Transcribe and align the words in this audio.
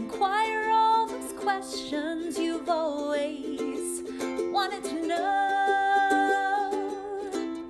Inquire 0.00 0.70
all 0.70 1.06
those 1.06 1.32
questions 1.34 2.38
you've 2.38 2.70
always 2.70 4.00
wanted 4.50 4.82
to 4.82 5.06
know. 5.06 5.20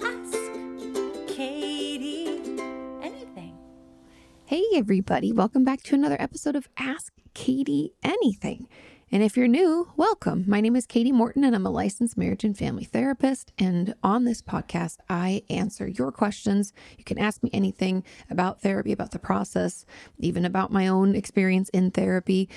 Ask 0.00 0.38
Katie 1.26 2.40
anything. 3.02 3.58
Hey, 4.44 4.62
everybody, 4.76 5.32
welcome 5.32 5.64
back 5.64 5.82
to 5.82 5.96
another 5.96 6.16
episode 6.20 6.54
of 6.54 6.68
Ask 6.78 7.12
Katie 7.34 7.94
Anything. 8.04 8.68
And 9.12 9.24
if 9.24 9.36
you're 9.36 9.48
new, 9.48 9.88
welcome. 9.96 10.44
My 10.46 10.60
name 10.60 10.76
is 10.76 10.86
Katie 10.86 11.10
Morton, 11.10 11.42
and 11.42 11.52
I'm 11.52 11.66
a 11.66 11.70
licensed 11.70 12.16
marriage 12.16 12.44
and 12.44 12.56
family 12.56 12.84
therapist. 12.84 13.52
And 13.58 13.92
on 14.04 14.24
this 14.24 14.40
podcast, 14.40 14.98
I 15.08 15.42
answer 15.50 15.88
your 15.88 16.12
questions. 16.12 16.72
You 16.96 17.02
can 17.02 17.18
ask 17.18 17.42
me 17.42 17.50
anything 17.52 18.04
about 18.30 18.60
therapy, 18.60 18.92
about 18.92 19.10
the 19.10 19.18
process, 19.18 19.84
even 20.20 20.44
about 20.44 20.70
my 20.70 20.86
own 20.86 21.16
experience 21.16 21.70
in 21.70 21.90
therapy. 21.90 22.48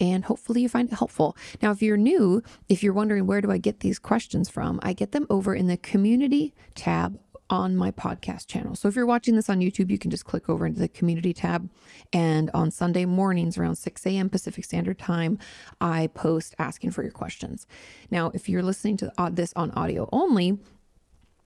And 0.00 0.26
hopefully, 0.26 0.60
you 0.60 0.68
find 0.68 0.92
it 0.92 0.96
helpful. 0.96 1.34
Now, 1.62 1.70
if 1.70 1.80
you're 1.80 1.96
new, 1.96 2.42
if 2.68 2.82
you're 2.82 2.92
wondering 2.92 3.26
where 3.26 3.40
do 3.40 3.50
I 3.50 3.56
get 3.56 3.80
these 3.80 3.98
questions 3.98 4.50
from, 4.50 4.80
I 4.82 4.92
get 4.92 5.12
them 5.12 5.26
over 5.30 5.54
in 5.54 5.66
the 5.66 5.78
community 5.78 6.52
tab 6.74 7.18
on 7.52 7.76
my 7.76 7.90
podcast 7.90 8.46
channel. 8.46 8.74
So 8.74 8.88
if 8.88 8.96
you're 8.96 9.04
watching 9.04 9.36
this 9.36 9.50
on 9.50 9.60
YouTube, 9.60 9.90
you 9.90 9.98
can 9.98 10.10
just 10.10 10.24
click 10.24 10.48
over 10.48 10.64
into 10.64 10.80
the 10.80 10.88
community 10.88 11.34
tab. 11.34 11.68
And 12.10 12.50
on 12.54 12.70
Sunday 12.70 13.04
mornings 13.04 13.58
around 13.58 13.76
6 13.76 14.06
a.m. 14.06 14.30
Pacific 14.30 14.64
Standard 14.64 14.98
Time, 14.98 15.38
I 15.78 16.06
post 16.08 16.54
asking 16.58 16.92
for 16.92 17.02
your 17.02 17.12
questions. 17.12 17.66
Now, 18.10 18.30
if 18.32 18.48
you're 18.48 18.62
listening 18.62 18.96
to 18.96 19.12
uh, 19.18 19.28
this 19.30 19.52
on 19.54 19.70
audio 19.72 20.08
only, 20.12 20.58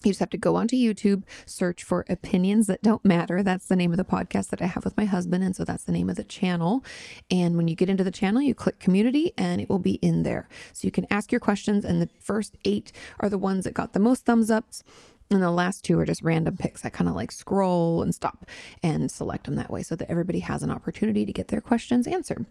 you 0.05 0.12
just 0.12 0.20
have 0.20 0.30
to 0.30 0.38
go 0.38 0.55
onto 0.55 0.77
YouTube, 0.77 1.24
search 1.45 1.83
for 1.83 2.05
Opinions 2.09 2.69
That 2.69 2.83
Don't 2.83 3.05
Matter. 3.05 3.42
That's 3.42 3.66
the 3.66 3.75
name 3.75 3.91
of 3.91 3.97
the 3.97 4.05
podcast 4.05 4.50
that 4.50 4.62
I 4.62 4.66
have 4.66 4.84
with 4.84 4.97
my 4.97 5.06
husband. 5.06 5.42
And 5.42 5.56
so 5.56 5.64
that's 5.64 5.83
the 5.83 5.92
name 5.92 6.09
of 6.09 6.14
the 6.14 6.23
channel. 6.23 6.84
And 7.33 7.56
when 7.56 7.66
you 7.66 7.75
get 7.75 7.91
into 7.91 8.05
the 8.05 8.12
channel, 8.12 8.41
you 8.41 8.55
click 8.55 8.78
community 8.78 9.33
and 9.36 9.61
it 9.61 9.69
will 9.69 9.80
be 9.80 9.95
in 9.95 10.23
there. 10.23 10.48
So 10.72 10.86
you 10.86 10.92
can 10.92 11.06
ask 11.11 11.33
your 11.33 11.41
questions. 11.41 11.84
And 11.84 12.00
the 12.00 12.11
first 12.20 12.56
eight 12.64 12.92
are 13.19 13.28
the 13.28 13.38
ones 13.38 13.64
that 13.64 13.75
got 13.75 13.94
the 13.94 13.98
most 13.98 14.25
thumbs 14.25 14.50
ups. 14.50 14.84
And 15.30 15.42
the 15.42 15.50
last 15.50 15.84
two 15.84 15.98
are 15.98 16.06
just 16.06 16.22
random 16.22 16.56
picks. 16.56 16.84
I 16.84 16.88
kind 16.88 17.08
of 17.08 17.16
like 17.16 17.32
scroll 17.32 18.02
and 18.02 18.14
stop 18.14 18.46
and 18.82 19.10
select 19.10 19.44
them 19.44 19.56
that 19.56 19.70
way 19.70 19.82
so 19.82 19.96
that 19.96 20.10
everybody 20.10 20.41
has 20.41 20.62
an 20.62 20.70
opportunity 20.70 21.27
to 21.27 21.32
get 21.32 21.48
their 21.48 21.60
questions 21.60 22.06
answered. 22.06 22.46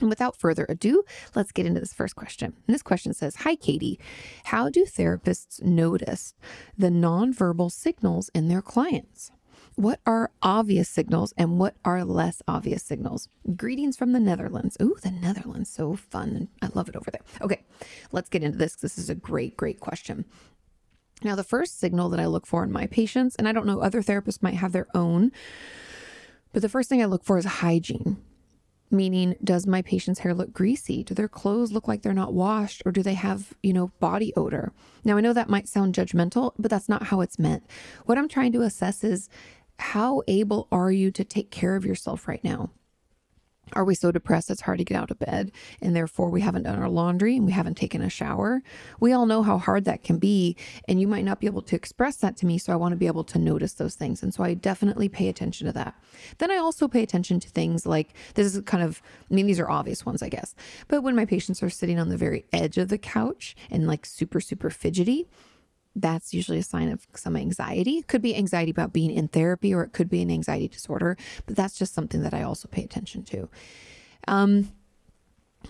And 0.00 0.08
without 0.08 0.36
further 0.36 0.66
ado, 0.68 1.04
let's 1.34 1.52
get 1.52 1.66
into 1.66 1.80
this 1.80 1.92
first 1.92 2.16
question. 2.16 2.54
And 2.66 2.74
this 2.74 2.82
question 2.82 3.12
says 3.12 3.36
Hi, 3.36 3.54
Katie. 3.54 3.98
How 4.44 4.68
do 4.68 4.84
therapists 4.84 5.62
notice 5.62 6.34
the 6.76 6.88
nonverbal 6.88 7.70
signals 7.70 8.30
in 8.34 8.48
their 8.48 8.62
clients? 8.62 9.30
What 9.76 10.00
are 10.04 10.30
obvious 10.42 10.88
signals 10.88 11.32
and 11.36 11.58
what 11.58 11.76
are 11.84 12.04
less 12.04 12.42
obvious 12.48 12.82
signals? 12.82 13.28
Greetings 13.56 13.96
from 13.96 14.12
the 14.12 14.20
Netherlands. 14.20 14.76
Ooh, 14.82 14.96
the 15.02 15.10
Netherlands. 15.10 15.70
So 15.70 15.94
fun. 15.96 16.48
I 16.60 16.68
love 16.74 16.88
it 16.88 16.96
over 16.96 17.10
there. 17.10 17.22
Okay, 17.40 17.64
let's 18.10 18.28
get 18.28 18.42
into 18.42 18.58
this. 18.58 18.76
This 18.76 18.98
is 18.98 19.08
a 19.08 19.14
great, 19.14 19.56
great 19.56 19.80
question. 19.80 20.24
Now, 21.22 21.34
the 21.34 21.44
first 21.44 21.78
signal 21.78 22.08
that 22.10 22.20
I 22.20 22.26
look 22.26 22.46
for 22.46 22.64
in 22.64 22.72
my 22.72 22.86
patients, 22.86 23.36
and 23.36 23.46
I 23.46 23.52
don't 23.52 23.66
know, 23.66 23.80
other 23.80 24.02
therapists 24.02 24.42
might 24.42 24.54
have 24.54 24.72
their 24.72 24.86
own, 24.94 25.32
but 26.52 26.62
the 26.62 26.68
first 26.68 26.88
thing 26.88 27.02
I 27.02 27.06
look 27.06 27.24
for 27.24 27.38
is 27.38 27.44
hygiene. 27.44 28.16
Meaning, 28.92 29.36
does 29.44 29.68
my 29.68 29.82
patient's 29.82 30.20
hair 30.20 30.34
look 30.34 30.52
greasy? 30.52 31.04
Do 31.04 31.14
their 31.14 31.28
clothes 31.28 31.70
look 31.70 31.86
like 31.86 32.02
they're 32.02 32.12
not 32.12 32.34
washed? 32.34 32.82
Or 32.84 32.90
do 32.90 33.04
they 33.04 33.14
have, 33.14 33.54
you 33.62 33.72
know, 33.72 33.92
body 34.00 34.32
odor? 34.36 34.72
Now, 35.04 35.16
I 35.16 35.20
know 35.20 35.32
that 35.32 35.48
might 35.48 35.68
sound 35.68 35.94
judgmental, 35.94 36.54
but 36.58 36.72
that's 36.72 36.88
not 36.88 37.04
how 37.04 37.20
it's 37.20 37.38
meant. 37.38 37.62
What 38.06 38.18
I'm 38.18 38.28
trying 38.28 38.50
to 38.52 38.62
assess 38.62 39.04
is 39.04 39.28
how 39.78 40.22
able 40.26 40.66
are 40.72 40.90
you 40.90 41.12
to 41.12 41.22
take 41.22 41.52
care 41.52 41.76
of 41.76 41.86
yourself 41.86 42.26
right 42.26 42.42
now? 42.42 42.70
Are 43.72 43.84
we 43.84 43.94
so 43.94 44.10
depressed 44.10 44.50
it's 44.50 44.60
hard 44.60 44.78
to 44.78 44.84
get 44.84 44.96
out 44.96 45.10
of 45.10 45.18
bed 45.18 45.52
and 45.80 45.94
therefore 45.94 46.30
we 46.30 46.40
haven't 46.40 46.64
done 46.64 46.78
our 46.78 46.88
laundry 46.88 47.36
and 47.36 47.46
we 47.46 47.52
haven't 47.52 47.76
taken 47.76 48.02
a 48.02 48.10
shower? 48.10 48.62
We 48.98 49.12
all 49.12 49.26
know 49.26 49.42
how 49.42 49.58
hard 49.58 49.84
that 49.84 50.02
can 50.02 50.18
be, 50.18 50.56
and 50.88 51.00
you 51.00 51.06
might 51.06 51.24
not 51.24 51.40
be 51.40 51.46
able 51.46 51.62
to 51.62 51.76
express 51.76 52.16
that 52.16 52.36
to 52.38 52.46
me. 52.46 52.58
So 52.58 52.72
I 52.72 52.76
want 52.76 52.92
to 52.92 52.96
be 52.96 53.06
able 53.06 53.24
to 53.24 53.38
notice 53.38 53.74
those 53.74 53.94
things. 53.94 54.22
And 54.22 54.32
so 54.32 54.42
I 54.42 54.54
definitely 54.54 55.08
pay 55.08 55.28
attention 55.28 55.66
to 55.66 55.72
that. 55.74 55.94
Then 56.38 56.50
I 56.50 56.56
also 56.56 56.88
pay 56.88 57.02
attention 57.02 57.40
to 57.40 57.48
things 57.48 57.86
like 57.86 58.14
this 58.34 58.54
is 58.54 58.62
kind 58.62 58.82
of, 58.82 59.02
I 59.30 59.34
mean, 59.34 59.46
these 59.46 59.60
are 59.60 59.70
obvious 59.70 60.04
ones, 60.04 60.22
I 60.22 60.28
guess. 60.28 60.54
But 60.88 61.02
when 61.02 61.16
my 61.16 61.24
patients 61.24 61.62
are 61.62 61.70
sitting 61.70 61.98
on 61.98 62.08
the 62.08 62.16
very 62.16 62.44
edge 62.52 62.78
of 62.78 62.88
the 62.88 62.98
couch 62.98 63.56
and 63.70 63.86
like 63.86 64.04
super, 64.06 64.40
super 64.40 64.70
fidgety, 64.70 65.26
that's 65.96 66.32
usually 66.32 66.58
a 66.58 66.62
sign 66.62 66.90
of 66.90 67.06
some 67.14 67.36
anxiety. 67.36 67.98
It 67.98 68.06
could 68.06 68.22
be 68.22 68.36
anxiety 68.36 68.70
about 68.70 68.92
being 68.92 69.10
in 69.10 69.28
therapy 69.28 69.74
or 69.74 69.82
it 69.82 69.92
could 69.92 70.08
be 70.08 70.22
an 70.22 70.30
anxiety 70.30 70.68
disorder, 70.68 71.16
but 71.46 71.56
that's 71.56 71.78
just 71.78 71.94
something 71.94 72.22
that 72.22 72.34
I 72.34 72.42
also 72.42 72.68
pay 72.68 72.84
attention 72.84 73.24
to. 73.24 73.48
Um, 74.28 74.72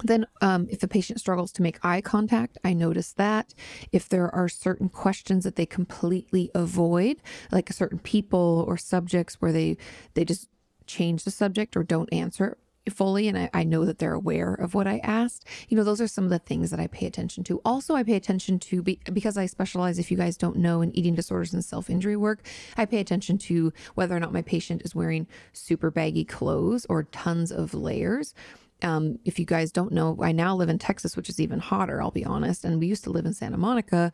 then, 0.05 0.27
um, 0.41 0.69
if 0.71 0.81
the 0.81 0.89
patient 0.89 1.19
struggles 1.19 1.51
to 1.53 1.63
make 1.63 1.85
eye 1.85 2.01
contact, 2.01 2.59
I 2.65 2.73
notice 2.73 3.13
that. 3.15 3.55
If 3.91 4.09
there 4.09 4.33
are 4.33 4.49
certain 4.49 4.89
questions 4.89 5.45
that 5.45 5.57
they 5.57 5.67
completely 5.67 6.51
avoid, 6.55 7.21
like 7.51 7.73
certain 7.73 7.99
people 7.99 8.65
or 8.69 8.77
subjects 8.77 9.41
where 9.41 9.53
they 9.53 9.77
they 10.15 10.25
just 10.25 10.49
change 10.87 11.25
the 11.25 11.31
subject 11.31 11.77
or 11.77 11.83
don't 11.83 12.13
answer 12.13 12.57
fully 12.89 13.29
and 13.29 13.37
I, 13.37 13.51
I, 13.53 13.65
know 13.65 13.85
that 13.85 13.99
they're 13.99 14.15
aware 14.15 14.55
of 14.55 14.75
what 14.75 14.87
I 14.87 14.99
asked. 14.99 15.47
You 15.69 15.77
know, 15.77 15.85
those 15.85 16.01
are 16.01 16.09
some 16.09 16.25
of 16.25 16.31
the 16.31 16.39
things 16.39 16.71
that 16.71 16.81
I 16.81 16.87
pay 16.87 17.07
attention 17.07 17.45
to. 17.45 17.61
Also, 17.65 17.95
I 17.95 18.03
pay 18.03 18.15
attention 18.15 18.59
to 18.61 18.83
be, 18.83 19.01
because 19.13 19.37
I 19.37 19.47
specialize, 19.47 19.99
if 19.99 20.11
you 20.11 20.17
guys 20.17 20.37
don't 20.37 20.57
know, 20.57 20.81
in 20.81 20.97
eating 20.97 21.15
disorders 21.15 21.53
and 21.53 21.65
self 21.65 21.91
injury 21.91 22.17
work, 22.17 22.41
I 22.77 22.87
pay 22.87 22.99
attention 22.99 23.39
to 23.39 23.73
whether 23.95 24.17
or 24.17 24.21
not 24.21 24.33
my 24.33 24.43
patient 24.43 24.83
is 24.83 24.95
wearing 24.95 25.27
super 25.53 25.91
baggy 25.91 26.25
clothes 26.25 26.87
or 26.89 27.05
tons 27.05 27.53
of 27.53 27.75
layers. 27.75 28.35
Um, 28.83 29.19
if 29.27 29.39
you 29.39 29.45
guys 29.45 29.73
don't 29.73 29.93
know, 29.93 30.17
I 30.23 30.33
now 30.33 30.57
live 30.57 30.71
in 30.71 30.79
Texas, 30.79 31.15
which 31.15 31.29
is 31.29 31.39
even 31.39 31.59
hotter, 31.59 32.01
I'll 32.01 32.11
be 32.11 32.25
honest. 32.25 32.65
And 32.65 32.81
we 32.81 32.87
used 32.87 33.05
to 33.05 33.11
live 33.11 33.27
in 33.27 33.35
Santa 33.35 33.59
Monica. 33.59 34.11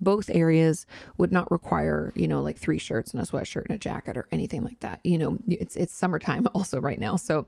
Both 0.00 0.28
areas 0.28 0.86
would 1.16 1.32
not 1.32 1.50
require, 1.50 2.12
you 2.14 2.28
know, 2.28 2.42
like 2.42 2.58
three 2.58 2.78
shirts 2.78 3.12
and 3.12 3.22
a 3.22 3.26
sweatshirt 3.26 3.66
and 3.66 3.74
a 3.74 3.78
jacket 3.78 4.18
or 4.18 4.28
anything 4.30 4.64
like 4.64 4.80
that. 4.80 5.00
You 5.02 5.16
know, 5.16 5.38
it's 5.48 5.76
it's 5.76 5.94
summertime 5.94 6.46
also 6.54 6.80
right 6.80 6.98
now. 6.98 7.16
So 7.16 7.46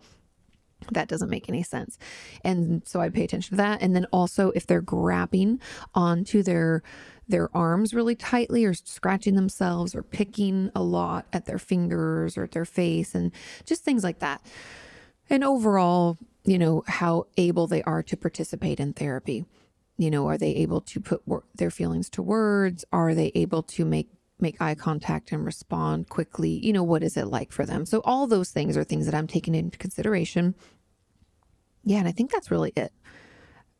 that 0.92 1.08
doesn't 1.08 1.30
make 1.30 1.48
any 1.48 1.62
sense. 1.62 1.98
And 2.44 2.82
so 2.86 3.00
I'd 3.00 3.14
pay 3.14 3.24
attention 3.24 3.50
to 3.50 3.56
that. 3.56 3.82
And 3.82 3.94
then 3.94 4.06
also 4.12 4.50
if 4.54 4.66
they're 4.66 4.80
grabbing 4.80 5.60
onto 5.94 6.42
their 6.42 6.82
their 7.26 7.54
arms 7.56 7.94
really 7.94 8.14
tightly 8.14 8.64
or 8.64 8.74
scratching 8.74 9.34
themselves 9.34 9.94
or 9.94 10.02
picking 10.02 10.70
a 10.74 10.82
lot 10.82 11.26
at 11.32 11.46
their 11.46 11.58
fingers 11.58 12.36
or 12.36 12.44
at 12.44 12.52
their 12.52 12.64
face 12.66 13.14
and 13.14 13.32
just 13.64 13.82
things 13.82 14.04
like 14.04 14.18
that. 14.18 14.42
And 15.30 15.42
overall, 15.42 16.18
you 16.44 16.58
know, 16.58 16.84
how 16.86 17.26
able 17.36 17.66
they 17.66 17.82
are 17.84 18.02
to 18.02 18.16
participate 18.16 18.78
in 18.78 18.92
therapy. 18.92 19.46
You 19.96 20.10
know, 20.10 20.26
are 20.26 20.36
they 20.36 20.50
able 20.56 20.80
to 20.82 21.00
put 21.00 21.26
wor- 21.26 21.44
their 21.54 21.70
feelings 21.70 22.10
to 22.10 22.22
words? 22.22 22.84
Are 22.92 23.14
they 23.14 23.32
able 23.34 23.62
to 23.62 23.84
make 23.84 24.08
make 24.40 24.60
eye 24.60 24.74
contact 24.74 25.32
and 25.32 25.44
respond 25.44 26.08
quickly? 26.08 26.50
You 26.50 26.72
know, 26.72 26.82
what 26.82 27.02
is 27.02 27.16
it 27.16 27.26
like 27.28 27.52
for 27.52 27.64
them? 27.64 27.86
So 27.86 28.02
all 28.04 28.26
those 28.26 28.50
things 28.50 28.76
are 28.76 28.84
things 28.84 29.06
that 29.06 29.14
I'm 29.14 29.28
taking 29.28 29.54
into 29.54 29.78
consideration 29.78 30.54
yeah, 31.84 31.98
and 31.98 32.08
I 32.08 32.12
think 32.12 32.30
that's 32.30 32.50
really 32.50 32.72
it. 32.76 32.92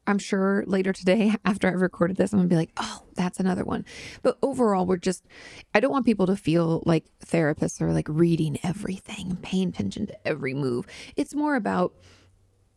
I'm 0.07 0.19
sure 0.19 0.65
later 0.67 0.93
today, 0.93 1.35
after 1.45 1.69
I've 1.69 1.81
recorded 1.81 2.17
this, 2.17 2.33
I'm 2.33 2.39
gonna 2.41 2.49
be 2.49 2.57
like, 2.57 2.73
oh, 2.77 3.03
that's 3.15 3.41
another 3.41 3.65
one. 3.65 3.85
But 4.23 4.39
overall, 4.43 4.87
we're 4.87 4.97
just, 4.97 5.25
I 5.75 5.81
don't 5.81 5.93
want 5.93 6.07
people 6.07 6.27
to 6.27 6.37
feel 6.37 6.83
like 6.85 7.07
therapists 7.25 7.81
are 7.81 7.93
like 7.93 8.09
reading 8.09 8.59
everything 8.63 9.37
paying 9.43 9.69
attention 9.71 10.07
to 10.07 10.29
every 10.29 10.55
move. 10.55 10.87
It's 11.17 11.35
more 11.35 11.57
about 11.57 11.95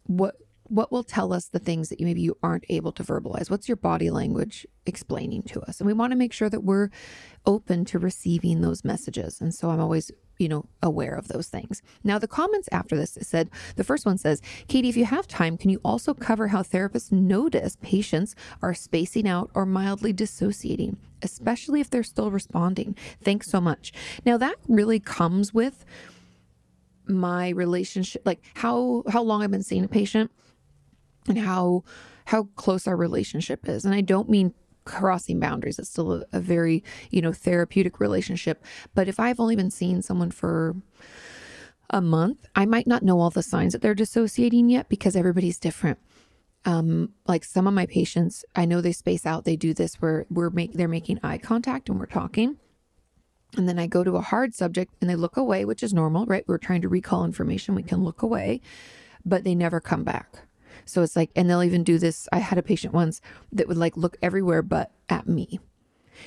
what 0.06 0.36
what 0.70 0.92
will 0.92 1.04
tell 1.04 1.34
us 1.34 1.48
the 1.48 1.60
things 1.60 1.90
that 1.90 2.00
you 2.00 2.06
maybe 2.06 2.22
you 2.22 2.38
aren't 2.44 2.66
able 2.70 2.92
to 2.92 3.04
verbalize 3.04 3.50
what's 3.50 3.68
your 3.68 3.78
body 3.78 4.10
language 4.10 4.66
explaining 4.86 5.44
to 5.44 5.62
us 5.62 5.80
and 5.80 5.88
we 5.88 5.94
want 5.94 6.12
to 6.12 6.18
make 6.18 6.34
sure 6.34 6.50
that 6.50 6.64
we're 6.64 6.90
open 7.46 7.86
to 7.86 8.00
receiving 8.00 8.62
those 8.62 8.84
messages 8.84 9.42
and 9.42 9.54
so 9.54 9.70
i'm 9.70 9.80
always 9.80 10.12
you 10.38 10.48
know, 10.48 10.66
aware 10.84 11.16
of 11.16 11.28
those 11.28 11.48
things. 11.48 11.82
Now, 12.04 12.20
the 12.20 12.28
comments 12.28 12.70
after 12.72 12.96
this 12.96 13.18
said 13.22 13.50
the 13.76 13.84
first 13.84 14.06
one 14.06 14.18
says, 14.18 14.42
Katie, 14.68 14.90
if 14.90 14.98
you 14.98 15.06
have 15.06 15.28
time, 15.28 15.58
can 15.58 15.70
you 15.70 15.82
also 15.84 16.14
cover 16.14 16.48
how 16.48 16.62
therapists 16.62 17.12
notice 17.12 17.78
patients 17.82 18.36
are 18.62 18.74
spacing 18.74 19.28
out 19.28 19.50
or 19.54 19.66
mildly 19.66 20.14
dissociating, 20.14 20.98
especially 21.22 21.82
if 21.82 21.90
they're 21.90 22.04
still 22.04 22.32
responding? 22.32 22.96
Thanks 23.22 23.50
so 23.50 23.60
much. 23.60 23.92
Now, 24.26 24.38
that 24.38 24.56
really 24.68 25.00
comes 25.00 25.54
with 25.54 25.86
my 27.08 27.50
relationship, 27.50 28.22
like 28.26 28.42
how 28.56 29.04
how 29.10 29.24
long 29.24 29.42
I've 29.42 29.52
been 29.52 29.64
seeing 29.64 29.86
a 29.86 29.88
patient 29.88 30.30
and 31.28 31.38
how 31.40 31.84
how 32.26 32.44
close 32.56 32.88
our 32.88 32.98
relationship 32.98 33.68
is. 33.70 33.86
And 33.86 33.94
I 33.96 34.02
don't 34.02 34.30
mean 34.30 34.54
crossing 34.86 35.40
boundaries. 35.40 35.80
It's 35.80 35.90
still 35.90 36.14
a, 36.14 36.26
a 36.34 36.40
very, 36.40 36.84
you 37.12 37.22
know, 37.22 37.34
therapeutic 37.34 38.00
relationship. 38.00 38.64
But 38.96 39.08
if 39.08 39.20
I've 39.20 39.40
only 39.40 39.56
been 39.56 39.72
seeing 39.72 40.02
someone 40.02 40.32
for 40.32 40.76
a 41.90 42.02
month, 42.02 42.46
I 42.56 42.66
might 42.66 42.88
not 42.88 43.04
know 43.04 43.20
all 43.20 43.30
the 43.30 43.44
signs 43.44 43.74
that 43.74 43.82
they're 43.82 43.96
dissociating 43.96 44.70
yet 44.70 44.90
because 44.90 45.16
everybody's 45.16 45.60
different. 45.60 46.00
Um, 46.66 47.14
like 47.28 47.46
some 47.46 47.68
of 47.68 47.74
my 47.74 47.86
patients, 47.86 48.44
I 48.56 48.66
know 48.66 48.82
they 48.82 48.92
space 48.92 49.26
out. 49.26 49.46
They 49.46 49.56
do 49.56 49.74
this 49.74 49.96
where 50.02 50.26
we're 50.30 50.50
make 50.50 50.74
they're 50.74 50.88
making 50.90 51.20
eye 51.24 51.38
contact 51.38 51.90
and 51.90 52.00
we're 52.00 52.08
talking. 52.08 52.58
And 53.58 53.70
then 53.70 53.80
I 53.80 53.88
go 53.88 54.04
to 54.04 54.18
a 54.18 54.22
hard 54.22 54.54
subject 54.54 54.94
and 55.02 55.10
they 55.10 55.16
look 55.16 55.38
away, 55.38 55.66
which 55.66 55.84
is 55.84 55.94
normal, 55.94 56.26
right? 56.26 56.44
We're 56.48 56.58
trying 56.58 56.82
to 56.82 56.90
recall 56.90 57.26
information. 57.26 57.76
We 57.76 57.84
can 57.84 58.04
look 58.04 58.22
away. 58.22 58.62
but 59.26 59.44
they 59.44 59.56
never 59.56 59.80
come 59.80 60.04
back. 60.04 60.47
So 60.86 61.02
it's 61.04 61.16
like, 61.16 61.32
and 61.36 61.50
they'll 61.50 61.64
even 61.64 61.84
do 61.84 61.98
this. 61.98 62.28
I 62.32 62.40
had 62.40 62.58
a 62.58 62.64
patient 62.64 62.94
once 62.94 63.22
that 63.52 63.68
would 63.68 63.78
like 63.78 63.98
look 63.98 64.18
everywhere 64.22 64.62
but 64.62 64.92
at 65.10 65.28
me. 65.28 65.60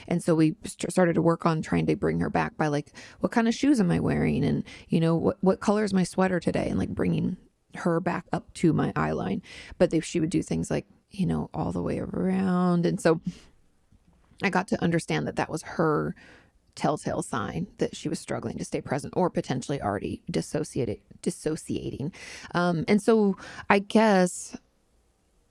And 0.07 0.23
so 0.23 0.35
we 0.35 0.55
st- 0.65 0.93
started 0.93 1.15
to 1.15 1.23
work 1.23 1.47
on 1.47 1.63
trying 1.63 1.87
to 1.87 1.97
bring 1.97 2.21
her 2.21 2.31
back 2.31 2.57
by 2.57 2.69
like, 2.69 2.93
what 3.21 3.33
kind 3.33 3.49
of 3.49 3.55
shoes 3.55 3.81
am 3.81 3.91
I 3.91 4.01
wearing? 4.01 4.45
And, 4.45 4.65
you 4.89 5.01
know, 5.01 5.17
what, 5.17 5.37
what 5.41 5.61
color 5.61 5.85
is 5.85 5.93
my 5.93 6.05
sweater 6.05 6.41
today? 6.41 6.69
And 6.69 6.79
like 6.79 6.91
bringing 6.91 7.37
her 7.75 8.01
back 8.01 8.27
up 8.33 8.53
to 8.55 8.73
my 8.73 8.93
eye 8.97 9.13
line. 9.13 9.43
But 9.79 9.91
they, 9.91 10.01
she 10.01 10.21
would 10.21 10.31
do 10.31 10.43
things 10.43 10.71
like, 10.71 10.87
you 11.11 11.27
know, 11.27 11.51
all 11.53 11.73
the 11.73 11.83
way 11.83 11.99
around. 11.99 12.87
And 12.87 13.01
so 13.01 13.21
I 14.43 14.51
got 14.51 14.69
to 14.69 14.83
understand 14.83 15.27
that 15.27 15.37
that 15.37 15.51
was 15.51 15.63
her 15.63 16.15
telltale 16.81 17.21
sign 17.21 17.67
that 17.77 17.95
she 17.95 18.09
was 18.09 18.19
struggling 18.19 18.57
to 18.57 18.65
stay 18.65 18.81
present 18.81 19.13
or 19.15 19.29
potentially 19.29 19.83
already 19.83 20.23
dissociated 20.31 20.99
dissociating. 21.21 22.11
Um, 22.55 22.85
and 22.89 23.03
so 23.03 23.37
i 23.69 23.79
guess 23.79 24.57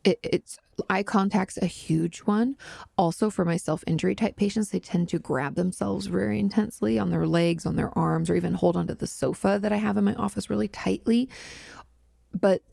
it, 0.04 0.18
it's 0.24 0.58
eye 0.90 1.04
contact's 1.04 1.58
a 1.58 1.68
huge 1.68 2.20
one. 2.20 2.56
Also 2.98 3.30
for 3.30 3.46
my 3.46 3.58
self-injury 3.58 4.16
type 4.16 4.38
patients 4.38 4.70
they 4.70 4.80
tend 4.80 5.08
to 5.10 5.20
grab 5.20 5.54
themselves 5.54 6.08
very 6.08 6.40
intensely 6.40 6.98
on 6.98 7.12
their 7.12 7.28
legs 7.28 7.66
on 7.66 7.76
their 7.76 7.96
arms 7.98 8.30
or 8.30 8.36
even 8.36 8.56
hold 8.56 8.76
onto 8.76 8.96
the 8.96 9.06
sofa 9.06 9.60
that 9.62 9.72
i 9.72 9.78
have 9.78 9.98
in 9.98 10.04
my 10.04 10.16
office 10.16 10.50
really 10.50 10.68
tightly. 10.68 11.30
But 12.34 12.64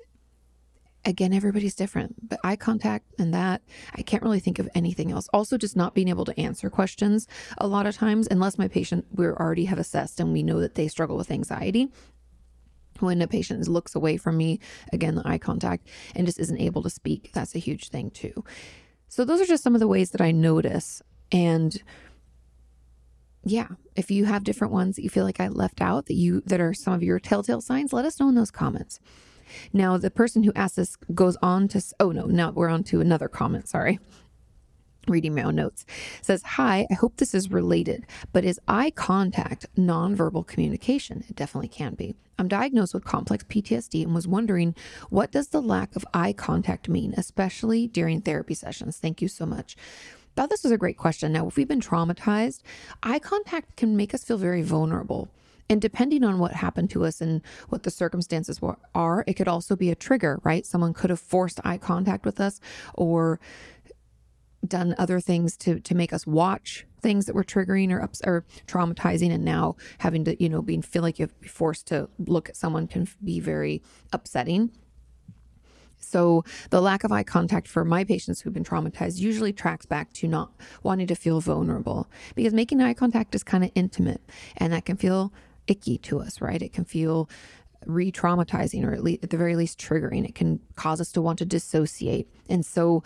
again, 1.06 1.32
everybody's 1.32 1.74
different, 1.74 2.28
but 2.28 2.40
eye 2.44 2.56
contact 2.56 3.06
and 3.18 3.32
that, 3.32 3.62
I 3.94 4.02
can't 4.02 4.22
really 4.22 4.40
think 4.40 4.58
of 4.58 4.68
anything 4.74 5.12
else. 5.12 5.28
Also, 5.32 5.56
just 5.56 5.76
not 5.76 5.94
being 5.94 6.08
able 6.08 6.24
to 6.24 6.38
answer 6.38 6.68
questions 6.68 7.26
a 7.58 7.66
lot 7.66 7.86
of 7.86 7.96
times, 7.96 8.26
unless 8.30 8.58
my 8.58 8.68
patient 8.68 9.06
we 9.12 9.26
already 9.26 9.64
have 9.66 9.78
assessed 9.78 10.20
and 10.20 10.32
we 10.32 10.42
know 10.42 10.60
that 10.60 10.74
they 10.74 10.88
struggle 10.88 11.16
with 11.16 11.30
anxiety. 11.30 11.88
When 12.98 13.22
a 13.22 13.28
patient 13.28 13.68
looks 13.68 13.94
away 13.94 14.16
from 14.16 14.36
me, 14.36 14.58
again, 14.92 15.14
the 15.14 15.28
eye 15.28 15.38
contact, 15.38 15.86
and 16.14 16.26
just 16.26 16.40
isn't 16.40 16.60
able 16.60 16.82
to 16.82 16.90
speak, 16.90 17.30
that's 17.32 17.54
a 17.54 17.58
huge 17.58 17.90
thing 17.90 18.10
too. 18.10 18.44
So, 19.08 19.24
those 19.24 19.40
are 19.40 19.46
just 19.46 19.62
some 19.62 19.74
of 19.74 19.80
the 19.80 19.88
ways 19.88 20.10
that 20.10 20.20
I 20.20 20.32
notice. 20.32 21.02
And 21.30 21.80
yeah, 23.44 23.68
if 23.94 24.10
you 24.10 24.24
have 24.24 24.44
different 24.44 24.72
ones 24.72 24.96
that 24.96 25.02
you 25.02 25.10
feel 25.10 25.24
like 25.24 25.40
I 25.40 25.48
left 25.48 25.80
out 25.80 26.06
that 26.06 26.14
you 26.14 26.42
that 26.46 26.60
are 26.60 26.74
some 26.74 26.94
of 26.94 27.02
your 27.02 27.20
telltale 27.20 27.60
signs, 27.60 27.92
let 27.92 28.04
us 28.04 28.18
know 28.18 28.28
in 28.28 28.34
those 28.34 28.50
comments. 28.50 28.98
Now, 29.72 29.96
the 29.96 30.10
person 30.10 30.42
who 30.42 30.52
asked 30.54 30.76
this 30.76 30.96
goes 31.14 31.36
on 31.42 31.68
to, 31.68 31.82
oh 32.00 32.12
no, 32.12 32.26
now 32.26 32.50
we're 32.50 32.68
on 32.68 32.84
to 32.84 33.00
another 33.00 33.28
comment. 33.28 33.68
Sorry. 33.68 33.98
Reading 35.08 35.36
my 35.36 35.42
own 35.42 35.54
notes 35.54 35.86
says, 36.20 36.42
Hi, 36.42 36.84
I 36.90 36.94
hope 36.94 37.16
this 37.16 37.32
is 37.32 37.50
related, 37.50 38.06
but 38.32 38.44
is 38.44 38.58
eye 38.66 38.90
contact 38.90 39.66
nonverbal 39.76 40.46
communication? 40.46 41.22
It 41.28 41.36
definitely 41.36 41.68
can 41.68 41.94
be. 41.94 42.16
I'm 42.38 42.48
diagnosed 42.48 42.92
with 42.92 43.04
complex 43.04 43.44
PTSD 43.44 44.02
and 44.02 44.14
was 44.14 44.26
wondering 44.26 44.74
what 45.08 45.30
does 45.30 45.48
the 45.48 45.62
lack 45.62 45.94
of 45.94 46.04
eye 46.12 46.32
contact 46.32 46.88
mean, 46.88 47.14
especially 47.16 47.86
during 47.86 48.20
therapy 48.20 48.54
sessions? 48.54 48.98
Thank 48.98 49.22
you 49.22 49.28
so 49.28 49.46
much 49.46 49.76
thought 50.36 50.50
this 50.50 50.62
was 50.62 50.72
a 50.72 50.78
great 50.78 50.98
question. 50.98 51.32
Now, 51.32 51.48
if 51.48 51.56
we've 51.56 51.66
been 51.66 51.80
traumatized, 51.80 52.60
eye 53.02 53.18
contact 53.18 53.76
can 53.76 53.96
make 53.96 54.14
us 54.14 54.22
feel 54.22 54.36
very 54.36 54.62
vulnerable. 54.62 55.30
And 55.68 55.80
depending 55.80 56.22
on 56.22 56.38
what 56.38 56.52
happened 56.52 56.90
to 56.90 57.04
us 57.04 57.20
and 57.20 57.42
what 57.70 57.82
the 57.82 57.90
circumstances 57.90 58.62
were, 58.62 58.76
are, 58.94 59.24
it 59.26 59.34
could 59.34 59.48
also 59.48 59.74
be 59.74 59.90
a 59.90 59.96
trigger, 59.96 60.40
right? 60.44 60.64
Someone 60.64 60.94
could 60.94 61.10
have 61.10 61.20
forced 61.20 61.60
eye 61.64 61.78
contact 61.78 62.24
with 62.24 62.40
us 62.40 62.60
or 62.94 63.40
done 64.66 64.94
other 64.98 65.20
things 65.20 65.56
to 65.56 65.80
to 65.80 65.94
make 65.94 66.12
us 66.12 66.26
watch 66.26 66.86
things 67.00 67.26
that 67.26 67.34
were 67.34 67.44
triggering 67.44 67.92
or 67.92 68.02
ups, 68.02 68.20
or 68.24 68.44
traumatizing 68.66 69.30
and 69.30 69.44
now 69.44 69.76
having 69.98 70.24
to 70.24 70.42
you 70.42 70.48
know 70.48 70.62
being 70.62 70.82
feel 70.82 71.02
like 71.02 71.18
you 71.18 71.24
have 71.24 71.32
to 71.32 71.40
be 71.40 71.48
forced 71.48 71.86
to 71.86 72.08
look 72.18 72.48
at 72.48 72.56
someone 72.56 72.86
can 72.86 73.06
be 73.22 73.40
very 73.40 73.82
upsetting 74.12 74.70
so 75.98 76.44
the 76.70 76.80
lack 76.80 77.04
of 77.04 77.12
eye 77.12 77.22
contact 77.22 77.68
for 77.68 77.84
my 77.84 78.04
patients 78.04 78.40
who've 78.40 78.52
been 78.52 78.64
traumatized 78.64 79.18
usually 79.18 79.52
tracks 79.52 79.86
back 79.86 80.12
to 80.12 80.28
not 80.28 80.52
wanting 80.82 81.06
to 81.06 81.14
feel 81.14 81.40
vulnerable 81.40 82.08
because 82.34 82.52
making 82.52 82.80
eye 82.80 82.94
contact 82.94 83.34
is 83.34 83.42
kind 83.42 83.64
of 83.64 83.70
intimate 83.74 84.20
and 84.56 84.72
that 84.72 84.84
can 84.84 84.96
feel 84.96 85.32
icky 85.66 85.98
to 85.98 86.20
us, 86.20 86.40
right? 86.40 86.60
It 86.60 86.72
can 86.72 86.84
feel 86.84 87.28
re 87.84 88.10
traumatizing 88.10 88.84
or 88.84 88.92
at, 88.92 89.02
least, 89.02 89.24
at 89.24 89.30
the 89.30 89.36
very 89.36 89.56
least 89.56 89.78
triggering. 89.78 90.26
It 90.26 90.34
can 90.34 90.60
cause 90.74 91.00
us 91.00 91.12
to 91.12 91.22
want 91.22 91.38
to 91.38 91.44
dissociate. 91.44 92.28
And 92.48 92.64
so 92.64 93.02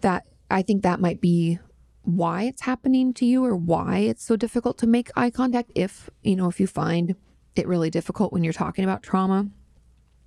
that 0.00 0.26
I 0.50 0.62
think 0.62 0.82
that 0.82 1.00
might 1.00 1.20
be 1.20 1.58
why 2.02 2.42
it's 2.42 2.62
happening 2.62 3.14
to 3.14 3.24
you 3.24 3.44
or 3.44 3.56
why 3.56 3.98
it's 3.98 4.22
so 4.22 4.36
difficult 4.36 4.78
to 4.78 4.86
make 4.86 5.10
eye 5.16 5.30
contact 5.30 5.72
if, 5.74 6.10
you 6.22 6.36
know, 6.36 6.48
if 6.48 6.60
you 6.60 6.66
find 6.66 7.14
it 7.56 7.66
really 7.66 7.90
difficult 7.90 8.32
when 8.32 8.44
you're 8.44 8.52
talking 8.52 8.84
about 8.84 9.02
trauma 9.02 9.48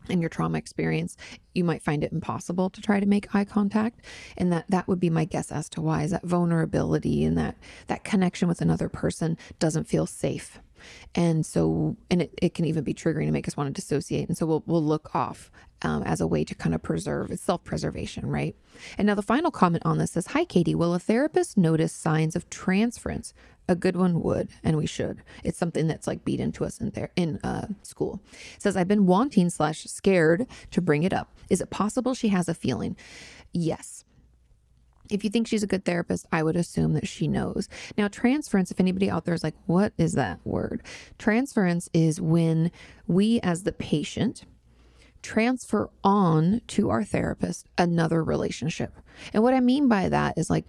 and 0.09 0.21
your 0.21 0.29
trauma 0.29 0.57
experience, 0.57 1.17
you 1.53 1.63
might 1.63 1.83
find 1.83 2.03
it 2.03 2.11
impossible 2.11 2.69
to 2.69 2.81
try 2.81 2.99
to 2.99 3.05
make 3.05 3.35
eye 3.35 3.45
contact. 3.45 4.01
And 4.37 4.51
that 4.51 4.65
that 4.69 4.87
would 4.87 4.99
be 4.99 5.09
my 5.09 5.25
guess 5.25 5.51
as 5.51 5.69
to 5.69 5.81
why 5.81 6.03
is 6.03 6.11
that 6.11 6.23
vulnerability 6.23 7.23
and 7.23 7.37
that 7.37 7.55
that 7.87 8.03
connection 8.03 8.47
with 8.47 8.61
another 8.61 8.89
person 8.89 9.37
doesn't 9.59 9.87
feel 9.87 10.05
safe. 10.05 10.59
And 11.15 11.45
so, 11.45 11.97
and 12.09 12.21
it, 12.21 12.33
it 12.41 12.53
can 12.53 12.65
even 12.65 12.83
be 12.83 12.93
triggering 12.93 13.25
to 13.25 13.31
make 13.31 13.47
us 13.47 13.57
want 13.57 13.73
to 13.73 13.81
dissociate. 13.81 14.27
And 14.27 14.37
so 14.37 14.45
we'll, 14.45 14.63
we'll 14.65 14.83
look 14.83 15.15
off 15.15 15.51
um, 15.81 16.03
as 16.03 16.21
a 16.21 16.27
way 16.27 16.43
to 16.43 16.55
kind 16.55 16.73
of 16.73 16.81
preserve 16.81 17.31
it's 17.31 17.41
self-preservation, 17.41 18.27
right? 18.27 18.55
And 18.97 19.07
now 19.07 19.15
the 19.15 19.21
final 19.21 19.51
comment 19.51 19.83
on 19.85 19.97
this 19.97 20.11
says, 20.11 20.27
Hi, 20.27 20.45
Katie, 20.45 20.75
will 20.75 20.93
a 20.93 20.99
therapist 20.99 21.57
notice 21.57 21.93
signs 21.93 22.35
of 22.35 22.49
transference? 22.49 23.33
A 23.69 23.75
good 23.75 23.97
one 23.97 24.21
would, 24.23 24.49
and 24.63 24.77
we 24.77 24.87
should. 24.87 25.21
It's 25.43 25.57
something 25.57 25.87
that's 25.87 26.07
like 26.07 26.23
beat 26.23 26.39
into 26.39 26.63
us 26.63 26.79
in 26.79 26.91
there 26.91 27.09
in 27.17 27.37
uh, 27.43 27.67
school. 27.83 28.21
It 28.55 28.61
says, 28.61 28.77
I've 28.77 28.87
been 28.87 29.05
wanting 29.05 29.49
slash 29.49 29.83
scared 29.83 30.47
to 30.71 30.81
bring 30.81 31.03
it 31.03 31.11
up. 31.11 31.35
Is 31.49 31.59
it 31.59 31.69
possible 31.69 32.13
she 32.13 32.29
has 32.29 32.47
a 32.47 32.53
feeling? 32.53 32.95
Yes. 33.51 34.05
If 35.09 35.23
you 35.23 35.29
think 35.29 35.47
she's 35.47 35.63
a 35.63 35.67
good 35.67 35.85
therapist, 35.85 36.25
I 36.31 36.43
would 36.43 36.55
assume 36.55 36.93
that 36.93 37.07
she 37.07 37.27
knows. 37.27 37.69
Now, 37.97 38.07
transference, 38.07 38.71
if 38.71 38.79
anybody 38.79 39.09
out 39.09 39.25
there 39.25 39.33
is 39.33 39.43
like, 39.43 39.55
what 39.65 39.93
is 39.97 40.13
that 40.13 40.39
word? 40.43 40.83
Transference 41.17 41.89
is 41.93 42.21
when 42.21 42.71
we, 43.07 43.39
as 43.41 43.63
the 43.63 43.71
patient, 43.71 44.45
transfer 45.21 45.89
on 46.03 46.61
to 46.67 46.89
our 46.89 47.03
therapist 47.03 47.67
another 47.77 48.23
relationship. 48.23 48.93
And 49.33 49.43
what 49.43 49.53
I 49.53 49.59
mean 49.59 49.87
by 49.87 50.09
that 50.09 50.37
is 50.37 50.49
like, 50.49 50.65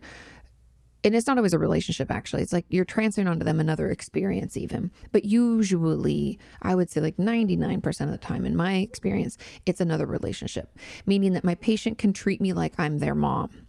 and 1.04 1.14
it's 1.14 1.26
not 1.26 1.36
always 1.36 1.52
a 1.52 1.58
relationship 1.58 2.10
actually 2.10 2.42
it's 2.42 2.52
like 2.52 2.66
you're 2.68 2.84
transferring 2.84 3.28
onto 3.28 3.44
them 3.44 3.60
another 3.60 3.88
experience 3.88 4.56
even 4.56 4.90
but 5.12 5.24
usually 5.24 6.38
i 6.62 6.74
would 6.74 6.90
say 6.90 7.00
like 7.00 7.16
99% 7.16 8.00
of 8.00 8.10
the 8.10 8.18
time 8.18 8.44
in 8.44 8.56
my 8.56 8.76
experience 8.76 9.38
it's 9.64 9.80
another 9.80 10.06
relationship 10.06 10.76
meaning 11.06 11.32
that 11.34 11.44
my 11.44 11.54
patient 11.54 11.98
can 11.98 12.12
treat 12.12 12.40
me 12.40 12.52
like 12.52 12.74
i'm 12.78 12.98
their 12.98 13.14
mom 13.14 13.67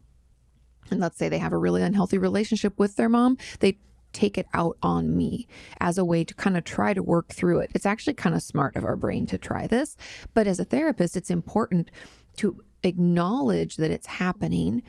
and 0.91 0.99
let's 0.99 1.17
say 1.17 1.29
they 1.29 1.37
have 1.37 1.53
a 1.53 1.57
really 1.57 1.81
unhealthy 1.81 2.17
relationship 2.17 2.77
with 2.77 2.95
their 2.95 3.09
mom, 3.09 3.37
they 3.59 3.77
take 4.11 4.37
it 4.37 4.47
out 4.53 4.77
on 4.81 5.15
me 5.15 5.47
as 5.79 5.97
a 5.97 6.05
way 6.05 6.23
to 6.23 6.33
kind 6.33 6.57
of 6.57 6.63
try 6.63 6.93
to 6.93 7.03
work 7.03 7.29
through 7.29 7.59
it. 7.59 7.71
It's 7.75 7.85
actually 7.85 8.15
kind 8.15 8.35
of 8.35 8.41
smart 8.41 8.75
of 8.75 8.83
our 8.83 8.95
brain 8.95 9.25
to 9.27 9.37
try 9.37 9.67
this. 9.67 9.95
But 10.33 10.47
as 10.47 10.59
a 10.59 10.65
therapist, 10.65 11.15
it's 11.15 11.29
important 11.29 11.91
to 12.37 12.63
acknowledge 12.83 13.75
that 13.75 13.91
it's 13.91 14.07
happening 14.07 14.81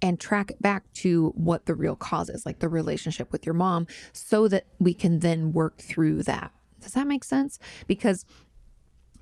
and 0.00 0.18
track 0.18 0.50
it 0.50 0.60
back 0.60 0.90
to 0.94 1.28
what 1.36 1.66
the 1.66 1.74
real 1.74 1.94
cause 1.94 2.28
is, 2.28 2.44
like 2.44 2.58
the 2.58 2.68
relationship 2.68 3.30
with 3.30 3.46
your 3.46 3.54
mom, 3.54 3.86
so 4.12 4.48
that 4.48 4.66
we 4.80 4.94
can 4.94 5.20
then 5.20 5.52
work 5.52 5.78
through 5.78 6.22
that. 6.24 6.50
Does 6.80 6.92
that 6.92 7.06
make 7.06 7.22
sense? 7.22 7.58
Because 7.86 8.24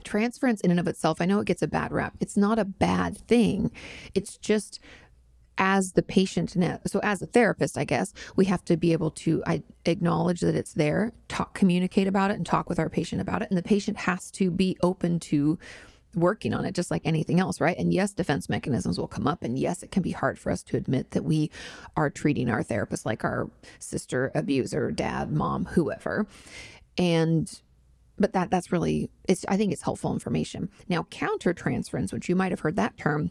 transference 0.04 0.62
in 0.62 0.70
and 0.70 0.80
of 0.80 0.88
itself, 0.88 1.20
I 1.20 1.26
know 1.26 1.40
it 1.40 1.46
gets 1.46 1.60
a 1.60 1.68
bad 1.68 1.92
rap. 1.92 2.14
It's 2.20 2.36
not 2.36 2.58
a 2.58 2.64
bad 2.64 3.18
thing. 3.18 3.70
It's 4.14 4.38
just 4.38 4.80
as 5.60 5.92
the 5.92 6.02
patient 6.02 6.56
so 6.86 6.98
as 7.02 7.22
a 7.22 7.26
therapist 7.26 7.78
i 7.78 7.84
guess 7.84 8.12
we 8.34 8.46
have 8.46 8.64
to 8.64 8.76
be 8.76 8.92
able 8.92 9.10
to 9.10 9.42
I, 9.46 9.62
acknowledge 9.84 10.40
that 10.40 10.56
it's 10.56 10.72
there 10.72 11.12
talk 11.28 11.54
communicate 11.54 12.08
about 12.08 12.30
it 12.30 12.38
and 12.38 12.46
talk 12.46 12.68
with 12.68 12.78
our 12.78 12.88
patient 12.88 13.20
about 13.20 13.42
it 13.42 13.50
and 13.50 13.58
the 13.58 13.62
patient 13.62 13.98
has 13.98 14.30
to 14.32 14.50
be 14.50 14.76
open 14.82 15.20
to 15.20 15.58
working 16.14 16.52
on 16.54 16.64
it 16.64 16.74
just 16.74 16.90
like 16.90 17.02
anything 17.04 17.38
else 17.38 17.60
right? 17.60 17.78
And 17.78 17.92
yes 17.92 18.12
defense 18.12 18.48
mechanisms 18.48 18.98
will 18.98 19.06
come 19.06 19.26
up 19.26 19.42
and 19.42 19.58
yes 19.58 19.82
it 19.82 19.90
can 19.90 20.02
be 20.02 20.10
hard 20.10 20.38
for 20.38 20.50
us 20.50 20.62
to 20.64 20.76
admit 20.76 21.12
that 21.12 21.24
we 21.24 21.50
are 21.96 22.10
treating 22.10 22.50
our 22.50 22.62
therapist 22.62 23.06
like 23.06 23.24
our 23.24 23.48
sister 23.78 24.32
abuser 24.34 24.90
dad 24.90 25.30
mom 25.30 25.66
whoever. 25.66 26.26
And 26.98 27.50
but 28.18 28.32
that 28.32 28.50
that's 28.50 28.72
really 28.72 29.10
it's 29.28 29.44
i 29.48 29.56
think 29.56 29.72
it's 29.72 29.82
helpful 29.82 30.12
information. 30.12 30.68
Now 30.88 31.04
counter 31.04 31.54
transference 31.54 32.12
which 32.12 32.28
you 32.28 32.34
might 32.34 32.52
have 32.52 32.60
heard 32.60 32.76
that 32.76 32.96
term 32.96 33.30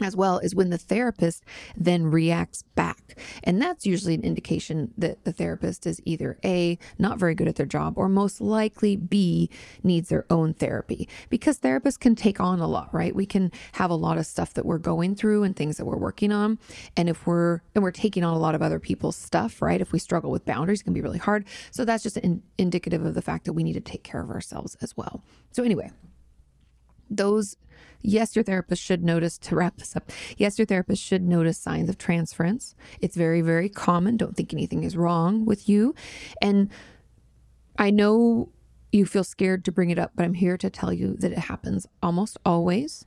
as 0.00 0.16
well 0.16 0.40
as 0.42 0.54
when 0.54 0.70
the 0.70 0.78
therapist 0.78 1.44
then 1.76 2.06
reacts 2.06 2.62
back. 2.74 3.18
And 3.44 3.60
that's 3.60 3.84
usually 3.84 4.14
an 4.14 4.22
indication 4.22 4.92
that 4.96 5.24
the 5.24 5.32
therapist 5.32 5.86
is 5.86 6.00
either 6.04 6.38
A, 6.44 6.78
not 6.98 7.18
very 7.18 7.34
good 7.34 7.48
at 7.48 7.56
their 7.56 7.66
job, 7.66 7.94
or 7.96 8.08
most 8.08 8.40
likely 8.40 8.96
B, 8.96 9.50
needs 9.82 10.08
their 10.08 10.24
own 10.30 10.54
therapy. 10.54 11.08
Because 11.28 11.58
therapists 11.58 12.00
can 12.00 12.14
take 12.14 12.40
on 12.40 12.60
a 12.60 12.66
lot, 12.66 12.92
right? 12.92 13.14
We 13.14 13.26
can 13.26 13.52
have 13.72 13.90
a 13.90 13.94
lot 13.94 14.18
of 14.18 14.26
stuff 14.26 14.54
that 14.54 14.64
we're 14.64 14.78
going 14.78 15.14
through 15.14 15.42
and 15.42 15.54
things 15.54 15.76
that 15.76 15.84
we're 15.84 15.96
working 15.96 16.32
on. 16.32 16.58
And 16.96 17.08
if 17.08 17.26
we're, 17.26 17.60
and 17.74 17.84
we're 17.84 17.90
taking 17.90 18.24
on 18.24 18.34
a 18.34 18.38
lot 18.38 18.54
of 18.54 18.62
other 18.62 18.78
people's 18.78 19.16
stuff, 19.16 19.60
right? 19.60 19.80
If 19.80 19.92
we 19.92 19.98
struggle 19.98 20.30
with 20.30 20.44
boundaries, 20.44 20.80
it 20.80 20.84
can 20.84 20.94
be 20.94 21.02
really 21.02 21.18
hard. 21.18 21.44
So 21.70 21.84
that's 21.84 22.02
just 22.02 22.16
in, 22.16 22.42
indicative 22.56 23.04
of 23.04 23.14
the 23.14 23.22
fact 23.22 23.44
that 23.44 23.52
we 23.52 23.62
need 23.62 23.74
to 23.74 23.80
take 23.80 24.04
care 24.04 24.22
of 24.22 24.30
ourselves 24.30 24.76
as 24.80 24.96
well. 24.96 25.22
So, 25.50 25.62
anyway, 25.62 25.90
those 27.16 27.56
yes 28.02 28.34
your 28.34 28.42
therapist 28.42 28.82
should 28.82 29.02
notice 29.02 29.38
to 29.38 29.54
wrap 29.54 29.76
this 29.76 29.96
up 29.96 30.10
yes 30.36 30.58
your 30.58 30.66
therapist 30.66 31.02
should 31.02 31.22
notice 31.22 31.58
signs 31.58 31.88
of 31.88 31.98
transference. 31.98 32.74
It's 33.00 33.16
very 33.16 33.40
very 33.40 33.68
common. 33.68 34.16
Don't 34.16 34.36
think 34.36 34.52
anything 34.52 34.84
is 34.84 34.96
wrong 34.96 35.44
with 35.44 35.68
you. 35.68 35.94
And 36.40 36.70
i 37.78 37.90
know 37.90 38.50
you 38.90 39.06
feel 39.06 39.24
scared 39.24 39.64
to 39.64 39.72
bring 39.72 39.88
it 39.88 39.98
up 39.98 40.12
but 40.14 40.24
i'm 40.24 40.34
here 40.34 40.58
to 40.58 40.68
tell 40.68 40.92
you 40.92 41.16
that 41.16 41.32
it 41.32 41.38
happens 41.38 41.86
almost 42.02 42.36
always. 42.44 43.06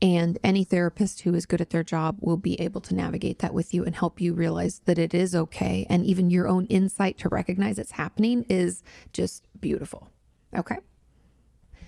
And 0.00 0.38
any 0.42 0.64
therapist 0.64 1.22
who 1.22 1.34
is 1.34 1.46
good 1.46 1.60
at 1.60 1.70
their 1.70 1.84
job 1.84 2.18
will 2.20 2.36
be 2.36 2.60
able 2.60 2.80
to 2.82 2.94
navigate 2.94 3.38
that 3.38 3.54
with 3.54 3.72
you 3.72 3.84
and 3.84 3.94
help 3.94 4.20
you 4.20 4.34
realize 4.34 4.82
that 4.86 4.98
it 4.98 5.14
is 5.14 5.34
okay. 5.34 5.86
And 5.88 6.04
even 6.04 6.30
your 6.30 6.48
own 6.48 6.66
insight 6.66 7.16
to 7.18 7.28
recognize 7.28 7.78
it's 7.78 7.92
happening 7.92 8.44
is 8.48 8.82
just 9.12 9.46
beautiful. 9.60 10.10
Okay? 10.54 10.76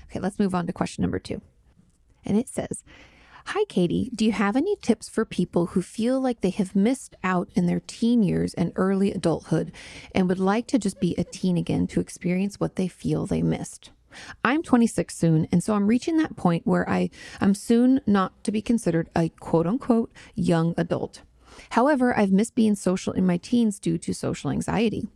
Okay 0.04 0.20
let's 0.20 0.38
move 0.38 0.54
on 0.54 0.66
to 0.66 0.72
question 0.72 1.02
number 1.02 1.18
2 1.18 1.40
and 2.24 2.36
it 2.36 2.48
says, 2.48 2.84
Hi, 3.48 3.64
Katie. 3.68 4.10
Do 4.14 4.24
you 4.24 4.32
have 4.32 4.56
any 4.56 4.74
tips 4.76 5.08
for 5.08 5.26
people 5.26 5.66
who 5.66 5.82
feel 5.82 6.18
like 6.18 6.40
they 6.40 6.50
have 6.50 6.74
missed 6.74 7.14
out 7.22 7.50
in 7.54 7.66
their 7.66 7.80
teen 7.86 8.22
years 8.22 8.54
and 8.54 8.72
early 8.74 9.12
adulthood 9.12 9.70
and 10.14 10.28
would 10.28 10.38
like 10.38 10.66
to 10.68 10.78
just 10.78 10.98
be 10.98 11.14
a 11.18 11.24
teen 11.24 11.58
again 11.58 11.86
to 11.88 12.00
experience 12.00 12.58
what 12.58 12.76
they 12.76 12.88
feel 12.88 13.26
they 13.26 13.42
missed? 13.42 13.90
I'm 14.44 14.62
26 14.62 15.14
soon, 15.14 15.48
and 15.52 15.62
so 15.62 15.74
I'm 15.74 15.88
reaching 15.88 16.16
that 16.16 16.36
point 16.36 16.66
where 16.66 16.88
I 16.88 17.10
I'm 17.40 17.54
soon 17.54 18.00
not 18.06 18.42
to 18.44 18.52
be 18.52 18.62
considered 18.62 19.10
a 19.14 19.28
quote 19.28 19.66
unquote 19.66 20.10
young 20.34 20.74
adult. 20.78 21.20
However, 21.70 22.16
I've 22.16 22.32
missed 22.32 22.54
being 22.54 22.74
social 22.74 23.12
in 23.12 23.26
my 23.26 23.36
teens 23.36 23.78
due 23.78 23.98
to 23.98 24.14
social 24.14 24.50
anxiety. 24.50 25.08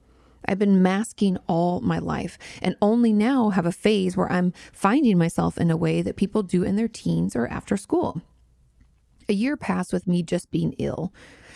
I've 0.44 0.58
been 0.58 0.82
masking 0.82 1.38
all 1.46 1.80
my 1.80 1.98
life 1.98 2.38
and 2.62 2.76
only 2.80 3.12
now 3.12 3.50
have 3.50 3.66
a 3.66 3.72
phase 3.72 4.16
where 4.16 4.30
I'm 4.30 4.52
finding 4.72 5.18
myself 5.18 5.58
in 5.58 5.70
a 5.70 5.76
way 5.76 6.02
that 6.02 6.16
people 6.16 6.42
do 6.42 6.62
in 6.62 6.76
their 6.76 6.88
teens 6.88 7.36
or 7.36 7.46
after 7.48 7.76
school. 7.76 8.22
A 9.28 9.34
year 9.34 9.56
passed 9.56 9.92
with 9.92 10.06
me 10.06 10.22
just 10.22 10.50
being 10.50 10.74
ill. 10.78 11.12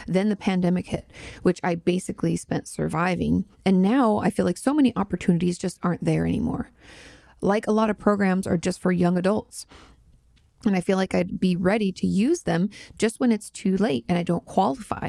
Then 0.06 0.28
the 0.28 0.36
pandemic 0.36 0.88
hit, 0.88 1.10
which 1.42 1.60
I 1.62 1.74
basically 1.74 2.36
spent 2.36 2.68
surviving. 2.68 3.46
And 3.64 3.80
now 3.80 4.18
I 4.18 4.30
feel 4.30 4.44
like 4.44 4.58
so 4.58 4.74
many 4.74 4.92
opportunities 4.94 5.58
just 5.58 5.78
aren't 5.82 6.04
there 6.04 6.26
anymore. 6.26 6.70
Like 7.40 7.66
a 7.66 7.72
lot 7.72 7.88
of 7.88 7.98
programs 7.98 8.46
are 8.46 8.58
just 8.58 8.80
for 8.80 8.92
young 8.92 9.16
adults. 9.16 9.66
And 10.66 10.76
I 10.76 10.80
feel 10.80 10.96
like 10.96 11.14
I'd 11.14 11.40
be 11.40 11.56
ready 11.56 11.92
to 11.92 12.06
use 12.06 12.42
them 12.42 12.68
just 12.98 13.18
when 13.18 13.32
it's 13.32 13.50
too 13.50 13.76
late 13.76 14.04
and 14.08 14.18
I 14.18 14.22
don't 14.22 14.44
qualify. 14.44 15.08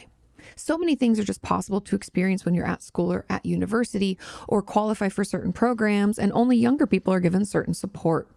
So 0.56 0.78
many 0.78 0.96
things 0.96 1.20
are 1.20 1.24
just 1.24 1.42
possible 1.42 1.82
to 1.82 1.96
experience 1.96 2.46
when 2.46 2.54
you're 2.54 2.68
at 2.68 2.84
school 2.84 3.12
or 3.12 3.26
at 3.30 3.46
university 3.46 4.18
or 4.48 4.62
qualify 4.62 5.10
for 5.10 5.24
certain 5.24 5.54
programs, 5.54 6.20
and 6.20 6.32
only 6.34 6.58
younger 6.58 6.88
people 6.88 7.14
are 7.14 7.20
given 7.20 7.46
certain 7.46 7.74
support. 7.74 8.30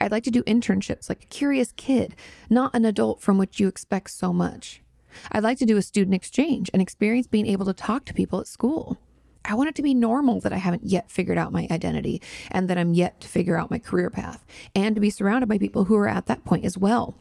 I'd 0.00 0.12
like 0.12 0.24
to 0.24 0.30
do 0.30 0.42
internships 0.42 1.08
like 1.08 1.24
a 1.24 1.28
curious 1.28 1.72
kid, 1.76 2.14
not 2.50 2.74
an 2.74 2.84
adult 2.84 3.20
from 3.20 3.38
which 3.38 3.58
you 3.58 3.68
expect 3.68 4.10
so 4.10 4.32
much. 4.32 4.82
I'd 5.30 5.42
like 5.42 5.58
to 5.58 5.66
do 5.66 5.76
a 5.76 5.82
student 5.82 6.14
exchange 6.14 6.70
and 6.72 6.80
experience 6.82 7.26
being 7.26 7.46
able 7.46 7.66
to 7.66 7.72
talk 7.72 8.04
to 8.06 8.14
people 8.14 8.40
at 8.40 8.46
school. 8.46 8.98
I 9.44 9.54
want 9.54 9.68
it 9.68 9.74
to 9.76 9.82
be 9.82 9.94
normal 9.94 10.40
that 10.40 10.52
I 10.52 10.58
haven't 10.58 10.84
yet 10.84 11.10
figured 11.10 11.38
out 11.38 11.52
my 11.52 11.66
identity 11.70 12.22
and 12.50 12.70
that 12.70 12.78
I'm 12.78 12.94
yet 12.94 13.20
to 13.22 13.28
figure 13.28 13.56
out 13.56 13.70
my 13.70 13.78
career 13.78 14.08
path, 14.08 14.44
and 14.74 14.94
to 14.94 15.00
be 15.00 15.10
surrounded 15.10 15.48
by 15.48 15.58
people 15.58 15.84
who 15.84 15.96
are 15.96 16.08
at 16.08 16.26
that 16.26 16.44
point 16.44 16.64
as 16.64 16.78
well. 16.78 17.16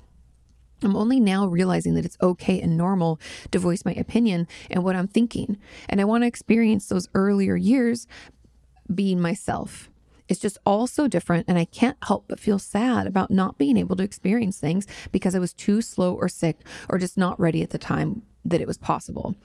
I'm 0.84 0.96
only 0.96 1.20
now 1.20 1.46
realizing 1.46 1.94
that 1.96 2.06
it's 2.06 2.18
okay 2.22 2.60
and 2.60 2.78
normal 2.78 3.20
to 3.52 3.60
voice 3.60 3.86
my 3.86 3.94
opinion 3.94 4.48
and 4.70 4.84
what 4.84 4.96
I'm 4.96 5.08
thinking. 5.08 5.58
And 5.88 6.02
I 6.02 6.06
want 6.06 6.24
to 6.24 6.28
experience 6.28 6.88
those 6.88 7.08
earlier 7.14 7.56
years 7.56 8.08
being 8.94 9.22
myself. 9.22 9.90
It's 10.28 10.40
just 10.40 10.58
all 10.66 10.88
so 10.88 11.08
different. 11.08 11.46
And 11.48 11.60
I 11.60 11.66
can't 11.66 11.98
help 12.04 12.26
but 12.28 12.40
feel 12.40 12.58
sad 12.58 13.06
about 13.06 13.32
not 13.32 13.58
being 13.58 13.78
able 13.78 13.96
to 13.98 14.04
experience 14.04 14.60
things 14.60 14.88
because 15.12 15.36
I 15.36 15.40
was 15.40 15.54
too 15.54 15.82
slow 15.82 16.14
or 16.14 16.28
sick 16.28 16.58
or 16.90 16.98
just 16.98 17.18
not 17.18 17.40
ready 17.40 17.62
at 17.62 17.70
the 17.72 17.78
time 17.78 18.24
that 18.46 18.62
it 18.62 18.68
was 18.68 18.78
possible. 18.78 19.36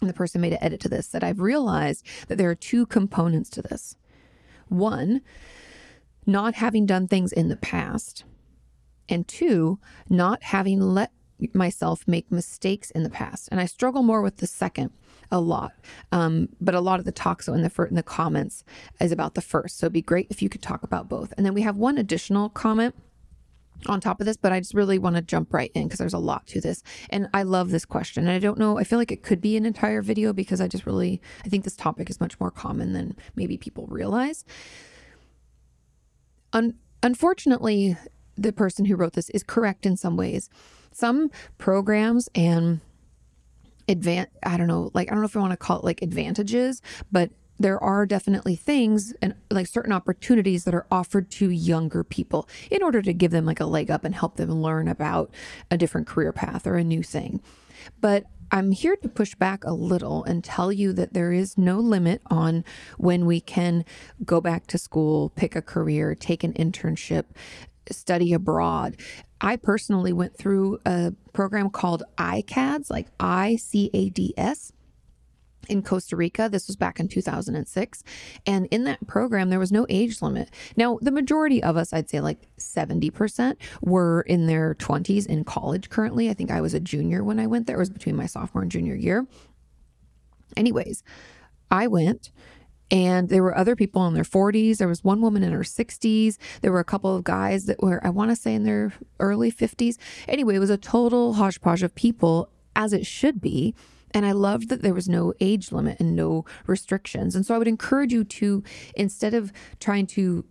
And 0.00 0.08
the 0.08 0.14
person 0.14 0.40
made 0.40 0.52
an 0.52 0.62
edit 0.62 0.80
to 0.80 0.88
this 0.88 1.08
that 1.08 1.24
I've 1.24 1.40
realized 1.40 2.06
that 2.28 2.36
there 2.36 2.50
are 2.50 2.54
two 2.54 2.86
components 2.86 3.50
to 3.50 3.62
this. 3.62 3.96
One, 4.68 5.22
not 6.26 6.54
having 6.54 6.86
done 6.86 7.08
things 7.08 7.32
in 7.32 7.48
the 7.48 7.56
past 7.56 8.24
and 9.08 9.26
two, 9.26 9.78
not 10.08 10.42
having 10.42 10.80
let 10.80 11.12
myself 11.54 12.04
make 12.06 12.30
mistakes 12.30 12.90
in 12.92 13.02
the 13.02 13.10
past. 13.10 13.48
And 13.50 13.60
I 13.60 13.66
struggle 13.66 14.02
more 14.02 14.22
with 14.22 14.36
the 14.36 14.46
second 14.46 14.90
a 15.30 15.40
lot. 15.40 15.72
Um, 16.12 16.50
but 16.60 16.74
a 16.74 16.80
lot 16.80 16.98
of 16.98 17.04
the 17.04 17.12
talk 17.12 17.42
so 17.42 17.54
in 17.54 17.62
the 17.62 17.70
fir- 17.70 17.86
in 17.86 17.94
the 17.94 18.02
comments 18.02 18.64
is 19.00 19.12
about 19.12 19.34
the 19.34 19.40
first. 19.40 19.78
So 19.78 19.86
it'd 19.86 19.92
be 19.92 20.02
great 20.02 20.28
if 20.30 20.42
you 20.42 20.48
could 20.48 20.62
talk 20.62 20.82
about 20.82 21.08
both. 21.08 21.32
And 21.36 21.44
then 21.44 21.54
we 21.54 21.62
have 21.62 21.76
one 21.76 21.98
additional 21.98 22.48
comment 22.50 22.94
on 23.86 24.00
top 24.00 24.20
of 24.20 24.26
this, 24.26 24.36
but 24.36 24.52
I 24.52 24.60
just 24.60 24.74
really 24.74 24.98
want 24.98 25.16
to 25.16 25.22
jump 25.22 25.52
right 25.52 25.72
in 25.74 25.84
because 25.84 25.98
there's 25.98 26.12
a 26.12 26.18
lot 26.18 26.46
to 26.48 26.60
this. 26.60 26.82
And 27.10 27.28
I 27.34 27.42
love 27.42 27.70
this 27.70 27.84
question. 27.84 28.24
And 28.24 28.32
I 28.32 28.38
don't 28.38 28.58
know, 28.58 28.78
I 28.78 28.84
feel 28.84 28.98
like 28.98 29.10
it 29.10 29.22
could 29.22 29.40
be 29.40 29.56
an 29.56 29.66
entire 29.66 30.02
video 30.02 30.32
because 30.32 30.60
I 30.60 30.68
just 30.68 30.86
really 30.86 31.20
I 31.44 31.48
think 31.48 31.64
this 31.64 31.76
topic 31.76 32.10
is 32.10 32.20
much 32.20 32.38
more 32.38 32.50
common 32.50 32.92
than 32.92 33.16
maybe 33.34 33.56
people 33.56 33.86
realize. 33.88 34.44
Un- 36.52 36.74
unfortunately, 37.02 37.96
the 38.36 38.52
person 38.52 38.84
who 38.84 38.96
wrote 38.96 39.12
this 39.14 39.30
is 39.30 39.42
correct 39.42 39.86
in 39.86 39.96
some 39.96 40.16
ways. 40.16 40.48
Some 40.92 41.30
programs 41.58 42.28
and 42.34 42.80
advan 43.88 44.26
I 44.42 44.56
don't 44.56 44.68
know, 44.68 44.90
like 44.94 45.08
I 45.08 45.14
don't 45.14 45.22
know 45.22 45.26
if 45.26 45.36
I 45.36 45.40
want 45.40 45.52
to 45.52 45.56
call 45.56 45.78
it 45.78 45.84
like 45.84 46.02
advantages, 46.02 46.82
but 47.10 47.30
there 47.58 47.82
are 47.82 48.06
definitely 48.06 48.56
things 48.56 49.14
and 49.22 49.34
like 49.50 49.66
certain 49.66 49.92
opportunities 49.92 50.64
that 50.64 50.74
are 50.74 50.86
offered 50.90 51.30
to 51.30 51.50
younger 51.50 52.02
people 52.02 52.48
in 52.70 52.82
order 52.82 53.00
to 53.02 53.12
give 53.12 53.30
them 53.30 53.46
like 53.46 53.60
a 53.60 53.66
leg 53.66 53.90
up 53.90 54.04
and 54.04 54.14
help 54.14 54.36
them 54.36 54.50
learn 54.50 54.88
about 54.88 55.30
a 55.70 55.76
different 55.76 56.06
career 56.06 56.32
path 56.32 56.66
or 56.66 56.76
a 56.76 56.84
new 56.84 57.02
thing. 57.02 57.40
But 58.00 58.24
I'm 58.50 58.72
here 58.72 58.96
to 58.96 59.08
push 59.08 59.34
back 59.34 59.64
a 59.64 59.72
little 59.72 60.24
and 60.24 60.44
tell 60.44 60.70
you 60.70 60.92
that 60.92 61.14
there 61.14 61.32
is 61.32 61.56
no 61.56 61.78
limit 61.78 62.20
on 62.26 62.64
when 62.98 63.24
we 63.24 63.40
can 63.40 63.84
go 64.24 64.40
back 64.42 64.66
to 64.68 64.78
school, 64.78 65.30
pick 65.30 65.56
a 65.56 65.62
career, 65.62 66.14
take 66.14 66.44
an 66.44 66.52
internship, 66.52 67.24
study 67.90 68.32
abroad. 68.32 68.96
I 69.40 69.56
personally 69.56 70.12
went 70.12 70.36
through 70.36 70.78
a 70.86 71.12
program 71.32 71.70
called 71.70 72.04
ICADS, 72.16 72.90
like 72.90 73.08
I 73.18 73.56
C 73.56 73.90
A 73.92 74.08
D 74.10 74.34
S 74.36 74.72
in 75.68 75.82
Costa 75.82 76.16
Rica. 76.16 76.48
This 76.48 76.66
was 76.66 76.76
back 76.76 77.00
in 77.00 77.08
2006. 77.08 78.04
And 78.46 78.66
in 78.70 78.84
that 78.84 79.06
program, 79.06 79.50
there 79.50 79.58
was 79.58 79.72
no 79.72 79.86
age 79.88 80.22
limit. 80.22 80.50
Now, 80.76 80.98
the 81.00 81.10
majority 81.10 81.62
of 81.62 81.76
us, 81.76 81.92
I'd 81.92 82.10
say 82.10 82.20
like 82.20 82.48
70%, 82.58 83.56
were 83.80 84.22
in 84.22 84.46
their 84.46 84.74
20s 84.74 85.26
in 85.26 85.44
college 85.44 85.88
currently. 85.88 86.30
I 86.30 86.34
think 86.34 86.50
I 86.50 86.60
was 86.60 86.74
a 86.74 86.80
junior 86.80 87.22
when 87.24 87.38
I 87.38 87.46
went 87.46 87.66
there. 87.66 87.76
It 87.76 87.80
was 87.80 87.90
between 87.90 88.16
my 88.16 88.26
sophomore 88.26 88.62
and 88.62 88.70
junior 88.70 88.94
year. 88.94 89.26
Anyways, 90.56 91.02
I 91.70 91.86
went 91.86 92.30
and 92.92 93.30
there 93.30 93.42
were 93.42 93.56
other 93.56 93.74
people 93.74 94.06
in 94.06 94.12
their 94.12 94.22
40s. 94.22 94.76
There 94.76 94.86
was 94.86 95.02
one 95.02 95.22
woman 95.22 95.42
in 95.42 95.50
her 95.52 95.60
60s. 95.60 96.36
There 96.60 96.70
were 96.70 96.78
a 96.78 96.84
couple 96.84 97.16
of 97.16 97.24
guys 97.24 97.64
that 97.64 97.82
were, 97.82 98.06
I 98.06 98.10
want 98.10 98.30
to 98.30 98.36
say, 98.36 98.54
in 98.54 98.64
their 98.64 98.92
early 99.18 99.50
50s. 99.50 99.96
Anyway, 100.28 100.54
it 100.54 100.58
was 100.58 100.68
a 100.68 100.76
total 100.76 101.32
hodgepodge 101.32 101.82
of 101.82 101.94
people, 101.94 102.50
as 102.76 102.92
it 102.92 103.06
should 103.06 103.40
be. 103.40 103.74
And 104.10 104.26
I 104.26 104.32
loved 104.32 104.68
that 104.68 104.82
there 104.82 104.92
was 104.92 105.08
no 105.08 105.32
age 105.40 105.72
limit 105.72 106.00
and 106.00 106.14
no 106.14 106.44
restrictions. 106.66 107.34
And 107.34 107.46
so 107.46 107.54
I 107.54 107.58
would 107.58 107.66
encourage 107.66 108.12
you 108.12 108.24
to, 108.24 108.62
instead 108.94 109.32
of 109.32 109.54
trying 109.80 110.06
to 110.08 110.44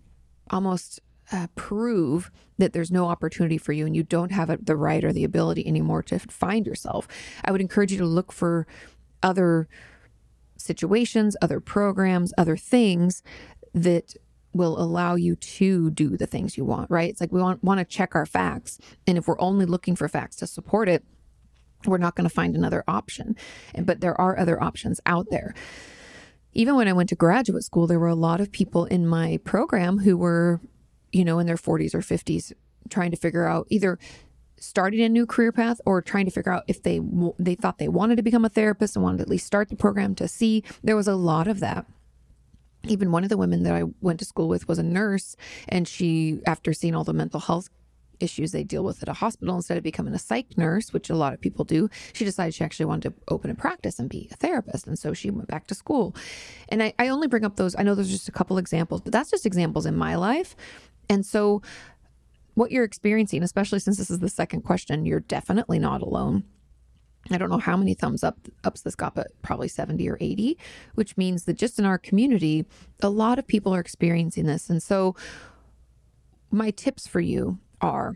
almost 0.50 1.00
uh, 1.32 1.46
prove 1.54 2.32
that 2.58 2.74
there's 2.74 2.92
no 2.92 3.06
opportunity 3.06 3.60
for 3.60 3.72
you 3.72 3.86
and 3.86 3.96
you 3.96 4.02
don't 4.02 4.32
have 4.32 4.66
the 4.66 4.76
right 4.76 5.04
or 5.04 5.14
the 5.14 5.24
ability 5.24 5.66
anymore 5.68 6.02
to 6.04 6.18
find 6.18 6.66
yourself, 6.66 7.08
I 7.46 7.52
would 7.52 7.62
encourage 7.62 7.92
you 7.92 8.00
to 8.00 8.06
look 8.06 8.32
for 8.32 8.66
other 9.22 9.68
situations, 10.62 11.36
other 11.42 11.60
programs, 11.60 12.34
other 12.38 12.58
things 12.58 13.24
that 13.74 14.16
will 14.54 14.82
allow 14.82 15.16
you 15.16 15.36
to 15.36 15.90
do 15.92 16.18
the 16.18 16.28
things 16.28 16.58
you 16.58 16.66
want, 16.66 16.90
right? 16.90 17.10
It's 17.10 17.22
like 17.22 17.32
we 17.32 17.42
want, 17.42 17.64
want 17.64 17.80
to 17.80 17.86
check 17.86 18.16
our 18.16 18.26
facts. 18.26 18.80
And 19.08 19.18
if 19.18 19.28
we're 19.28 19.40
only 19.40 19.66
looking 19.66 19.96
for 19.96 20.08
facts 20.08 20.36
to 20.38 20.48
support 20.48 20.90
it, 20.90 21.04
we're 21.86 21.98
not 21.98 22.16
going 22.16 22.28
to 22.28 22.34
find 22.34 22.56
another 22.56 22.84
option. 22.88 23.36
But 23.78 24.02
there 24.02 24.20
are 24.20 24.38
other 24.38 24.62
options 24.62 25.00
out 25.06 25.28
there. 25.30 25.54
Even 26.54 26.76
when 26.76 26.88
I 26.88 26.94
went 26.94 27.10
to 27.10 27.16
graduate 27.16 27.64
school, 27.64 27.88
there 27.88 28.00
were 28.00 28.08
a 28.08 28.16
lot 28.16 28.42
of 28.42 28.52
people 28.52 28.86
in 28.86 29.08
my 29.08 29.40
program 29.46 30.00
who 30.00 30.18
were, 30.18 30.60
you 31.14 31.24
know, 31.24 31.40
in 31.40 31.48
their 31.48 31.56
40s 31.56 31.96
or 31.96 32.00
50s 32.00 32.52
trying 32.90 33.12
to 33.12 33.18
figure 33.18 33.46
out 33.46 33.68
either 33.70 33.98
starting 34.62 35.02
a 35.02 35.10
new 35.10 35.26
career 35.26 35.52
path 35.52 35.82
or 35.86 36.02
trying 36.02 36.26
to 36.26 36.32
figure 36.32 36.52
out 36.52 36.64
if 36.68 36.84
they 36.84 37.02
they 37.40 37.56
thought 37.56 37.80
they 37.80 37.88
wanted 37.88 38.16
to 38.16 38.24
become 38.24 38.46
a 38.46 38.50
therapist 38.50 38.96
and 38.96 39.04
wanted 39.04 39.18
to 39.18 39.24
at 39.24 39.30
least 39.30 39.46
start 39.46 39.70
the 39.70 39.76
program 39.76 40.16
to 40.16 40.28
see. 40.28 40.64
There 40.84 40.96
was 40.96 41.08
a 41.08 41.16
lot 41.16 41.48
of 41.48 41.60
that. 41.60 41.86
Even 42.88 43.12
one 43.12 43.24
of 43.24 43.30
the 43.30 43.38
women 43.38 43.64
that 43.64 43.74
I 43.74 43.84
went 44.02 44.20
to 44.20 44.26
school 44.26 44.48
with 44.48 44.68
was 44.68 44.80
a 44.80 44.84
nurse 44.84 45.36
and 45.68 45.88
she 45.88 46.40
after 46.46 46.74
seeing 46.74 46.96
all 46.96 47.04
the 47.04 47.14
mental 47.14 47.40
health 47.40 47.70
issues 48.20 48.52
they 48.52 48.64
deal 48.64 48.84
with 48.84 49.02
at 49.02 49.10
a 49.10 49.14
hospital 49.14 49.56
instead 49.56 49.78
of 49.78 49.84
becoming 49.84 50.14
a 50.14 50.20
psych 50.20 50.56
nurse 50.56 50.94
which 50.94 51.10
a 51.10 51.16
lot 51.16 51.34
of 51.34 51.42
people 51.42 51.66
do 51.66 51.90
she 52.14 52.24
decided 52.24 52.54
she 52.54 52.64
actually 52.64 52.86
wanted 52.86 53.10
to 53.10 53.34
open 53.34 53.50
a 53.50 53.56
practice 53.56 53.98
and 53.98 54.10
be 54.10 54.28
a 54.32 54.36
therapist. 54.36 54.86
And 54.86 54.98
so 54.98 55.14
she 55.14 55.32
went 55.32 55.48
back 55.48 55.66
to 55.68 55.76
school. 55.76 56.16
And 56.70 56.84
I, 56.84 56.94
I 57.00 57.08
only 57.08 57.28
bring 57.28 57.46
up 57.46 57.56
those 57.56 57.76
i 57.76 57.84
know 57.84 57.96
there's 57.96 58.12
just 58.12 58.30
a 58.30 58.32
couple 58.32 58.60
examples 58.60 59.02
but 59.02 59.12
that's 59.12 59.32
just 59.32 59.46
examples 59.46 59.86
in 59.88 59.96
my 59.96 60.16
life. 60.16 60.56
And 61.10 61.26
so 61.26 61.62
what 62.54 62.72
you're 62.72 62.84
experiencing, 62.84 63.44
especially 63.44 63.80
since 63.80 63.98
this 63.98 64.10
is 64.10 64.20
the 64.20 64.30
second 64.30 64.62
question, 64.62 65.06
you're 65.06 65.20
definitely 65.22 65.80
not 65.80 66.02
alone. 66.02 66.44
I 67.30 67.38
don't 67.38 67.50
know 67.50 67.60
how 67.60 67.78
many 67.78 67.94
thumbs 67.94 68.24
up 68.24 68.38
ups 68.64 68.82
this 68.82 68.96
got, 68.96 69.14
but 69.14 69.28
probably 69.42 69.68
70 69.68 70.10
or 70.10 70.18
80, 70.20 70.58
which 70.96 71.18
means 71.18 71.46
that 71.46 71.54
just 71.54 71.78
in 71.78 71.86
our 71.86 71.98
community, 71.98 72.66
a 73.02 73.10
lot 73.10 73.38
of 73.38 73.48
people 73.48 73.76
are 73.76 73.80
experiencing 73.80 74.46
this. 74.48 74.70
And 74.70 74.82
so 74.82 75.16
my 76.50 76.72
tips 76.72 77.08
for 77.08 77.20
you 77.20 77.60
are 77.80 78.16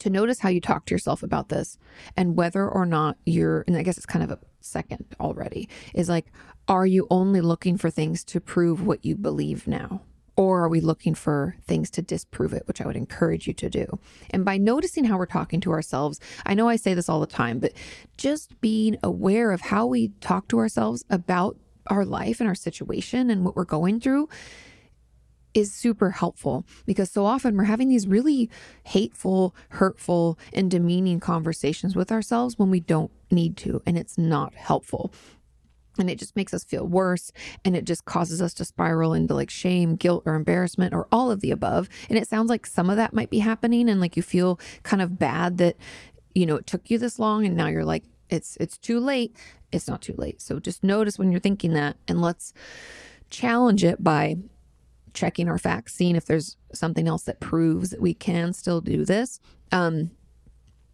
to 0.00 0.10
notice 0.10 0.40
how 0.40 0.48
you 0.48 0.60
talk 0.60 0.86
to 0.86 0.94
yourself 0.94 1.22
about 1.22 1.48
this 1.48 1.78
and 2.16 2.36
whether 2.36 2.68
or 2.68 2.86
not 2.86 3.16
you're, 3.26 3.64
and 3.66 3.76
I 3.76 3.82
guess 3.82 3.96
it's 3.96 4.06
kind 4.06 4.24
of 4.24 4.30
a 4.30 4.38
second 4.60 5.04
already, 5.20 5.68
is 5.94 6.08
like, 6.08 6.26
are 6.66 6.86
you 6.86 7.06
only 7.10 7.40
looking 7.40 7.76
for 7.76 7.90
things 7.90 8.24
to 8.24 8.40
prove 8.40 8.84
what 8.84 9.04
you 9.04 9.16
believe 9.16 9.66
now? 9.66 10.02
Or 10.38 10.62
are 10.62 10.68
we 10.68 10.80
looking 10.80 11.16
for 11.16 11.56
things 11.66 11.90
to 11.90 12.00
disprove 12.00 12.52
it, 12.52 12.62
which 12.68 12.80
I 12.80 12.86
would 12.86 12.94
encourage 12.94 13.48
you 13.48 13.52
to 13.54 13.68
do? 13.68 13.98
And 14.30 14.44
by 14.44 14.56
noticing 14.56 15.02
how 15.02 15.18
we're 15.18 15.26
talking 15.26 15.60
to 15.62 15.72
ourselves, 15.72 16.20
I 16.46 16.54
know 16.54 16.68
I 16.68 16.76
say 16.76 16.94
this 16.94 17.08
all 17.08 17.18
the 17.18 17.26
time, 17.26 17.58
but 17.58 17.72
just 18.16 18.60
being 18.60 18.96
aware 19.02 19.50
of 19.50 19.60
how 19.60 19.86
we 19.86 20.12
talk 20.20 20.46
to 20.48 20.58
ourselves 20.60 21.04
about 21.10 21.56
our 21.88 22.04
life 22.04 22.38
and 22.38 22.48
our 22.48 22.54
situation 22.54 23.30
and 23.30 23.44
what 23.44 23.56
we're 23.56 23.64
going 23.64 23.98
through 23.98 24.28
is 25.54 25.74
super 25.74 26.10
helpful 26.10 26.64
because 26.86 27.10
so 27.10 27.24
often 27.24 27.56
we're 27.56 27.64
having 27.64 27.88
these 27.88 28.06
really 28.06 28.48
hateful, 28.84 29.56
hurtful, 29.70 30.38
and 30.52 30.70
demeaning 30.70 31.18
conversations 31.18 31.96
with 31.96 32.12
ourselves 32.12 32.56
when 32.56 32.70
we 32.70 32.78
don't 32.78 33.10
need 33.32 33.56
to, 33.56 33.82
and 33.84 33.98
it's 33.98 34.16
not 34.16 34.54
helpful. 34.54 35.12
And 35.98 36.10
it 36.10 36.18
just 36.18 36.36
makes 36.36 36.54
us 36.54 36.64
feel 36.64 36.86
worse. 36.86 37.32
And 37.64 37.76
it 37.76 37.84
just 37.84 38.04
causes 38.04 38.40
us 38.40 38.54
to 38.54 38.64
spiral 38.64 39.14
into 39.14 39.34
like 39.34 39.50
shame, 39.50 39.96
guilt, 39.96 40.22
or 40.26 40.34
embarrassment, 40.34 40.94
or 40.94 41.06
all 41.12 41.30
of 41.30 41.40
the 41.40 41.50
above. 41.50 41.88
And 42.08 42.18
it 42.18 42.28
sounds 42.28 42.48
like 42.48 42.66
some 42.66 42.90
of 42.90 42.96
that 42.96 43.14
might 43.14 43.30
be 43.30 43.38
happening. 43.38 43.88
And 43.88 44.00
like 44.00 44.16
you 44.16 44.22
feel 44.22 44.58
kind 44.82 45.02
of 45.02 45.18
bad 45.18 45.58
that, 45.58 45.76
you 46.34 46.46
know, 46.46 46.56
it 46.56 46.66
took 46.66 46.90
you 46.90 46.98
this 46.98 47.18
long. 47.18 47.46
And 47.46 47.56
now 47.56 47.68
you're 47.68 47.84
like, 47.84 48.04
it's 48.30 48.56
it's 48.60 48.78
too 48.78 49.00
late. 49.00 49.36
It's 49.72 49.88
not 49.88 50.02
too 50.02 50.14
late. 50.16 50.40
So 50.40 50.58
just 50.58 50.82
notice 50.82 51.18
when 51.18 51.30
you're 51.30 51.40
thinking 51.40 51.72
that 51.74 51.96
and 52.06 52.20
let's 52.20 52.52
challenge 53.30 53.84
it 53.84 54.02
by 54.02 54.36
checking 55.14 55.48
our 55.48 55.58
facts, 55.58 55.94
seeing 55.94 56.16
if 56.16 56.26
there's 56.26 56.56
something 56.72 57.08
else 57.08 57.24
that 57.24 57.40
proves 57.40 57.90
that 57.90 58.00
we 58.00 58.14
can 58.14 58.52
still 58.52 58.80
do 58.80 59.04
this. 59.04 59.40
Um, 59.72 60.10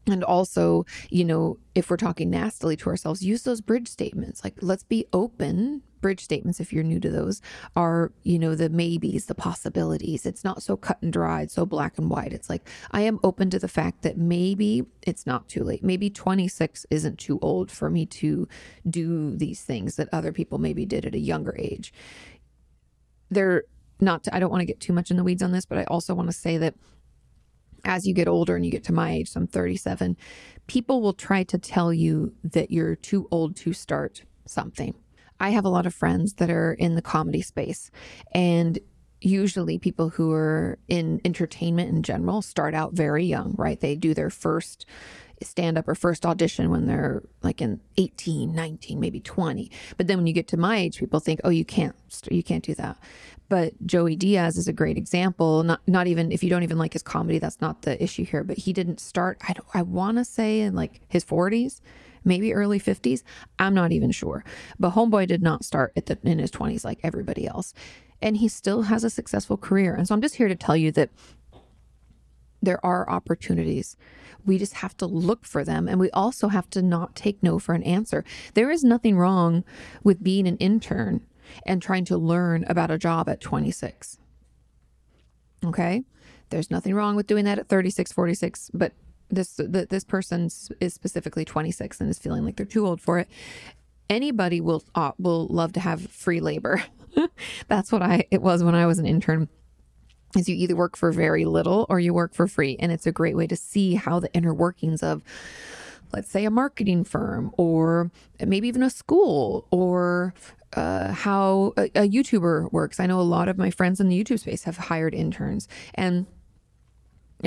and 0.07 0.23
also, 0.23 0.85
you 1.11 1.25
know, 1.25 1.59
if 1.75 1.91
we're 1.91 1.97
talking 1.97 2.31
nastily 2.31 2.77
to 2.77 2.91
ourselves, 2.91 3.23
use 3.23 3.43
those 3.43 3.61
bridge 3.61 3.89
statements. 3.89 4.45
Like, 4.45 4.55
let's 4.61 4.83
be 4.85 5.07
open. 5.13 5.83
Bridge 6.01 6.23
statements, 6.23 6.61
if 6.61 6.71
you're 6.71 6.85
new 6.85 7.01
to 7.01 7.09
those, 7.09 7.41
are, 7.75 8.13
you 8.23 8.39
know, 8.39 8.55
the 8.55 8.69
maybes, 8.69 9.25
the 9.25 9.35
possibilities. 9.35 10.27
It's 10.27 10.45
not 10.45 10.63
so 10.63 10.77
cut 10.77 11.01
and 11.01 11.11
dried, 11.11 11.51
so 11.51 11.65
black 11.65 11.97
and 11.97 12.11
white. 12.11 12.35
It's 12.35 12.51
like, 12.51 12.69
I 12.91 13.01
am 13.01 13.19
open 13.25 13.49
to 13.51 13.59
the 13.59 13.69
fact 13.69 14.03
that 14.03 14.19
maybe 14.19 14.85
it's 15.01 15.25
not 15.25 15.49
too 15.49 15.65
late. 15.65 15.83
Maybe 15.83 16.11
26 16.11 16.85
isn't 16.91 17.19
too 17.19 17.39
old 17.41 17.71
for 17.71 17.89
me 17.89 18.05
to 18.07 18.47
do 18.89 19.35
these 19.35 19.63
things 19.63 19.97
that 19.97 20.11
other 20.13 20.33
people 20.33 20.59
maybe 20.59 20.85
did 20.85 21.07
at 21.07 21.15
a 21.15 21.19
younger 21.19 21.57
age. 21.59 21.95
There, 23.31 23.65
not 23.99 24.25
to, 24.25 24.37
I 24.37 24.41
don't 24.41 24.51
want 24.51 24.61
to 24.61 24.67
get 24.67 24.81
too 24.81 24.93
much 24.93 25.11
in 25.11 25.17
the 25.17 25.25
weeds 25.25 25.43
on 25.43 25.53
this, 25.53 25.65
but 25.65 25.79
I 25.79 25.85
also 25.85 26.15
want 26.15 26.29
to 26.29 26.37
say 26.37 26.59
that 26.59 26.75
as 27.85 28.07
you 28.07 28.15
get 28.15 28.29
older 28.29 28.57
and 28.57 28.65
you 28.65 28.71
get 28.71 28.85
to 28.85 28.93
my 28.93 29.13
age, 29.13 29.31
I'm 29.37 29.47
37, 29.47 30.17
people 30.67 31.03
will 31.03 31.13
try 31.13 31.45
to 31.45 31.59
tell 31.59 31.93
you 31.93 32.35
that 32.45 32.71
you're 32.71 32.97
too 32.97 33.29
old 33.31 33.57
to 33.57 33.73
start 33.73 34.23
something. 34.47 34.95
I 35.41 35.51
have 35.51 35.65
a 35.65 35.71
lot 35.71 35.87
of 35.87 35.95
friends 35.95 36.35
that 36.35 36.51
are 36.51 36.73
in 36.73 36.95
the 36.95 37.03
comedy 37.03 37.43
space, 37.43 37.91
and 38.33 38.79
usually 39.21 39.79
people 39.79 40.11
who 40.11 40.33
are 40.33 40.79
in 40.89 41.21
entertainment 41.25 41.91
in 41.91 42.03
general 42.03 42.43
start 42.43 42.75
out 42.75 42.93
very 42.93 43.25
young, 43.25 43.55
right? 43.57 43.81
They 43.81 43.97
do 43.97 44.15
their 44.15 44.31
first 44.31 44.87
stand 45.43 45.79
up 45.79 45.89
or 45.89 45.95
first 45.95 46.25
audition 46.25 46.71
when 46.71 46.87
they're 46.87 47.23
like 47.43 47.61
in 47.61 47.81
18, 47.97 48.55
19, 48.55 49.01
maybe 49.01 49.21
20. 49.21 49.71
But 49.97 50.07
then 50.07 50.19
when 50.19 50.27
you 50.27 50.33
get 50.33 50.49
to 50.49 50.57
my 50.57 50.77
age, 50.77 50.99
people 50.99 51.21
think, 51.21 51.41
"Oh, 51.45 51.51
you 51.51 51.65
can't 51.65 51.95
you 52.31 52.43
can't 52.43 52.65
do 52.65 52.75
that." 52.75 52.99
But 53.49 53.75
Joey 53.87 54.17
Diaz 54.17 54.57
is 54.57 54.69
a 54.69 54.73
great 54.73 54.97
example. 54.97 55.63
Not 55.63 55.81
not 55.87 56.07
even 56.07 56.33
if 56.33 56.43
you 56.43 56.51
don't 56.51 56.63
even 56.63 56.79
like 56.79 56.93
his 56.93 57.03
comedy, 57.03 57.39
that's 57.39 57.61
not 57.61 57.83
the 57.83 58.03
issue 58.03 58.25
here. 58.25 58.45
But 58.45 58.59
he 58.59 58.73
didn't 58.73 59.01
start. 59.01 59.39
I 59.49 59.53
don't, 59.53 59.67
I 59.75 59.83
want 59.83 60.19
to 60.19 60.25
say 60.25 60.61
in 60.61 60.75
like 60.75 61.01
his 61.09 61.25
forties, 61.25 61.81
maybe 62.25 62.55
early 62.55 62.79
fifties. 62.79 63.23
I'm 63.59 63.75
not 63.75 63.93
even 63.93 64.11
sure. 64.11 64.45
But 64.79 64.93
Homeboy 64.93 65.27
did 65.27 65.43
not 65.43 65.65
start 65.65 65.93
at 65.97 66.07
the, 66.07 66.19
in 66.23 66.39
his 66.39 66.51
twenties 66.51 66.85
like 66.85 67.01
everybody 67.03 67.47
else, 67.47 67.75
and 68.23 68.37
he 68.39 68.49
still 68.49 68.83
has 68.83 69.05
a 69.05 69.11
successful 69.11 69.57
career. 69.57 69.95
And 69.95 70.09
so 70.09 70.15
I'm 70.15 70.23
just 70.23 70.37
here 70.37 70.49
to 70.49 70.57
tell 70.57 70.77
you 70.77 70.91
that 70.93 71.11
there 72.65 72.85
are 72.85 73.09
opportunities. 73.09 73.97
We 74.45 74.59
just 74.59 74.75
have 74.75 74.97
to 74.99 75.07
look 75.07 75.45
for 75.45 75.65
them. 75.65 75.89
And 75.89 75.99
we 75.99 76.11
also 76.11 76.49
have 76.49 76.69
to 76.71 76.83
not 76.83 77.15
take 77.15 77.43
no 77.43 77.59
for 77.59 77.75
an 77.75 77.83
answer. 77.83 78.25
There 78.55 78.71
is 78.71 78.85
nothing 78.85 79.17
wrong 79.17 79.65
with 80.03 80.23
being 80.23 80.47
an 80.47 80.57
intern 80.59 81.25
and 81.67 81.81
trying 81.81 82.05
to 82.07 82.17
learn 82.17 82.65
about 82.69 82.91
a 82.91 82.99
job 82.99 83.29
at 83.29 83.41
26. 83.41 84.19
Okay. 85.65 86.05
There's 86.51 86.71
nothing 86.71 86.95
wrong 86.95 87.17
with 87.17 87.27
doing 87.27 87.45
that 87.47 87.59
at 87.59 87.69
36, 87.69 88.13
46, 88.13 88.71
but 88.75 88.93
this 89.31 89.55
the, 89.57 89.87
this 89.89 90.05
person 90.05 90.51
is 90.81 90.95
specifically 90.95 91.45
26 91.45 92.01
and 92.01 92.11
is 92.11 92.19
feeling 92.19 92.45
like 92.45 92.57
they're 92.57 92.67
too 92.67 92.87
old 92.87 93.01
for 93.01 93.19
it. 93.19 93.29
Anybody 94.11 94.61
will 94.61 94.85
uh, 94.95 95.13
will 95.19 95.47
love 95.49 95.73
to 95.73 95.81
have 95.81 96.03
free 96.11 96.41
labor. 96.41 96.85
That's 97.69 97.91
what 97.91 98.03
I 98.03 98.27
it 98.31 98.43
was 98.43 98.63
when 98.63 98.75
I 98.75 98.87
was 98.87 98.99
an 98.99 99.07
intern. 99.07 99.49
Is 100.37 100.49
you 100.49 100.57
either 100.57 100.77
work 100.77 100.97
for 100.97 101.13
very 101.13 101.45
little 101.45 101.87
or 101.89 102.01
you 102.01 102.13
work 102.13 102.35
for 102.35 102.47
free, 102.47 102.77
and 102.81 102.91
it's 102.91 103.07
a 103.07 103.13
great 103.13 103.37
way 103.37 103.47
to 103.47 103.57
see 103.57 103.95
how 103.95 104.19
the 104.21 104.33
inner 104.35 104.53
workings 104.55 105.03
of 105.03 105.23
let's 106.13 106.31
say 106.31 106.45
a 106.45 106.51
marketing 106.51 107.05
firm 107.05 107.53
or 107.57 108.11
maybe 108.45 108.69
even 108.69 108.83
a 108.83 108.91
school 108.91 109.67
or 109.71 110.33
uh, 110.75 111.13
how 111.13 111.73
a, 111.77 111.85
a 111.95 112.09
YouTuber 112.09 112.73
works. 112.73 113.01
I 113.01 113.07
know 113.07 113.21
a 113.21 113.23
lot 113.23 113.49
of 113.49 113.59
my 113.59 113.71
friends 113.71 114.01
in 114.01 114.09
the 114.09 114.23
YouTube 114.23 114.41
space 114.41 114.65
have 114.65 114.77
hired 114.77 115.15
interns, 115.15 115.69
and 115.95 116.27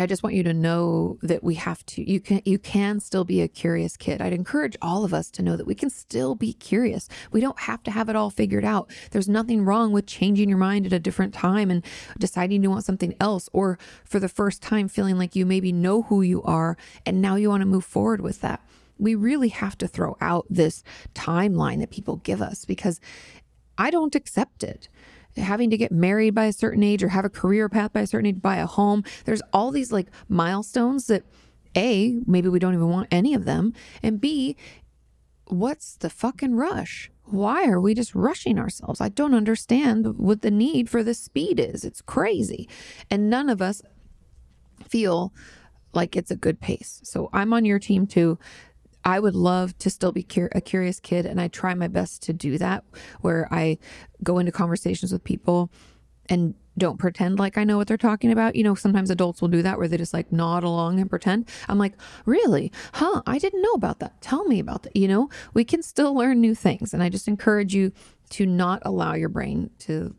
I 0.01 0.05
just 0.05 0.23
want 0.23 0.35
you 0.35 0.43
to 0.43 0.53
know 0.53 1.17
that 1.21 1.43
we 1.43 1.55
have 1.55 1.85
to. 1.87 2.09
You 2.09 2.19
can 2.19 2.41
you 2.45 2.59
can 2.59 2.99
still 2.99 3.23
be 3.23 3.41
a 3.41 3.47
curious 3.47 3.97
kid. 3.97 4.21
I'd 4.21 4.33
encourage 4.33 4.77
all 4.81 5.03
of 5.03 5.13
us 5.13 5.29
to 5.31 5.41
know 5.41 5.55
that 5.55 5.67
we 5.67 5.75
can 5.75 5.89
still 5.89 6.35
be 6.35 6.53
curious. 6.53 7.09
We 7.31 7.41
don't 7.41 7.59
have 7.59 7.83
to 7.83 7.91
have 7.91 8.09
it 8.09 8.15
all 8.15 8.29
figured 8.29 8.65
out. 8.65 8.91
There's 9.11 9.29
nothing 9.29 9.65
wrong 9.65 9.91
with 9.91 10.05
changing 10.05 10.49
your 10.49 10.57
mind 10.57 10.85
at 10.85 10.93
a 10.93 10.99
different 10.99 11.33
time 11.33 11.71
and 11.71 11.83
deciding 12.17 12.63
you 12.63 12.69
want 12.69 12.85
something 12.85 13.15
else, 13.19 13.49
or 13.53 13.79
for 14.05 14.19
the 14.19 14.29
first 14.29 14.61
time 14.61 14.87
feeling 14.87 15.17
like 15.17 15.35
you 15.35 15.45
maybe 15.45 15.71
know 15.71 16.03
who 16.03 16.21
you 16.21 16.43
are 16.43 16.77
and 17.05 17.21
now 17.21 17.35
you 17.35 17.49
want 17.49 17.61
to 17.61 17.65
move 17.65 17.85
forward 17.85 18.21
with 18.21 18.41
that 18.41 18.61
we 18.99 19.15
really 19.15 19.49
have 19.49 19.77
to 19.77 19.87
throw 19.87 20.17
out 20.21 20.45
this 20.49 20.83
timeline 21.13 21.79
that 21.79 21.91
people 21.91 22.17
give 22.17 22.41
us 22.41 22.65
because 22.65 22.99
I 23.77 23.91
don't 23.91 24.15
accept 24.15 24.63
it. 24.63 24.89
Having 25.37 25.69
to 25.71 25.77
get 25.77 25.91
married 25.91 26.35
by 26.35 26.45
a 26.45 26.53
certain 26.53 26.83
age 26.83 27.03
or 27.03 27.09
have 27.09 27.25
a 27.25 27.29
career 27.29 27.69
path 27.69 27.93
by 27.93 28.01
a 28.01 28.07
certain 28.07 28.27
age, 28.27 28.41
buy 28.41 28.57
a 28.57 28.65
home. 28.65 29.03
There's 29.25 29.41
all 29.53 29.71
these 29.71 29.91
like 29.91 30.07
milestones 30.27 31.07
that 31.07 31.23
A, 31.75 32.19
maybe 32.25 32.49
we 32.49 32.59
don't 32.59 32.73
even 32.73 32.89
want 32.89 33.07
any 33.11 33.33
of 33.33 33.45
them. 33.45 33.73
And 34.01 34.19
B, 34.19 34.55
what's 35.45 35.95
the 35.95 36.09
fucking 36.09 36.55
rush? 36.55 37.11
Why 37.23 37.67
are 37.67 37.81
we 37.81 37.93
just 37.93 38.15
rushing 38.15 38.57
ourselves? 38.57 39.01
I 39.01 39.09
don't 39.09 39.33
understand 39.33 40.17
what 40.17 40.41
the 40.41 40.51
need 40.51 40.89
for 40.89 41.03
this 41.03 41.19
speed 41.19 41.59
is. 41.59 41.83
It's 41.83 42.01
crazy. 42.01 42.69
And 43.09 43.29
none 43.29 43.49
of 43.49 43.61
us 43.61 43.81
feel 44.87 45.33
like 45.93 46.15
it's 46.15 46.31
a 46.31 46.35
good 46.35 46.59
pace. 46.59 47.01
So 47.03 47.29
I'm 47.33 47.53
on 47.53 47.65
your 47.65 47.79
team 47.79 48.07
too. 48.07 48.37
I 49.07 49.21
would 49.21 49.35
love 49.35 49.75
to 49.79 49.89
still 49.89 50.11
be 50.11 50.21
cur- 50.21 50.49
a 50.53 50.59
curious 50.59 50.99
kid, 50.99 51.25
and 51.25 51.39
I 51.39 51.47
try 51.47 51.73
my 51.73 51.87
best 51.87 52.21
to 52.23 52.33
do 52.33 52.57
that, 52.57 52.83
where 53.21 53.47
I 53.49 53.77
go 54.21 54.37
into 54.37 54.51
conversations 54.51 55.13
with 55.13 55.23
people 55.23 55.71
and 56.27 56.55
don't 56.77 56.99
pretend 56.99 57.39
like 57.39 57.57
I 57.57 57.63
know 57.63 57.77
what 57.77 57.87
they're 57.87 57.95
talking 57.95 58.33
about. 58.33 58.57
You 58.57 58.65
know, 58.65 58.75
sometimes 58.75 59.09
adults 59.09 59.41
will 59.41 59.47
do 59.47 59.61
that 59.61 59.77
where 59.77 59.87
they 59.87 59.95
just 59.95 60.13
like 60.13 60.29
nod 60.33 60.65
along 60.65 60.99
and 60.99 61.09
pretend. 61.09 61.47
I'm 61.69 61.79
like, 61.79 61.93
really? 62.25 62.69
Huh? 62.93 63.21
I 63.25 63.39
didn't 63.39 63.61
know 63.61 63.71
about 63.71 63.99
that. 63.99 64.19
Tell 64.19 64.43
me 64.43 64.59
about 64.59 64.83
that. 64.83 64.95
You 64.95 65.07
know, 65.07 65.29
we 65.53 65.63
can 65.63 65.81
still 65.81 66.13
learn 66.13 66.41
new 66.41 66.53
things. 66.53 66.93
And 66.93 67.01
I 67.01 67.07
just 67.07 67.29
encourage 67.29 67.73
you 67.73 67.93
to 68.31 68.45
not 68.45 68.81
allow 68.83 69.13
your 69.13 69.29
brain 69.29 69.69
to 69.79 70.13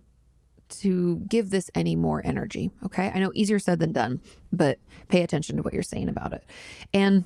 to 0.70 1.16
give 1.29 1.51
this 1.51 1.70
any 1.74 1.94
more 1.94 2.22
energy. 2.24 2.70
Okay. 2.85 3.12
I 3.14 3.18
know 3.20 3.33
easier 3.35 3.59
said 3.59 3.79
than 3.81 3.92
done, 3.92 4.20
but 4.51 4.79
pay 5.09 5.22
attention 5.22 5.57
to 5.57 5.62
what 5.62 5.74
you're 5.74 5.83
saying 5.83 6.09
about 6.09 6.33
it. 6.33 6.44
And 6.92 7.24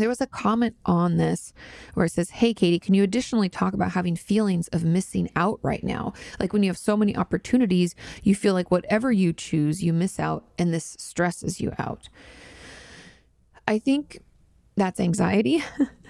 there 0.00 0.08
was 0.08 0.20
a 0.20 0.26
comment 0.26 0.76
on 0.84 1.16
this 1.16 1.52
where 1.94 2.06
it 2.06 2.12
says, 2.12 2.30
Hey, 2.30 2.54
Katie, 2.54 2.78
can 2.78 2.94
you 2.94 3.02
additionally 3.02 3.48
talk 3.48 3.74
about 3.74 3.92
having 3.92 4.16
feelings 4.16 4.68
of 4.68 4.84
missing 4.84 5.30
out 5.36 5.60
right 5.62 5.84
now? 5.84 6.12
Like 6.40 6.52
when 6.52 6.62
you 6.62 6.70
have 6.70 6.78
so 6.78 6.96
many 6.96 7.16
opportunities, 7.16 7.94
you 8.22 8.34
feel 8.34 8.54
like 8.54 8.70
whatever 8.70 9.12
you 9.12 9.32
choose, 9.32 9.82
you 9.82 9.92
miss 9.92 10.18
out, 10.18 10.44
and 10.58 10.72
this 10.72 10.96
stresses 10.98 11.60
you 11.60 11.72
out. 11.78 12.08
I 13.66 13.78
think 13.78 14.20
that's 14.76 15.00
anxiety. 15.00 15.62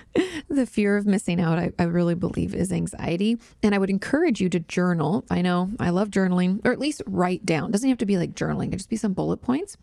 the 0.48 0.66
fear 0.66 0.96
of 0.96 1.06
missing 1.06 1.40
out, 1.40 1.58
I, 1.58 1.72
I, 1.78 1.84
really 1.84 2.14
believe, 2.14 2.54
is 2.54 2.72
anxiety. 2.72 3.36
And 3.62 3.74
I 3.74 3.78
would 3.78 3.90
encourage 3.90 4.40
you 4.40 4.48
to 4.50 4.60
journal. 4.60 5.24
I 5.30 5.42
know 5.42 5.70
I 5.78 5.90
love 5.90 6.10
journaling, 6.10 6.64
or 6.64 6.72
at 6.72 6.78
least 6.78 7.02
write 7.06 7.44
down. 7.44 7.68
It 7.68 7.72
doesn't 7.72 7.88
have 7.88 7.98
to 7.98 8.06
be 8.06 8.16
like 8.16 8.34
journaling, 8.34 8.72
it 8.72 8.76
just 8.76 8.88
be 8.88 8.96
some 8.96 9.12
bullet 9.12 9.38
points 9.42 9.76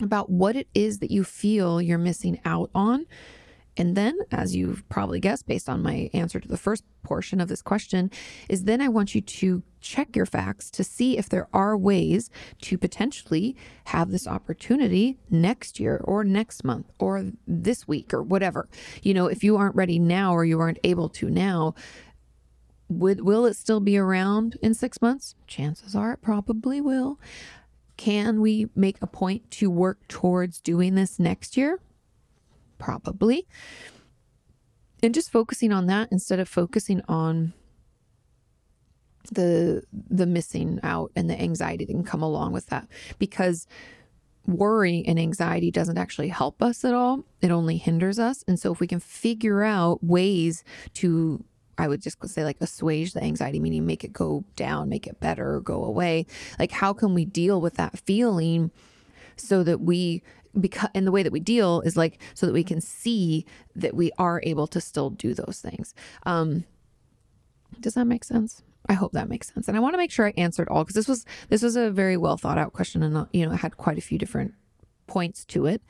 about 0.00 0.30
what 0.30 0.56
it 0.56 0.68
is 0.74 0.98
that 0.98 1.10
you 1.10 1.24
feel 1.24 1.80
you're 1.80 1.98
missing 1.98 2.40
out 2.44 2.70
on. 2.74 3.06
And 3.76 3.96
then, 3.96 4.18
as 4.32 4.56
you've 4.56 4.88
probably 4.88 5.20
guessed 5.20 5.46
based 5.46 5.68
on 5.68 5.84
my 5.84 6.10
answer 6.12 6.40
to 6.40 6.48
the 6.48 6.56
first 6.56 6.82
portion 7.04 7.40
of 7.40 7.46
this 7.46 7.62
question, 7.62 8.10
is 8.48 8.64
then 8.64 8.80
I 8.80 8.88
want 8.88 9.14
you 9.14 9.20
to 9.20 9.62
check 9.80 10.16
your 10.16 10.26
facts 10.26 10.68
to 10.72 10.82
see 10.82 11.16
if 11.16 11.28
there 11.28 11.46
are 11.52 11.78
ways 11.78 12.28
to 12.62 12.76
potentially 12.76 13.56
have 13.84 14.10
this 14.10 14.26
opportunity 14.26 15.16
next 15.30 15.78
year 15.78 16.00
or 16.02 16.24
next 16.24 16.64
month 16.64 16.90
or 16.98 17.30
this 17.46 17.86
week 17.86 18.12
or 18.12 18.20
whatever. 18.20 18.68
You 19.02 19.14
know, 19.14 19.28
if 19.28 19.44
you 19.44 19.56
aren't 19.56 19.76
ready 19.76 20.00
now 20.00 20.32
or 20.32 20.44
you 20.44 20.58
aren't 20.58 20.80
able 20.82 21.08
to 21.10 21.30
now, 21.30 21.76
would 22.88 23.20
will 23.20 23.46
it 23.46 23.54
still 23.54 23.80
be 23.80 23.96
around 23.96 24.58
in 24.60 24.74
6 24.74 25.00
months? 25.00 25.36
Chances 25.46 25.94
are 25.94 26.14
it 26.14 26.22
probably 26.22 26.80
will. 26.80 27.20
Can 27.98 28.40
we 28.40 28.68
make 28.76 28.96
a 29.02 29.06
point 29.06 29.50
to 29.50 29.68
work 29.68 30.06
towards 30.08 30.60
doing 30.60 30.94
this 30.94 31.18
next 31.18 31.56
year? 31.56 31.80
Probably. 32.78 33.46
And 35.02 35.12
just 35.12 35.30
focusing 35.30 35.72
on 35.72 35.86
that 35.86 36.08
instead 36.10 36.38
of 36.38 36.48
focusing 36.48 37.02
on 37.08 37.52
the 39.32 39.82
the 39.92 40.26
missing 40.26 40.80
out 40.82 41.10
and 41.14 41.28
the 41.28 41.38
anxiety 41.38 41.84
that 41.84 41.92
can 41.92 42.04
come 42.04 42.22
along 42.22 42.52
with 42.52 42.66
that 42.66 42.88
because 43.18 43.66
worry 44.46 45.04
and 45.06 45.18
anxiety 45.18 45.70
doesn't 45.70 45.98
actually 45.98 46.28
help 46.28 46.62
us 46.62 46.82
at 46.82 46.94
all 46.94 47.24
it 47.42 47.50
only 47.50 47.76
hinders 47.76 48.18
us 48.18 48.42
and 48.48 48.58
so 48.58 48.72
if 48.72 48.80
we 48.80 48.86
can 48.86 49.00
figure 49.00 49.62
out 49.62 50.02
ways 50.02 50.64
to 50.94 51.44
I 51.78 51.88
would 51.88 52.02
just 52.02 52.18
say 52.28 52.44
like 52.44 52.56
assuage 52.60 53.12
the 53.12 53.22
anxiety, 53.22 53.60
meaning 53.60 53.86
make 53.86 54.04
it 54.04 54.12
go 54.12 54.44
down, 54.56 54.88
make 54.88 55.06
it 55.06 55.20
better, 55.20 55.60
go 55.60 55.84
away. 55.84 56.26
Like, 56.58 56.72
how 56.72 56.92
can 56.92 57.14
we 57.14 57.24
deal 57.24 57.60
with 57.60 57.74
that 57.74 57.98
feeling 58.00 58.70
so 59.36 59.62
that 59.62 59.80
we 59.80 60.22
because 60.58 60.90
and 60.94 61.06
the 61.06 61.12
way 61.12 61.22
that 61.22 61.32
we 61.32 61.40
deal 61.40 61.80
is 61.82 61.96
like 61.96 62.20
so 62.34 62.46
that 62.46 62.52
we 62.52 62.64
can 62.64 62.80
see 62.80 63.44
that 63.76 63.94
we 63.94 64.10
are 64.18 64.40
able 64.44 64.66
to 64.66 64.80
still 64.80 65.10
do 65.10 65.34
those 65.34 65.60
things. 65.62 65.94
Um, 66.24 66.64
does 67.80 67.94
that 67.94 68.06
make 68.06 68.24
sense? 68.24 68.62
I 68.88 68.94
hope 68.94 69.12
that 69.12 69.28
makes 69.28 69.52
sense. 69.52 69.68
And 69.68 69.76
I 69.76 69.80
want 69.80 69.94
to 69.94 69.98
make 69.98 70.10
sure 70.10 70.26
I 70.26 70.34
answered 70.36 70.68
all 70.68 70.82
because 70.82 70.94
this 70.94 71.08
was 71.08 71.24
this 71.48 71.62
was 71.62 71.76
a 71.76 71.90
very 71.90 72.16
well 72.16 72.36
thought 72.36 72.58
out 72.58 72.72
question 72.72 73.02
and 73.02 73.26
you 73.32 73.46
know 73.46 73.52
it 73.52 73.58
had 73.58 73.76
quite 73.76 73.98
a 73.98 74.02
few 74.02 74.18
different 74.18 74.54
points 75.06 75.44
to 75.46 75.66
it. 75.66 75.82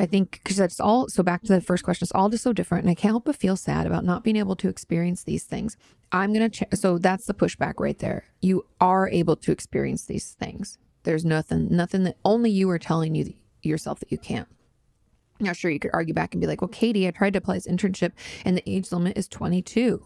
I 0.00 0.06
think 0.06 0.40
because 0.42 0.56
that's 0.56 0.80
all 0.80 1.08
so 1.08 1.22
back 1.22 1.42
to 1.42 1.52
the 1.52 1.60
first 1.60 1.84
question, 1.84 2.04
it's 2.04 2.12
all 2.12 2.28
just 2.28 2.42
so 2.42 2.52
different. 2.52 2.84
And 2.84 2.90
I 2.90 2.94
can't 2.94 3.12
help 3.12 3.26
but 3.26 3.36
feel 3.36 3.56
sad 3.56 3.86
about 3.86 4.04
not 4.04 4.24
being 4.24 4.36
able 4.36 4.56
to 4.56 4.68
experience 4.68 5.22
these 5.22 5.44
things. 5.44 5.76
I'm 6.10 6.34
to, 6.34 6.48
ch- 6.48 6.62
so 6.74 6.98
that's 6.98 7.26
the 7.26 7.34
pushback 7.34 7.74
right 7.78 7.98
there. 7.98 8.24
You 8.40 8.66
are 8.80 9.08
able 9.08 9.36
to 9.36 9.52
experience 9.52 10.04
these 10.04 10.32
things. 10.32 10.78
There's 11.04 11.24
nothing, 11.24 11.68
nothing 11.70 12.04
that 12.04 12.16
only 12.24 12.50
you 12.50 12.68
are 12.70 12.78
telling 12.78 13.14
you 13.14 13.34
yourself 13.62 14.00
that 14.00 14.10
you 14.10 14.18
can't. 14.18 14.48
Now, 15.40 15.52
sure, 15.52 15.70
you 15.70 15.80
could 15.80 15.90
argue 15.92 16.14
back 16.14 16.34
and 16.34 16.40
be 16.40 16.46
like, 16.46 16.60
well, 16.60 16.68
Katie, 16.68 17.06
I 17.06 17.10
tried 17.10 17.32
to 17.34 17.38
apply 17.38 17.54
this 17.54 17.66
internship 17.66 18.12
and 18.44 18.56
the 18.56 18.68
age 18.70 18.90
limit 18.92 19.16
is 19.18 19.28
22. 19.28 20.04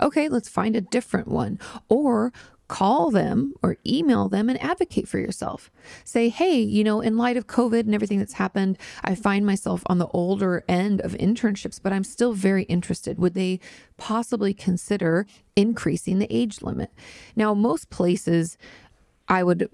Okay, 0.00 0.28
let's 0.28 0.48
find 0.48 0.76
a 0.76 0.80
different 0.80 1.28
one. 1.28 1.58
Or 1.88 2.32
call 2.68 3.10
them 3.10 3.54
or 3.62 3.76
email 3.86 4.28
them 4.28 4.48
and 4.48 4.62
advocate 4.62 5.08
for 5.08 5.18
yourself. 5.18 5.70
Say, 6.04 6.28
hey, 6.28 6.60
you 6.60 6.84
know, 6.84 7.00
in 7.00 7.16
light 7.16 7.36
of 7.36 7.46
COVID 7.46 7.80
and 7.80 7.94
everything 7.94 8.18
that's 8.18 8.34
happened, 8.34 8.78
I 9.02 9.14
find 9.14 9.44
myself 9.44 9.82
on 9.86 9.98
the 9.98 10.08
older 10.08 10.64
end 10.68 11.00
of 11.00 11.12
internships, 11.12 11.80
but 11.82 11.92
I'm 11.92 12.04
still 12.04 12.34
very 12.34 12.64
interested. 12.64 13.18
Would 13.18 13.34
they 13.34 13.58
possibly 13.96 14.52
consider 14.54 15.26
increasing 15.56 16.18
the 16.18 16.32
age 16.34 16.62
limit? 16.62 16.92
Now, 17.34 17.54
most 17.54 17.90
places, 17.90 18.58
I 19.28 19.42
would. 19.42 19.70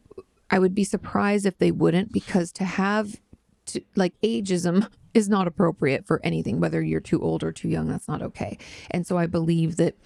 I 0.50 0.58
would 0.58 0.74
be 0.74 0.84
surprised 0.84 1.46
if 1.46 1.58
they 1.58 1.72
wouldn't 1.72 2.12
because 2.12 2.52
to 2.52 2.64
have 2.64 3.20
to, 3.66 3.82
like 3.96 4.12
ageism 4.22 4.88
is 5.14 5.28
not 5.28 5.48
appropriate 5.48 6.06
for 6.06 6.20
anything, 6.22 6.60
whether 6.60 6.82
you're 6.82 7.00
too 7.00 7.20
old 7.20 7.42
or 7.42 7.50
too 7.50 7.68
young, 7.68 7.88
that's 7.88 8.06
not 8.06 8.22
okay. 8.22 8.58
And 8.90 9.06
so 9.06 9.16
I 9.16 9.26
believe 9.26 9.76
that, 9.76 9.96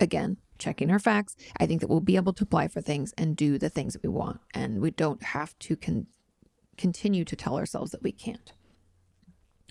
again, 0.00 0.38
checking 0.62 0.90
our 0.90 0.98
facts, 0.98 1.36
I 1.58 1.66
think 1.66 1.80
that 1.80 1.88
we'll 1.88 2.00
be 2.00 2.16
able 2.16 2.32
to 2.34 2.44
apply 2.44 2.68
for 2.68 2.80
things 2.80 3.12
and 3.18 3.36
do 3.36 3.58
the 3.58 3.68
things 3.68 3.92
that 3.92 4.02
we 4.02 4.08
want. 4.08 4.40
And 4.54 4.80
we 4.80 4.90
don't 4.90 5.22
have 5.22 5.58
to 5.60 5.76
con- 5.76 6.06
continue 6.76 7.24
to 7.24 7.36
tell 7.36 7.58
ourselves 7.58 7.90
that 7.90 8.02
we 8.02 8.12
can't. 8.12 8.52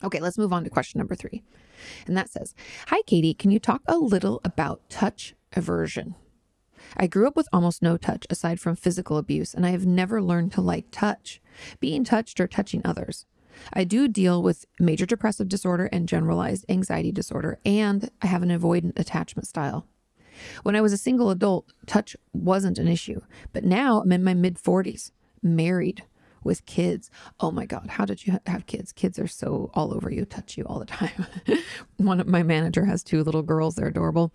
Okay, 0.03 0.19
let's 0.19 0.37
move 0.37 0.51
on 0.51 0.63
to 0.63 0.69
question 0.69 0.99
number 0.99 1.15
three. 1.15 1.43
And 2.05 2.17
that 2.17 2.29
says 2.29 2.53
Hi, 2.87 3.01
Katie, 3.07 3.33
can 3.33 3.51
you 3.51 3.59
talk 3.59 3.81
a 3.87 3.97
little 3.97 4.41
about 4.43 4.89
touch 4.89 5.35
aversion? 5.53 6.15
I 6.97 7.07
grew 7.07 7.27
up 7.27 7.35
with 7.35 7.47
almost 7.53 7.81
no 7.81 7.95
touch 7.97 8.25
aside 8.29 8.59
from 8.59 8.75
physical 8.75 9.17
abuse, 9.17 9.53
and 9.53 9.65
I 9.65 9.69
have 9.69 9.85
never 9.85 10.21
learned 10.21 10.51
to 10.53 10.61
like 10.61 10.87
touch, 10.91 11.41
being 11.79 12.03
touched 12.03 12.39
or 12.39 12.47
touching 12.47 12.81
others. 12.83 13.25
I 13.71 13.83
do 13.83 14.07
deal 14.07 14.41
with 14.41 14.65
major 14.79 15.05
depressive 15.05 15.47
disorder 15.47 15.87
and 15.91 16.07
generalized 16.07 16.65
anxiety 16.67 17.11
disorder, 17.11 17.59
and 17.63 18.09
I 18.21 18.27
have 18.27 18.43
an 18.43 18.49
avoidant 18.49 18.97
attachment 18.97 19.47
style. 19.47 19.85
When 20.63 20.75
I 20.75 20.81
was 20.81 20.93
a 20.93 20.97
single 20.97 21.29
adult, 21.29 21.71
touch 21.85 22.15
wasn't 22.33 22.77
an 22.77 22.87
issue, 22.87 23.21
but 23.53 23.63
now 23.63 24.01
I'm 24.01 24.11
in 24.11 24.23
my 24.23 24.33
mid 24.33 24.55
40s, 24.55 25.11
married 25.41 26.03
with 26.43 26.65
kids. 26.65 27.09
Oh 27.39 27.51
my 27.51 27.65
God, 27.65 27.87
how 27.91 28.05
did 28.05 28.25
you 28.25 28.39
have 28.45 28.65
kids? 28.65 28.91
Kids 28.91 29.19
are 29.19 29.27
so 29.27 29.69
all 29.73 29.93
over 29.93 30.09
you, 30.09 30.25
touch 30.25 30.57
you 30.57 30.63
all 30.65 30.79
the 30.79 30.85
time. 30.87 31.27
One 31.97 32.19
of 32.19 32.27
my 32.27 32.43
manager 32.43 32.85
has 32.85 33.03
two 33.03 33.23
little 33.23 33.43
girls, 33.43 33.75
they're 33.75 33.87
adorable 33.87 34.33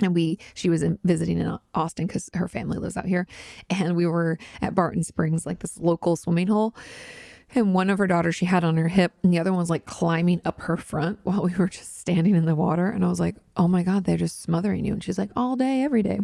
and 0.00 0.14
we 0.14 0.38
she 0.54 0.68
was 0.68 0.82
in, 0.82 0.98
visiting 1.04 1.38
in 1.38 1.58
austin 1.74 2.06
because 2.06 2.30
her 2.34 2.48
family 2.48 2.78
lives 2.78 2.96
out 2.96 3.06
here 3.06 3.26
and 3.70 3.96
we 3.96 4.06
were 4.06 4.38
at 4.62 4.74
barton 4.74 5.02
springs 5.02 5.44
like 5.46 5.58
this 5.60 5.78
local 5.78 6.16
swimming 6.16 6.46
hole 6.46 6.74
and 7.54 7.74
one 7.74 7.90
of 7.90 7.98
her 7.98 8.06
daughters 8.06 8.36
she 8.36 8.46
had 8.46 8.64
on 8.64 8.76
her 8.76 8.88
hip, 8.88 9.12
and 9.22 9.32
the 9.32 9.38
other 9.38 9.52
one 9.52 9.60
was 9.60 9.70
like 9.70 9.86
climbing 9.86 10.40
up 10.44 10.60
her 10.62 10.76
front 10.76 11.18
while 11.22 11.42
we 11.42 11.54
were 11.54 11.68
just 11.68 11.98
standing 11.98 12.34
in 12.34 12.44
the 12.44 12.54
water. 12.54 12.88
And 12.88 13.04
I 13.04 13.08
was 13.08 13.20
like, 13.20 13.36
oh 13.56 13.68
my 13.68 13.82
God, 13.82 14.04
they're 14.04 14.16
just 14.16 14.42
smothering 14.42 14.84
you. 14.84 14.92
And 14.92 15.02
she's 15.02 15.18
like, 15.18 15.30
all 15.34 15.56
day, 15.56 15.82
every 15.82 16.02
day. 16.02 16.20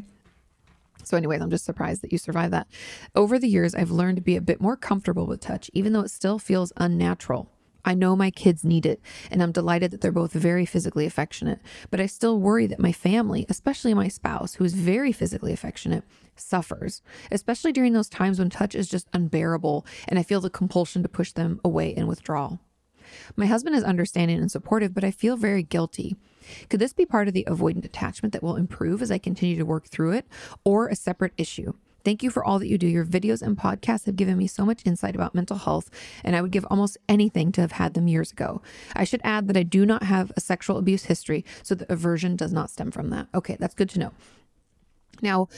So, 1.02 1.16
anyways, 1.16 1.40
I'm 1.42 1.50
just 1.50 1.64
surprised 1.64 2.02
that 2.02 2.12
you 2.12 2.18
survived 2.18 2.52
that. 2.52 2.66
Over 3.14 3.38
the 3.38 3.48
years, 3.48 3.74
I've 3.74 3.90
learned 3.90 4.16
to 4.16 4.22
be 4.22 4.36
a 4.36 4.40
bit 4.40 4.60
more 4.60 4.76
comfortable 4.76 5.26
with 5.26 5.40
touch, 5.40 5.70
even 5.74 5.92
though 5.92 6.00
it 6.00 6.10
still 6.10 6.38
feels 6.38 6.72
unnatural. 6.76 7.50
I 7.84 7.94
know 7.94 8.16
my 8.16 8.30
kids 8.30 8.64
need 8.64 8.86
it, 8.86 9.00
and 9.30 9.42
I'm 9.42 9.52
delighted 9.52 9.90
that 9.90 10.00
they're 10.00 10.12
both 10.12 10.32
very 10.32 10.66
physically 10.66 11.06
affectionate. 11.06 11.60
But 11.90 12.00
I 12.00 12.06
still 12.06 12.38
worry 12.38 12.66
that 12.66 12.80
my 12.80 12.92
family, 12.92 13.46
especially 13.48 13.94
my 13.94 14.08
spouse, 14.08 14.54
who 14.54 14.64
is 14.64 14.74
very 14.74 15.12
physically 15.12 15.52
affectionate, 15.52 16.04
suffers, 16.36 17.02
especially 17.30 17.72
during 17.72 17.92
those 17.92 18.08
times 18.08 18.38
when 18.38 18.50
touch 18.50 18.74
is 18.74 18.88
just 18.88 19.08
unbearable 19.12 19.86
and 20.08 20.18
I 20.18 20.22
feel 20.22 20.40
the 20.40 20.50
compulsion 20.50 21.02
to 21.02 21.08
push 21.08 21.32
them 21.32 21.60
away 21.64 21.94
and 21.94 22.08
withdraw. 22.08 22.58
My 23.36 23.46
husband 23.46 23.76
is 23.76 23.84
understanding 23.84 24.38
and 24.38 24.50
supportive, 24.50 24.94
but 24.94 25.04
I 25.04 25.10
feel 25.10 25.36
very 25.36 25.62
guilty. 25.62 26.16
Could 26.68 26.80
this 26.80 26.92
be 26.92 27.06
part 27.06 27.28
of 27.28 27.34
the 27.34 27.46
avoidant 27.48 27.84
attachment 27.84 28.32
that 28.32 28.42
will 28.42 28.56
improve 28.56 29.02
as 29.02 29.10
I 29.10 29.18
continue 29.18 29.56
to 29.56 29.64
work 29.64 29.86
through 29.86 30.12
it, 30.12 30.26
or 30.64 30.88
a 30.88 30.96
separate 30.96 31.32
issue? 31.36 31.74
Thank 32.04 32.22
you 32.22 32.30
for 32.30 32.44
all 32.44 32.58
that 32.58 32.68
you 32.68 32.76
do. 32.76 32.86
Your 32.86 33.06
videos 33.06 33.40
and 33.40 33.56
podcasts 33.56 34.04
have 34.06 34.16
given 34.16 34.36
me 34.36 34.46
so 34.46 34.64
much 34.64 34.82
insight 34.84 35.14
about 35.14 35.34
mental 35.34 35.56
health, 35.56 35.90
and 36.22 36.36
I 36.36 36.42
would 36.42 36.50
give 36.50 36.66
almost 36.70 36.98
anything 37.08 37.50
to 37.52 37.60
have 37.62 37.72
had 37.72 37.94
them 37.94 38.08
years 38.08 38.30
ago. 38.30 38.60
I 38.94 39.04
should 39.04 39.22
add 39.24 39.48
that 39.48 39.56
I 39.56 39.62
do 39.62 39.86
not 39.86 40.02
have 40.02 40.30
a 40.36 40.40
sexual 40.40 40.76
abuse 40.76 41.04
history, 41.04 41.44
so 41.62 41.74
the 41.74 41.90
aversion 41.90 42.36
does 42.36 42.52
not 42.52 42.70
stem 42.70 42.90
from 42.90 43.10
that. 43.10 43.28
Okay, 43.34 43.56
that's 43.58 43.74
good 43.74 43.88
to 43.90 43.98
know. 43.98 44.12
Now, 45.22 45.48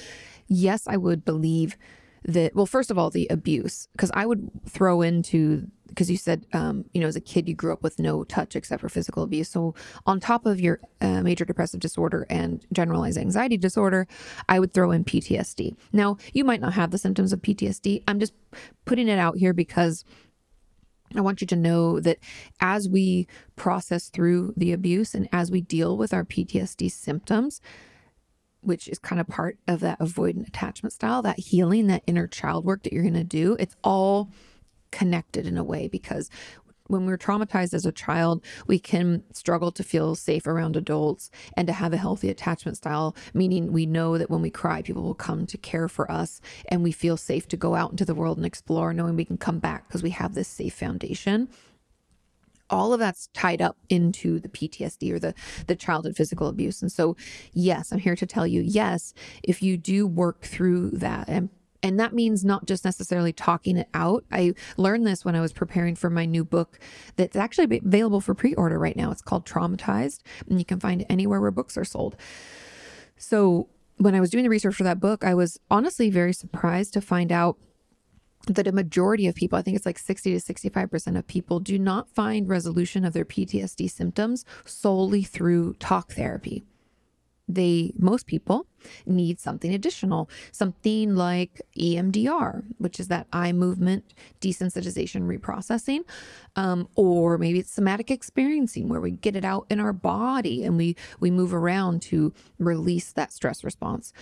yes, 0.46 0.86
I 0.86 0.96
would 0.96 1.24
believe 1.24 1.76
that, 2.24 2.54
well, 2.54 2.66
first 2.66 2.90
of 2.90 2.98
all, 2.98 3.10
the 3.10 3.26
abuse, 3.28 3.88
because 3.92 4.10
I 4.14 4.26
would 4.26 4.50
throw 4.68 5.02
into, 5.02 5.68
because 5.88 6.10
you 6.10 6.16
said, 6.16 6.46
um, 6.52 6.84
you 6.92 7.00
know, 7.00 7.06
as 7.06 7.16
a 7.16 7.20
kid, 7.20 7.48
you 7.48 7.54
grew 7.54 7.72
up 7.72 7.82
with 7.82 7.98
no 7.98 8.24
touch 8.24 8.56
except 8.56 8.80
for 8.80 8.88
physical 8.88 9.22
abuse. 9.22 9.48
So, 9.48 9.74
on 10.06 10.20
top 10.20 10.46
of 10.46 10.60
your 10.60 10.80
uh, 11.00 11.22
major 11.22 11.44
depressive 11.44 11.80
disorder 11.80 12.26
and 12.28 12.64
generalized 12.72 13.18
anxiety 13.18 13.56
disorder, 13.56 14.06
I 14.48 14.60
would 14.60 14.72
throw 14.72 14.90
in 14.90 15.04
PTSD. 15.04 15.76
Now, 15.92 16.18
you 16.32 16.44
might 16.44 16.60
not 16.60 16.74
have 16.74 16.90
the 16.90 16.98
symptoms 16.98 17.32
of 17.32 17.42
PTSD. 17.42 18.02
I'm 18.08 18.20
just 18.20 18.34
putting 18.84 19.08
it 19.08 19.18
out 19.18 19.36
here 19.36 19.52
because. 19.52 20.04
I 21.14 21.20
want 21.20 21.40
you 21.40 21.46
to 21.46 21.56
know 21.56 22.00
that 22.00 22.18
as 22.60 22.88
we 22.88 23.28
process 23.54 24.08
through 24.08 24.54
the 24.56 24.72
abuse 24.72 25.14
and 25.14 25.28
as 25.32 25.52
we 25.52 25.60
deal 25.60 25.96
with 25.96 26.12
our 26.12 26.24
PTSD 26.24 26.90
symptoms, 26.90 27.60
which 28.60 28.88
is 28.88 28.98
kind 28.98 29.20
of 29.20 29.28
part 29.28 29.56
of 29.68 29.78
that 29.80 30.00
avoidant 30.00 30.48
attachment 30.48 30.92
style, 30.92 31.22
that 31.22 31.38
healing, 31.38 31.86
that 31.86 32.02
inner 32.08 32.26
child 32.26 32.64
work 32.64 32.82
that 32.82 32.92
you're 32.92 33.04
going 33.04 33.14
to 33.14 33.22
do, 33.22 33.56
it's 33.60 33.76
all 33.84 34.30
connected 34.90 35.46
in 35.46 35.56
a 35.56 35.64
way 35.64 35.88
because 35.88 36.30
when 36.88 37.06
we're 37.06 37.18
traumatized 37.18 37.74
as 37.74 37.84
a 37.84 37.92
child, 37.92 38.44
we 38.66 38.78
can 38.78 39.22
struggle 39.32 39.72
to 39.72 39.82
feel 39.82 40.14
safe 40.14 40.46
around 40.46 40.76
adults 40.76 41.30
and 41.56 41.66
to 41.66 41.72
have 41.72 41.92
a 41.92 41.96
healthy 41.96 42.30
attachment 42.30 42.76
style, 42.76 43.16
meaning 43.34 43.72
we 43.72 43.86
know 43.86 44.18
that 44.18 44.30
when 44.30 44.42
we 44.42 44.50
cry, 44.50 44.82
people 44.82 45.02
will 45.02 45.14
come 45.14 45.46
to 45.46 45.58
care 45.58 45.88
for 45.88 46.10
us 46.10 46.40
and 46.68 46.82
we 46.82 46.92
feel 46.92 47.16
safe 47.16 47.48
to 47.48 47.56
go 47.56 47.74
out 47.74 47.90
into 47.90 48.04
the 48.04 48.14
world 48.14 48.36
and 48.36 48.46
explore, 48.46 48.92
knowing 48.92 49.16
we 49.16 49.24
can 49.24 49.38
come 49.38 49.58
back 49.58 49.86
because 49.88 50.02
we 50.02 50.10
have 50.10 50.34
this 50.34 50.48
safe 50.48 50.74
foundation 50.74 51.48
all 52.68 52.92
of 52.92 52.98
that's 52.98 53.28
tied 53.28 53.62
up 53.62 53.76
into 53.88 54.40
the 54.40 54.48
PTSD 54.48 55.12
or 55.12 55.20
the 55.20 55.34
the 55.68 55.76
childhood 55.76 56.16
physical 56.16 56.48
abuse. 56.48 56.82
And 56.82 56.90
so, 56.90 57.16
yes, 57.52 57.92
I'm 57.92 57.98
here 57.98 58.16
to 58.16 58.26
tell 58.26 58.44
you, 58.44 58.60
yes, 58.60 59.14
if 59.44 59.62
you 59.62 59.76
do 59.76 60.04
work 60.04 60.42
through 60.42 60.90
that 60.90 61.28
and 61.28 61.48
And 61.86 62.00
that 62.00 62.12
means 62.12 62.44
not 62.44 62.66
just 62.66 62.84
necessarily 62.84 63.32
talking 63.32 63.76
it 63.76 63.88
out. 63.94 64.24
I 64.32 64.54
learned 64.76 65.06
this 65.06 65.24
when 65.24 65.36
I 65.36 65.40
was 65.40 65.52
preparing 65.52 65.94
for 65.94 66.10
my 66.10 66.24
new 66.24 66.44
book 66.44 66.80
that's 67.14 67.36
actually 67.36 67.78
available 67.78 68.20
for 68.20 68.34
pre 68.34 68.54
order 68.54 68.76
right 68.76 68.96
now. 68.96 69.12
It's 69.12 69.22
called 69.22 69.46
Traumatized, 69.46 70.22
and 70.48 70.58
you 70.58 70.64
can 70.64 70.80
find 70.80 71.02
it 71.02 71.06
anywhere 71.08 71.40
where 71.40 71.52
books 71.52 71.78
are 71.78 71.84
sold. 71.84 72.16
So, 73.16 73.68
when 73.98 74.16
I 74.16 74.20
was 74.20 74.30
doing 74.30 74.42
the 74.42 74.50
research 74.50 74.74
for 74.74 74.82
that 74.82 74.98
book, 74.98 75.22
I 75.22 75.34
was 75.34 75.60
honestly 75.70 76.10
very 76.10 76.32
surprised 76.32 76.92
to 76.94 77.00
find 77.00 77.30
out 77.30 77.56
that 78.48 78.66
a 78.66 78.72
majority 78.72 79.28
of 79.28 79.36
people, 79.36 79.56
I 79.56 79.62
think 79.62 79.76
it's 79.76 79.86
like 79.86 80.00
60 80.00 80.36
to 80.36 80.54
65% 80.54 81.16
of 81.16 81.28
people, 81.28 81.60
do 81.60 81.78
not 81.78 82.10
find 82.10 82.48
resolution 82.48 83.04
of 83.04 83.12
their 83.12 83.24
PTSD 83.24 83.88
symptoms 83.88 84.44
solely 84.64 85.22
through 85.22 85.74
talk 85.74 86.14
therapy 86.14 86.64
they 87.48 87.92
most 87.98 88.26
people 88.26 88.66
need 89.06 89.38
something 89.38 89.72
additional 89.72 90.28
something 90.50 91.14
like 91.14 91.62
emdr 91.78 92.64
which 92.78 92.98
is 92.98 93.08
that 93.08 93.26
eye 93.32 93.52
movement 93.52 94.14
desensitization 94.40 95.22
reprocessing 95.26 96.00
um, 96.56 96.88
or 96.96 97.38
maybe 97.38 97.58
it's 97.58 97.70
somatic 97.70 98.10
experiencing 98.10 98.88
where 98.88 99.00
we 99.00 99.10
get 99.10 99.36
it 99.36 99.44
out 99.44 99.66
in 99.70 99.78
our 99.78 99.92
body 99.92 100.64
and 100.64 100.76
we 100.76 100.96
we 101.20 101.30
move 101.30 101.54
around 101.54 102.02
to 102.02 102.32
release 102.58 103.12
that 103.12 103.32
stress 103.32 103.62
response 103.62 104.12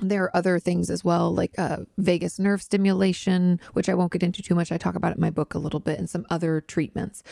there 0.00 0.24
are 0.24 0.36
other 0.36 0.58
things 0.58 0.90
as 0.90 1.04
well, 1.04 1.34
like 1.34 1.58
uh, 1.58 1.78
vagus 1.96 2.38
nerve 2.38 2.62
stimulation, 2.62 3.60
which 3.72 3.88
I 3.88 3.94
won't 3.94 4.12
get 4.12 4.22
into 4.22 4.42
too 4.42 4.54
much. 4.54 4.70
I 4.70 4.76
talk 4.76 4.94
about 4.94 5.12
it 5.12 5.16
in 5.16 5.20
my 5.20 5.30
book 5.30 5.54
a 5.54 5.58
little 5.58 5.80
bit, 5.80 5.98
and 5.98 6.08
some 6.08 6.26
other 6.30 6.60
treatments. 6.60 7.22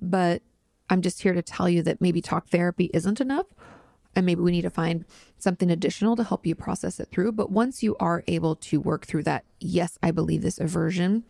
But 0.00 0.42
I'm 0.90 1.02
just 1.02 1.22
here 1.22 1.32
to 1.32 1.42
tell 1.42 1.68
you 1.68 1.82
that 1.82 2.00
maybe 2.00 2.20
talk 2.20 2.48
therapy 2.48 2.90
isn't 2.92 3.20
enough, 3.20 3.46
and 4.14 4.26
maybe 4.26 4.40
we 4.40 4.50
need 4.52 4.62
to 4.62 4.70
find 4.70 5.04
something 5.38 5.70
additional 5.70 6.16
to 6.16 6.24
help 6.24 6.46
you 6.46 6.54
process 6.54 7.00
it 7.00 7.08
through. 7.10 7.32
But 7.32 7.50
once 7.50 7.82
you 7.82 7.96
are 7.98 8.24
able 8.26 8.56
to 8.56 8.80
work 8.80 9.06
through 9.06 9.24
that, 9.24 9.44
yes, 9.60 9.98
I 10.02 10.10
believe 10.10 10.42
this 10.42 10.58
aversion 10.58 11.24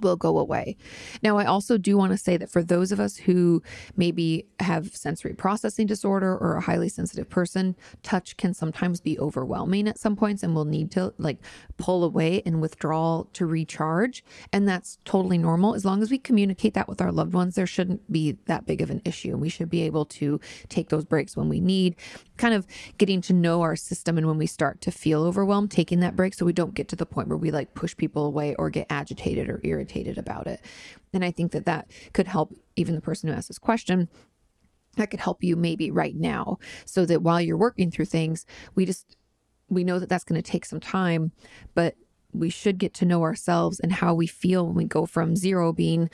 will 0.00 0.16
go 0.16 0.38
away. 0.38 0.76
Now, 1.22 1.38
I 1.38 1.44
also 1.44 1.78
do 1.78 1.96
want 1.96 2.12
to 2.12 2.18
say 2.18 2.36
that 2.36 2.50
for 2.50 2.62
those 2.62 2.92
of 2.92 3.00
us 3.00 3.16
who 3.16 3.62
maybe 3.96 4.46
have 4.60 4.94
sensory 4.94 5.34
processing 5.34 5.86
disorder 5.86 6.36
or 6.36 6.56
a 6.56 6.60
highly 6.60 6.88
sensitive 6.88 7.28
person, 7.28 7.76
touch 8.02 8.36
can 8.36 8.54
sometimes 8.54 9.00
be 9.00 9.18
overwhelming 9.18 9.88
at 9.88 9.98
some 9.98 10.16
points 10.16 10.42
and 10.42 10.54
we'll 10.54 10.64
need 10.64 10.90
to 10.92 11.12
like 11.18 11.38
pull 11.76 12.04
away 12.04 12.42
and 12.46 12.60
withdraw 12.60 13.24
to 13.34 13.46
recharge. 13.46 14.24
And 14.52 14.68
that's 14.68 14.98
totally 15.04 15.38
normal. 15.38 15.74
As 15.74 15.84
long 15.84 16.02
as 16.02 16.10
we 16.10 16.18
communicate 16.18 16.74
that 16.74 16.88
with 16.88 17.00
our 17.00 17.12
loved 17.12 17.34
ones, 17.34 17.54
there 17.54 17.66
shouldn't 17.66 18.10
be 18.10 18.38
that 18.46 18.66
big 18.66 18.80
of 18.80 18.90
an 18.90 19.02
issue. 19.04 19.36
We 19.36 19.48
should 19.48 19.70
be 19.70 19.82
able 19.82 20.04
to 20.06 20.40
take 20.68 20.88
those 20.88 21.04
breaks 21.04 21.36
when 21.36 21.48
we 21.48 21.60
need, 21.60 21.96
kind 22.36 22.54
of 22.54 22.66
getting 22.98 23.20
to 23.22 23.32
know 23.32 23.62
our 23.62 23.76
system. 23.76 24.18
And 24.18 24.26
when 24.26 24.38
we 24.38 24.46
start 24.46 24.80
to 24.82 24.90
feel 24.90 25.22
overwhelmed, 25.22 25.70
taking 25.70 26.00
that 26.00 26.16
break 26.16 26.34
so 26.34 26.44
we 26.44 26.52
don't 26.52 26.74
get 26.74 26.88
to 26.88 26.96
the 26.96 27.06
point 27.06 27.28
where 27.28 27.36
we 27.36 27.50
like 27.50 27.74
push 27.74 27.96
people 27.96 28.26
away 28.26 28.54
or 28.56 28.70
get 28.70 28.86
agitated 28.90 29.48
or 29.48 29.60
irritated 29.62 29.81
irritated 29.82 30.18
about 30.18 30.46
it. 30.46 30.60
And 31.12 31.24
I 31.24 31.30
think 31.30 31.52
that 31.52 31.66
that 31.66 31.90
could 32.12 32.28
help 32.28 32.54
even 32.76 32.94
the 32.94 33.00
person 33.00 33.28
who 33.28 33.34
asked 33.34 33.48
this 33.48 33.58
question 33.58 34.08
that 34.96 35.10
could 35.10 35.20
help 35.20 35.42
you 35.42 35.56
maybe 35.56 35.90
right 35.90 36.14
now 36.14 36.58
so 36.84 37.06
that 37.06 37.22
while 37.22 37.40
you're 37.40 37.56
working 37.56 37.90
through 37.90 38.04
things 38.04 38.44
we 38.74 38.84
just 38.84 39.16
we 39.70 39.84
know 39.84 39.98
that 39.98 40.10
that's 40.10 40.24
going 40.24 40.40
to 40.40 40.50
take 40.50 40.66
some 40.66 40.80
time 40.80 41.32
but 41.74 41.96
we 42.34 42.50
should 42.50 42.76
get 42.76 42.92
to 42.92 43.06
know 43.06 43.22
ourselves 43.22 43.80
and 43.80 43.90
how 43.90 44.12
we 44.12 44.26
feel 44.26 44.66
when 44.66 44.74
we 44.74 44.84
go 44.84 45.06
from 45.06 45.34
zero 45.34 45.72
being 45.72 46.10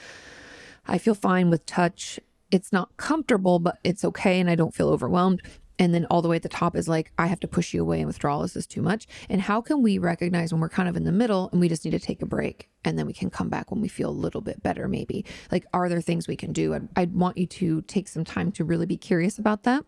i 0.86 0.96
feel 0.96 1.14
fine 1.14 1.50
with 1.50 1.66
touch 1.66 2.20
it's 2.52 2.72
not 2.72 2.96
comfortable 2.96 3.58
but 3.58 3.78
it's 3.82 4.04
okay 4.04 4.38
and 4.38 4.48
i 4.48 4.54
don't 4.54 4.76
feel 4.76 4.90
overwhelmed 4.90 5.42
and 5.78 5.94
then 5.94 6.06
all 6.10 6.22
the 6.22 6.28
way 6.28 6.36
at 6.36 6.42
the 6.42 6.48
top 6.48 6.76
is 6.76 6.88
like 6.88 7.12
i 7.18 7.26
have 7.26 7.40
to 7.40 7.48
push 7.48 7.72
you 7.72 7.82
away 7.82 7.98
and 7.98 8.06
withdrawal 8.06 8.42
this 8.48 8.56
is 8.56 8.66
too 8.66 8.82
much. 8.82 9.06
And 9.28 9.40
how 9.40 9.60
can 9.60 9.82
we 9.82 9.98
recognize 9.98 10.52
when 10.52 10.60
we're 10.60 10.68
kind 10.68 10.88
of 10.88 10.96
in 10.96 11.04
the 11.04 11.12
middle 11.12 11.48
and 11.52 11.60
we 11.60 11.68
just 11.68 11.84
need 11.84 11.90
to 11.90 11.98
take 11.98 12.22
a 12.22 12.26
break 12.26 12.68
and 12.84 12.98
then 12.98 13.06
we 13.06 13.12
can 13.12 13.30
come 13.30 13.48
back 13.48 13.70
when 13.70 13.80
we 13.80 13.88
feel 13.88 14.10
a 14.10 14.10
little 14.10 14.40
bit 14.40 14.62
better 14.62 14.88
maybe? 14.88 15.24
Like 15.52 15.66
are 15.72 15.88
there 15.88 16.00
things 16.00 16.26
we 16.26 16.36
can 16.36 16.52
do? 16.52 16.74
I'd, 16.74 16.88
I'd 16.96 17.14
want 17.14 17.36
you 17.36 17.46
to 17.46 17.82
take 17.82 18.08
some 18.08 18.24
time 18.24 18.52
to 18.52 18.64
really 18.64 18.86
be 18.86 18.96
curious 18.96 19.38
about 19.38 19.64
that 19.64 19.84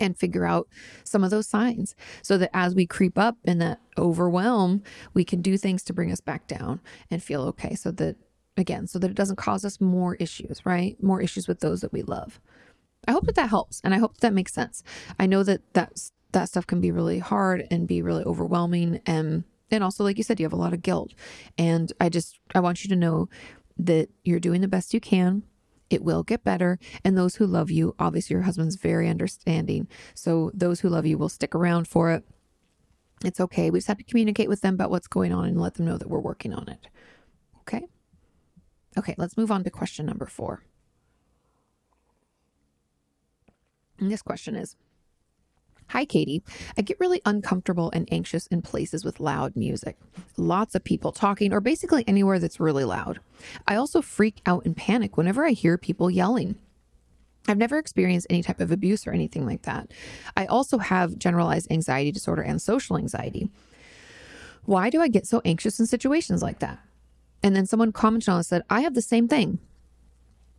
and 0.00 0.16
figure 0.16 0.46
out 0.46 0.68
some 1.04 1.22
of 1.22 1.30
those 1.30 1.46
signs 1.46 1.94
so 2.22 2.38
that 2.38 2.50
as 2.54 2.74
we 2.74 2.86
creep 2.86 3.18
up 3.18 3.36
in 3.44 3.58
that 3.58 3.80
overwhelm 3.98 4.82
we 5.12 5.24
can 5.24 5.42
do 5.42 5.58
things 5.58 5.82
to 5.82 5.92
bring 5.92 6.10
us 6.10 6.20
back 6.20 6.46
down 6.46 6.80
and 7.10 7.22
feel 7.22 7.42
okay. 7.42 7.74
So 7.74 7.90
that 7.92 8.16
again 8.56 8.86
so 8.86 8.98
that 8.98 9.10
it 9.10 9.16
doesn't 9.16 9.36
cause 9.36 9.64
us 9.64 9.80
more 9.80 10.16
issues 10.16 10.64
right? 10.66 11.02
More 11.02 11.20
issues 11.20 11.46
with 11.46 11.60
those 11.60 11.80
that 11.82 11.92
we 11.92 12.02
love 12.02 12.40
I 13.06 13.12
hope 13.12 13.26
that 13.26 13.34
that 13.34 13.50
helps 13.50 13.80
and 13.82 13.94
I 13.94 13.98
hope 13.98 14.14
that, 14.14 14.20
that 14.20 14.34
makes 14.34 14.52
sense. 14.52 14.82
I 15.18 15.26
know 15.26 15.42
that 15.42 15.60
that's 15.72 16.12
that 16.32 16.48
stuff 16.48 16.66
can 16.66 16.80
be 16.80 16.90
really 16.90 17.18
hard 17.18 17.66
and 17.70 17.86
be 17.86 18.02
really 18.02 18.24
overwhelming 18.24 19.00
and 19.06 19.44
and 19.70 19.84
also 19.84 20.04
like 20.04 20.18
you 20.18 20.24
said 20.24 20.38
you 20.40 20.46
have 20.46 20.52
a 20.52 20.56
lot 20.56 20.72
of 20.72 20.82
guilt 20.82 21.12
and 21.58 21.92
I 22.00 22.08
just 22.08 22.38
I 22.54 22.60
want 22.60 22.84
you 22.84 22.88
to 22.90 22.96
know 22.96 23.28
that 23.78 24.08
you're 24.22 24.40
doing 24.40 24.60
the 24.60 24.68
best 24.68 24.94
you 24.94 25.00
can. 25.00 25.42
It 25.90 26.02
will 26.02 26.22
get 26.22 26.44
better 26.44 26.78
and 27.04 27.16
those 27.18 27.36
who 27.36 27.46
love 27.46 27.70
you, 27.70 27.94
obviously 27.98 28.34
your 28.34 28.44
husband's 28.44 28.76
very 28.76 29.08
understanding. 29.08 29.88
So 30.14 30.50
those 30.54 30.80
who 30.80 30.88
love 30.88 31.06
you 31.06 31.18
will 31.18 31.28
stick 31.28 31.54
around 31.54 31.88
for 31.88 32.10
it. 32.10 32.24
It's 33.24 33.40
okay. 33.40 33.70
We 33.70 33.78
just 33.78 33.88
have 33.88 33.98
to 33.98 34.04
communicate 34.04 34.48
with 34.48 34.62
them 34.62 34.74
about 34.74 34.90
what's 34.90 35.06
going 35.06 35.32
on 35.32 35.46
and 35.46 35.60
let 35.60 35.74
them 35.74 35.86
know 35.86 35.98
that 35.98 36.08
we're 36.08 36.18
working 36.18 36.52
on 36.54 36.68
it. 36.68 36.88
Okay? 37.60 37.86
Okay, 38.96 39.14
let's 39.16 39.36
move 39.36 39.50
on 39.50 39.64
to 39.64 39.70
question 39.70 40.06
number 40.06 40.26
4. 40.26 40.62
And 44.02 44.10
this 44.10 44.20
question 44.20 44.56
is 44.56 44.74
Hi, 45.88 46.04
Katie. 46.04 46.42
I 46.76 46.82
get 46.82 46.98
really 46.98 47.22
uncomfortable 47.24 47.90
and 47.94 48.08
anxious 48.10 48.48
in 48.48 48.60
places 48.60 49.04
with 49.04 49.20
loud 49.20 49.54
music, 49.54 49.96
lots 50.36 50.74
of 50.74 50.82
people 50.82 51.12
talking, 51.12 51.52
or 51.52 51.60
basically 51.60 52.02
anywhere 52.08 52.40
that's 52.40 52.58
really 52.58 52.84
loud. 52.84 53.20
I 53.68 53.76
also 53.76 54.02
freak 54.02 54.40
out 54.44 54.64
and 54.64 54.76
panic 54.76 55.16
whenever 55.16 55.46
I 55.46 55.50
hear 55.50 55.78
people 55.78 56.10
yelling. 56.10 56.56
I've 57.46 57.58
never 57.58 57.78
experienced 57.78 58.26
any 58.28 58.42
type 58.42 58.60
of 58.60 58.72
abuse 58.72 59.06
or 59.06 59.12
anything 59.12 59.46
like 59.46 59.62
that. 59.62 59.92
I 60.36 60.46
also 60.46 60.78
have 60.78 61.18
generalized 61.18 61.70
anxiety 61.70 62.10
disorder 62.10 62.42
and 62.42 62.60
social 62.60 62.98
anxiety. 62.98 63.50
Why 64.64 64.90
do 64.90 65.00
I 65.00 65.08
get 65.08 65.28
so 65.28 65.42
anxious 65.44 65.78
in 65.78 65.86
situations 65.86 66.42
like 66.42 66.58
that? 66.58 66.80
And 67.42 67.54
then 67.54 67.66
someone 67.66 67.92
commented 67.92 68.30
on 68.30 68.40
it 68.40 68.44
said, 68.44 68.62
I 68.68 68.80
have 68.80 68.94
the 68.94 69.02
same 69.02 69.28
thing 69.28 69.60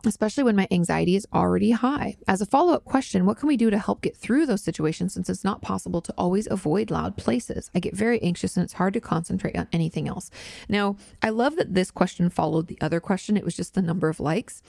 especially 0.06 0.44
when 0.44 0.56
my 0.56 0.68
anxiety 0.70 1.16
is 1.16 1.26
already 1.32 1.70
high. 1.70 2.16
As 2.28 2.40
a 2.40 2.46
follow 2.46 2.72
up 2.72 2.84
question, 2.84 3.26
what 3.26 3.38
can 3.38 3.48
we 3.48 3.56
do 3.56 3.70
to 3.70 3.78
help 3.78 4.02
get 4.02 4.16
through 4.16 4.46
those 4.46 4.62
situations 4.62 5.14
since 5.14 5.28
it's 5.28 5.44
not 5.44 5.62
possible 5.62 6.00
to 6.02 6.14
always 6.16 6.48
avoid 6.50 6.90
loud 6.90 7.16
places? 7.16 7.70
I 7.74 7.80
get 7.80 7.94
very 7.94 8.22
anxious 8.22 8.56
and 8.56 8.64
it's 8.64 8.74
hard 8.74 8.94
to 8.94 9.00
concentrate 9.00 9.56
on 9.56 9.68
anything 9.72 10.08
else. 10.08 10.30
Now, 10.68 10.96
I 11.22 11.30
love 11.30 11.56
that 11.56 11.74
this 11.74 11.90
question 11.90 12.30
followed 12.30 12.68
the 12.68 12.78
other 12.80 13.00
question, 13.00 13.36
it 13.36 13.44
was 13.44 13.56
just 13.56 13.74
the 13.74 13.82
number 13.82 14.08
of 14.08 14.20
likes 14.20 14.62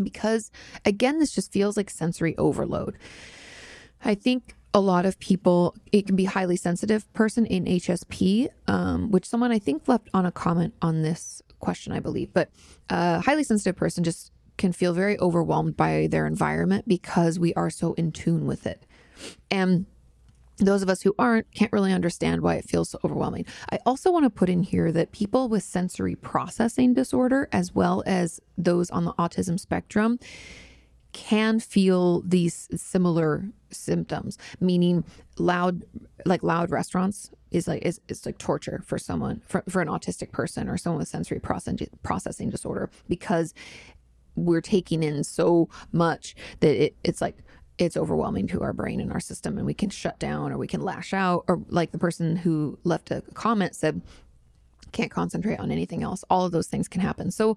because, 0.00 0.50
again, 0.84 1.18
this 1.18 1.32
just 1.32 1.52
feels 1.52 1.76
like 1.76 1.90
sensory 1.90 2.36
overload. 2.38 2.96
I 4.04 4.14
think 4.14 4.54
a 4.72 4.80
lot 4.80 5.04
of 5.04 5.18
people 5.18 5.74
it 5.90 6.06
can 6.06 6.14
be 6.14 6.24
highly 6.24 6.56
sensitive 6.56 7.12
person 7.12 7.44
in 7.46 7.64
hsp 7.64 8.48
um, 8.68 9.10
which 9.10 9.26
someone 9.26 9.50
i 9.50 9.58
think 9.58 9.88
left 9.88 10.08
on 10.14 10.24
a 10.24 10.30
comment 10.30 10.72
on 10.80 11.02
this 11.02 11.42
question, 11.60 11.92
I 11.92 12.00
believe. 12.00 12.32
But 12.32 12.50
a 12.88 13.20
highly 13.20 13.44
sensitive 13.44 13.76
person 13.76 14.02
just 14.04 14.32
can 14.58 14.72
feel 14.72 14.92
very 14.92 15.18
overwhelmed 15.20 15.76
by 15.76 16.08
their 16.10 16.26
environment 16.26 16.86
because 16.86 17.38
we 17.38 17.54
are 17.54 17.70
so 17.70 17.94
in 17.94 18.12
tune 18.12 18.46
with 18.46 18.66
it. 18.66 18.84
And 19.50 19.86
those 20.58 20.82
of 20.82 20.90
us 20.90 21.02
who 21.02 21.14
aren't 21.18 21.50
can't 21.54 21.72
really 21.72 21.92
understand 21.92 22.42
why 22.42 22.56
it 22.56 22.68
feels 22.68 22.90
so 22.90 22.98
overwhelming. 23.04 23.46
I 23.72 23.78
also 23.86 24.10
want 24.10 24.24
to 24.24 24.30
put 24.30 24.48
in 24.48 24.62
here 24.62 24.92
that 24.92 25.12
people 25.12 25.48
with 25.48 25.62
sensory 25.62 26.14
processing 26.14 26.92
disorder, 26.94 27.48
as 27.52 27.74
well 27.74 28.02
as 28.06 28.40
those 28.58 28.90
on 28.90 29.04
the 29.06 29.14
autism 29.14 29.58
spectrum, 29.58 30.18
can 31.12 31.60
feel 31.60 32.22
these 32.22 32.68
similar 32.74 33.44
symptoms, 33.70 34.38
meaning 34.60 35.04
loud, 35.38 35.84
like 36.24 36.42
loud 36.42 36.70
restaurants 36.70 37.30
is 37.50 37.66
like 37.66 37.82
is, 37.82 38.00
is 38.08 38.24
like 38.24 38.38
torture 38.38 38.82
for 38.86 38.98
someone 38.98 39.42
for, 39.46 39.64
for 39.68 39.82
an 39.82 39.88
autistic 39.88 40.30
person 40.30 40.68
or 40.68 40.76
someone 40.76 40.98
with 41.00 41.08
sensory 41.08 41.40
processing 41.40 41.88
processing 42.02 42.48
disorder 42.48 42.88
because 43.08 43.54
we're 44.36 44.60
taking 44.60 45.02
in 45.02 45.24
so 45.24 45.68
much 45.90 46.36
that 46.60 46.84
it, 46.84 46.96
it's 47.02 47.20
like 47.20 47.38
it's 47.78 47.96
overwhelming 47.96 48.46
to 48.46 48.62
our 48.62 48.72
brain 48.72 49.00
and 49.00 49.12
our 49.12 49.20
system 49.20 49.56
and 49.56 49.66
we 49.66 49.74
can 49.74 49.90
shut 49.90 50.18
down 50.18 50.52
or 50.52 50.58
we 50.58 50.68
can 50.68 50.80
lash 50.80 51.12
out 51.12 51.44
or 51.48 51.60
like 51.68 51.90
the 51.90 51.98
person 51.98 52.36
who 52.36 52.78
left 52.84 53.10
a 53.10 53.22
comment 53.34 53.74
said 53.74 54.00
can't 54.92 55.10
concentrate 55.10 55.58
on 55.58 55.70
anything 55.70 56.02
else. 56.02 56.24
All 56.30 56.44
of 56.44 56.52
those 56.52 56.66
things 56.66 56.88
can 56.88 57.00
happen. 57.00 57.30
So 57.30 57.56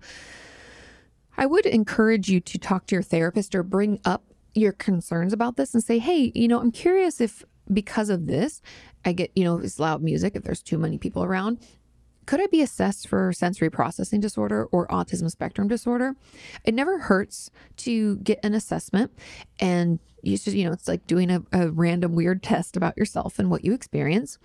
I 1.37 1.45
would 1.45 1.65
encourage 1.65 2.29
you 2.29 2.39
to 2.41 2.57
talk 2.57 2.87
to 2.87 2.95
your 2.95 3.03
therapist 3.03 3.55
or 3.55 3.63
bring 3.63 3.99
up 4.05 4.23
your 4.53 4.71
concerns 4.71 5.33
about 5.33 5.57
this 5.57 5.73
and 5.73 5.83
say, 5.83 5.99
hey, 5.99 6.31
you 6.35 6.47
know, 6.47 6.59
I'm 6.59 6.71
curious 6.71 7.19
if 7.19 7.43
because 7.71 8.09
of 8.09 8.27
this, 8.27 8.61
I 9.05 9.13
get, 9.13 9.31
you 9.35 9.43
know, 9.43 9.57
it's 9.57 9.79
loud 9.79 10.03
music, 10.03 10.35
if 10.35 10.43
there's 10.43 10.61
too 10.61 10.77
many 10.77 10.97
people 10.97 11.23
around, 11.23 11.59
could 12.25 12.41
I 12.41 12.47
be 12.47 12.61
assessed 12.61 13.07
for 13.07 13.33
sensory 13.33 13.69
processing 13.69 14.21
disorder 14.21 14.65
or 14.71 14.87
autism 14.87 15.29
spectrum 15.29 15.67
disorder? 15.67 16.15
It 16.63 16.73
never 16.73 16.99
hurts 16.99 17.51
to 17.77 18.17
get 18.17 18.39
an 18.43 18.53
assessment 18.53 19.11
and 19.59 19.99
you 20.21 20.37
just, 20.37 20.55
you 20.55 20.63
know, 20.65 20.71
it's 20.71 20.87
like 20.87 21.05
doing 21.05 21.29
a, 21.29 21.43
a 21.51 21.69
random 21.69 22.15
weird 22.15 22.41
test 22.43 22.77
about 22.77 22.97
yourself 22.97 23.39
and 23.39 23.49
what 23.49 23.65
you 23.65 23.73
experience. 23.73 24.37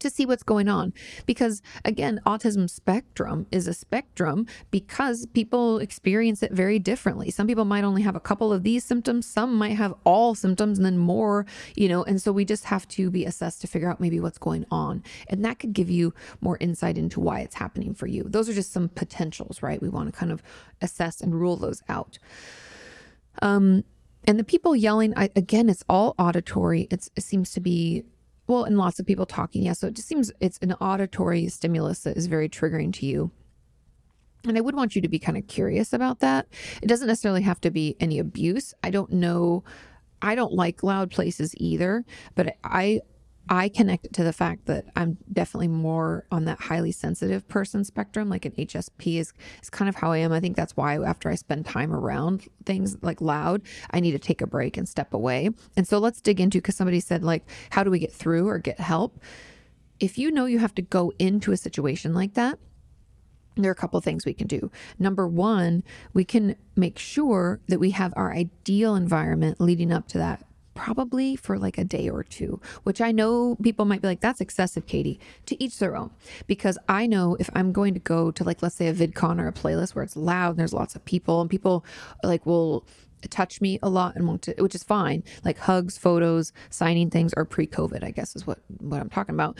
To 0.00 0.10
see 0.10 0.26
what's 0.26 0.42
going 0.42 0.68
on. 0.68 0.92
Because 1.26 1.62
again, 1.84 2.20
autism 2.26 2.68
spectrum 2.68 3.46
is 3.50 3.66
a 3.66 3.74
spectrum 3.74 4.46
because 4.70 5.26
people 5.26 5.78
experience 5.78 6.42
it 6.42 6.52
very 6.52 6.78
differently. 6.78 7.30
Some 7.30 7.46
people 7.46 7.64
might 7.64 7.84
only 7.84 8.02
have 8.02 8.16
a 8.16 8.20
couple 8.20 8.52
of 8.52 8.62
these 8.62 8.84
symptoms, 8.84 9.26
some 9.26 9.54
might 9.54 9.76
have 9.76 9.94
all 10.04 10.34
symptoms 10.34 10.78
and 10.78 10.84
then 10.84 10.98
more, 10.98 11.46
you 11.76 11.88
know, 11.88 12.02
and 12.04 12.20
so 12.20 12.32
we 12.32 12.44
just 12.44 12.64
have 12.64 12.86
to 12.88 13.10
be 13.10 13.24
assessed 13.24 13.60
to 13.60 13.66
figure 13.66 13.90
out 13.90 14.00
maybe 14.00 14.20
what's 14.20 14.38
going 14.38 14.66
on. 14.70 15.02
And 15.28 15.44
that 15.44 15.58
could 15.58 15.72
give 15.72 15.90
you 15.90 16.14
more 16.40 16.56
insight 16.60 16.98
into 16.98 17.20
why 17.20 17.40
it's 17.40 17.54
happening 17.54 17.94
for 17.94 18.06
you. 18.06 18.24
Those 18.24 18.48
are 18.48 18.54
just 18.54 18.72
some 18.72 18.88
potentials, 18.88 19.62
right? 19.62 19.80
We 19.80 19.88
want 19.88 20.12
to 20.12 20.18
kind 20.18 20.32
of 20.32 20.42
assess 20.80 21.20
and 21.20 21.38
rule 21.38 21.56
those 21.56 21.82
out. 21.88 22.18
Um, 23.42 23.84
and 24.24 24.38
the 24.38 24.44
people 24.44 24.76
yelling, 24.76 25.14
I, 25.16 25.30
again, 25.34 25.68
it's 25.68 25.84
all 25.88 26.14
auditory. 26.18 26.86
It's, 26.90 27.10
it 27.16 27.22
seems 27.22 27.52
to 27.52 27.60
be 27.60 28.04
well, 28.50 28.64
and 28.64 28.76
lots 28.76 28.98
of 28.98 29.06
people 29.06 29.26
talking. 29.26 29.62
Yeah. 29.62 29.74
So 29.74 29.86
it 29.86 29.94
just 29.94 30.08
seems 30.08 30.32
it's 30.40 30.58
an 30.58 30.72
auditory 30.74 31.48
stimulus 31.48 32.00
that 32.00 32.16
is 32.16 32.26
very 32.26 32.48
triggering 32.48 32.92
to 32.94 33.06
you. 33.06 33.30
And 34.46 34.58
I 34.58 34.60
would 34.60 34.74
want 34.74 34.96
you 34.96 35.02
to 35.02 35.08
be 35.08 35.18
kind 35.18 35.38
of 35.38 35.46
curious 35.46 35.92
about 35.92 36.20
that. 36.20 36.48
It 36.82 36.86
doesn't 36.86 37.06
necessarily 37.06 37.42
have 37.42 37.60
to 37.60 37.70
be 37.70 37.96
any 38.00 38.18
abuse. 38.18 38.74
I 38.82 38.90
don't 38.90 39.12
know. 39.12 39.62
I 40.22 40.34
don't 40.34 40.52
like 40.52 40.82
loud 40.82 41.10
places 41.10 41.54
either, 41.58 42.04
but 42.34 42.56
I 42.64 43.02
I 43.48 43.68
connect 43.68 44.04
it 44.04 44.12
to 44.14 44.24
the 44.24 44.32
fact 44.32 44.66
that 44.66 44.86
I'm 44.94 45.18
definitely 45.32 45.68
more 45.68 46.24
on 46.30 46.44
that 46.44 46.60
highly 46.60 46.92
sensitive 46.92 47.48
person 47.48 47.84
spectrum. 47.84 48.28
Like 48.28 48.44
an 48.44 48.52
HSP 48.52 49.18
is, 49.18 49.32
is 49.60 49.70
kind 49.70 49.88
of 49.88 49.96
how 49.96 50.12
I 50.12 50.18
am. 50.18 50.32
I 50.32 50.40
think 50.40 50.56
that's 50.56 50.76
why 50.76 50.96
after 51.02 51.28
I 51.28 51.34
spend 51.34 51.66
time 51.66 51.92
around 51.92 52.48
things 52.64 52.96
like 53.02 53.20
loud, 53.20 53.62
I 53.90 54.00
need 54.00 54.12
to 54.12 54.18
take 54.18 54.40
a 54.40 54.46
break 54.46 54.76
and 54.76 54.88
step 54.88 55.12
away. 55.12 55.50
And 55.76 55.86
so 55.86 55.98
let's 55.98 56.20
dig 56.20 56.40
into 56.40 56.58
because 56.58 56.76
somebody 56.76 57.00
said, 57.00 57.24
like, 57.24 57.44
how 57.70 57.82
do 57.82 57.90
we 57.90 57.98
get 57.98 58.12
through 58.12 58.48
or 58.48 58.58
get 58.58 58.78
help? 58.78 59.18
If 59.98 60.16
you 60.16 60.30
know 60.30 60.46
you 60.46 60.60
have 60.60 60.74
to 60.76 60.82
go 60.82 61.12
into 61.18 61.50
a 61.50 61.56
situation 61.56 62.14
like 62.14 62.34
that, 62.34 62.58
there 63.56 63.70
are 63.70 63.72
a 63.72 63.76
couple 63.76 63.98
of 63.98 64.04
things 64.04 64.24
we 64.24 64.32
can 64.32 64.46
do. 64.46 64.70
Number 64.98 65.26
one, 65.26 65.82
we 66.14 66.24
can 66.24 66.56
make 66.76 66.98
sure 66.98 67.60
that 67.68 67.80
we 67.80 67.90
have 67.90 68.14
our 68.16 68.32
ideal 68.32 68.94
environment 68.94 69.60
leading 69.60 69.92
up 69.92 70.08
to 70.08 70.18
that 70.18 70.44
probably 70.74 71.36
for 71.36 71.58
like 71.58 71.78
a 71.78 71.84
day 71.84 72.08
or 72.08 72.22
two, 72.22 72.60
which 72.84 73.00
I 73.00 73.12
know 73.12 73.56
people 73.62 73.84
might 73.84 74.02
be 74.02 74.08
like, 74.08 74.20
that's 74.20 74.40
excessive, 74.40 74.86
Katie. 74.86 75.20
To 75.46 75.62
each 75.62 75.78
their 75.78 75.96
own. 75.96 76.10
Because 76.46 76.78
I 76.88 77.06
know 77.06 77.36
if 77.38 77.50
I'm 77.54 77.72
going 77.72 77.94
to 77.94 78.00
go 78.00 78.30
to 78.30 78.44
like, 78.44 78.62
let's 78.62 78.76
say 78.76 78.88
a 78.88 78.94
VidCon 78.94 79.40
or 79.40 79.48
a 79.48 79.52
playlist 79.52 79.94
where 79.94 80.04
it's 80.04 80.16
loud 80.16 80.50
and 80.50 80.58
there's 80.58 80.72
lots 80.72 80.94
of 80.94 81.04
people 81.04 81.40
and 81.40 81.50
people 81.50 81.84
like 82.22 82.46
will 82.46 82.86
touch 83.28 83.60
me 83.60 83.78
a 83.82 83.88
lot 83.88 84.16
and 84.16 84.26
want 84.26 84.42
to, 84.42 84.54
which 84.58 84.74
is 84.74 84.82
fine. 84.82 85.22
Like 85.44 85.58
hugs, 85.58 85.98
photos, 85.98 86.52
signing 86.70 87.10
things, 87.10 87.34
or 87.36 87.44
pre-COVID, 87.44 88.02
I 88.02 88.10
guess 88.10 88.34
is 88.34 88.46
what 88.46 88.60
what 88.78 89.00
I'm 89.00 89.10
talking 89.10 89.34
about. 89.34 89.58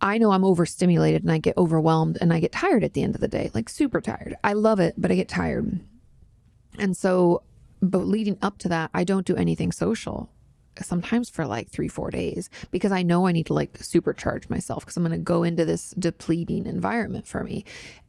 I 0.00 0.18
know 0.18 0.32
I'm 0.32 0.44
overstimulated 0.44 1.22
and 1.22 1.30
I 1.30 1.38
get 1.38 1.56
overwhelmed 1.56 2.18
and 2.20 2.32
I 2.32 2.40
get 2.40 2.50
tired 2.50 2.82
at 2.82 2.94
the 2.94 3.04
end 3.04 3.14
of 3.14 3.20
the 3.20 3.28
day, 3.28 3.52
like 3.54 3.68
super 3.68 4.00
tired. 4.00 4.34
I 4.42 4.54
love 4.54 4.80
it, 4.80 4.94
but 4.98 5.12
I 5.12 5.14
get 5.14 5.28
tired. 5.28 5.78
And 6.78 6.96
so 6.96 7.42
but 7.82 8.06
leading 8.06 8.38
up 8.40 8.58
to 8.58 8.68
that, 8.68 8.90
I 8.94 9.04
don't 9.04 9.26
do 9.26 9.36
anything 9.36 9.72
social 9.72 10.30
sometimes 10.80 11.28
for 11.28 11.46
like 11.46 11.68
three, 11.68 11.88
four 11.88 12.10
days 12.10 12.48
because 12.70 12.92
I 12.92 13.02
know 13.02 13.26
I 13.26 13.32
need 13.32 13.46
to 13.46 13.52
like 13.52 13.74
supercharge 13.74 14.48
myself 14.48 14.84
because 14.84 14.96
I'm 14.96 15.02
going 15.02 15.12
to 15.12 15.18
go 15.18 15.42
into 15.42 15.64
this 15.64 15.90
depleting 15.98 16.66
environment 16.66 17.26
for 17.26 17.44
me. 17.44 17.64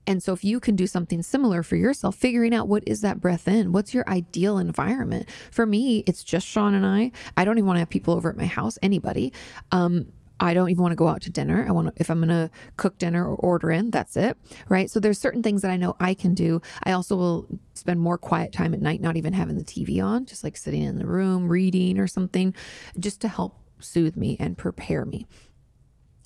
And 0.06 0.22
so 0.22 0.34
if 0.34 0.44
you 0.44 0.60
can 0.60 0.76
do 0.76 0.88
something 0.88 1.22
similar 1.22 1.64
for 1.64 1.76
yourself, 1.76 2.16
figuring 2.16 2.54
out 2.54 2.68
what 2.68 2.84
is 2.88 3.02
that 3.02 3.20
breath 3.20 3.48
in, 3.48 3.72
what's 3.72 3.94
your 3.94 4.08
ideal 4.08 4.58
environment? 4.58 5.30
For 5.52 5.66
me, 5.66 6.04
it's 6.08 6.24
just 6.24 6.48
Sean 6.48 6.74
and 6.74 6.86
I. 6.86 7.12
I 7.38 7.46
don't 7.46 7.58
even 7.58 7.68
want 7.68 7.78
to 7.78 7.82
have 7.82 7.90
people 7.90 8.14
over 8.14 8.30
at 8.30 8.38
my 8.38 8.46
house, 8.46 8.78
anybody. 8.82 9.34
Um, 9.72 10.08
I 10.44 10.54
don't 10.54 10.70
even 10.70 10.82
want 10.82 10.92
to 10.92 10.98
go 10.98 11.08
out 11.08 11.22
to 11.24 11.30
dinner. 11.30 11.66
I 11.68 11.72
want 11.72 11.88
to, 11.88 11.94
if 11.98 12.10
I'm 12.10 12.20
going 12.20 12.30
to 12.30 12.50
cook 12.78 12.98
dinner 12.98 13.28
or 13.28 13.36
order 13.36 13.72
in, 13.72 13.92
that's 13.92 14.18
it. 14.18 14.38
Right. 14.70 14.90
So 14.90 15.00
there's 15.00 15.20
certain 15.20 15.44
things 15.44 15.62
that 15.62 15.72
I 15.72 15.78
know 15.78 15.96
I 16.00 16.14
can 16.14 16.34
do. 16.34 16.62
I 16.84 16.92
also 16.92 17.16
will 17.16 17.48
spend 17.74 18.00
more 18.00 18.18
quiet 18.18 18.52
time 18.52 18.74
at 18.74 18.82
night, 18.82 19.02
not 19.02 19.18
even 19.18 19.34
having 19.34 19.58
the 19.58 19.64
TV 19.64 20.04
on, 20.04 20.26
just 20.26 20.44
like 20.44 20.58
sitting 20.58 20.84
in 20.84 20.98
the 20.98 21.06
room, 21.06 21.50
reading 21.50 22.00
or 22.00 22.08
something, 22.08 22.54
just 23.00 23.22
to 23.22 23.28
help 23.28 23.60
soothe 23.80 24.16
me 24.16 24.38
and 24.40 24.58
prepare 24.58 25.06
me. 25.06 25.28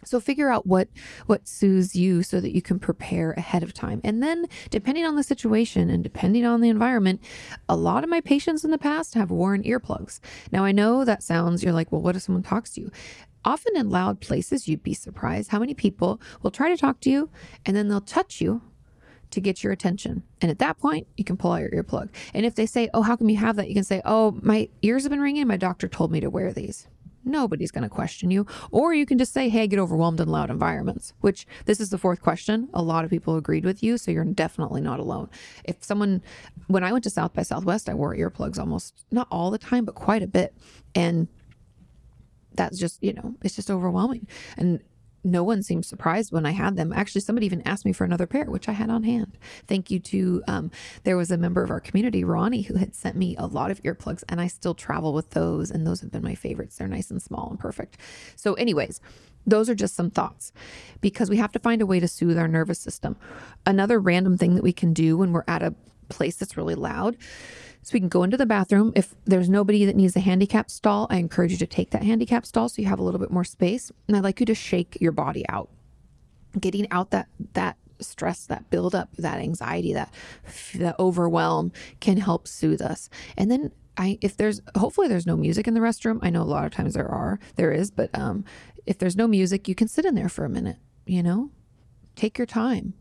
So 0.06 0.20
figure 0.20 0.50
out 0.50 0.66
what 0.66 0.88
what 1.26 1.48
soothes 1.48 1.96
you 1.96 2.24
so 2.24 2.40
that 2.40 2.56
you 2.56 2.62
can 2.62 2.80
prepare 2.80 3.32
ahead 3.32 3.64
of 3.64 3.74
time. 3.74 4.00
And 4.04 4.22
then 4.22 4.46
depending 4.70 5.06
on 5.06 5.16
the 5.16 5.24
situation 5.24 5.90
and 5.90 6.04
depending 6.04 6.46
on 6.46 6.62
the 6.62 6.70
environment, 6.70 7.22
a 7.68 7.76
lot 7.76 8.04
of 8.04 8.10
my 8.10 8.22
patients 8.22 8.64
in 8.64 8.72
the 8.72 8.78
past 8.78 9.16
have 9.16 9.32
worn 9.32 9.64
earplugs. 9.64 10.20
Now 10.52 10.64
I 10.64 10.72
know 10.72 11.04
that 11.04 11.24
sounds 11.24 11.64
you're 11.64 11.74
like, 11.74 11.92
well, 11.92 12.02
what 12.02 12.16
if 12.16 12.22
someone 12.22 12.44
talks 12.44 12.72
to 12.72 12.82
you? 12.82 12.92
Often 13.48 13.78
in 13.78 13.90
loud 13.90 14.20
places, 14.20 14.68
you'd 14.68 14.84
be 14.84 14.94
surprised 14.94 15.52
how 15.52 15.60
many 15.60 15.74
people 15.74 16.20
will 16.42 16.52
try 16.52 16.68
to 16.68 16.76
talk 16.76 17.00
to 17.00 17.10
you 17.10 17.30
and 17.66 17.78
then 17.78 17.88
they'll 17.88 18.02
touch 18.02 18.42
you 18.42 18.62
to 19.32 19.40
get 19.40 19.64
your 19.64 19.72
attention. 19.72 20.24
And 20.42 20.52
at 20.52 20.60
that 20.60 20.78
point, 20.78 21.08
you 21.16 21.24
can 21.24 21.38
pull 21.38 21.54
out 21.54 21.62
your 21.62 21.82
earplug. 21.82 22.10
And 22.34 22.46
if 22.46 22.56
they 22.56 22.66
say, 22.66 22.90
Oh, 22.94 23.04
how 23.04 23.16
come 23.16 23.30
you 23.30 23.38
have 23.38 23.56
that? 23.56 23.70
You 23.70 23.74
can 23.74 23.86
say, 23.86 24.02
Oh, 24.04 24.38
my 24.42 24.68
ears 24.82 25.04
have 25.04 25.12
been 25.12 25.22
ringing. 25.22 25.48
My 25.48 25.56
doctor 25.56 25.88
told 25.88 26.12
me 26.12 26.20
to 26.20 26.30
wear 26.30 26.52
these. 26.52 26.90
Nobody's 27.24 27.72
going 27.72 27.84
to 27.84 27.90
question 27.90 28.32
you. 28.32 28.46
Or 28.70 28.94
you 28.94 29.06
can 29.06 29.18
just 29.18 29.32
say, 29.32 29.48
Hey, 29.48 29.62
I 29.62 29.68
get 29.68 29.80
overwhelmed 29.80 30.20
in 30.20 30.28
loud 30.28 30.50
environments, 30.50 31.14
which 31.22 31.48
this 31.64 31.80
is 31.80 31.90
the 31.90 31.98
fourth 31.98 32.22
question. 32.22 32.68
A 32.74 32.82
lot 32.82 33.06
of 33.06 33.10
people 33.10 33.38
agreed 33.38 33.64
with 33.64 33.82
you. 33.82 33.98
So 33.98 34.12
you're 34.12 34.26
definitely 34.26 34.82
not 34.82 35.00
alone. 35.00 35.30
If 35.64 35.86
someone, 35.86 36.22
when 36.68 36.84
I 36.84 36.92
went 36.92 37.06
to 37.06 37.10
South 37.10 37.34
by 37.34 37.44
Southwest, 37.44 37.88
I 37.88 37.94
wore 37.94 38.14
earplugs 38.14 38.60
almost 38.60 39.06
not 39.10 39.30
all 39.32 39.52
the 39.52 39.58
time, 39.58 39.86
but 39.86 39.96
quite 39.96 40.22
a 40.22 40.28
bit. 40.28 40.54
And 40.94 41.30
that's 42.58 42.78
just, 42.78 43.02
you 43.02 43.14
know, 43.14 43.36
it's 43.42 43.56
just 43.56 43.72
overwhelming. 43.72 44.28
And 44.58 44.82
no 45.24 45.44
one 45.44 45.64
seemed 45.64 45.86
surprised 45.86 46.32
when 46.32 46.46
I 46.46 46.52
had 46.52 46.76
them. 46.76 46.94
Actually, 46.94 47.22
somebody 47.22 47.46
even 47.46 47.62
asked 47.68 47.86
me 47.86 47.92
for 47.92 48.06
another 48.06 48.28
pair, 48.28 48.46
which 48.46 48.70
I 48.70 48.72
had 48.72 48.90
on 48.90 49.04
hand. 49.04 49.38
Thank 49.68 49.92
you 49.92 50.00
to, 50.00 50.44
um, 50.48 50.72
there 51.04 51.18
was 51.18 51.32
a 51.32 51.38
member 51.38 51.64
of 51.64 51.72
our 51.72 51.80
community, 51.80 52.24
Ronnie, 52.24 52.62
who 52.62 52.76
had 52.76 52.96
sent 52.96 53.16
me 53.16 53.36
a 53.38 53.46
lot 53.46 53.72
of 53.72 53.82
earplugs, 53.84 54.24
and 54.30 54.40
I 54.40 54.48
still 54.48 54.74
travel 54.74 55.14
with 55.14 55.32
those, 55.32 55.72
and 55.72 55.86
those 55.86 56.02
have 56.02 56.12
been 56.12 56.24
my 56.24 56.36
favorites. 56.36 56.78
They're 56.78 56.88
nice 56.88 57.12
and 57.12 57.22
small 57.22 57.50
and 57.50 57.60
perfect. 57.60 57.98
So, 58.36 58.54
anyways, 58.54 59.02
those 59.46 59.70
are 59.70 59.76
just 59.76 59.96
some 59.96 60.10
thoughts 60.10 60.52
because 61.02 61.30
we 61.30 61.38
have 61.38 61.52
to 61.54 61.60
find 61.60 61.82
a 61.82 61.86
way 61.86 62.00
to 62.00 62.08
soothe 62.08 62.38
our 62.38 62.48
nervous 62.48 62.80
system. 62.80 63.16
Another 63.66 64.00
random 64.00 64.38
thing 64.38 64.56
that 64.56 64.64
we 64.64 64.74
can 64.74 64.94
do 64.94 65.18
when 65.18 65.32
we're 65.32 65.46
at 65.48 65.64
a 65.64 65.74
place 66.10 66.38
that's 66.38 66.58
really 66.58 66.76
loud 66.76 67.18
so 67.88 67.94
we 67.94 68.02
can 68.02 68.10
go 68.10 68.24
into 68.24 68.36
the 68.36 68.46
bathroom. 68.46 68.92
If 68.98 69.16
there's 69.24 69.48
nobody 69.48 69.86
that 69.86 69.96
needs 69.96 70.14
a 70.18 70.20
handicap 70.20 70.70
stall, 70.70 71.08
I 71.10 71.20
encourage 71.20 71.52
you 71.52 71.58
to 71.60 71.66
take 71.66 71.92
that 71.92 72.04
handicap 72.04 72.46
stall 72.46 72.68
so 72.68 72.82
you 72.82 72.88
have 72.90 73.00
a 73.00 73.04
little 73.04 73.20
bit 73.20 73.32
more 73.32 73.46
space. 73.46 73.94
And 74.10 74.18
I'd 74.18 74.26
like 74.26 74.42
you 74.42 74.46
to 74.48 74.54
shake 74.54 74.98
your 75.00 75.14
body 75.14 75.48
out. 75.48 75.70
Getting 76.60 76.92
out 76.92 77.12
that 77.12 77.30
that 77.54 77.78
stress, 78.02 78.46
that 78.48 78.70
buildup, 78.70 79.16
that 79.16 79.38
anxiety, 79.38 79.94
that 79.94 80.14
that 80.76 81.00
overwhelm 81.00 81.72
can 82.02 82.18
help 82.18 82.46
soothe 82.46 82.82
us. 82.82 83.10
And 83.38 83.50
then 83.50 83.72
I 83.96 84.18
if 84.20 84.36
there's 84.36 84.60
hopefully 84.76 85.08
there's 85.08 85.26
no 85.26 85.38
music 85.38 85.66
in 85.66 85.74
the 85.74 85.80
restroom. 85.80 86.20
I 86.22 86.30
know 86.30 86.42
a 86.42 86.44
lot 86.44 86.66
of 86.66 86.74
times 86.74 86.94
there 86.94 87.08
are, 87.08 87.40
there 87.56 87.72
is, 87.72 87.90
but 87.90 88.10
um 88.14 88.44
if 88.86 88.98
there's 88.98 89.16
no 89.16 89.30
music, 89.30 89.70
you 89.70 89.76
can 89.76 89.88
sit 89.88 90.04
in 90.04 90.14
there 90.14 90.28
for 90.28 90.44
a 90.44 90.50
minute, 90.50 90.78
you 91.06 91.24
know? 91.24 91.52
Take 92.18 92.38
your 92.38 92.48
time. 92.48 92.96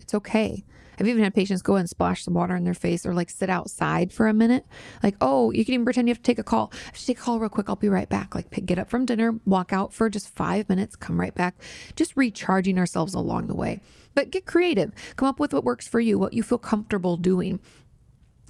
It's 0.00 0.14
okay. 0.14 0.64
I've 1.02 1.08
even 1.08 1.24
had 1.24 1.34
patients 1.34 1.62
go 1.62 1.74
and 1.74 1.90
splash 1.90 2.22
some 2.22 2.34
water 2.34 2.54
in 2.54 2.62
their 2.62 2.74
face 2.74 3.04
or 3.04 3.12
like 3.12 3.28
sit 3.28 3.50
outside 3.50 4.12
for 4.12 4.28
a 4.28 4.32
minute. 4.32 4.64
Like, 5.02 5.16
oh, 5.20 5.50
you 5.50 5.64
can 5.64 5.74
even 5.74 5.84
pretend 5.84 6.06
you 6.06 6.12
have 6.12 6.18
to 6.18 6.22
take 6.22 6.38
a 6.38 6.44
call. 6.44 6.70
I 6.72 6.86
have 6.86 6.94
to 6.94 7.06
take 7.06 7.18
a 7.18 7.22
call 7.22 7.40
real 7.40 7.48
quick. 7.48 7.68
I'll 7.68 7.74
be 7.74 7.88
right 7.88 8.08
back. 8.08 8.36
Like, 8.36 8.50
pick, 8.50 8.66
get 8.66 8.78
up 8.78 8.88
from 8.88 9.04
dinner, 9.04 9.32
walk 9.44 9.72
out 9.72 9.92
for 9.92 10.08
just 10.08 10.28
five 10.28 10.68
minutes, 10.68 10.94
come 10.94 11.18
right 11.18 11.34
back. 11.34 11.56
Just 11.96 12.16
recharging 12.16 12.78
ourselves 12.78 13.14
along 13.14 13.48
the 13.48 13.56
way. 13.56 13.80
But 14.14 14.30
get 14.30 14.46
creative. 14.46 14.92
Come 15.16 15.26
up 15.26 15.40
with 15.40 15.52
what 15.52 15.64
works 15.64 15.88
for 15.88 15.98
you, 15.98 16.20
what 16.20 16.34
you 16.34 16.44
feel 16.44 16.58
comfortable 16.58 17.16
doing. 17.16 17.58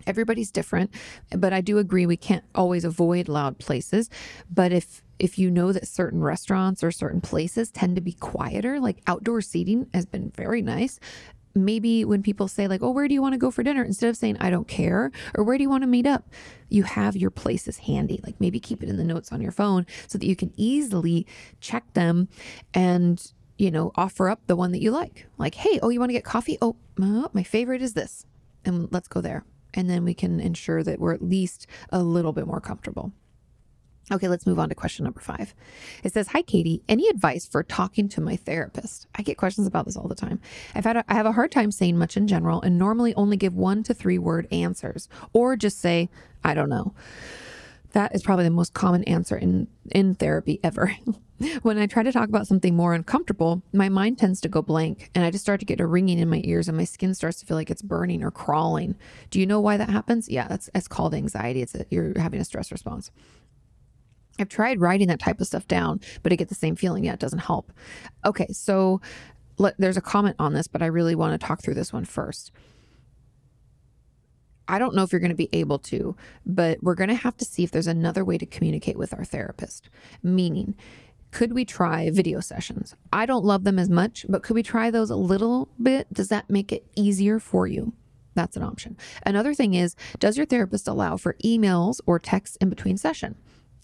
Everybody's 0.06 0.50
different, 0.50 0.90
but 1.30 1.54
I 1.54 1.62
do 1.62 1.78
agree 1.78 2.04
we 2.04 2.18
can't 2.18 2.44
always 2.54 2.84
avoid 2.84 3.28
loud 3.28 3.58
places. 3.58 4.10
But 4.50 4.72
if 4.72 5.02
if 5.18 5.38
you 5.38 5.48
know 5.48 5.72
that 5.72 5.86
certain 5.86 6.20
restaurants 6.20 6.82
or 6.82 6.90
certain 6.90 7.20
places 7.20 7.70
tend 7.70 7.94
to 7.94 8.02
be 8.02 8.12
quieter, 8.12 8.80
like 8.80 9.00
outdoor 9.06 9.40
seating 9.40 9.86
has 9.94 10.04
been 10.04 10.32
very 10.34 10.60
nice 10.60 10.98
maybe 11.54 12.04
when 12.04 12.22
people 12.22 12.48
say 12.48 12.66
like 12.66 12.82
oh 12.82 12.90
where 12.90 13.08
do 13.08 13.14
you 13.14 13.22
want 13.22 13.32
to 13.32 13.38
go 13.38 13.50
for 13.50 13.62
dinner? 13.62 13.82
instead 13.82 14.08
of 14.08 14.16
saying 14.16 14.36
i 14.40 14.50
don't 14.50 14.68
care 14.68 15.10
or 15.34 15.44
where 15.44 15.56
do 15.56 15.62
you 15.62 15.70
want 15.70 15.82
to 15.82 15.86
meet 15.86 16.06
up? 16.06 16.28
you 16.68 16.84
have 16.84 17.16
your 17.16 17.30
places 17.30 17.78
handy 17.78 18.20
like 18.24 18.40
maybe 18.40 18.58
keep 18.58 18.82
it 18.82 18.88
in 18.88 18.96
the 18.96 19.04
notes 19.04 19.30
on 19.32 19.40
your 19.40 19.52
phone 19.52 19.86
so 20.06 20.18
that 20.18 20.26
you 20.26 20.34
can 20.34 20.52
easily 20.56 21.26
check 21.60 21.84
them 21.92 22.28
and 22.72 23.32
you 23.58 23.70
know 23.70 23.92
offer 23.94 24.28
up 24.28 24.40
the 24.46 24.56
one 24.56 24.72
that 24.72 24.82
you 24.82 24.90
like. 24.90 25.26
Like 25.38 25.54
hey 25.54 25.78
oh 25.82 25.88
you 25.88 26.00
want 26.00 26.10
to 26.10 26.14
get 26.14 26.24
coffee? 26.24 26.58
Oh 26.60 26.76
uh, 27.00 27.28
my 27.32 27.42
favorite 27.42 27.82
is 27.82 27.94
this 27.94 28.26
and 28.64 28.92
let's 28.92 29.08
go 29.08 29.20
there. 29.20 29.44
And 29.74 29.88
then 29.88 30.04
we 30.04 30.14
can 30.14 30.40
ensure 30.40 30.82
that 30.82 30.98
we're 30.98 31.14
at 31.14 31.22
least 31.22 31.66
a 31.90 32.02
little 32.02 32.32
bit 32.32 32.46
more 32.46 32.60
comfortable 32.60 33.12
Okay, 34.10 34.28
let's 34.28 34.46
move 34.46 34.58
on 34.58 34.68
to 34.68 34.74
question 34.74 35.04
number 35.04 35.20
five. 35.20 35.54
It 36.02 36.12
says, 36.12 36.28
"Hi, 36.28 36.42
Katie. 36.42 36.82
Any 36.88 37.08
advice 37.08 37.46
for 37.46 37.62
talking 37.62 38.08
to 38.10 38.20
my 38.20 38.36
therapist? 38.36 39.06
I 39.14 39.22
get 39.22 39.38
questions 39.38 39.66
about 39.66 39.84
this 39.84 39.96
all 39.96 40.08
the 40.08 40.14
time. 40.14 40.40
I've 40.74 40.84
had 40.84 40.96
a, 40.96 41.04
I 41.08 41.14
have 41.14 41.26
a 41.26 41.32
hard 41.32 41.52
time 41.52 41.70
saying 41.70 41.96
much 41.96 42.16
in 42.16 42.26
general, 42.26 42.60
and 42.60 42.78
normally 42.78 43.14
only 43.14 43.36
give 43.36 43.54
one 43.54 43.82
to 43.84 43.94
three 43.94 44.18
word 44.18 44.48
answers, 44.50 45.08
or 45.32 45.56
just 45.56 45.78
say 45.80 46.10
I 46.42 46.54
don't 46.54 46.68
know. 46.68 46.94
That 47.92 48.14
is 48.14 48.22
probably 48.22 48.44
the 48.44 48.50
most 48.50 48.74
common 48.74 49.04
answer 49.04 49.36
in 49.36 49.68
in 49.90 50.14
therapy 50.14 50.58
ever. 50.64 50.96
when 51.62 51.78
I 51.78 51.86
try 51.86 52.02
to 52.02 52.12
talk 52.12 52.28
about 52.28 52.46
something 52.46 52.74
more 52.74 52.94
uncomfortable, 52.94 53.62
my 53.72 53.88
mind 53.88 54.18
tends 54.18 54.40
to 54.42 54.48
go 54.48 54.62
blank 54.62 55.10
and 55.14 55.24
I 55.24 55.30
just 55.30 55.44
start 55.44 55.60
to 55.60 55.66
get 55.66 55.80
a 55.80 55.86
ringing 55.86 56.18
in 56.18 56.28
my 56.28 56.40
ears 56.44 56.68
and 56.68 56.76
my 56.76 56.84
skin 56.84 57.14
starts 57.14 57.40
to 57.40 57.46
feel 57.46 57.56
like 57.56 57.70
it's 57.70 57.82
burning 57.82 58.22
or 58.22 58.30
crawling. 58.30 58.96
Do 59.30 59.40
you 59.40 59.46
know 59.46 59.60
why 59.60 59.76
that 59.76 59.90
happens? 59.90 60.28
Yeah, 60.28 60.48
that's 60.48 60.70
it's 60.74 60.88
called 60.88 61.14
anxiety. 61.14 61.62
It's 61.62 61.74
a, 61.74 61.84
you're 61.90 62.18
having 62.18 62.40
a 62.40 62.44
stress 62.44 62.72
response. 62.72 63.10
I've 64.38 64.48
tried 64.48 64.80
writing 64.80 65.08
that 65.08 65.20
type 65.20 65.40
of 65.40 65.46
stuff 65.46 65.66
down, 65.68 66.00
but 66.22 66.32
I 66.32 66.36
get 66.36 66.48
the 66.48 66.54
same 66.54 66.76
feeling. 66.76 67.04
Yeah, 67.04 67.12
it 67.14 67.20
doesn't 67.20 67.40
help. 67.40 67.72
Okay, 68.24 68.48
so 68.50 69.00
let, 69.58 69.74
there's 69.78 69.96
a 69.96 70.02
comment 70.02 70.36
on 70.38 70.54
this, 70.54 70.66
but 70.66 70.82
I 70.82 70.86
really 70.86 71.14
want 71.14 71.38
to 71.38 71.46
talk 71.46 71.62
through 71.62 71.74
this 71.74 71.92
one 71.92 72.04
first. 72.04 72.50
I 74.68 74.78
don't 74.78 74.94
know 74.94 75.02
if 75.02 75.12
you're 75.12 75.20
going 75.20 75.30
to 75.30 75.36
be 75.36 75.50
able 75.52 75.78
to, 75.80 76.16
but 76.46 76.82
we're 76.82 76.94
going 76.94 77.08
to 77.08 77.14
have 77.14 77.36
to 77.38 77.44
see 77.44 77.62
if 77.62 77.70
there's 77.70 77.86
another 77.86 78.24
way 78.24 78.38
to 78.38 78.46
communicate 78.46 78.96
with 78.96 79.12
our 79.12 79.24
therapist. 79.24 79.90
Meaning, 80.22 80.76
could 81.30 81.52
we 81.52 81.64
try 81.64 82.10
video 82.10 82.40
sessions? 82.40 82.94
I 83.12 83.26
don't 83.26 83.44
love 83.44 83.64
them 83.64 83.78
as 83.78 83.90
much, 83.90 84.24
but 84.28 84.42
could 84.42 84.54
we 84.54 84.62
try 84.62 84.90
those 84.90 85.10
a 85.10 85.16
little 85.16 85.68
bit? 85.82 86.12
Does 86.12 86.28
that 86.28 86.48
make 86.48 86.72
it 86.72 86.86
easier 86.94 87.38
for 87.38 87.66
you? 87.66 87.92
That's 88.34 88.56
an 88.56 88.62
option. 88.62 88.96
Another 89.26 89.52
thing 89.52 89.74
is, 89.74 89.94
does 90.18 90.36
your 90.36 90.46
therapist 90.46 90.88
allow 90.88 91.16
for 91.16 91.36
emails 91.44 92.00
or 92.06 92.18
texts 92.18 92.56
in 92.60 92.70
between 92.70 92.96
session? 92.96 93.36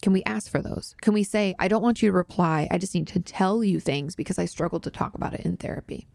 Can 0.03 0.13
we 0.13 0.23
ask 0.25 0.51
for 0.51 0.63
those? 0.63 0.95
Can 1.01 1.13
we 1.13 1.25
say, 1.25 1.55
I 1.59 1.69
don't 1.69 1.83
want 1.83 2.03
you 2.03 2.11
to 2.11 2.17
reply. 2.17 2.69
I 2.71 2.79
just 2.79 2.95
need 2.95 3.09
to 3.09 3.21
tell 3.21 3.65
you 3.65 3.81
things 3.81 4.15
because 4.15 4.39
I 4.39 4.45
struggled 4.45 4.85
to 4.85 4.91
talk 4.91 5.15
about 5.15 5.35
it 5.35 5.41
in 5.41 5.57
therapy? 5.57 6.07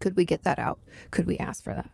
Could 0.00 0.16
we 0.16 0.24
get 0.24 0.42
that 0.44 0.58
out? 0.58 0.80
Could 1.10 1.26
we 1.26 1.38
ask 1.38 1.62
for 1.62 1.74
that? 1.74 1.90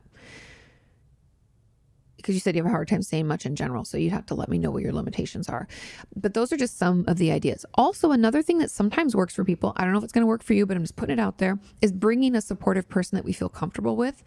because 2.27 2.35
you 2.35 2.41
said 2.41 2.57
you 2.57 2.63
have 2.65 2.69
a 2.69 2.75
hard 2.75 2.89
time 2.89 3.03
saying 3.03 3.29
much 3.29 3.47
in 3.47 3.55
general. 3.55 3.85
So 3.85 3.97
you'd 3.97 4.13
have 4.13 4.27
to 4.27 4.35
let 4.35 4.49
me 4.49 4.59
know 4.59 4.73
what 4.73 4.83
your 4.83 4.93
limitations 4.93 5.49
are. 5.49 5.69
But 6.17 6.35
those 6.35 6.53
are 6.53 6.57
just 6.57 6.77
some 6.77 7.05
of 7.07 7.19
the 7.19 7.31
ideas. 7.31 7.65
Also, 7.75 8.11
another 8.11 8.43
thing 8.43 8.59
that 8.59 8.71
sometimes 8.73 9.15
works 9.15 9.33
for 9.33 9.45
people, 9.45 9.73
I 9.77 9.85
don't 9.85 9.93
know 9.93 9.99
if 9.99 10.05
it's 10.05 10.13
going 10.13 10.25
to 10.25 10.27
work 10.27 10.43
for 10.43 10.53
you, 10.53 10.67
but 10.67 10.77
I'm 10.77 10.83
just 10.83 10.97
putting 10.97 11.21
it 11.21 11.23
out 11.23 11.39
there, 11.39 11.57
is 11.83 11.93
bringing 11.93 12.35
a 12.35 12.41
supportive 12.41 12.89
person 12.89 13.15
that 13.15 13.25
we 13.25 13.33
feel 13.33 13.49
comfortable 13.49 13.95
with 13.95 14.25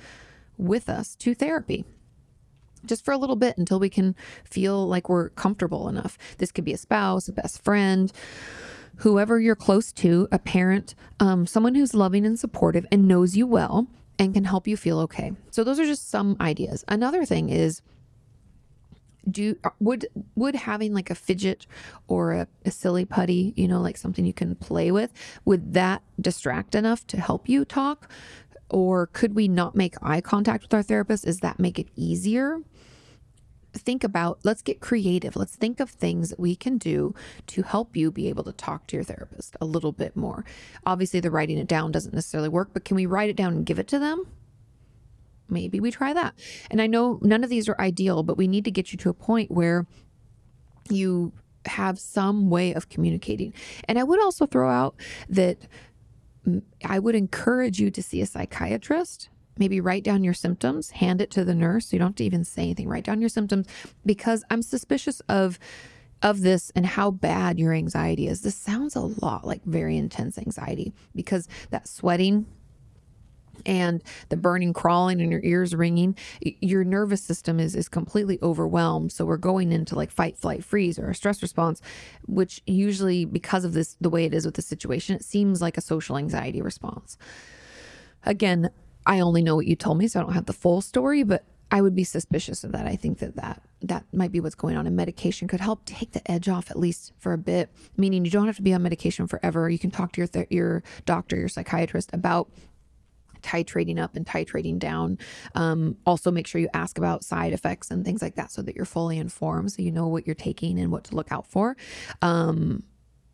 with 0.58 0.88
us 0.88 1.14
to 1.16 1.36
therapy 1.36 1.84
just 2.86 3.06
for 3.06 3.12
a 3.12 3.18
little 3.18 3.36
bit 3.36 3.58
until 3.58 3.80
we 3.80 3.90
can 3.90 4.16
feel 4.44 4.88
like 4.88 5.10
we're 5.10 5.30
comfortable 5.30 5.90
enough. 5.90 6.18
This 6.38 6.52
could 6.52 6.66
be 6.66 6.74
a 6.74 6.78
spouse, 6.78 7.28
a 7.28 7.34
best 7.34 7.64
friend, 7.64 8.12
whoever 8.98 9.40
you're 9.40 9.56
close 9.56 9.92
to, 9.94 10.28
a 10.32 10.40
parent, 10.40 10.96
um, 11.20 11.46
someone 11.46 11.76
who's 11.76 11.94
loving 11.94 12.26
and 12.26 12.40
supportive 12.40 12.86
and 12.92 13.08
knows 13.08 13.36
you 13.36 13.48
well 13.48 13.88
and 14.18 14.34
can 14.34 14.44
help 14.44 14.68
you 14.68 14.76
feel 14.76 15.00
okay. 15.00 15.32
So 15.52 15.64
those 15.64 15.80
are 15.80 15.86
just 15.86 16.10
some 16.10 16.36
ideas. 16.42 16.84
Another 16.88 17.26
thing 17.26 17.50
is 17.50 17.82
do 19.30 19.56
would 19.80 20.08
would 20.36 20.56
having 20.56 20.94
like 20.94 21.10
a 21.10 21.16
fidget 21.16 21.68
or 22.08 22.34
a, 22.34 22.48
a, 22.66 22.72
silly 22.72 23.06
putty, 23.06 23.54
you 23.56 23.68
know, 23.68 23.80
like 23.80 23.98
something 23.98 24.26
you 24.26 24.34
can 24.34 24.56
play 24.56 24.92
with, 24.92 25.12
would 25.46 25.74
that 25.74 26.02
distract 26.20 26.74
enough 26.74 27.06
to 27.08 27.20
help 27.20 27.48
you 27.48 27.66
talk? 27.66 28.10
Or 28.70 29.08
could 29.08 29.36
we 29.36 29.48
not 29.48 29.76
make 29.76 29.96
eye 30.02 30.22
contact 30.22 30.64
with 30.64 30.74
our 30.74 30.84
therapist? 30.84 31.26
Does 31.26 31.40
that 31.40 31.60
make 31.60 31.80
it 31.80 31.88
easier? 31.96 32.60
think 33.74 34.04
about 34.04 34.40
let's 34.44 34.62
get 34.62 34.80
creative. 34.80 35.36
Let's 35.36 35.56
think 35.56 35.80
of 35.80 35.90
things 35.90 36.30
that 36.30 36.40
we 36.40 36.56
can 36.56 36.78
do 36.78 37.14
to 37.48 37.64
help 37.64 37.96
you 37.96 38.12
be 38.12 38.28
able 38.30 38.44
to 38.46 38.52
talk 38.52 38.88
to 38.88 38.98
your 38.98 39.04
therapist 39.04 39.56
a 39.62 39.66
little 39.66 39.92
bit 39.92 40.16
more. 40.16 40.46
Obviously, 40.86 41.20
the 41.20 41.32
writing 41.32 41.58
it 41.58 41.68
down 41.68 41.92
doesn't 41.92 42.14
necessarily 42.14 42.50
work, 42.50 42.70
but 42.74 42.86
can 42.86 42.96
we 42.96 43.06
write 43.06 43.30
it 43.30 43.36
down 43.36 43.54
and 43.54 43.66
give 43.66 43.80
it 43.80 43.88
to 43.90 44.00
them? 44.00 44.26
Maybe 45.50 45.80
we 45.80 45.92
try 45.92 46.14
that. 46.14 46.36
And 46.70 46.82
I 46.82 46.88
know 46.88 47.20
none 47.22 47.44
of 47.44 47.50
these 47.50 47.68
are 47.70 47.80
ideal, 47.80 48.24
but 48.24 48.38
we 48.38 48.48
need 48.48 48.66
to 48.66 48.72
get 48.72 48.92
you 48.92 48.98
to 49.00 49.10
a 49.10 49.14
point 49.14 49.52
where 49.52 49.88
you 50.90 51.34
have 51.66 52.00
some 52.00 52.50
way 52.50 52.74
of 52.74 52.90
communicating. 52.90 53.54
And 53.86 54.00
I 54.00 54.04
would 54.04 54.22
also 54.22 54.46
throw 54.46 54.70
out 54.70 54.96
that 55.30 55.68
I 56.86 57.00
would 57.00 57.16
encourage 57.16 57.80
you 57.80 57.92
to 57.92 58.02
see 58.02 58.22
a 58.22 58.26
psychiatrist 58.26 59.30
maybe 59.60 59.82
write 59.82 60.04
down 60.04 60.24
your 60.24 60.34
symptoms, 60.34 60.90
hand 60.92 61.22
it 61.22 61.30
to 61.32 61.44
the 61.44 61.54
nurse. 61.54 61.92
You 61.94 62.00
don't 62.00 62.10
have 62.10 62.16
to 62.16 62.24
even 62.24 62.46
say 62.46 62.64
anything. 62.64 62.88
Write 62.88 63.04
down 63.04 63.20
your 63.20 63.30
symptoms 63.30 63.68
because 64.06 64.44
I'm 64.50 64.64
suspicious 64.64 65.20
of 65.28 65.60
of 66.22 66.42
this 66.42 66.70
and 66.76 66.86
how 66.86 67.12
bad 67.12 67.58
your 67.58 67.74
anxiety 67.74 68.28
is. 68.28 68.42
This 68.42 68.56
sounds 68.56 68.96
a 68.96 69.00
lot 69.00 69.46
like 69.46 69.64
very 69.64 69.96
intense 69.96 70.38
anxiety 70.38 70.94
because 71.16 71.48
that 71.70 71.88
sweating 71.88 72.46
and 73.66 74.04
the 74.30 74.38
burning 74.38 74.74
crawling 74.74 75.22
and 75.22 75.32
your 75.32 75.42
ears 75.44 75.76
ringing 75.76 76.16
your 76.42 76.84
nervous 76.84 77.22
system 77.22 77.60
is 77.60 77.76
is 77.76 77.88
completely 77.90 78.40
overwhelmed 78.42 79.12
so 79.12 79.26
we're 79.26 79.38
going 79.38 79.72
into 79.72 79.96
like 79.96 80.12
fight 80.12 80.38
flight 80.38 80.64
freeze 80.64 80.98
or 81.00 81.10
a 81.10 81.16
stress 81.16 81.42
response 81.42 81.82
which 82.28 82.62
usually 82.66 83.26
because 83.26 83.66
of 83.66 83.74
this 83.74 83.96
the 84.02 84.10
way 84.10 84.26
it 84.26 84.34
is 84.34 84.46
with 84.46 84.56
the 84.56 84.62
situation 84.62 85.16
it 85.16 85.24
seems 85.24 85.62
like 85.62 85.78
a 85.78 85.82
social 85.82 86.18
anxiety 86.18 86.62
response 86.62 87.18
again 88.26 88.70
I 89.06 89.22
only 89.22 89.42
know 89.42 89.56
what 89.56 89.66
you 89.66 89.76
told 89.76 89.98
me, 89.98 90.08
so 90.08 90.20
I 90.20 90.24
don't 90.24 90.34
have 90.34 90.46
the 90.46 90.54
full 90.54 90.82
story, 90.82 91.24
but 91.24 91.44
I 91.72 91.82
would 91.82 91.96
be 91.96 92.04
suspicious 92.04 92.64
of 92.64 92.72
that. 92.72 92.86
I 92.86 92.96
think 92.96 93.20
that 93.20 93.36
that, 93.36 93.62
that 93.82 94.06
might 94.12 94.32
be 94.32 94.40
what's 94.40 94.56
going 94.56 94.76
on. 94.76 94.88
And 94.88 94.96
medication 94.96 95.48
could 95.48 95.62
help 95.62 95.86
take 95.86 96.12
the 96.12 96.32
edge 96.32 96.50
off 96.50 96.70
at 96.72 96.78
least 96.78 97.14
for 97.18 97.34
a 97.34 97.38
bit, 97.38 97.70
meaning 97.96 98.26
you 98.26 98.32
don't 98.32 98.48
have 98.48 98.56
to 98.58 98.62
be 98.62 98.74
on 98.74 98.84
medication 98.84 99.28
forever. 99.28 99.70
You 99.70 99.80
can 99.80 99.92
talk 99.92 100.14
to 100.14 100.22
your, 100.22 100.28
th- 100.28 100.48
your 100.50 100.84
doctor, 101.06 101.36
your 101.36 101.48
psychiatrist 101.48 102.10
about 102.14 102.50
titrating 103.42 104.00
up 104.00 104.16
and 104.16 104.26
titrating 104.26 104.80
down. 104.80 105.18
Um, 105.56 105.98
also, 106.06 106.32
make 106.32 106.48
sure 106.48 106.62
you 106.62 106.70
ask 106.74 106.98
about 106.98 107.24
side 107.24 107.54
effects 107.54 107.92
and 107.92 108.06
things 108.06 108.22
like 108.22 108.36
that 108.36 108.52
so 108.52 108.62
that 108.62 108.76
you're 108.76 108.86
fully 108.86 109.18
informed 109.18 109.72
so 109.72 109.82
you 109.82 109.92
know 109.92 110.08
what 110.08 110.26
you're 110.26 110.36
taking 110.36 110.80
and 110.80 110.92
what 110.92 111.04
to 111.06 111.16
look 111.16 111.32
out 111.32 111.48
for. 111.48 111.76
Um, 112.22 112.84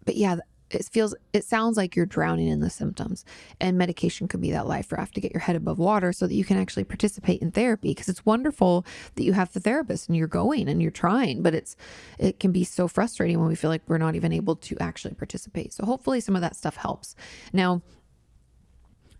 but 0.05 0.15
yeah, 0.15 0.37
it 0.71 0.85
feels 0.91 1.15
it 1.31 1.43
sounds 1.43 1.77
like 1.77 1.95
you're 1.95 2.05
drowning 2.05 2.47
in 2.47 2.59
the 2.59 2.69
symptoms 2.69 3.23
and 3.61 3.77
medication 3.77 4.27
could 4.27 4.41
be 4.41 4.51
that 4.51 4.67
life 4.67 4.91
raft 4.91 5.13
to 5.13 5.21
get 5.21 5.31
your 5.31 5.41
head 5.41 5.55
above 5.55 5.77
water 5.77 6.11
so 6.11 6.25
that 6.25 6.33
you 6.33 6.43
can 6.43 6.57
actually 6.57 6.83
participate 6.83 7.41
in 7.41 7.51
therapy 7.51 7.89
because 7.89 8.09
it's 8.09 8.25
wonderful 8.25 8.85
that 9.15 9.23
you 9.23 9.33
have 9.33 9.51
the 9.53 9.59
therapist 9.59 10.09
and 10.09 10.17
you're 10.17 10.27
going 10.27 10.67
and 10.67 10.81
you're 10.81 10.91
trying 10.91 11.43
but 11.43 11.53
it's 11.53 11.75
it 12.17 12.39
can 12.39 12.51
be 12.51 12.63
so 12.63 12.87
frustrating 12.87 13.39
when 13.39 13.47
we 13.47 13.55
feel 13.55 13.69
like 13.69 13.83
we're 13.87 13.97
not 13.97 14.15
even 14.15 14.31
able 14.31 14.55
to 14.55 14.75
actually 14.79 15.13
participate 15.13 15.71
so 15.71 15.85
hopefully 15.85 16.19
some 16.19 16.35
of 16.35 16.41
that 16.41 16.55
stuff 16.55 16.75
helps 16.75 17.15
now 17.53 17.81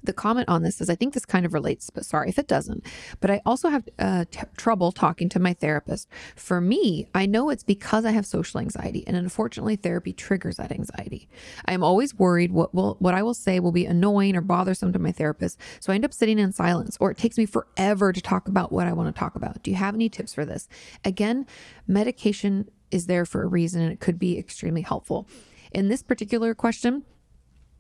the 0.06 0.14
comment 0.14 0.50
on 0.50 0.64
this 0.64 0.82
is 0.82 0.90
I 0.90 0.96
think 0.96 1.14
this 1.14 1.26
kind 1.26 1.46
of 1.46 1.54
relates, 1.54 1.90
but 1.90 2.06
sorry 2.06 2.30
if 2.30 2.40
it 2.40 2.48
doesn't. 2.48 2.86
But 3.20 3.32
I 3.32 3.42
also 3.46 3.70
have 3.70 3.88
uh, 4.00 4.26
t- 4.30 4.42
trouble 4.58 4.92
talking 4.92 5.30
to 5.30 5.40
my 5.40 5.54
therapist. 5.54 6.08
For 6.36 6.62
me, 6.62 7.08
I 7.14 7.26
know 7.26 7.50
it's 7.50 7.64
because 7.64 8.06
I 8.06 8.12
have 8.12 8.26
social 8.26 8.60
anxiety, 8.60 9.04
and 9.08 9.16
unfortunately, 9.16 9.76
therapy 9.76 10.14
triggers 10.14 10.58
that 10.58 10.72
anxiety. 10.72 11.28
I 11.66 11.74
am 11.74 11.84
always 11.84 12.16
worried 12.16 12.52
what 12.52 12.74
will 12.74 12.98
what 13.00 13.14
I 13.14 13.24
will 13.24 13.34
say 13.34 13.60
will 13.60 13.72
be 13.72 13.86
annoying 13.86 14.36
or 14.36 14.42
bothersome 14.42 14.94
to 14.94 15.00
my 15.00 15.12
therapist, 15.12 15.60
so 15.80 15.92
I 15.92 15.96
end 15.96 16.06
up 16.06 16.14
sitting 16.14 16.40
in 16.40 16.52
silence, 16.52 16.98
or 17.00 17.12
it 17.12 17.18
takes 17.18 17.38
me 17.38 17.46
forever 17.46 18.12
to 18.12 18.22
talk 18.22 18.48
about 18.48 18.72
what 18.72 18.88
I 18.88 18.94
want 18.94 19.14
to 19.14 19.20
talk 19.20 19.36
about. 19.36 19.62
Do 19.64 19.72
you 19.72 19.78
have 19.78 19.96
any 19.96 20.10
tips 20.10 20.34
for 20.34 20.46
this? 20.46 20.68
Again, 21.04 21.46
medication 21.88 22.70
is 22.92 23.08
there 23.08 23.26
for 23.26 23.44
a 23.44 23.48
reason, 23.48 23.82
and 23.82 23.92
it 23.92 24.00
could 24.00 24.20
be 24.20 24.38
extremely 24.38 24.82
helpful. 24.82 25.28
In 25.72 25.90
this 25.90 26.02
particular 26.02 26.56
question, 26.56 27.04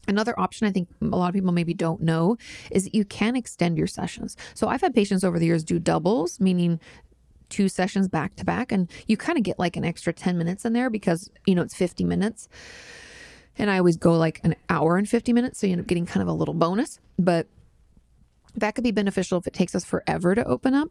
Another 0.07 0.37
option 0.39 0.67
I 0.67 0.71
think 0.71 0.87
a 1.01 1.05
lot 1.05 1.29
of 1.29 1.33
people 1.33 1.51
maybe 1.51 1.73
don't 1.73 2.01
know 2.01 2.37
is 2.71 2.85
that 2.85 2.95
you 2.95 3.05
can 3.05 3.35
extend 3.35 3.77
your 3.77 3.87
sessions. 3.87 4.37
So 4.53 4.67
I've 4.67 4.81
had 4.81 4.93
patients 4.93 5.23
over 5.23 5.39
the 5.39 5.45
years 5.45 5.63
do 5.63 5.79
doubles, 5.79 6.39
meaning 6.39 6.79
two 7.49 7.69
sessions 7.69 8.07
back 8.07 8.35
to 8.35 8.45
back, 8.45 8.71
and 8.71 8.89
you 9.07 9.17
kind 9.17 9.37
of 9.37 9.43
get 9.43 9.59
like 9.59 9.77
an 9.77 9.85
extra 9.85 10.13
10 10.13 10.37
minutes 10.37 10.65
in 10.65 10.73
there 10.73 10.89
because, 10.89 11.29
you 11.45 11.55
know, 11.55 11.61
it's 11.61 11.75
50 11.75 12.03
minutes. 12.03 12.49
And 13.57 13.69
I 13.69 13.77
always 13.77 13.97
go 13.97 14.17
like 14.17 14.41
an 14.43 14.55
hour 14.69 14.97
and 14.97 15.07
50 15.07 15.31
minutes. 15.31 15.59
So 15.59 15.67
you 15.67 15.73
end 15.73 15.81
up 15.81 15.87
getting 15.87 16.05
kind 16.05 16.21
of 16.21 16.27
a 16.27 16.33
little 16.33 16.53
bonus. 16.53 16.99
But 17.17 17.47
that 18.55 18.75
could 18.75 18.83
be 18.83 18.91
beneficial 18.91 19.37
if 19.37 19.47
it 19.47 19.53
takes 19.53 19.75
us 19.75 19.85
forever 19.85 20.35
to 20.35 20.45
open 20.45 20.73
up 20.73 20.89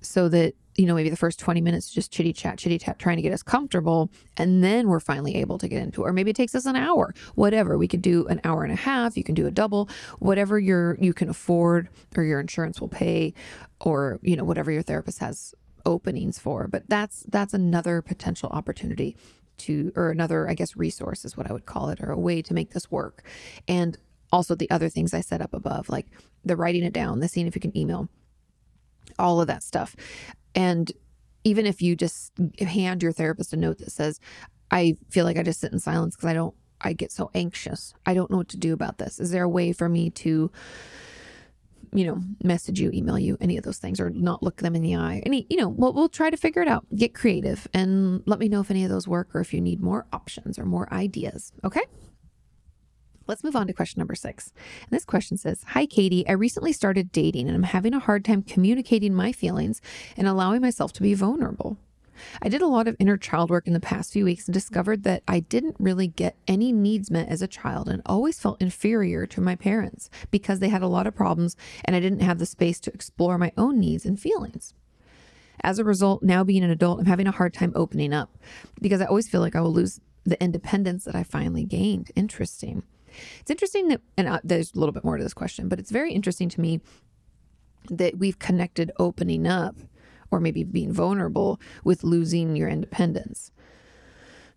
so 0.00 0.28
that 0.28 0.54
you 0.76 0.86
know 0.86 0.94
maybe 0.94 1.10
the 1.10 1.16
first 1.16 1.38
20 1.38 1.60
minutes 1.60 1.90
just 1.90 2.12
chitty 2.12 2.32
chat 2.32 2.58
chitty 2.58 2.78
chat 2.78 2.98
trying 2.98 3.16
to 3.16 3.22
get 3.22 3.32
us 3.32 3.42
comfortable. 3.42 4.10
And 4.36 4.62
then 4.62 4.88
we're 4.88 5.00
finally 5.00 5.36
able 5.36 5.58
to 5.58 5.68
get 5.68 5.82
into 5.82 6.02
it. 6.02 6.08
Or 6.08 6.12
maybe 6.12 6.30
it 6.30 6.36
takes 6.36 6.54
us 6.54 6.66
an 6.66 6.76
hour. 6.76 7.14
Whatever. 7.34 7.78
We 7.78 7.88
could 7.88 8.02
do 8.02 8.26
an 8.26 8.40
hour 8.44 8.64
and 8.64 8.72
a 8.72 8.76
half. 8.76 9.16
You 9.16 9.24
can 9.24 9.34
do 9.34 9.46
a 9.46 9.50
double. 9.50 9.88
Whatever 10.18 10.58
your 10.58 10.96
you 11.00 11.14
can 11.14 11.28
afford 11.28 11.88
or 12.16 12.24
your 12.24 12.40
insurance 12.40 12.80
will 12.80 12.88
pay 12.88 13.34
or 13.80 14.18
you 14.22 14.36
know 14.36 14.44
whatever 14.44 14.70
your 14.70 14.82
therapist 14.82 15.18
has 15.20 15.54
openings 15.86 16.38
for. 16.38 16.68
But 16.68 16.88
that's 16.88 17.24
that's 17.28 17.54
another 17.54 18.02
potential 18.02 18.48
opportunity 18.50 19.16
to 19.56 19.92
or 19.94 20.10
another 20.10 20.48
i 20.50 20.54
guess 20.54 20.74
resource 20.74 21.24
is 21.24 21.36
what 21.36 21.48
i 21.48 21.52
would 21.52 21.64
call 21.64 21.88
it 21.88 22.00
or 22.00 22.10
a 22.10 22.18
way 22.18 22.42
to 22.42 22.54
make 22.54 22.72
this 22.72 22.90
work. 22.90 23.22
And 23.68 23.96
also 24.32 24.56
the 24.56 24.68
other 24.70 24.88
things 24.88 25.14
i 25.14 25.20
set 25.20 25.40
up 25.40 25.54
above 25.54 25.88
like 25.88 26.08
the 26.44 26.56
writing 26.56 26.82
it 26.82 26.92
down 26.92 27.20
the 27.20 27.28
seeing 27.28 27.46
if 27.46 27.54
you 27.54 27.60
can 27.60 27.76
email 27.76 28.08
all 29.18 29.40
of 29.40 29.46
that 29.46 29.62
stuff. 29.62 29.94
And 30.54 30.90
even 31.44 31.66
if 31.66 31.82
you 31.82 31.96
just 31.96 32.32
hand 32.58 33.02
your 33.02 33.12
therapist 33.12 33.52
a 33.52 33.56
note 33.56 33.78
that 33.78 33.92
says, 33.92 34.20
I 34.70 34.96
feel 35.10 35.24
like 35.24 35.36
I 35.36 35.42
just 35.42 35.60
sit 35.60 35.72
in 35.72 35.78
silence 35.78 36.16
because 36.16 36.28
I 36.28 36.34
don't, 36.34 36.54
I 36.80 36.92
get 36.92 37.12
so 37.12 37.30
anxious. 37.34 37.94
I 38.06 38.14
don't 38.14 38.30
know 38.30 38.38
what 38.38 38.48
to 38.48 38.56
do 38.56 38.72
about 38.72 38.98
this. 38.98 39.20
Is 39.20 39.30
there 39.30 39.44
a 39.44 39.48
way 39.48 39.72
for 39.72 39.88
me 39.88 40.10
to 40.10 40.50
you 41.94 42.04
know, 42.04 42.20
message 42.42 42.80
you, 42.80 42.90
email 42.92 43.18
you, 43.18 43.38
any 43.40 43.56
of 43.56 43.62
those 43.62 43.78
things, 43.78 44.00
or 44.00 44.10
not 44.10 44.42
look 44.42 44.56
them 44.56 44.74
in 44.74 44.82
the 44.82 44.96
eye. 44.96 45.22
Any, 45.24 45.46
you 45.48 45.56
know, 45.56 45.68
we'll, 45.68 45.92
we'll 45.92 46.08
try 46.08 46.28
to 46.28 46.36
figure 46.36 46.60
it 46.60 46.66
out. 46.66 46.84
Get 46.94 47.14
creative 47.14 47.68
and 47.72 48.20
let 48.26 48.40
me 48.40 48.48
know 48.48 48.60
if 48.60 48.70
any 48.70 48.82
of 48.82 48.90
those 48.90 49.06
work 49.06 49.34
or 49.34 49.40
if 49.40 49.54
you 49.54 49.60
need 49.60 49.80
more 49.80 50.04
options 50.12 50.58
or 50.58 50.66
more 50.66 50.92
ideas. 50.92 51.52
Okay. 51.62 51.82
Let's 53.26 53.44
move 53.44 53.56
on 53.56 53.66
to 53.66 53.72
question 53.72 54.00
number 54.00 54.14
six. 54.14 54.52
And 54.82 54.90
this 54.90 55.04
question 55.04 55.36
says 55.36 55.64
Hi, 55.68 55.86
Katie. 55.86 56.28
I 56.28 56.32
recently 56.32 56.72
started 56.72 57.12
dating 57.12 57.48
and 57.48 57.56
I'm 57.56 57.62
having 57.62 57.94
a 57.94 57.98
hard 57.98 58.24
time 58.24 58.42
communicating 58.42 59.14
my 59.14 59.32
feelings 59.32 59.80
and 60.16 60.28
allowing 60.28 60.60
myself 60.60 60.92
to 60.94 61.02
be 61.02 61.14
vulnerable. 61.14 61.78
I 62.42 62.48
did 62.48 62.62
a 62.62 62.66
lot 62.66 62.86
of 62.86 62.96
inner 62.98 63.16
child 63.16 63.50
work 63.50 63.66
in 63.66 63.72
the 63.72 63.80
past 63.80 64.12
few 64.12 64.24
weeks 64.24 64.46
and 64.46 64.54
discovered 64.54 65.02
that 65.02 65.22
I 65.26 65.40
didn't 65.40 65.76
really 65.78 66.06
get 66.06 66.36
any 66.46 66.72
needs 66.72 67.10
met 67.10 67.28
as 67.28 67.42
a 67.42 67.48
child 67.48 67.88
and 67.88 68.02
always 68.06 68.38
felt 68.38 68.62
inferior 68.62 69.26
to 69.26 69.40
my 69.40 69.56
parents 69.56 70.10
because 70.30 70.60
they 70.60 70.68
had 70.68 70.82
a 70.82 70.88
lot 70.88 71.06
of 71.06 71.14
problems 71.14 71.56
and 71.84 71.96
I 71.96 72.00
didn't 72.00 72.20
have 72.20 72.38
the 72.38 72.46
space 72.46 72.78
to 72.80 72.92
explore 72.92 73.38
my 73.38 73.52
own 73.56 73.80
needs 73.80 74.06
and 74.06 74.18
feelings. 74.18 74.74
As 75.62 75.78
a 75.78 75.84
result, 75.84 76.22
now 76.22 76.44
being 76.44 76.62
an 76.62 76.70
adult, 76.70 77.00
I'm 77.00 77.06
having 77.06 77.26
a 77.26 77.32
hard 77.32 77.54
time 77.54 77.72
opening 77.74 78.12
up 78.12 78.36
because 78.80 79.00
I 79.00 79.06
always 79.06 79.28
feel 79.28 79.40
like 79.40 79.56
I 79.56 79.60
will 79.60 79.72
lose 79.72 80.00
the 80.24 80.42
independence 80.42 81.04
that 81.04 81.14
I 81.14 81.22
finally 81.22 81.64
gained. 81.64 82.10
Interesting. 82.16 82.82
It's 83.40 83.50
interesting 83.50 83.88
that, 83.88 84.00
and 84.16 84.28
uh, 84.28 84.40
there's 84.44 84.74
a 84.74 84.78
little 84.78 84.92
bit 84.92 85.04
more 85.04 85.16
to 85.16 85.22
this 85.22 85.34
question, 85.34 85.68
but 85.68 85.78
it's 85.78 85.90
very 85.90 86.12
interesting 86.12 86.48
to 86.50 86.60
me 86.60 86.80
that 87.90 88.18
we've 88.18 88.38
connected 88.38 88.90
opening 88.98 89.46
up 89.46 89.76
or 90.30 90.40
maybe 90.40 90.64
being 90.64 90.92
vulnerable 90.92 91.60
with 91.84 92.02
losing 92.04 92.56
your 92.56 92.68
independence. 92.68 93.52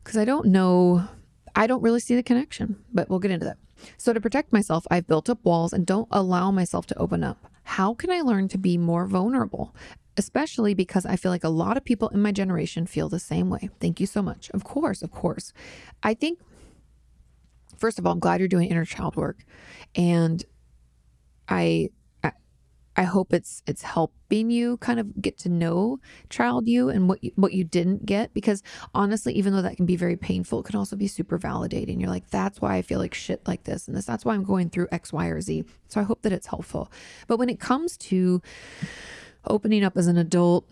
Because 0.03 0.17
I 0.17 0.25
don't 0.25 0.47
know, 0.47 1.07
I 1.55 1.67
don't 1.67 1.81
really 1.83 1.99
see 1.99 2.15
the 2.15 2.23
connection, 2.23 2.83
but 2.93 3.09
we'll 3.09 3.19
get 3.19 3.31
into 3.31 3.45
that. 3.45 3.57
So, 3.97 4.11
to 4.11 4.21
protect 4.21 4.51
myself, 4.51 4.87
I've 4.89 5.05
built 5.05 5.29
up 5.29 5.43
walls 5.43 5.71
and 5.71 5.85
don't 5.85 6.07
allow 6.09 6.49
myself 6.49 6.87
to 6.87 6.97
open 6.97 7.23
up. 7.23 7.45
How 7.63 7.93
can 7.93 8.09
I 8.09 8.21
learn 8.21 8.47
to 8.49 8.57
be 8.57 8.77
more 8.77 9.05
vulnerable? 9.05 9.75
Especially 10.15 10.73
because 10.73 11.05
I 11.05 11.15
feel 11.15 11.31
like 11.31 11.43
a 11.43 11.49
lot 11.49 11.77
of 11.77 11.85
people 11.85 12.09
in 12.09 12.21
my 12.21 12.31
generation 12.31 12.87
feel 12.87 13.07
the 13.07 13.19
same 13.19 13.49
way. 13.49 13.69
Thank 13.79 13.99
you 13.99 14.07
so 14.07 14.23
much. 14.23 14.49
Of 14.51 14.63
course, 14.63 15.03
of 15.03 15.11
course. 15.11 15.53
I 16.01 16.15
think 16.15 16.39
first 17.79 17.99
of 17.99 18.05
all, 18.05 18.13
I'm 18.13 18.19
glad 18.19 18.39
you're 18.39 18.47
doing 18.47 18.69
inner 18.69 18.85
child 18.85 19.15
work. 19.15 19.43
And 19.95 20.43
I 21.47 21.89
I 22.99 23.03
hope 23.03 23.31
it's 23.31 23.61
it's 23.67 23.83
helping 23.83 24.49
you 24.49 24.77
kind 24.77 24.99
of 24.99 25.21
get 25.21 25.37
to 25.39 25.49
know 25.49 25.99
child 26.31 26.67
you 26.67 26.89
and 26.89 27.07
what 27.07 27.23
you, 27.23 27.31
what 27.35 27.53
you 27.53 27.63
didn't 27.63 28.07
get. 28.07 28.33
Because 28.33 28.63
honestly 28.95 29.33
even 29.33 29.53
though 29.53 29.61
that 29.61 29.77
can 29.77 29.85
be 29.85 29.95
very 29.95 30.17
painful 30.17 30.59
it 30.59 30.65
can 30.65 30.75
also 30.75 30.95
be 30.95 31.07
super 31.07 31.37
validating. 31.37 32.01
You're 32.01 32.09
like 32.09 32.29
that's 32.31 32.59
why 32.59 32.75
I 32.75 32.81
feel 32.81 32.97
like 32.99 33.13
shit 33.13 33.47
like 33.47 33.63
this 33.63 33.87
and 33.87 33.95
this. 33.95 34.05
That's 34.05 34.25
why 34.25 34.33
I'm 34.33 34.43
going 34.43 34.71
through 34.71 34.87
x 34.91 35.13
y 35.13 35.27
or 35.27 35.41
z. 35.41 35.63
So 35.87 36.01
I 36.01 36.03
hope 36.03 36.23
that 36.23 36.33
it's 36.33 36.47
helpful. 36.47 36.91
But 37.27 37.37
when 37.37 37.49
it 37.49 37.59
comes 37.59 37.97
to 37.97 38.41
opening 39.45 39.83
up 39.83 39.95
as 39.95 40.07
an 40.07 40.17
adult 40.17 40.67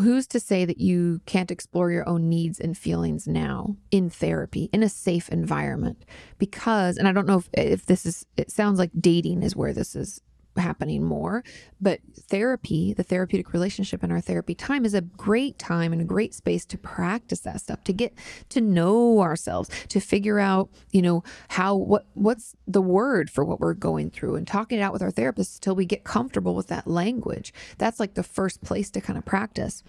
who's 0.00 0.26
to 0.28 0.40
say 0.40 0.64
that 0.64 0.80
you 0.80 1.20
can't 1.26 1.50
explore 1.50 1.90
your 1.90 2.08
own 2.08 2.28
needs 2.28 2.60
and 2.60 2.76
feelings 2.76 3.26
now 3.26 3.76
in 3.90 4.10
therapy 4.10 4.68
in 4.72 4.82
a 4.82 4.88
safe 4.88 5.28
environment? 5.28 6.04
Because 6.38 6.96
and 6.96 7.08
i 7.08 7.12
don't 7.12 7.26
know 7.26 7.38
if, 7.38 7.48
if 7.52 7.86
this 7.86 8.06
is 8.06 8.26
it 8.36 8.50
sounds 8.50 8.78
like 8.78 8.90
dating 8.98 9.42
is 9.42 9.56
where 9.56 9.72
this 9.72 9.94
is 9.96 10.20
happening 10.56 11.04
more. 11.04 11.44
But 11.80 12.00
therapy, 12.28 12.92
the 12.92 13.02
therapeutic 13.02 13.52
relationship 13.52 14.02
in 14.02 14.10
our 14.10 14.20
therapy 14.20 14.54
time 14.54 14.84
is 14.84 14.94
a 14.94 15.00
great 15.00 15.58
time 15.58 15.92
and 15.92 16.02
a 16.02 16.04
great 16.04 16.34
space 16.34 16.64
to 16.66 16.78
practice 16.78 17.40
that 17.40 17.60
stuff, 17.60 17.84
to 17.84 17.92
get 17.92 18.14
to 18.50 18.60
know 18.60 19.20
ourselves, 19.20 19.70
to 19.88 20.00
figure 20.00 20.38
out, 20.38 20.70
you 20.90 21.02
know, 21.02 21.22
how 21.48 21.76
what 21.76 22.06
what's 22.14 22.54
the 22.66 22.82
word 22.82 23.30
for 23.30 23.44
what 23.44 23.60
we're 23.60 23.74
going 23.74 24.10
through 24.10 24.36
and 24.36 24.46
talking 24.46 24.78
it 24.78 24.82
out 24.82 24.92
with 24.92 25.02
our 25.02 25.10
therapist 25.10 25.62
till 25.62 25.74
we 25.74 25.86
get 25.86 26.04
comfortable 26.04 26.54
with 26.54 26.68
that 26.68 26.86
language. 26.86 27.52
That's 27.78 28.00
like 28.00 28.14
the 28.14 28.22
first 28.22 28.62
place 28.62 28.90
to 28.90 29.00
kind 29.00 29.18
of 29.18 29.24
practice. 29.24 29.82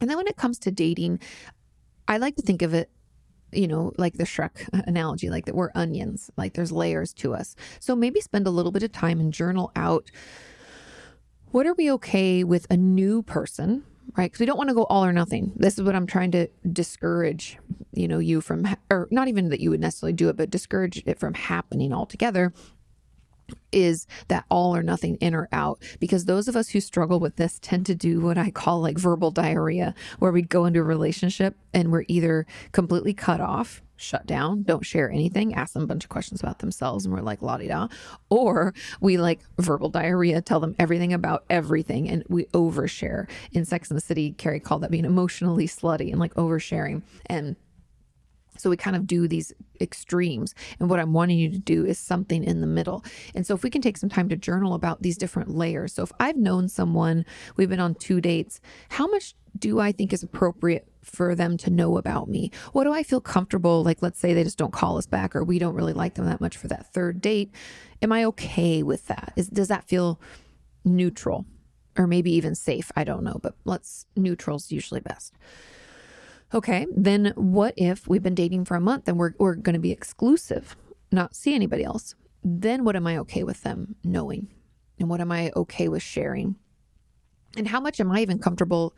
And 0.00 0.10
then 0.10 0.16
when 0.16 0.26
it 0.26 0.36
comes 0.36 0.58
to 0.60 0.70
dating, 0.70 1.20
I 2.06 2.18
like 2.18 2.36
to 2.36 2.42
think 2.42 2.62
of 2.62 2.74
it 2.74 2.90
you 3.56 3.68
know, 3.68 3.92
like 3.98 4.14
the 4.14 4.24
Shrek 4.24 4.68
analogy, 4.86 5.30
like 5.30 5.46
that 5.46 5.54
we're 5.54 5.70
onions, 5.74 6.30
like 6.36 6.54
there's 6.54 6.72
layers 6.72 7.12
to 7.14 7.34
us. 7.34 7.56
So 7.80 7.94
maybe 7.96 8.20
spend 8.20 8.46
a 8.46 8.50
little 8.50 8.72
bit 8.72 8.82
of 8.82 8.92
time 8.92 9.20
and 9.20 9.32
journal 9.32 9.70
out 9.76 10.10
what 11.50 11.66
are 11.66 11.74
we 11.74 11.90
okay 11.92 12.42
with 12.42 12.66
a 12.68 12.76
new 12.76 13.22
person, 13.22 13.84
right? 14.16 14.24
Because 14.24 14.40
we 14.40 14.46
don't 14.46 14.58
want 14.58 14.70
to 14.70 14.74
go 14.74 14.84
all 14.86 15.04
or 15.04 15.12
nothing. 15.12 15.52
This 15.54 15.78
is 15.78 15.84
what 15.84 15.94
I'm 15.94 16.06
trying 16.06 16.32
to 16.32 16.48
discourage, 16.72 17.58
you 17.92 18.08
know, 18.08 18.18
you 18.18 18.40
from, 18.40 18.66
or 18.90 19.06
not 19.12 19.28
even 19.28 19.50
that 19.50 19.60
you 19.60 19.70
would 19.70 19.80
necessarily 19.80 20.14
do 20.14 20.28
it, 20.28 20.36
but 20.36 20.50
discourage 20.50 21.04
it 21.06 21.20
from 21.20 21.34
happening 21.34 21.92
altogether 21.92 22.52
is 23.72 24.06
that 24.28 24.44
all 24.48 24.74
or 24.74 24.82
nothing 24.82 25.16
in 25.16 25.34
or 25.34 25.48
out 25.52 25.82
because 26.00 26.24
those 26.24 26.48
of 26.48 26.56
us 26.56 26.68
who 26.68 26.80
struggle 26.80 27.20
with 27.20 27.36
this 27.36 27.58
tend 27.60 27.86
to 27.86 27.94
do 27.94 28.20
what 28.20 28.38
I 28.38 28.50
call 28.50 28.80
like 28.80 28.98
verbal 28.98 29.30
diarrhea 29.30 29.94
where 30.18 30.32
we 30.32 30.42
go 30.42 30.64
into 30.64 30.80
a 30.80 30.84
relationship 30.84 31.56
and 31.72 31.90
we're 31.90 32.04
either 32.08 32.46
completely 32.72 33.14
cut 33.14 33.40
off 33.40 33.82
shut 33.96 34.26
down, 34.26 34.62
don't 34.62 34.84
share 34.84 35.10
anything, 35.10 35.54
ask 35.54 35.72
them 35.72 35.82
a 35.82 35.86
bunch 35.86 36.04
of 36.04 36.10
questions 36.10 36.40
about 36.40 36.58
themselves, 36.58 37.04
and 37.04 37.14
we're 37.14 37.20
like 37.20 37.42
la 37.42 37.56
di 37.56 37.68
da. 37.68 37.88
Or 38.28 38.74
we 39.00 39.16
like 39.16 39.40
verbal 39.58 39.88
diarrhea, 39.88 40.42
tell 40.42 40.60
them 40.60 40.74
everything 40.78 41.12
about 41.12 41.44
everything, 41.48 42.08
and 42.08 42.24
we 42.28 42.44
overshare. 42.46 43.28
In 43.52 43.64
Sex 43.64 43.90
and 43.90 43.96
the 43.96 44.04
City, 44.04 44.32
Carrie 44.32 44.60
called 44.60 44.82
that 44.82 44.90
being 44.90 45.04
emotionally 45.04 45.66
slutty 45.66 46.10
and 46.10 46.18
like 46.18 46.34
oversharing. 46.34 47.02
And 47.26 47.56
so 48.56 48.70
we 48.70 48.76
kind 48.76 48.96
of 48.96 49.06
do 49.06 49.26
these 49.26 49.52
extremes. 49.80 50.54
And 50.78 50.88
what 50.88 51.00
I'm 51.00 51.12
wanting 51.12 51.38
you 51.38 51.50
to 51.50 51.58
do 51.58 51.84
is 51.84 51.98
something 51.98 52.44
in 52.44 52.60
the 52.60 52.66
middle. 52.66 53.04
And 53.34 53.46
so 53.46 53.54
if 53.54 53.62
we 53.62 53.70
can 53.70 53.82
take 53.82 53.96
some 53.96 54.08
time 54.08 54.28
to 54.28 54.36
journal 54.36 54.74
about 54.74 55.02
these 55.02 55.18
different 55.18 55.50
layers. 55.50 55.92
So 55.92 56.02
if 56.02 56.12
I've 56.20 56.36
known 56.36 56.68
someone, 56.68 57.24
we've 57.56 57.68
been 57.68 57.80
on 57.80 57.94
two 57.94 58.20
dates, 58.20 58.60
how 58.90 59.06
much 59.06 59.34
do 59.58 59.80
I 59.80 59.92
think 59.92 60.12
is 60.12 60.22
appropriate 60.22 60.88
for 61.02 61.34
them 61.34 61.56
to 61.58 61.70
know 61.70 61.96
about 61.96 62.28
me? 62.28 62.50
What 62.72 62.84
do 62.84 62.92
I 62.92 63.02
feel 63.02 63.20
comfortable? 63.20 63.84
Like, 63.84 64.02
let's 64.02 64.18
say 64.18 64.34
they 64.34 64.44
just 64.44 64.58
don't 64.58 64.72
call 64.72 64.98
us 64.98 65.06
back 65.06 65.36
or 65.36 65.44
we 65.44 65.58
don't 65.58 65.74
really 65.74 65.92
like 65.92 66.14
them 66.14 66.26
that 66.26 66.40
much 66.40 66.56
for 66.56 66.68
that 66.68 66.92
third 66.92 67.20
date. 67.20 67.52
Am 68.02 68.12
I 68.12 68.24
okay 68.24 68.82
with 68.82 69.06
that? 69.06 69.32
Is, 69.36 69.48
does 69.48 69.68
that 69.68 69.84
feel 69.84 70.20
neutral 70.84 71.46
or 71.96 72.06
maybe 72.06 72.32
even 72.32 72.54
safe? 72.54 72.90
I 72.96 73.04
don't 73.04 73.24
know, 73.24 73.38
but 73.42 73.54
let's 73.64 74.06
neutral's 74.16 74.72
usually 74.72 75.00
best. 75.00 75.34
Okay, 76.52 76.86
then 76.94 77.32
what 77.36 77.74
if 77.76 78.06
we've 78.06 78.22
been 78.22 78.34
dating 78.34 78.64
for 78.64 78.76
a 78.76 78.80
month 78.80 79.08
and 79.08 79.18
we're, 79.18 79.32
we're 79.38 79.54
going 79.54 79.74
to 79.74 79.80
be 79.80 79.90
exclusive, 79.90 80.76
not 81.10 81.34
see 81.34 81.54
anybody 81.54 81.84
else? 81.84 82.14
Then 82.44 82.84
what 82.84 82.96
am 82.96 83.06
I 83.06 83.18
okay 83.18 83.42
with 83.42 83.62
them 83.62 83.96
knowing? 84.04 84.48
And 84.98 85.08
what 85.08 85.20
am 85.20 85.32
I 85.32 85.50
okay 85.56 85.88
with 85.88 86.02
sharing? 86.02 86.56
And 87.56 87.68
how 87.68 87.80
much 87.80 87.98
am 88.00 88.12
I 88.12 88.20
even 88.20 88.38
comfortable 88.38 88.94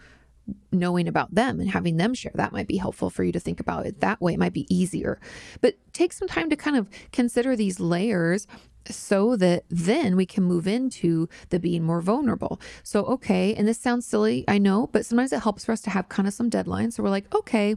knowing 0.73 1.09
about 1.09 1.35
them 1.35 1.61
and 1.61 1.71
having 1.71 1.97
them 1.97 2.15
share? 2.15 2.33
That 2.35 2.53
might 2.53 2.69
be 2.69 2.77
helpful 2.77 3.11
for 3.11 3.25
you 3.25 3.33
to 3.33 3.41
think 3.41 3.61
about 3.61 3.87
it 3.87 4.01
that 4.01 4.21
way. 4.21 4.35
It 4.35 4.39
might 4.39 4.53
be 4.53 4.73
easier. 4.75 5.21
But 5.61 5.77
take 5.93 6.13
some 6.13 6.29
time 6.29 6.51
to 6.51 6.57
kind 6.57 6.77
of 6.77 6.89
consider 7.13 7.57
these 7.57 7.81
layers 7.81 8.47
so 8.91 9.37
that 9.37 9.65
then 9.69 10.17
we 10.17 10.27
can 10.27 10.45
move 10.45 10.67
into 10.67 11.29
the 11.51 11.59
being 11.59 11.83
more 11.83 12.01
vulnerable. 12.01 12.61
So, 12.83 13.05
okay, 13.07 13.55
and 13.55 13.67
this 13.67 13.79
sounds 13.79 14.07
silly, 14.07 14.45
I 14.47 14.59
know, 14.59 14.89
but 14.93 15.05
sometimes 15.05 15.33
it 15.33 15.43
helps 15.43 15.65
for 15.65 15.73
us 15.73 15.81
to 15.83 15.91
have 15.91 16.09
kind 16.09 16.29
of 16.29 16.35
some 16.35 16.51
deadlines. 16.51 16.95
So 16.95 17.03
we're 17.03 17.11
like, 17.11 17.35
okay, 17.35 17.77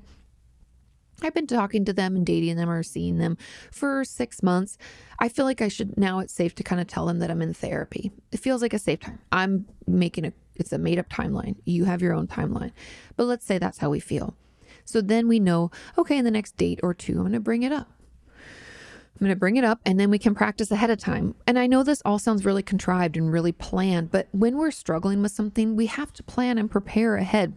I've 1.21 1.33
been 1.33 1.47
talking 1.47 1.85
to 1.85 1.93
them 1.93 2.15
and 2.15 2.25
dating 2.25 2.55
them 2.55 2.69
or 2.69 2.83
seeing 2.83 3.17
them 3.17 3.37
for 3.71 4.03
six 4.05 4.41
months. 4.41 4.77
I 5.19 5.29
feel 5.29 5.45
like 5.45 5.61
I 5.61 5.67
should 5.67 5.97
now 5.97 6.19
it's 6.19 6.33
safe 6.33 6.55
to 6.55 6.63
kind 6.63 6.79
of 6.79 6.87
tell 6.87 7.05
them 7.05 7.19
that 7.19 7.29
I'm 7.29 7.41
in 7.41 7.53
therapy. 7.53 8.11
It 8.31 8.39
feels 8.39 8.61
like 8.61 8.73
a 8.73 8.79
safe 8.79 9.01
time. 9.01 9.19
I'm 9.31 9.65
making 9.85 10.25
a 10.25 10.33
it's 10.59 10.73
a 10.73 10.77
made 10.77 10.99
up 10.99 11.09
timeline. 11.09 11.55
You 11.65 11.85
have 11.85 12.01
your 12.01 12.13
own 12.13 12.27
timeline. 12.27 12.71
But 13.15 13.25
let's 13.25 13.45
say 13.45 13.57
that's 13.57 13.79
how 13.79 13.89
we 13.89 13.99
feel. 13.99 14.35
So 14.85 15.01
then 15.01 15.27
we 15.27 15.39
know, 15.39 15.71
okay, 15.97 16.17
in 16.17 16.25
the 16.25 16.31
next 16.31 16.57
date 16.57 16.79
or 16.81 16.93
two, 16.93 17.13
I'm 17.13 17.19
going 17.19 17.33
to 17.33 17.39
bring 17.39 17.63
it 17.63 17.71
up. 17.71 17.87
I'm 19.19 19.25
going 19.25 19.35
to 19.35 19.39
bring 19.39 19.57
it 19.57 19.65
up 19.65 19.81
and 19.85 19.99
then 19.99 20.09
we 20.09 20.17
can 20.17 20.33
practice 20.33 20.71
ahead 20.71 20.89
of 20.89 20.97
time. 20.97 21.35
And 21.45 21.59
I 21.59 21.67
know 21.67 21.83
this 21.83 22.01
all 22.05 22.19
sounds 22.19 22.45
really 22.45 22.63
contrived 22.63 23.17
and 23.17 23.31
really 23.31 23.51
planned, 23.51 24.11
but 24.11 24.29
when 24.31 24.57
we're 24.57 24.71
struggling 24.71 25.21
with 25.21 25.33
something, 25.33 25.75
we 25.75 25.87
have 25.87 26.13
to 26.13 26.23
plan 26.23 26.57
and 26.57 26.71
prepare 26.71 27.17
ahead. 27.17 27.53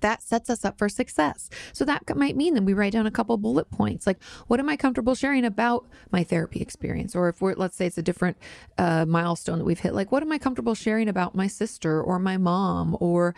That 0.00 0.22
sets 0.22 0.50
us 0.50 0.64
up 0.64 0.78
for 0.78 0.88
success. 0.88 1.50
So 1.72 1.84
that 1.84 2.16
might 2.16 2.36
mean 2.36 2.54
that 2.54 2.62
we 2.62 2.74
write 2.74 2.92
down 2.92 3.06
a 3.06 3.10
couple 3.10 3.36
bullet 3.36 3.70
points 3.70 4.06
like, 4.06 4.22
what 4.46 4.60
am 4.60 4.68
I 4.68 4.76
comfortable 4.76 5.14
sharing 5.14 5.44
about 5.44 5.86
my 6.10 6.24
therapy 6.24 6.60
experience? 6.60 7.14
Or 7.14 7.28
if 7.28 7.40
we're, 7.40 7.54
let's 7.54 7.76
say 7.76 7.86
it's 7.86 7.98
a 7.98 8.02
different 8.02 8.36
uh, 8.78 9.04
milestone 9.06 9.58
that 9.58 9.64
we've 9.64 9.80
hit, 9.80 9.94
like, 9.94 10.12
what 10.12 10.22
am 10.22 10.32
I 10.32 10.38
comfortable 10.38 10.74
sharing 10.74 11.08
about 11.08 11.34
my 11.34 11.46
sister 11.46 12.02
or 12.02 12.18
my 12.18 12.36
mom 12.36 12.96
or 13.00 13.34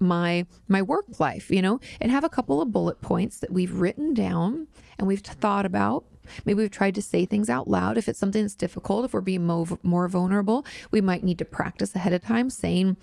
my 0.00 0.46
my 0.68 0.80
work 0.80 1.18
life 1.18 1.50
you 1.50 1.60
know 1.60 1.80
and 2.00 2.12
have 2.12 2.22
a 2.22 2.28
couple 2.28 2.62
of 2.62 2.70
bullet 2.70 3.00
points 3.00 3.40
that 3.40 3.50
we've 3.50 3.80
written 3.80 4.14
down 4.14 4.68
and 4.96 5.08
we've 5.08 5.18
thought 5.18 5.66
about 5.66 6.04
Maybe 6.44 6.62
we've 6.62 6.70
tried 6.70 6.94
to 6.96 7.02
say 7.02 7.24
things 7.24 7.48
out 7.48 7.68
loud. 7.68 7.98
If 7.98 8.08
it's 8.08 8.18
something 8.18 8.42
that's 8.42 8.54
difficult, 8.54 9.04
if 9.04 9.12
we're 9.12 9.20
being 9.20 9.46
more, 9.46 9.66
more 9.82 10.08
vulnerable, 10.08 10.64
we 10.90 11.00
might 11.00 11.24
need 11.24 11.38
to 11.38 11.44
practice 11.44 11.94
ahead 11.94 12.12
of 12.12 12.22
time 12.22 12.50
saying 12.50 12.96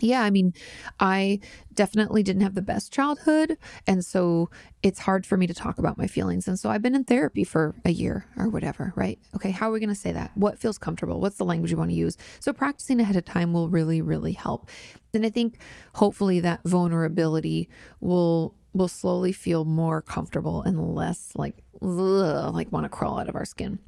yeah, 0.00 0.22
I 0.22 0.30
mean, 0.30 0.52
I 0.98 1.40
definitely 1.74 2.22
didn't 2.22 2.42
have 2.42 2.54
the 2.54 2.62
best 2.62 2.92
childhood. 2.92 3.56
And 3.86 4.04
so 4.04 4.50
it's 4.82 5.00
hard 5.00 5.24
for 5.24 5.36
me 5.36 5.46
to 5.46 5.54
talk 5.54 5.78
about 5.78 5.96
my 5.96 6.06
feelings. 6.06 6.48
And 6.48 6.58
so 6.58 6.70
I've 6.70 6.82
been 6.82 6.94
in 6.94 7.04
therapy 7.04 7.44
for 7.44 7.74
a 7.84 7.90
year 7.90 8.26
or 8.36 8.48
whatever, 8.48 8.92
right? 8.96 9.18
Okay, 9.34 9.50
how 9.50 9.68
are 9.68 9.72
we 9.72 9.80
going 9.80 9.88
to 9.88 9.94
say 9.94 10.12
that? 10.12 10.32
What 10.34 10.58
feels 10.58 10.78
comfortable? 10.78 11.20
What's 11.20 11.36
the 11.36 11.44
language 11.44 11.70
you 11.70 11.76
want 11.76 11.90
to 11.90 11.96
use? 11.96 12.16
So 12.40 12.52
practicing 12.52 13.00
ahead 13.00 13.16
of 13.16 13.24
time 13.24 13.52
will 13.52 13.68
really, 13.68 14.02
really 14.02 14.32
help. 14.32 14.68
And 15.14 15.24
I 15.24 15.30
think 15.30 15.58
hopefully 15.94 16.40
that 16.40 16.60
vulnerability 16.64 17.68
will 18.00 18.54
will 18.74 18.88
slowly 18.88 19.32
feel 19.32 19.66
more 19.66 20.00
comfortable 20.00 20.62
and 20.62 20.94
less 20.94 21.32
like 21.34 21.62
ugh, 21.82 22.54
like 22.54 22.72
want 22.72 22.84
to 22.84 22.88
crawl 22.88 23.18
out 23.18 23.28
of 23.28 23.36
our 23.36 23.44
skin 23.44 23.78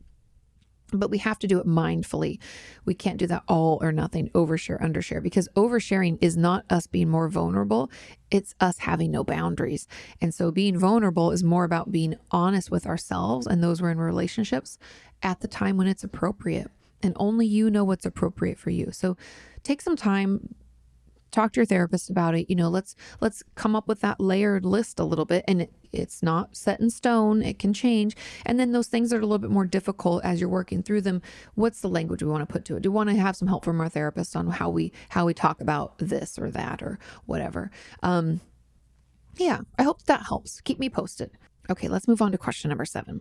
but 0.93 1.11
we 1.11 1.19
have 1.19 1.39
to 1.41 1.47
do 1.47 1.59
it 1.59 1.67
mindfully. 1.67 2.39
We 2.85 2.95
can't 2.95 3.19
do 3.19 3.27
that 3.27 3.43
all 3.49 3.79
or 3.83 3.93
nothing, 3.93 4.29
overshare, 4.31 4.81
undershare, 4.81 5.23
because 5.23 5.49
oversharing 5.57 6.19
is 6.21 6.37
not 6.37 6.65
us 6.71 6.87
being 6.87 7.09
more 7.09 7.29
vulnerable. 7.29 7.91
It's 8.31 8.55
us 8.61 8.79
having 8.79 9.11
no 9.11 9.25
boundaries. 9.25 9.89
And 10.21 10.35
so 10.35 10.51
being 10.51 10.79
vulnerable 10.79 11.31
is 11.31 11.43
more 11.43 11.65
about 11.65 11.93
being 11.93 12.15
honest 12.31 12.71
with 12.71 12.87
ourselves 12.87 13.47
and 13.47 13.63
those 13.63 13.81
we're 13.81 13.91
in 13.91 13.99
relationships 13.99 14.79
at 15.23 15.41
the 15.41 15.49
time 15.49 15.77
when 15.77 15.87
it's 15.87 16.05
appropriate. 16.05 16.71
And 17.03 17.13
only 17.17 17.47
you 17.47 17.71
know 17.71 17.85
what's 17.85 18.07
appropriate 18.07 18.59
for 18.59 18.71
you. 18.71 18.91
So 18.91 19.17
take 19.63 19.83
some 19.83 19.97
time, 19.97 20.55
talk 21.35 21.53
to 21.53 21.61
your 21.61 21.67
therapist 21.67 22.09
about 22.09 22.35
it 22.35 22.49
you 22.49 22.57
know 22.57 22.69
let's 22.69 22.95
let's 23.21 23.43
come 23.55 23.75
up 23.75 23.89
with 23.89 24.01
that 24.01 24.21
layered 24.21 24.65
list 24.65 25.01
a 25.01 25.05
little 25.05 25.25
bit 25.25 25.45
and 25.49 25.63
it, 25.63 25.73
it's 25.93 26.23
not 26.23 26.57
set 26.57 26.81
in 26.81 26.91
stone 26.91 27.43
it 27.43 27.59
can 27.59 27.73
change. 27.73 28.17
And 28.45 28.59
then 28.59 28.73
those 28.73 28.89
things 28.89 29.11
that 29.11 29.17
are 29.17 29.21
a 29.21 29.27
little 29.27 29.39
bit 29.39 29.51
more 29.51 29.65
difficult 29.65 30.25
as 30.25 30.41
you're 30.41 30.49
working 30.49 30.83
through 30.83 31.03
them 31.03 31.23
what's 31.55 31.81
the 31.81 31.89
language 31.89 32.23
we 32.23 32.31
want 32.31 32.47
to 32.47 32.53
put 32.53 32.65
to 32.67 32.77
it? 32.77 32.83
Do 32.83 32.91
we 32.91 32.95
want 32.95 33.11
to 33.11 33.17
have 33.17 33.37
some 33.37 33.49
help 33.49 33.65
from 33.65 33.81
our 33.81 33.89
therapist 33.89 34.37
on 34.37 34.49
how 34.49 34.71
we 34.71 34.93
how 35.11 35.27
we 35.27 35.35
talk 35.35 35.61
about 35.61 35.99
this 35.99 36.39
or 36.39 36.51
that 36.51 36.83
or 36.83 36.99
whatever? 37.27 37.71
Um 38.03 38.41
yeah 39.37 39.61
i 39.79 39.83
hope 39.83 40.03
that 40.05 40.27
helps. 40.27 40.61
Keep 40.61 40.79
me 40.79 40.89
posted. 40.89 41.31
Okay 41.71 41.89
let's 41.89 42.09
move 42.09 42.23
on 42.23 42.33
to 42.33 42.39
question 42.39 42.69
number 42.69 42.85
seven 42.85 43.21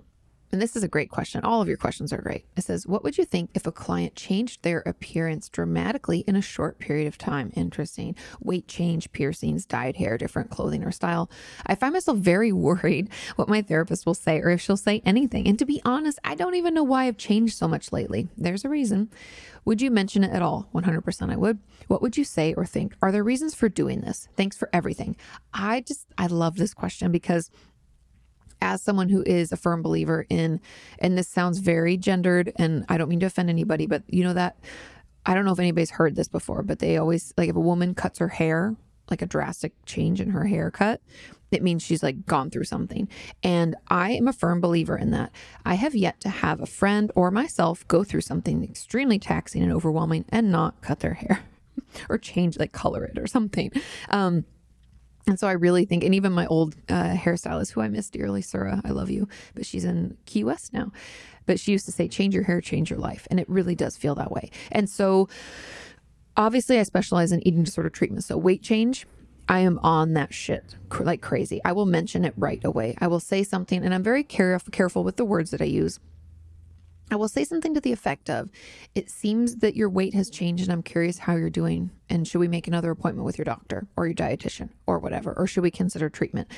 and 0.54 0.62
this 0.62 0.76
is 0.76 0.84
a 0.84 0.88
great 0.88 1.10
question. 1.10 1.44
All 1.44 1.62
of 1.62 1.68
your 1.68 1.78
questions 1.78 2.14
are 2.14 2.22
great. 2.22 2.46
It 2.56 2.64
says, 2.64 2.86
What 2.86 3.04
would 3.04 3.18
you 3.18 3.26
think 3.26 3.50
if 3.56 3.66
a 3.66 3.72
client 3.72 4.16
changed 4.16 4.62
their 4.62 4.82
appearance 4.86 5.50
dramatically 5.50 6.20
in 6.28 6.36
a 6.36 6.44
short 6.44 6.78
period 6.78 7.08
of 7.08 7.18
time? 7.18 7.52
Interesting. 7.56 8.16
Weight 8.40 8.68
change, 8.68 9.12
piercings, 9.12 9.66
dyed 9.66 9.96
hair, 9.96 10.16
different 10.16 10.52
clothing 10.52 10.84
or 10.84 10.92
style. 10.92 11.30
I 11.66 11.74
find 11.74 11.94
myself 11.94 12.20
very 12.20 12.52
worried 12.54 13.10
what 13.36 13.50
my 13.50 13.64
therapist 13.64 14.06
will 14.06 14.14
say 14.14 14.40
or 14.40 14.52
if 14.52 14.62
she'll 14.62 14.78
say 14.78 15.02
anything. 15.06 15.48
And 15.48 15.58
to 15.58 15.66
be 15.66 15.82
honest, 15.84 16.20
I 16.24 16.36
don't 16.36 16.56
even 16.56 16.76
know 16.76 16.84
why 16.84 17.06
I've 17.06 17.18
changed 17.18 17.58
so 17.58 17.68
much 17.68 17.92
lately. 17.92 18.30
There's 18.38 18.64
a 18.64 18.70
reason. 18.70 19.10
Would 19.66 19.82
you 19.82 19.90
mention 19.90 20.24
it 20.24 20.32
at 20.32 20.42
all? 20.44 20.70
100% 20.74 21.32
I 21.32 21.36
would. 21.36 21.58
What 21.88 22.02
would 22.02 22.16
you 22.16 22.24
say 22.24 22.54
or 22.54 22.66
think? 22.66 22.96
Are 23.02 23.12
there 23.12 23.24
reasons 23.24 23.56
for 23.56 23.70
doing 23.70 24.02
this? 24.02 24.28
Thanks 24.36 24.58
for 24.58 24.70
everything. 24.72 25.16
I 25.54 25.82
just, 25.82 26.06
I 26.18 26.28
love 26.28 26.58
this 26.58 26.74
question 26.74 27.12
because 27.12 27.50
as 28.64 28.82
someone 28.82 29.10
who 29.10 29.22
is 29.24 29.52
a 29.52 29.58
firm 29.58 29.82
believer 29.82 30.26
in, 30.30 30.62
and 30.98 31.18
this 31.18 31.28
sounds 31.28 31.60
very 31.60 31.98
gendered, 31.98 32.54
and 32.56 32.86
I 32.88 32.98
don't 32.98 33.10
mean 33.10 33.20
to 33.20 33.26
offend 33.26 33.50
anybody, 33.50 33.86
but 33.86 34.04
you 34.08 34.24
know 34.24 34.34
that 34.34 34.58
I 35.26 35.34
don't 35.34 35.46
know 35.46 35.52
if 35.52 35.60
anybody's 35.60 35.92
heard 35.92 36.16
this 36.16 36.30
before, 36.30 36.64
but 36.64 36.80
they 36.80 36.98
always 36.98 37.34
like 37.38 37.50
if 37.50 37.56
a 37.56 37.60
woman 37.60 37.94
cuts 37.94 38.20
her 38.20 38.30
hair, 38.30 38.76
like 39.10 39.22
a 39.22 39.26
drastic 39.26 39.74
change 39.86 40.22
in 40.22 40.30
her 40.30 40.46
haircut, 40.46 41.02
it 41.52 41.62
means 41.62 41.84
she's 41.84 42.02
like 42.02 42.26
gone 42.26 42.50
through 42.50 42.64
something. 42.64 43.08
And 43.44 43.76
I 43.90 44.12
am 44.12 44.28
a 44.28 44.34
firm 44.34 44.62
believer 44.62 44.98
in 44.98 45.12
that. 45.12 45.32
I 45.66 45.76
have 45.76 45.94
yet 45.94 46.20
to 46.22 46.30
have 46.30 46.62
a 46.62 46.66
friend 46.66 47.12
or 47.16 47.32
myself 47.32 47.88
go 47.90 48.04
through 48.04 48.22
something 48.22 48.64
extremely 48.64 49.20
taxing 49.20 49.62
and 49.62 49.72
overwhelming 49.72 50.26
and 50.30 50.52
not 50.52 50.82
cut 50.82 51.02
their 51.02 51.16
hair 51.16 51.44
or 52.10 52.18
change, 52.18 52.58
like 52.58 52.72
color 52.72 53.04
it 53.04 53.20
or 53.20 53.28
something. 53.28 53.72
Um, 54.10 54.46
and 55.28 55.40
so 55.40 55.48
I 55.48 55.54
really 55.54 55.86
think, 55.86 56.04
and 56.04 56.14
even 56.14 56.32
my 56.34 56.46
old 56.48 56.76
uh, 56.90 57.14
hairstylist, 57.14 57.72
who 57.72 57.82
I 57.82 57.88
miss 57.88 58.10
dearly, 58.10 58.42
Sura, 58.42 58.82
I 58.84 58.90
love 58.90 59.10
you, 59.10 59.28
but 59.56 59.66
she's 59.66 59.86
in 59.86 60.18
Key 60.26 60.44
West 60.44 60.74
now. 60.74 60.92
But 61.46 61.60
she 61.60 61.72
used 61.72 61.86
to 61.86 61.92
say, 61.92 62.08
change 62.08 62.34
your 62.34 62.44
hair, 62.44 62.62
change 62.62 62.90
your 62.90 63.00
life. 63.00 63.28
And 63.30 63.40
it 63.40 63.50
really 63.50 63.76
does 63.76 63.98
feel 63.98 64.16
that 64.16 64.32
way. 64.32 64.50
And 64.72 64.90
so 64.90 65.30
obviously, 66.36 66.80
I 66.80 66.84
specialize 66.84 67.32
in 67.32 67.46
eating 67.48 67.64
disorder 67.64 67.90
treatment. 67.90 68.24
So 68.24 68.38
weight 68.38 68.62
change, 68.64 69.06
I 69.48 69.60
am 69.60 69.80
on 69.80 70.14
that 70.14 70.34
shit 70.34 70.76
like 71.00 71.22
crazy. 71.22 71.62
I 71.66 71.74
will 71.74 71.86
mention 71.86 72.24
it 72.26 72.34
right 72.38 72.64
away. 72.64 72.96
I 73.00 73.08
will 73.08 73.20
say 73.20 73.44
something, 73.44 73.84
and 73.84 73.94
I'm 73.94 74.04
very 74.04 74.24
careful 74.24 74.72
careful 74.72 75.04
with 75.04 75.18
the 75.18 75.26
words 75.26 75.52
that 75.52 75.62
I 75.62 75.66
use 75.66 76.00
I 77.12 77.16
will 77.16 77.28
say 77.28 77.44
something 77.44 77.74
to 77.74 77.82
the 77.82 77.92
effect 77.92 78.30
of 78.30 78.50
It 78.96 79.10
seems 79.10 79.58
that 79.58 79.76
your 79.76 79.90
weight 79.90 80.14
has 80.14 80.30
changed, 80.30 80.64
and 80.64 80.72
I'm 80.72 80.84
curious 80.84 81.18
how 81.18 81.36
you're 81.36 81.50
doing. 81.50 81.92
And 82.10 82.28
should 82.28 82.40
we 82.40 82.48
make 82.48 82.68
another 82.68 82.92
appointment 82.92 83.26
with 83.26 83.38
your 83.38 83.46
doctor 83.46 83.88
or 83.96 84.08
your 84.08 84.16
dietitian 84.16 84.70
or 84.88 85.00
whatever? 85.00 85.34
Or 85.34 85.46
should 85.48 85.64
we 85.64 85.72
consider 85.72 86.10
treatment? 86.10 86.50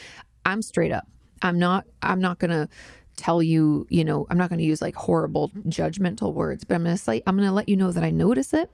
I'm 0.46 0.62
straight 0.62 0.92
up. 0.92 1.08
I'm 1.42 1.60
not, 1.60 1.86
I'm 2.02 2.22
not 2.22 2.40
going 2.40 2.52
to 2.52 2.70
tell 3.18 3.42
you, 3.42 3.88
you 3.90 4.04
know, 4.04 4.28
I'm 4.30 4.38
not 4.38 4.50
going 4.50 4.60
to 4.60 4.66
use 4.66 4.82
like 4.82 4.96
horrible 4.96 5.50
judgmental 5.68 6.34
words, 6.34 6.64
but 6.64 6.76
I'm 6.76 6.84
going 6.84 6.96
to 6.96 7.02
say, 7.02 7.22
I'm 7.26 7.36
going 7.36 7.48
to 7.48 7.54
let 7.54 7.70
you 7.70 7.78
know 7.78 7.92
that 7.92 8.04
I 8.04 8.12
notice 8.12 8.54
it. 8.54 8.70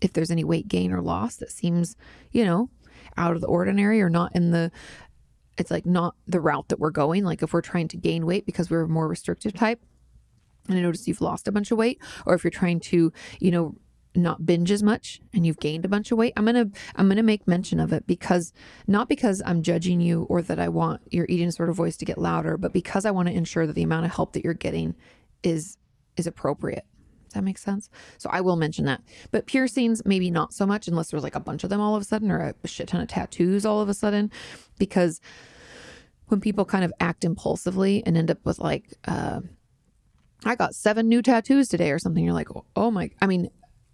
If 0.00 0.12
there's 0.12 0.30
any 0.30 0.44
weight 0.44 0.68
gain 0.68 0.92
or 0.92 1.00
loss 1.00 1.36
that 1.36 1.50
seems, 1.50 1.96
you 2.32 2.44
know, 2.44 2.68
out 3.16 3.34
of 3.34 3.40
the 3.40 3.46
ordinary 3.46 4.02
or 4.02 4.10
not 4.10 4.34
in 4.34 4.50
the, 4.50 4.70
it's 5.56 5.70
like 5.70 5.86
not 5.86 6.16
the 6.26 6.40
route 6.40 6.68
that 6.68 6.80
we're 6.80 6.90
going. 6.90 7.24
Like 7.24 7.42
if 7.42 7.52
we're 7.52 7.60
trying 7.60 7.88
to 7.88 7.96
gain 7.96 8.26
weight 8.26 8.44
because 8.44 8.70
we're 8.70 8.86
more 8.86 9.08
restrictive 9.08 9.54
type, 9.54 9.80
and 10.68 10.78
I 10.78 10.80
notice 10.80 11.06
you've 11.06 11.20
lost 11.20 11.48
a 11.48 11.52
bunch 11.52 11.70
of 11.70 11.78
weight, 11.78 12.00
or 12.26 12.34
if 12.34 12.44
you're 12.44 12.50
trying 12.50 12.80
to, 12.80 13.12
you 13.40 13.50
know, 13.50 13.76
not 14.16 14.46
binge 14.46 14.70
as 14.70 14.80
much 14.80 15.20
and 15.32 15.44
you've 15.44 15.58
gained 15.58 15.84
a 15.84 15.88
bunch 15.88 16.12
of 16.12 16.16
weight 16.16 16.32
i'm 16.36 16.44
going 16.44 16.54
to 16.54 16.78
i'm 16.94 17.08
going 17.08 17.16
to 17.16 17.22
make 17.24 17.48
mention 17.48 17.80
of 17.80 17.92
it 17.92 18.06
because 18.06 18.52
not 18.86 19.08
because 19.08 19.42
i'm 19.44 19.60
judging 19.60 20.00
you 20.00 20.22
or 20.30 20.40
that 20.40 20.60
i 20.60 20.68
want 20.68 21.00
your 21.10 21.26
eating 21.28 21.48
disorder 21.48 21.72
voice 21.72 21.96
to 21.96 22.04
get 22.04 22.16
louder 22.16 22.56
but 22.56 22.72
because 22.72 23.04
i 23.04 23.10
want 23.10 23.26
to 23.26 23.34
ensure 23.34 23.66
that 23.66 23.72
the 23.72 23.82
amount 23.82 24.06
of 24.06 24.12
help 24.12 24.32
that 24.32 24.44
you're 24.44 24.54
getting 24.54 24.94
is 25.42 25.78
is 26.16 26.26
appropriate. 26.26 26.84
Does 27.24 27.34
that 27.34 27.44
make 27.44 27.58
sense? 27.58 27.90
So 28.18 28.30
i 28.32 28.40
will 28.40 28.56
mention 28.56 28.84
that. 28.86 29.02
But 29.30 29.46
piercings 29.46 30.02
maybe 30.04 30.30
not 30.30 30.52
so 30.52 30.66
much 30.66 30.88
unless 30.88 31.10
there's 31.10 31.22
like 31.22 31.36
a 31.36 31.40
bunch 31.40 31.64
of 31.64 31.70
them 31.70 31.80
all 31.80 31.94
of 31.94 32.02
a 32.02 32.04
sudden 32.04 32.30
or 32.30 32.54
a 32.62 32.68
shit 32.68 32.88
ton 32.88 33.00
of 33.00 33.08
tattoos 33.08 33.64
all 33.64 33.80
of 33.80 33.88
a 33.88 33.94
sudden. 33.94 34.30
Because 34.78 35.20
when 36.26 36.40
people 36.40 36.64
kind 36.64 36.84
of 36.84 36.92
act 37.00 37.24
impulsively 37.24 38.02
and 38.06 38.16
end 38.16 38.30
up 38.30 38.44
with 38.44 38.58
like 38.58 38.92
uh 39.06 39.40
I 40.44 40.54
got 40.54 40.74
seven 40.74 41.08
new 41.08 41.22
tattoos 41.22 41.68
today 41.68 41.90
or 41.90 41.98
something. 41.98 42.24
You're 42.24 42.34
like, 42.34 42.54
oh, 42.54 42.64
oh 42.76 42.90
my, 42.90 43.10
I 43.20 43.26
mean, 43.26 43.50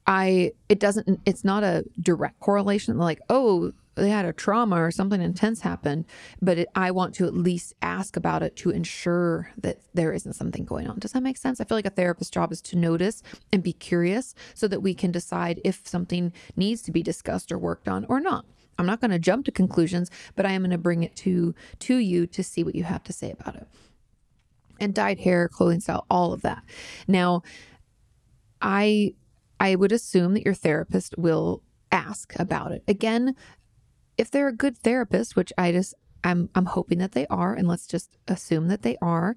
I, 0.07 0.53
it 0.69 0.81
doesn't, 0.81 1.21
it's 1.25 1.45
not 1.45 1.63
a 1.63 1.85
direct 2.01 2.41
correlation 2.41 2.99
like, 2.99 3.21
oh, 3.29 3.73
they 3.97 4.09
had 4.09 4.25
a 4.25 4.33
trauma 4.33 4.83
or 4.83 4.91
something 4.91 5.21
intense 5.21 5.61
happened, 5.61 6.07
but 6.41 6.59
it, 6.59 6.69
I 6.75 6.91
want 6.91 7.15
to 7.17 7.27
at 7.27 7.35
least 7.35 7.75
ask 7.83 8.17
about 8.17 8.43
it 8.43 8.57
to 8.57 8.71
ensure 8.71 9.53
that 9.59 9.79
there 9.95 10.13
isn't 10.13 10.33
something 10.33 10.65
going 10.65 10.89
on. 10.89 10.99
Does 10.99 11.13
that 11.13 11.23
make 11.23 11.37
sense? 11.37 11.61
I 11.61 11.65
feel 11.65 11.77
like 11.77 11.87
a 11.87 11.91
therapist's 11.91 12.31
job 12.31 12.53
is 12.53 12.63
to 12.63 12.77
notice 12.77 13.23
and 13.53 13.63
be 13.63 13.73
curious 13.73 14.35
so 14.55 14.69
that 14.69 14.81
we 14.81 14.95
can 14.95 15.11
decide 15.11 15.61
if 15.65 15.87
something 15.87 16.33
needs 16.57 16.83
to 16.83 16.93
be 16.93 17.03
discussed 17.03 17.53
or 17.53 17.59
worked 17.59 17.89
on 17.89 18.07
or 18.09 18.21
not. 18.21 18.47
I'm 18.79 18.87
not 18.87 19.01
going 19.01 19.11
to 19.11 19.19
jump 19.19 19.45
to 19.45 19.53
conclusions, 19.53 20.11
but 20.37 20.47
I 20.47 20.53
am 20.53 20.63
going 20.63 20.71
to 20.71 20.79
bring 20.79 21.03
it 21.03 21.15
to 21.17 21.55
to 21.81 21.97
you 21.97 22.27
to 22.29 22.43
see 22.43 22.65
what 22.65 22.75
you 22.75 22.85
have 22.85 23.05
to 23.05 23.13
say 23.13 23.31
about 23.31 23.57
it 23.57 23.69
and 24.81 24.95
dyed 24.95 25.21
hair, 25.21 25.49
clothing 25.49 25.81
style, 25.81 26.07
all 26.11 26.33
of 26.33 26.43
that. 26.43 26.63
Now, 27.07 27.43
I 28.61 29.15
I 29.59 29.75
would 29.75 29.93
assume 29.93 30.35
that 30.35 30.45
your 30.45 30.55
therapist 30.55 31.17
will 31.19 31.63
ask 31.93 32.33
about 32.39 32.73
it. 32.73 32.83
Again, 32.89 33.35
if 34.17 34.31
they're 34.31 34.49
a 34.49 34.57
good 34.57 34.79
therapist, 34.79 35.37
which 35.37 35.53
I 35.59 35.73
just 35.73 35.95
I'm 36.25 36.49
I'm 36.55 36.67
hoping 36.67 36.99
that 36.99 37.13
they 37.13 37.27
are 37.29 37.55
and 37.55 37.69
let's 37.69 37.87
just 37.87 38.17
assume 38.29 38.69
that 38.69 38.83
they 38.83 38.97
are, 39.01 39.37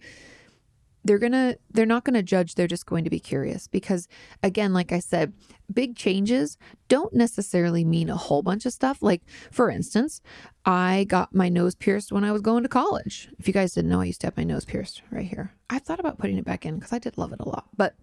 they're 1.03 1.19
going 1.19 1.31
to 1.31 1.57
they're 1.71 1.85
not 1.85 2.03
going 2.03 2.13
to 2.13 2.23
judge 2.23 2.55
they're 2.55 2.67
just 2.67 2.85
going 2.85 3.03
to 3.03 3.09
be 3.09 3.19
curious 3.19 3.67
because 3.67 4.07
again 4.41 4.73
like 4.73 4.91
i 4.91 4.99
said 4.99 5.33
big 5.71 5.95
changes 5.95 6.57
don't 6.87 7.13
necessarily 7.13 7.83
mean 7.83 8.09
a 8.09 8.15
whole 8.15 8.41
bunch 8.41 8.65
of 8.65 8.73
stuff. 8.73 9.01
Like 9.01 9.21
for 9.51 9.69
instance 9.69 10.21
i 10.65 11.05
got 11.09 11.33
my 11.33 11.49
nose 11.49 11.75
pierced 11.75 12.11
when 12.11 12.23
i 12.23 12.31
was 12.31 12.41
going 12.41 12.63
to 12.63 12.69
college. 12.69 13.29
If 13.39 13.47
you 13.47 13.53
guys 13.53 13.73
didn't 13.73 13.89
know 13.89 14.01
i 14.01 14.05
used 14.05 14.21
to 14.21 14.27
have 14.27 14.37
my 14.37 14.43
nose 14.43 14.65
pierced 14.65 15.01
right 15.11 15.25
here. 15.25 15.53
I 15.69 15.79
thought 15.79 15.99
about 15.99 16.19
putting 16.19 16.37
it 16.37 16.45
back 16.45 16.65
in 16.65 16.75
because 16.75 16.93
i 16.93 16.99
did 16.99 17.17
love 17.17 17.33
it 17.33 17.39
a 17.39 17.47
lot. 17.47 17.67
But 17.75 17.95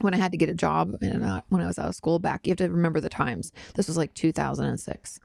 when 0.00 0.14
i 0.14 0.16
had 0.16 0.32
to 0.32 0.38
get 0.38 0.48
a 0.48 0.54
job 0.54 0.96
and 1.00 1.24
uh, 1.24 1.42
when 1.48 1.60
i 1.60 1.66
was 1.66 1.78
out 1.78 1.88
of 1.88 1.94
school 1.94 2.18
back 2.18 2.46
you 2.46 2.52
have 2.52 2.58
to 2.58 2.68
remember 2.68 3.00
the 3.00 3.08
times. 3.08 3.52
This 3.74 3.88
was 3.88 3.96
like 3.96 4.14
2006 4.14 5.20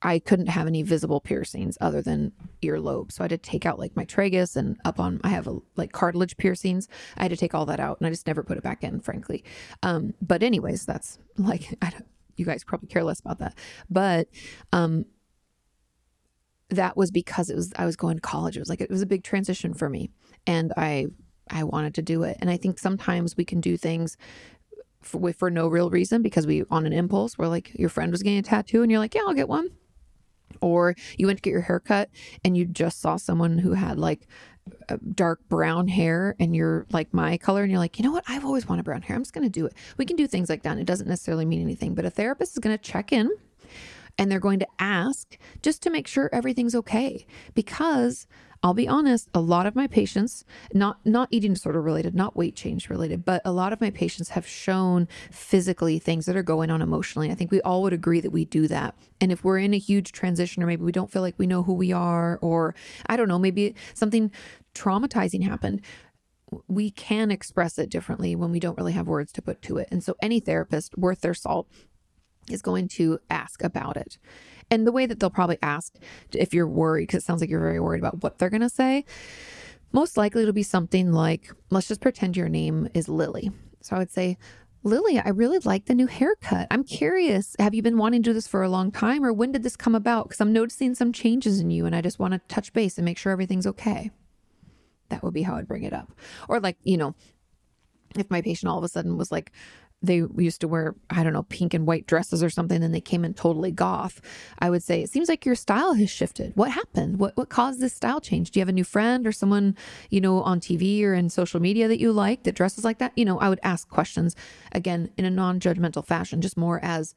I 0.00 0.20
couldn't 0.20 0.46
have 0.46 0.68
any 0.68 0.82
visible 0.82 1.20
piercings 1.20 1.76
other 1.80 2.00
than 2.00 2.32
earlobe. 2.62 3.10
So 3.10 3.22
I 3.22 3.24
had 3.24 3.30
to 3.30 3.38
take 3.38 3.66
out 3.66 3.80
like 3.80 3.96
my 3.96 4.04
tragus 4.04 4.54
and 4.54 4.76
up 4.84 5.00
on, 5.00 5.20
I 5.24 5.28
have 5.28 5.48
a, 5.48 5.58
like 5.76 5.90
cartilage 5.90 6.36
piercings. 6.36 6.88
I 7.16 7.22
had 7.22 7.30
to 7.30 7.36
take 7.36 7.54
all 7.54 7.66
that 7.66 7.80
out 7.80 7.98
and 7.98 8.06
I 8.06 8.10
just 8.10 8.26
never 8.26 8.44
put 8.44 8.56
it 8.56 8.62
back 8.62 8.84
in, 8.84 9.00
frankly. 9.00 9.42
Um, 9.82 10.14
but 10.22 10.42
anyways, 10.42 10.86
that's 10.86 11.18
like, 11.36 11.76
I 11.82 11.90
don't, 11.90 12.06
you 12.36 12.44
guys 12.44 12.62
probably 12.62 12.88
care 12.88 13.02
less 13.02 13.18
about 13.18 13.40
that. 13.40 13.58
But, 13.90 14.28
um, 14.72 15.06
that 16.70 16.96
was 16.96 17.10
because 17.10 17.50
it 17.50 17.56
was, 17.56 17.72
I 17.76 17.86
was 17.86 17.96
going 17.96 18.16
to 18.16 18.20
college. 18.20 18.56
It 18.56 18.60
was 18.60 18.68
like, 18.68 18.82
it 18.82 18.90
was 18.90 19.02
a 19.02 19.06
big 19.06 19.24
transition 19.24 19.74
for 19.74 19.88
me 19.88 20.10
and 20.46 20.72
I, 20.76 21.06
I 21.50 21.64
wanted 21.64 21.94
to 21.94 22.02
do 22.02 22.22
it. 22.22 22.36
And 22.40 22.50
I 22.50 22.58
think 22.58 22.78
sometimes 22.78 23.36
we 23.36 23.44
can 23.44 23.60
do 23.60 23.76
things 23.78 24.16
for, 25.02 25.32
for 25.32 25.50
no 25.50 25.66
real 25.66 25.90
reason 25.90 26.22
because 26.22 26.46
we 26.46 26.64
on 26.70 26.84
an 26.84 26.92
impulse 26.92 27.38
we're 27.38 27.46
like 27.46 27.72
your 27.74 27.88
friend 27.88 28.10
was 28.10 28.22
getting 28.22 28.40
a 28.40 28.42
tattoo 28.42 28.82
and 28.82 28.90
you're 28.90 28.98
like 28.98 29.14
yeah 29.14 29.22
I'll 29.26 29.32
get 29.32 29.48
one 29.48 29.70
or 30.60 30.94
you 31.16 31.26
went 31.26 31.38
to 31.38 31.42
get 31.42 31.50
your 31.50 31.62
hair 31.62 31.80
cut 31.80 32.10
and 32.44 32.56
you 32.56 32.64
just 32.64 33.00
saw 33.00 33.16
someone 33.16 33.58
who 33.58 33.72
had 33.72 33.98
like 33.98 34.26
dark 35.14 35.40
brown 35.48 35.88
hair 35.88 36.36
and 36.38 36.54
you're 36.54 36.86
like 36.92 37.12
my 37.14 37.38
color 37.38 37.62
and 37.62 37.70
you're 37.70 37.80
like 37.80 37.98
you 37.98 38.04
know 38.04 38.12
what? 38.12 38.24
I've 38.28 38.44
always 38.44 38.68
wanted 38.68 38.84
brown 38.84 39.02
hair. 39.02 39.16
I'm 39.16 39.22
just 39.22 39.32
going 39.32 39.44
to 39.44 39.50
do 39.50 39.66
it. 39.66 39.74
We 39.96 40.04
can 40.04 40.16
do 40.16 40.26
things 40.26 40.48
like 40.48 40.62
that 40.62 40.72
and 40.72 40.80
it 40.80 40.86
doesn't 40.86 41.08
necessarily 41.08 41.44
mean 41.44 41.62
anything 41.62 41.94
but 41.94 42.04
a 42.04 42.10
therapist 42.10 42.52
is 42.52 42.58
going 42.58 42.76
to 42.76 42.82
check 42.82 43.12
in 43.12 43.30
and 44.18 44.30
they're 44.30 44.40
going 44.40 44.58
to 44.58 44.66
ask 44.78 45.38
just 45.62 45.82
to 45.82 45.90
make 45.90 46.06
sure 46.06 46.28
everything's 46.32 46.74
okay 46.74 47.24
because 47.54 48.26
I'll 48.62 48.74
be 48.74 48.88
honest, 48.88 49.28
a 49.34 49.40
lot 49.40 49.66
of 49.66 49.76
my 49.76 49.86
patients, 49.86 50.44
not 50.72 50.98
not 51.04 51.28
eating 51.30 51.52
disorder 51.54 51.80
related, 51.80 52.14
not 52.14 52.36
weight 52.36 52.56
change 52.56 52.90
related, 52.90 53.24
but 53.24 53.40
a 53.44 53.52
lot 53.52 53.72
of 53.72 53.80
my 53.80 53.90
patients 53.90 54.30
have 54.30 54.46
shown 54.46 55.06
physically 55.30 55.98
things 55.98 56.26
that 56.26 56.36
are 56.36 56.42
going 56.42 56.70
on 56.70 56.82
emotionally. 56.82 57.30
I 57.30 57.34
think 57.34 57.52
we 57.52 57.60
all 57.60 57.82
would 57.82 57.92
agree 57.92 58.20
that 58.20 58.30
we 58.30 58.44
do 58.44 58.66
that. 58.66 58.96
And 59.20 59.30
if 59.30 59.44
we're 59.44 59.58
in 59.58 59.74
a 59.74 59.78
huge 59.78 60.10
transition 60.10 60.62
or 60.62 60.66
maybe 60.66 60.84
we 60.84 60.92
don't 60.92 61.10
feel 61.10 61.22
like 61.22 61.38
we 61.38 61.46
know 61.46 61.62
who 61.62 61.74
we 61.74 61.92
are 61.92 62.38
or 62.42 62.74
I 63.06 63.16
don't 63.16 63.28
know, 63.28 63.38
maybe 63.38 63.76
something 63.94 64.32
traumatizing 64.74 65.44
happened, 65.44 65.82
we 66.66 66.90
can 66.90 67.30
express 67.30 67.78
it 67.78 67.90
differently 67.90 68.34
when 68.34 68.50
we 68.50 68.58
don't 68.58 68.76
really 68.76 68.92
have 68.92 69.06
words 69.06 69.32
to 69.32 69.42
put 69.42 69.62
to 69.62 69.76
it. 69.76 69.88
And 69.92 70.02
so 70.02 70.16
any 70.20 70.40
therapist 70.40 70.98
worth 70.98 71.20
their 71.20 71.34
salt 71.34 71.68
is 72.50 72.62
going 72.62 72.88
to 72.88 73.20
ask 73.30 73.62
about 73.62 73.96
it. 73.96 74.18
And 74.70 74.86
the 74.86 74.92
way 74.92 75.06
that 75.06 75.18
they'll 75.20 75.30
probably 75.30 75.58
ask 75.62 75.94
if 76.32 76.52
you're 76.52 76.68
worried, 76.68 77.08
because 77.08 77.22
it 77.22 77.26
sounds 77.26 77.40
like 77.40 77.50
you're 77.50 77.60
very 77.60 77.80
worried 77.80 78.00
about 78.00 78.22
what 78.22 78.38
they're 78.38 78.50
going 78.50 78.60
to 78.60 78.68
say, 78.68 79.04
most 79.92 80.16
likely 80.16 80.42
it'll 80.42 80.52
be 80.52 80.62
something 80.62 81.12
like, 81.12 81.50
let's 81.70 81.88
just 81.88 82.00
pretend 82.00 82.36
your 82.36 82.48
name 82.48 82.88
is 82.92 83.08
Lily. 83.08 83.50
So 83.80 83.96
I 83.96 84.00
would 84.00 84.10
say, 84.10 84.36
Lily, 84.84 85.18
I 85.18 85.30
really 85.30 85.58
like 85.60 85.86
the 85.86 85.94
new 85.94 86.06
haircut. 86.06 86.66
I'm 86.70 86.84
curious, 86.84 87.56
have 87.58 87.74
you 87.74 87.82
been 87.82 87.98
wanting 87.98 88.22
to 88.22 88.30
do 88.30 88.34
this 88.34 88.46
for 88.46 88.62
a 88.62 88.68
long 88.68 88.92
time 88.92 89.24
or 89.24 89.32
when 89.32 89.52
did 89.52 89.62
this 89.62 89.76
come 89.76 89.94
about? 89.94 90.28
Because 90.28 90.40
I'm 90.40 90.52
noticing 90.52 90.94
some 90.94 91.12
changes 91.12 91.58
in 91.60 91.70
you 91.70 91.86
and 91.86 91.96
I 91.96 92.00
just 92.00 92.18
want 92.18 92.32
to 92.34 92.40
touch 92.48 92.72
base 92.72 92.98
and 92.98 93.04
make 93.04 93.18
sure 93.18 93.32
everything's 93.32 93.66
okay. 93.66 94.10
That 95.08 95.22
would 95.22 95.34
be 95.34 95.42
how 95.42 95.56
I'd 95.56 95.66
bring 95.66 95.84
it 95.84 95.94
up. 95.94 96.12
Or, 96.48 96.60
like, 96.60 96.76
you 96.84 96.96
know, 96.96 97.14
if 98.16 98.30
my 98.30 98.42
patient 98.42 98.70
all 98.70 98.78
of 98.78 98.84
a 98.84 98.88
sudden 98.88 99.16
was 99.16 99.32
like, 99.32 99.52
they 100.00 100.22
used 100.36 100.60
to 100.60 100.68
wear, 100.68 100.94
I 101.10 101.24
don't 101.24 101.32
know, 101.32 101.42
pink 101.44 101.74
and 101.74 101.86
white 101.86 102.06
dresses 102.06 102.42
or 102.42 102.50
something, 102.50 102.80
then 102.80 102.92
they 102.92 103.00
came 103.00 103.24
in 103.24 103.34
totally 103.34 103.72
goth. 103.72 104.20
I 104.60 104.70
would 104.70 104.82
say, 104.82 105.02
it 105.02 105.10
seems 105.10 105.28
like 105.28 105.44
your 105.44 105.56
style 105.56 105.94
has 105.94 106.08
shifted. 106.08 106.52
What 106.54 106.70
happened? 106.70 107.18
What 107.18 107.36
what 107.36 107.48
caused 107.48 107.80
this 107.80 107.94
style 107.94 108.20
change? 108.20 108.50
Do 108.50 108.60
you 108.60 108.62
have 108.62 108.68
a 108.68 108.72
new 108.72 108.84
friend 108.84 109.26
or 109.26 109.32
someone, 109.32 109.76
you 110.10 110.20
know, 110.20 110.40
on 110.42 110.60
TV 110.60 111.02
or 111.02 111.14
in 111.14 111.30
social 111.30 111.60
media 111.60 111.88
that 111.88 111.98
you 111.98 112.12
like 112.12 112.44
that 112.44 112.54
dresses 112.54 112.84
like 112.84 112.98
that? 112.98 113.12
You 113.16 113.24
know, 113.24 113.38
I 113.40 113.48
would 113.48 113.60
ask 113.62 113.88
questions 113.88 114.36
again 114.70 115.10
in 115.16 115.24
a 115.24 115.30
non-judgmental 115.30 116.06
fashion, 116.06 116.40
just 116.40 116.56
more 116.56 116.78
as 116.82 117.14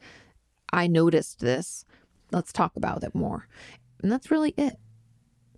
I 0.73 0.87
noticed 0.87 1.39
this. 1.39 1.85
Let's 2.31 2.51
talk 2.51 2.75
about 2.75 3.03
it 3.03 3.13
more. 3.13 3.47
And 4.01 4.11
that's 4.11 4.31
really 4.31 4.53
it. 4.57 4.77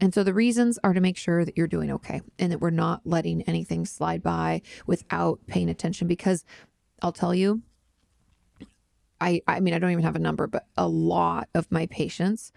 And 0.02 0.14
so 0.14 0.24
the 0.24 0.34
reasons 0.34 0.78
are 0.84 0.94
to 0.94 1.00
make 1.00 1.16
sure 1.16 1.46
that 1.46 1.56
you're 1.56 1.68
doing 1.68 1.90
okay 1.92 2.22
and 2.38 2.52
that 2.52 2.60
we're 2.60 2.72
not 2.72 3.02
letting 3.06 3.44
anything 3.44 3.86
slide 3.86 4.22
by 4.22 4.62
without 4.86 5.40
paying 5.48 5.70
attention 5.70 6.08
because 6.08 6.44
I'll 7.04 7.12
tell 7.12 7.36
you, 7.36 7.62
I, 9.20 9.42
I 9.48 9.60
mean, 9.60 9.74
I 9.74 9.80
don't 9.80 9.92
even 9.92 10.04
have 10.04 10.16
a 10.16 10.20
number, 10.20 10.48
but 10.48 10.68
a 10.78 10.88
lot 10.88 11.50
of 11.54 11.72
my 11.72 11.86
patients 11.88 12.52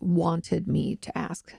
wanted 0.00 0.68
me 0.68 0.96
to 0.96 1.16
ask. 1.16 1.54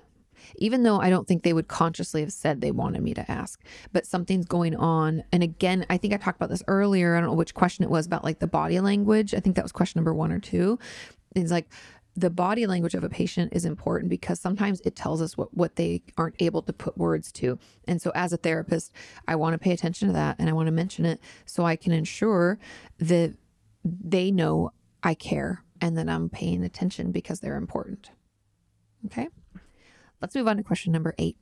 Even 0.57 0.83
though 0.83 0.99
I 0.99 1.09
don't 1.09 1.27
think 1.27 1.43
they 1.43 1.53
would 1.53 1.67
consciously 1.67 2.21
have 2.21 2.31
said 2.31 2.61
they 2.61 2.71
wanted 2.71 3.01
me 3.01 3.13
to 3.15 3.29
ask, 3.29 3.61
but 3.91 4.05
something's 4.05 4.45
going 4.45 4.75
on. 4.75 5.23
And 5.31 5.41
again, 5.41 5.85
I 5.89 5.97
think 5.97 6.13
I 6.13 6.17
talked 6.17 6.37
about 6.37 6.49
this 6.49 6.63
earlier. 6.67 7.15
I 7.15 7.19
don't 7.19 7.29
know 7.29 7.35
which 7.35 7.55
question 7.55 7.83
it 7.83 7.89
was 7.89 8.05
about 8.05 8.23
like 8.23 8.39
the 8.39 8.47
body 8.47 8.79
language. 8.79 9.33
I 9.33 9.39
think 9.39 9.55
that 9.55 9.65
was 9.65 9.71
question 9.71 9.99
number 9.99 10.13
one 10.13 10.31
or 10.31 10.39
two. 10.39 10.77
It's 11.35 11.51
like 11.51 11.67
the 12.17 12.31
body 12.31 12.65
language 12.65 12.95
of 12.95 13.03
a 13.03 13.09
patient 13.09 13.53
is 13.53 13.63
important 13.63 14.09
because 14.09 14.39
sometimes 14.39 14.81
it 14.81 14.95
tells 14.95 15.21
us 15.21 15.37
what, 15.37 15.55
what 15.55 15.75
they 15.75 16.01
aren't 16.17 16.35
able 16.39 16.63
to 16.63 16.73
put 16.73 16.97
words 16.97 17.31
to. 17.33 17.59
And 17.87 18.01
so, 18.01 18.11
as 18.15 18.33
a 18.33 18.37
therapist, 18.37 18.91
I 19.27 19.35
want 19.35 19.53
to 19.53 19.59
pay 19.59 19.71
attention 19.71 20.07
to 20.07 20.13
that 20.15 20.35
and 20.39 20.49
I 20.49 20.53
want 20.53 20.65
to 20.65 20.71
mention 20.71 21.05
it 21.05 21.21
so 21.45 21.63
I 21.63 21.75
can 21.75 21.91
ensure 21.91 22.57
that 22.97 23.35
they 23.85 24.31
know 24.31 24.71
I 25.03 25.13
care 25.13 25.63
and 25.79 25.95
that 25.97 26.09
I'm 26.09 26.27
paying 26.27 26.63
attention 26.63 27.11
because 27.11 27.39
they're 27.39 27.55
important. 27.55 28.09
Okay, 29.05 29.29
let's 30.19 30.35
move 30.35 30.47
on 30.47 30.57
to 30.57 30.63
question 30.63 30.91
number 30.91 31.13
eight. 31.19 31.37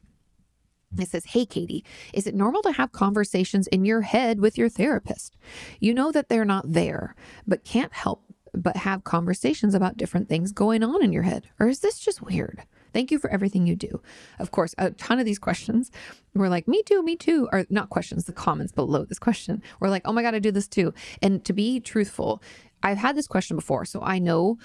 It 0.99 1.07
says, 1.07 1.25
Hey, 1.25 1.45
Katie, 1.45 1.85
is 2.13 2.27
it 2.27 2.35
normal 2.35 2.61
to 2.63 2.73
have 2.73 2.91
conversations 2.91 3.67
in 3.67 3.85
your 3.85 4.01
head 4.01 4.41
with 4.41 4.57
your 4.57 4.69
therapist? 4.69 5.37
You 5.79 5.93
know 5.93 6.11
that 6.11 6.27
they're 6.27 6.45
not 6.45 6.73
there, 6.73 7.15
but 7.47 7.63
can't 7.63 7.93
help 7.93 8.23
but 8.55 8.77
have 8.77 9.03
conversations 9.03 9.75
about 9.75 9.97
different 9.97 10.29
things 10.29 10.51
going 10.51 10.83
on 10.83 11.03
in 11.03 11.11
your 11.11 11.23
head? 11.23 11.47
Or 11.59 11.67
is 11.67 11.79
this 11.79 11.99
just 11.99 12.21
weird? 12.21 12.63
Thank 12.93 13.11
you 13.11 13.19
for 13.19 13.29
everything 13.29 13.67
you 13.67 13.75
do. 13.75 14.01
Of 14.39 14.51
course, 14.51 14.73
a 14.77 14.91
ton 14.91 15.19
of 15.19 15.25
these 15.25 15.39
questions 15.39 15.91
were 16.33 16.49
like, 16.49 16.67
me 16.67 16.81
too, 16.83 17.03
me 17.03 17.15
too, 17.15 17.49
or 17.51 17.65
not 17.69 17.89
questions, 17.89 18.25
the 18.25 18.33
comments 18.33 18.71
below 18.71 19.03
this 19.03 19.19
question 19.19 19.61
were 19.79 19.89
like, 19.89 20.03
oh 20.05 20.13
my 20.13 20.21
God, 20.21 20.35
I 20.35 20.39
do 20.39 20.51
this 20.51 20.67
too. 20.67 20.93
And 21.21 21.43
to 21.45 21.53
be 21.53 21.79
truthful, 21.79 22.41
I've 22.83 22.97
had 22.97 23.15
this 23.15 23.27
question 23.27 23.57
before, 23.57 23.85
so 23.85 24.01
I 24.01 24.19
know 24.19 24.57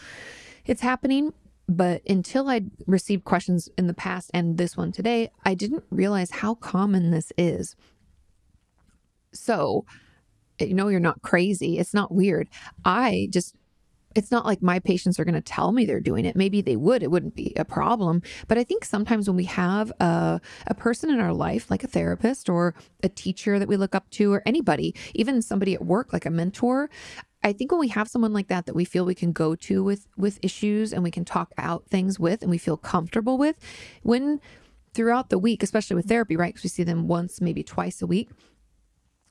it's 0.65 0.83
happening. 0.83 1.33
But 1.69 2.03
until 2.09 2.49
I 2.49 2.63
received 2.89 3.23
questions 3.25 3.69
in 3.79 3.87
the 3.87 3.95
past 3.95 4.31
and 4.35 4.59
this 4.59 4.77
one 4.77 4.91
today, 4.91 5.31
I 5.45 5.55
didn't 5.55 5.85
realize 5.91 6.33
how 6.33 6.55
common 6.57 7.13
this 7.13 7.33
is. 7.39 7.77
So, 9.33 9.85
you 10.59 10.75
know, 10.75 10.89
you're 10.89 10.99
not 10.99 11.23
crazy. 11.23 11.79
It's 11.79 11.95
not 11.95 12.13
weird. 12.13 12.49
I 12.85 13.29
just 13.31 13.55
it's 14.15 14.31
not 14.31 14.45
like 14.45 14.61
my 14.61 14.79
patients 14.79 15.21
are 15.21 15.25
going 15.25 15.35
to 15.35 15.41
tell 15.41 15.71
me 15.73 15.85
they're 15.85 16.01
doing 16.01 16.25
it. 16.25 16.35
Maybe 16.35 16.61
they 16.61 16.77
would, 16.77 17.03
it 17.03 17.11
wouldn't 17.11 17.37
be 17.37 17.53
a 17.57 17.65
problem. 17.65 18.23
But 18.49 18.59
I 18.59 18.65
think 18.65 18.85
sometimes 18.85 19.29
when 19.29 19.37
we 19.37 19.45
have 19.45 19.93
a, 20.01 20.41
a 20.67 20.75
person 20.75 21.11
in 21.11 21.21
our 21.21 21.33
life, 21.33 21.71
like 21.71 21.85
a 21.85 21.89
therapist 21.89 22.49
or 22.49 22.75
a 23.03 23.09
teacher 23.09 23.59
that 23.59 23.69
we 23.69 23.77
look 23.77 23.95
up 23.95 24.11
to, 24.11 24.33
or 24.33 24.43
anybody, 24.45 24.95
even 25.15 25.43
somebody 25.43 25.75
at 25.75 25.85
work, 25.85 26.13
like 26.13 26.27
a 26.27 26.31
mentor, 26.31 26.91
I 27.43 27.53
think 27.53 27.71
when 27.71 27.81
we 27.81 27.89
have 27.89 28.09
someone 28.09 28.33
like 28.33 28.49
that 28.49 28.67
that 28.67 28.75
we 28.75 28.85
feel 28.85 29.05
we 29.05 29.15
can 29.15 29.33
go 29.33 29.55
to 29.55 29.83
with 29.83 30.07
with 30.17 30.39
issues 30.43 30.93
and 30.93 31.03
we 31.03 31.11
can 31.11 31.25
talk 31.25 31.53
out 31.57 31.87
things 31.87 32.21
with 32.21 32.43
and 32.43 32.51
we 32.51 32.59
feel 32.59 32.77
comfortable 32.77 33.39
with, 33.39 33.57
when 34.03 34.41
throughout 34.93 35.31
the 35.31 35.39
week, 35.39 35.63
especially 35.63 35.97
with 35.97 36.07
therapy, 36.07 36.37
right? 36.37 36.53
Because 36.53 36.65
we 36.65 36.69
see 36.69 36.83
them 36.83 37.07
once, 37.09 37.41
maybe 37.41 37.63
twice 37.63 38.03
a 38.03 38.07
week, 38.07 38.29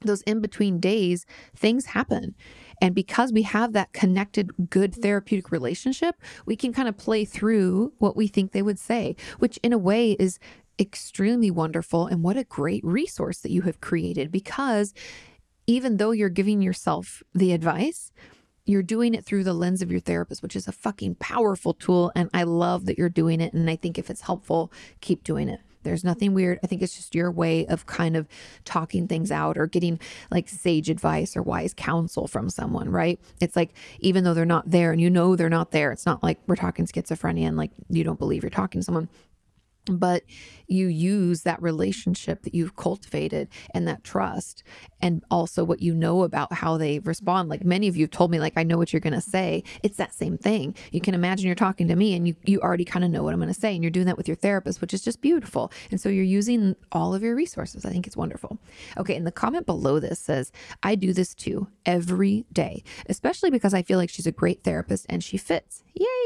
those 0.02 0.22
in 0.24 0.42
between 0.42 0.80
days, 0.80 1.26
things 1.56 1.88
happen. 1.88 2.36
And 2.82 2.96
because 2.96 3.32
we 3.32 3.44
have 3.44 3.74
that 3.74 3.94
connected, 3.94 4.70
good 4.70 4.96
therapeutic 4.96 5.52
relationship, 5.52 6.16
we 6.46 6.56
can 6.56 6.74
kind 6.74 6.88
of 6.88 6.98
play 6.98 7.26
through 7.26 7.94
what 7.98 8.16
we 8.16 8.28
think 8.28 8.52
they 8.52 8.62
would 8.62 8.80
say, 8.80 9.16
which 9.40 9.58
in 9.64 9.74
a 9.74 9.78
way 9.78 10.14
is 10.14 10.40
extremely 10.80 11.52
wonderful. 11.52 12.08
And 12.08 12.24
what 12.24 12.38
a 12.38 12.44
great 12.44 12.84
resource 12.84 13.40
that 13.40 13.52
you 13.52 13.64
have 13.64 13.82
created 13.82 14.32
because 14.32 14.94
even 15.68 15.98
though 15.98 16.12
you're 16.12 16.30
giving 16.30 16.62
yourself 16.62 17.22
the 17.34 17.52
advice, 17.52 18.12
you're 18.66 18.84
doing 18.84 19.14
it 19.14 19.26
through 19.26 19.44
the 19.44 19.54
lens 19.54 19.82
of 19.82 19.92
your 19.92 20.00
therapist, 20.00 20.42
which 20.42 20.56
is 20.56 20.68
a 20.68 20.72
fucking 20.72 21.16
powerful 21.16 21.74
tool. 21.74 22.12
And 22.16 22.30
I 22.34 22.44
love 22.44 22.86
that 22.86 22.98
you're 22.98 23.10
doing 23.10 23.42
it. 23.42 23.54
And 23.54 23.70
I 23.70 23.76
think 23.76 23.98
if 23.98 24.10
it's 24.10 24.22
helpful, 24.22 24.72
keep 25.02 25.24
doing 25.24 25.50
it. 25.50 25.60
There's 25.84 26.04
nothing 26.04 26.34
weird. 26.34 26.60
I 26.64 26.68
think 26.68 26.82
it's 26.82 26.96
just 26.96 27.16
your 27.16 27.32
way 27.32 27.66
of 27.68 27.86
kind 27.86 28.16
of 28.16 28.28
talking 28.66 29.08
things 29.08 29.32
out 29.32 29.58
or 29.58 29.68
getting 29.68 30.00
like 30.32 30.50
sage 30.50 30.90
advice 30.90 31.38
or 31.38 31.42
wise 31.42 31.74
counsel 31.74 32.28
from 32.28 32.50
someone, 32.50 32.90
right? 32.90 33.20
It's 33.40 33.56
like, 33.56 33.74
even 34.00 34.24
though 34.24 34.34
they're 34.34 34.46
not 34.46 34.70
there 34.70 34.92
and 34.92 35.02
you 35.02 35.10
know 35.10 35.36
they're 35.36 35.50
not 35.50 35.72
there, 35.72 35.92
it's 35.92 36.06
not 36.06 36.22
like 36.24 36.40
we're 36.48 36.56
talking 36.56 36.86
schizophrenia 36.86 37.48
and 37.48 37.58
like 37.58 37.72
you 37.90 38.04
don't 38.04 38.20
believe 38.20 38.44
you're 38.44 38.50
talking 38.50 38.82
to 38.82 38.86
someone 38.86 39.10
but 39.98 40.24
you 40.68 40.88
use 40.88 41.42
that 41.44 41.62
relationship 41.62 42.44
that 42.44 42.54
you've 42.54 42.76
cultivated 42.76 43.50
and 43.74 43.88
that 43.88 44.04
trust 44.04 44.64
and 45.02 45.24
also 45.32 45.64
what 45.64 45.82
you 45.82 45.94
know 45.94 46.24
about 46.24 46.54
how 46.54 46.78
they 46.78 47.00
respond. 47.00 47.50
Like 47.50 47.66
many 47.66 47.88
of 47.88 47.98
you 47.98 48.04
have 48.04 48.12
told 48.12 48.32
me 48.32 48.40
like 48.40 48.54
i 48.56 48.64
know 48.64 48.78
what 48.78 48.94
you're 48.94 49.00
going 49.00 49.14
to 49.14 49.22
say. 49.22 49.64
It's 49.84 49.98
that 49.98 50.14
same 50.14 50.38
thing. 50.38 50.76
You 50.92 51.02
can 51.02 51.14
imagine 51.14 51.48
you're 51.48 51.56
talking 51.56 51.88
to 51.88 51.96
me 51.96 52.14
and 52.16 52.28
you 52.28 52.36
you 52.46 52.60
already 52.62 52.86
kind 52.86 53.04
of 53.04 53.12
know 53.12 53.24
what 53.24 53.34
i'm 53.34 53.40
going 53.40 53.54
to 53.54 53.60
say 53.60 53.74
and 53.74 53.84
you're 53.84 53.92
doing 53.92 54.06
that 54.06 54.18
with 54.18 54.28
your 54.28 54.36
therapist 54.36 54.82
which 54.82 54.94
is 54.94 55.02
just 55.02 55.22
beautiful. 55.22 55.72
And 55.92 56.00
so 56.00 56.10
you're 56.10 56.24
using 56.24 56.76
all 56.92 57.14
of 57.14 57.24
your 57.24 57.36
resources. 57.36 57.86
I 57.86 57.90
think 57.90 58.06
it's 58.06 58.18
wonderful. 58.18 58.60
Okay 58.98 59.16
and 59.16 59.26
the 59.26 59.32
comment 59.32 59.66
below 59.66 60.00
this 60.00 60.20
says 60.20 60.52
i 60.84 60.96
do 60.96 61.14
this 61.14 61.34
too 61.34 61.68
every 61.86 62.46
day 62.54 62.84
especially 63.08 63.50
because 63.50 63.74
i 63.74 63.82
feel 63.82 63.98
like 63.98 64.10
she's 64.10 64.28
a 64.28 64.32
great 64.32 64.64
therapist 64.64 65.06
and 65.10 65.24
she 65.24 65.38
fits. 65.38 65.84
Yay 65.94 66.19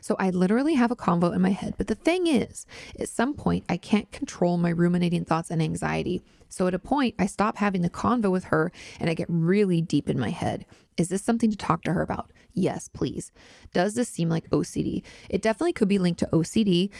so 0.00 0.16
I 0.18 0.30
literally 0.30 0.74
have 0.74 0.90
a 0.90 0.96
convo 0.96 1.34
in 1.34 1.42
my 1.42 1.50
head. 1.50 1.74
But 1.76 1.88
the 1.88 1.94
thing 1.94 2.26
is, 2.26 2.66
at 2.98 3.08
some 3.08 3.34
point, 3.34 3.64
I 3.68 3.76
can't 3.76 4.10
control 4.12 4.56
my 4.56 4.70
ruminating 4.70 5.24
thoughts 5.24 5.50
and 5.50 5.62
anxiety. 5.62 6.22
So 6.48 6.66
at 6.66 6.74
a 6.74 6.78
point, 6.78 7.14
I 7.18 7.26
stop 7.26 7.56
having 7.56 7.82
the 7.82 7.90
convo 7.90 8.30
with 8.30 8.44
her 8.44 8.70
and 9.00 9.10
I 9.10 9.14
get 9.14 9.26
really 9.28 9.80
deep 9.80 10.08
in 10.08 10.18
my 10.18 10.30
head. 10.30 10.66
Is 10.96 11.08
this 11.08 11.22
something 11.22 11.50
to 11.50 11.56
talk 11.56 11.82
to 11.82 11.92
her 11.92 12.02
about? 12.02 12.30
Yes, 12.52 12.88
please. 12.88 13.32
Does 13.72 13.94
this 13.94 14.08
seem 14.08 14.28
like 14.28 14.48
OCD? 14.50 15.02
It 15.28 15.42
definitely 15.42 15.72
could 15.72 15.88
be 15.88 15.98
linked 15.98 16.20
to 16.20 16.28
OCD. 16.32 16.90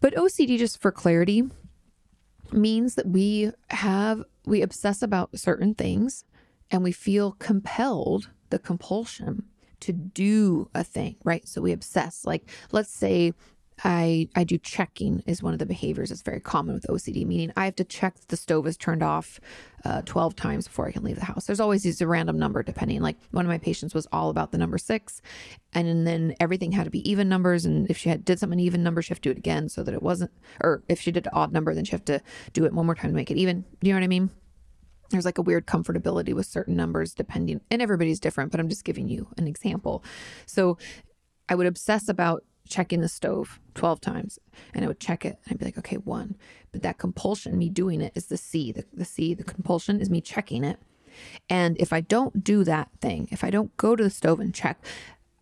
But 0.00 0.14
OCD, 0.16 0.58
just 0.58 0.82
for 0.82 0.90
clarity, 0.90 1.44
means 2.52 2.96
that 2.96 3.06
we 3.06 3.52
have, 3.70 4.24
we 4.44 4.62
obsess 4.62 5.02
about 5.02 5.38
certain 5.38 5.74
things 5.74 6.24
and 6.70 6.82
we 6.82 6.92
feel 6.92 7.32
compelled, 7.32 8.30
the 8.50 8.58
compulsion 8.58 9.44
to 9.84 9.92
do 9.92 10.68
a 10.74 10.84
thing, 10.84 11.16
right? 11.24 11.46
So 11.46 11.60
we 11.60 11.72
obsess. 11.72 12.24
Like, 12.24 12.50
let's 12.72 12.90
say 12.90 13.32
I 13.82 14.28
I 14.36 14.44
do 14.44 14.56
checking 14.58 15.22
is 15.26 15.42
one 15.42 15.52
of 15.52 15.58
the 15.58 15.66
behaviors 15.66 16.10
that's 16.10 16.22
very 16.22 16.40
common 16.40 16.74
with 16.74 16.86
OCD. 16.88 17.26
Meaning 17.26 17.52
I 17.56 17.64
have 17.64 17.76
to 17.76 17.84
check 17.84 18.14
that 18.14 18.28
the 18.28 18.36
stove 18.36 18.66
is 18.66 18.76
turned 18.76 19.02
off 19.02 19.40
uh, 19.84 20.02
twelve 20.02 20.36
times 20.36 20.68
before 20.68 20.86
I 20.86 20.92
can 20.92 21.02
leave 21.02 21.16
the 21.18 21.24
house. 21.24 21.46
There's 21.46 21.60
always 21.60 21.82
these 21.82 22.00
a 22.00 22.06
random 22.06 22.38
number 22.38 22.62
depending. 22.62 23.00
Like 23.00 23.16
one 23.32 23.44
of 23.44 23.48
my 23.48 23.58
patients 23.58 23.92
was 23.92 24.06
all 24.12 24.30
about 24.30 24.52
the 24.52 24.58
number 24.58 24.78
six, 24.78 25.20
and 25.72 26.06
then 26.06 26.34
everything 26.38 26.72
had 26.72 26.84
to 26.84 26.90
be 26.90 27.08
even 27.10 27.28
numbers. 27.28 27.64
And 27.64 27.90
if 27.90 27.98
she 27.98 28.08
had 28.08 28.24
did 28.24 28.38
something 28.38 28.60
even 28.60 28.82
number, 28.82 29.02
she 29.02 29.08
have 29.08 29.20
to 29.22 29.28
do 29.28 29.32
it 29.32 29.38
again 29.38 29.68
so 29.68 29.82
that 29.82 29.94
it 29.94 30.02
wasn't. 30.02 30.30
Or 30.60 30.84
if 30.88 31.00
she 31.00 31.10
did 31.10 31.26
an 31.26 31.32
odd 31.34 31.52
number, 31.52 31.74
then 31.74 31.84
she 31.84 31.92
have 31.92 32.04
to 32.06 32.20
do 32.52 32.64
it 32.64 32.72
one 32.72 32.86
more 32.86 32.94
time 32.94 33.10
to 33.10 33.16
make 33.16 33.30
it 33.30 33.38
even. 33.38 33.64
Do 33.80 33.88
you 33.88 33.92
know 33.92 33.98
what 33.98 34.04
I 34.04 34.08
mean? 34.08 34.30
There's 35.14 35.24
like 35.24 35.38
a 35.38 35.42
weird 35.42 35.66
comfortability 35.66 36.34
with 36.34 36.46
certain 36.46 36.76
numbers 36.76 37.14
depending 37.14 37.60
and 37.70 37.80
everybody's 37.80 38.20
different 38.20 38.50
but 38.50 38.60
i'm 38.60 38.68
just 38.68 38.84
giving 38.84 39.08
you 39.08 39.28
an 39.36 39.46
example 39.46 40.02
so 40.46 40.76
i 41.48 41.54
would 41.54 41.66
obsess 41.66 42.08
about 42.08 42.44
checking 42.68 43.00
the 43.00 43.08
stove 43.08 43.60
12 43.74 44.00
times 44.00 44.38
and 44.72 44.84
I 44.84 44.88
would 44.88 45.00
check 45.00 45.24
it 45.24 45.38
and 45.44 45.52
I'd 45.52 45.58
be 45.58 45.64
like, 45.66 45.78
okay, 45.78 45.96
one. 45.96 46.36
But 46.72 46.82
that 46.82 46.98
compulsion, 46.98 47.58
me 47.58 47.68
doing 47.68 48.00
it, 48.00 48.12
is 48.14 48.26
the 48.26 48.36
C. 48.36 48.72
The, 48.72 48.84
the 48.92 49.04
C, 49.04 49.34
the 49.34 49.44
compulsion 49.44 50.00
is 50.00 50.10
me 50.10 50.20
checking 50.20 50.64
it. 50.64 50.78
And 51.48 51.76
if 51.78 51.92
I 51.92 52.00
don't 52.00 52.42
do 52.42 52.64
that 52.64 52.88
thing, 53.00 53.28
if 53.30 53.44
I 53.44 53.50
don't 53.50 53.76
go 53.76 53.94
to 53.94 54.02
the 54.02 54.10
stove 54.10 54.40
and 54.40 54.54
check, 54.54 54.84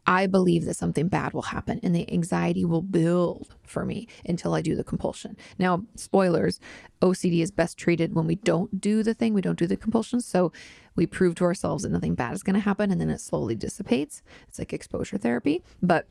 I 0.06 0.26
believe 0.26 0.64
that 0.64 0.74
something 0.74 1.08
bad 1.08 1.32
will 1.32 1.42
happen 1.42 1.78
and 1.82 1.94
the 1.94 2.10
anxiety 2.12 2.64
will 2.64 2.82
build 2.82 3.54
for 3.62 3.84
me 3.84 4.08
until 4.24 4.54
I 4.54 4.60
do 4.60 4.74
the 4.74 4.84
compulsion. 4.84 5.36
Now, 5.58 5.84
spoilers, 5.94 6.58
OCD 7.00 7.40
is 7.40 7.50
best 7.50 7.78
treated 7.78 8.14
when 8.14 8.26
we 8.26 8.34
don't 8.34 8.80
do 8.80 9.02
the 9.02 9.14
thing, 9.14 9.32
we 9.32 9.40
don't 9.40 9.58
do 9.58 9.66
the 9.66 9.76
compulsion. 9.76 10.20
So 10.20 10.52
we 10.96 11.06
prove 11.06 11.36
to 11.36 11.44
ourselves 11.44 11.84
that 11.84 11.90
nothing 11.90 12.14
bad 12.14 12.34
is 12.34 12.42
going 12.42 12.54
to 12.54 12.60
happen 12.60 12.90
and 12.90 13.00
then 13.00 13.10
it 13.10 13.20
slowly 13.20 13.54
dissipates. 13.54 14.22
It's 14.48 14.58
like 14.58 14.72
exposure 14.72 15.18
therapy. 15.18 15.62
But 15.80 16.08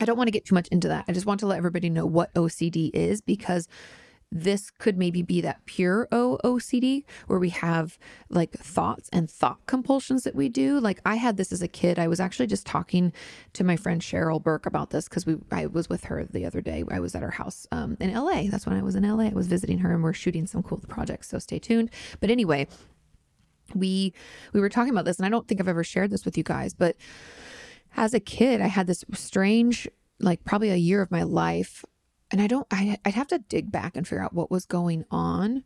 I 0.00 0.04
don't 0.04 0.16
want 0.16 0.28
to 0.28 0.32
get 0.32 0.44
too 0.44 0.54
much 0.54 0.68
into 0.68 0.88
that. 0.88 1.04
I 1.08 1.12
just 1.12 1.26
want 1.26 1.40
to 1.40 1.46
let 1.46 1.58
everybody 1.58 1.90
know 1.90 2.06
what 2.06 2.32
OCD 2.34 2.90
is 2.94 3.20
because 3.20 3.66
this 4.30 4.70
could 4.70 4.98
maybe 4.98 5.22
be 5.22 5.40
that 5.40 5.64
pure 5.64 6.06
O 6.12 6.38
OCD 6.44 7.04
where 7.26 7.38
we 7.38 7.48
have 7.48 7.98
like 8.28 8.52
thoughts 8.52 9.08
and 9.12 9.30
thought 9.30 9.64
compulsions 9.66 10.24
that 10.24 10.34
we 10.34 10.48
do. 10.48 10.78
Like 10.78 11.00
I 11.04 11.14
had 11.14 11.36
this 11.36 11.50
as 11.50 11.62
a 11.62 11.68
kid. 11.68 11.98
I 11.98 12.08
was 12.08 12.20
actually 12.20 12.46
just 12.46 12.66
talking 12.66 13.12
to 13.54 13.64
my 13.64 13.76
friend 13.76 14.02
Cheryl 14.02 14.42
Burke 14.42 14.66
about 14.66 14.90
this 14.90 15.08
because 15.08 15.24
we 15.24 15.36
I 15.50 15.66
was 15.66 15.88
with 15.88 16.04
her 16.04 16.24
the 16.24 16.44
other 16.44 16.60
day. 16.60 16.84
I 16.90 17.00
was 17.00 17.14
at 17.14 17.22
her 17.22 17.30
house 17.30 17.66
um, 17.72 17.96
in 18.00 18.12
LA. 18.12 18.44
That's 18.50 18.66
when 18.66 18.76
I 18.76 18.82
was 18.82 18.94
in 18.94 19.08
LA. 19.08 19.24
I 19.24 19.32
was 19.32 19.46
visiting 19.46 19.78
her 19.78 19.92
and 19.92 20.02
we're 20.02 20.12
shooting 20.12 20.46
some 20.46 20.62
cool 20.62 20.78
projects. 20.88 21.28
So 21.28 21.38
stay 21.38 21.58
tuned. 21.58 21.90
But 22.20 22.30
anyway, 22.30 22.68
we 23.74 24.12
we 24.52 24.60
were 24.60 24.68
talking 24.68 24.92
about 24.92 25.06
this 25.06 25.18
and 25.18 25.24
I 25.24 25.30
don't 25.30 25.48
think 25.48 25.60
I've 25.60 25.68
ever 25.68 25.84
shared 25.84 26.10
this 26.10 26.24
with 26.24 26.36
you 26.36 26.44
guys, 26.44 26.74
but 26.74 26.96
as 27.96 28.14
a 28.14 28.20
kid, 28.20 28.60
I 28.60 28.66
had 28.66 28.86
this 28.86 29.04
strange, 29.14 29.88
like 30.20 30.44
probably 30.44 30.70
a 30.70 30.76
year 30.76 31.00
of 31.00 31.10
my 31.10 31.22
life, 31.22 31.84
and 32.30 32.40
I 32.40 32.46
don't, 32.46 32.66
I, 32.70 32.98
I'd 33.04 33.14
have 33.14 33.28
to 33.28 33.38
dig 33.38 33.70
back 33.70 33.96
and 33.96 34.06
figure 34.06 34.22
out 34.22 34.34
what 34.34 34.50
was 34.50 34.66
going 34.66 35.04
on. 35.10 35.64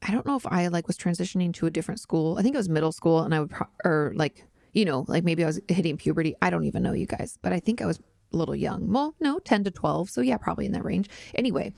I 0.00 0.12
don't 0.12 0.26
know 0.26 0.36
if 0.36 0.46
I 0.46 0.68
like 0.68 0.86
was 0.86 0.96
transitioning 0.96 1.52
to 1.54 1.66
a 1.66 1.70
different 1.70 2.00
school. 2.00 2.38
I 2.38 2.42
think 2.42 2.54
it 2.54 2.58
was 2.58 2.68
middle 2.68 2.92
school, 2.92 3.22
and 3.22 3.34
I 3.34 3.40
would, 3.40 3.50
pro- 3.50 3.66
or 3.84 4.12
like, 4.14 4.44
you 4.72 4.84
know, 4.84 5.04
like 5.08 5.24
maybe 5.24 5.42
I 5.42 5.46
was 5.46 5.60
hitting 5.66 5.96
puberty. 5.96 6.36
I 6.40 6.50
don't 6.50 6.64
even 6.64 6.82
know, 6.82 6.92
you 6.92 7.06
guys, 7.06 7.38
but 7.42 7.52
I 7.52 7.58
think 7.58 7.82
I 7.82 7.86
was 7.86 7.98
a 8.32 8.36
little 8.36 8.54
young. 8.54 8.92
Well, 8.92 9.14
no, 9.20 9.38
10 9.40 9.64
to 9.64 9.70
12. 9.70 10.10
So 10.10 10.20
yeah, 10.20 10.36
probably 10.36 10.66
in 10.66 10.72
that 10.72 10.84
range. 10.84 11.08
Anyway, 11.34 11.72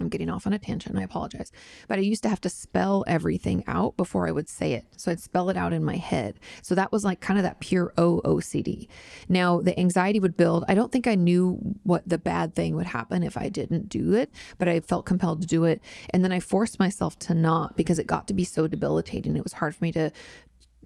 I'm 0.00 0.08
getting 0.08 0.30
off 0.30 0.46
on 0.46 0.52
a 0.52 0.58
tangent. 0.58 0.98
I 0.98 1.02
apologize. 1.02 1.52
But 1.88 1.98
I 1.98 2.02
used 2.02 2.22
to 2.22 2.28
have 2.28 2.40
to 2.42 2.48
spell 2.48 3.04
everything 3.06 3.64
out 3.66 3.96
before 3.96 4.26
I 4.26 4.32
would 4.32 4.48
say 4.48 4.72
it. 4.72 4.84
So 4.96 5.10
I'd 5.10 5.20
spell 5.20 5.50
it 5.50 5.56
out 5.56 5.72
in 5.72 5.84
my 5.84 5.96
head. 5.96 6.38
So 6.62 6.74
that 6.74 6.92
was 6.92 7.04
like 7.04 7.20
kind 7.20 7.38
of 7.38 7.42
that 7.44 7.60
pure 7.60 7.92
O 7.96 8.20
OCD. 8.24 8.88
Now, 9.28 9.60
the 9.60 9.78
anxiety 9.78 10.20
would 10.20 10.36
build. 10.36 10.64
I 10.68 10.74
don't 10.74 10.92
think 10.92 11.06
I 11.06 11.14
knew 11.14 11.58
what 11.82 12.08
the 12.08 12.18
bad 12.18 12.54
thing 12.54 12.76
would 12.76 12.86
happen 12.86 13.22
if 13.22 13.36
I 13.36 13.48
didn't 13.48 13.88
do 13.88 14.14
it, 14.14 14.30
but 14.58 14.68
I 14.68 14.80
felt 14.80 15.06
compelled 15.06 15.42
to 15.42 15.46
do 15.46 15.64
it. 15.64 15.80
And 16.10 16.24
then 16.24 16.32
I 16.32 16.40
forced 16.40 16.78
myself 16.78 17.18
to 17.20 17.34
not 17.34 17.76
because 17.76 17.98
it 17.98 18.06
got 18.06 18.26
to 18.28 18.34
be 18.34 18.44
so 18.44 18.66
debilitating. 18.66 19.36
It 19.36 19.44
was 19.44 19.54
hard 19.54 19.74
for 19.74 19.84
me 19.84 19.92
to 19.92 20.12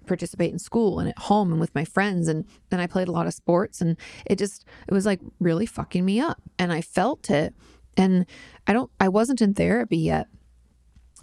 participate 0.05 0.51
in 0.51 0.59
school 0.59 0.99
and 0.99 1.09
at 1.09 1.17
home 1.17 1.51
and 1.51 1.59
with 1.59 1.73
my 1.75 1.83
friends 1.83 2.27
and 2.27 2.45
then 2.69 2.79
I 2.79 2.87
played 2.87 3.07
a 3.07 3.11
lot 3.11 3.27
of 3.27 3.33
sports 3.33 3.81
and 3.81 3.97
it 4.25 4.37
just 4.37 4.65
it 4.87 4.93
was 4.93 5.05
like 5.05 5.19
really 5.39 5.65
fucking 5.65 6.05
me 6.05 6.19
up 6.19 6.41
and 6.57 6.71
I 6.71 6.81
felt 6.81 7.29
it 7.29 7.53
and 7.97 8.25
I 8.67 8.73
don't, 8.73 8.91
I 8.99 9.09
wasn't 9.09 9.41
in 9.41 9.53
therapy 9.53 9.97
yet. 9.97 10.27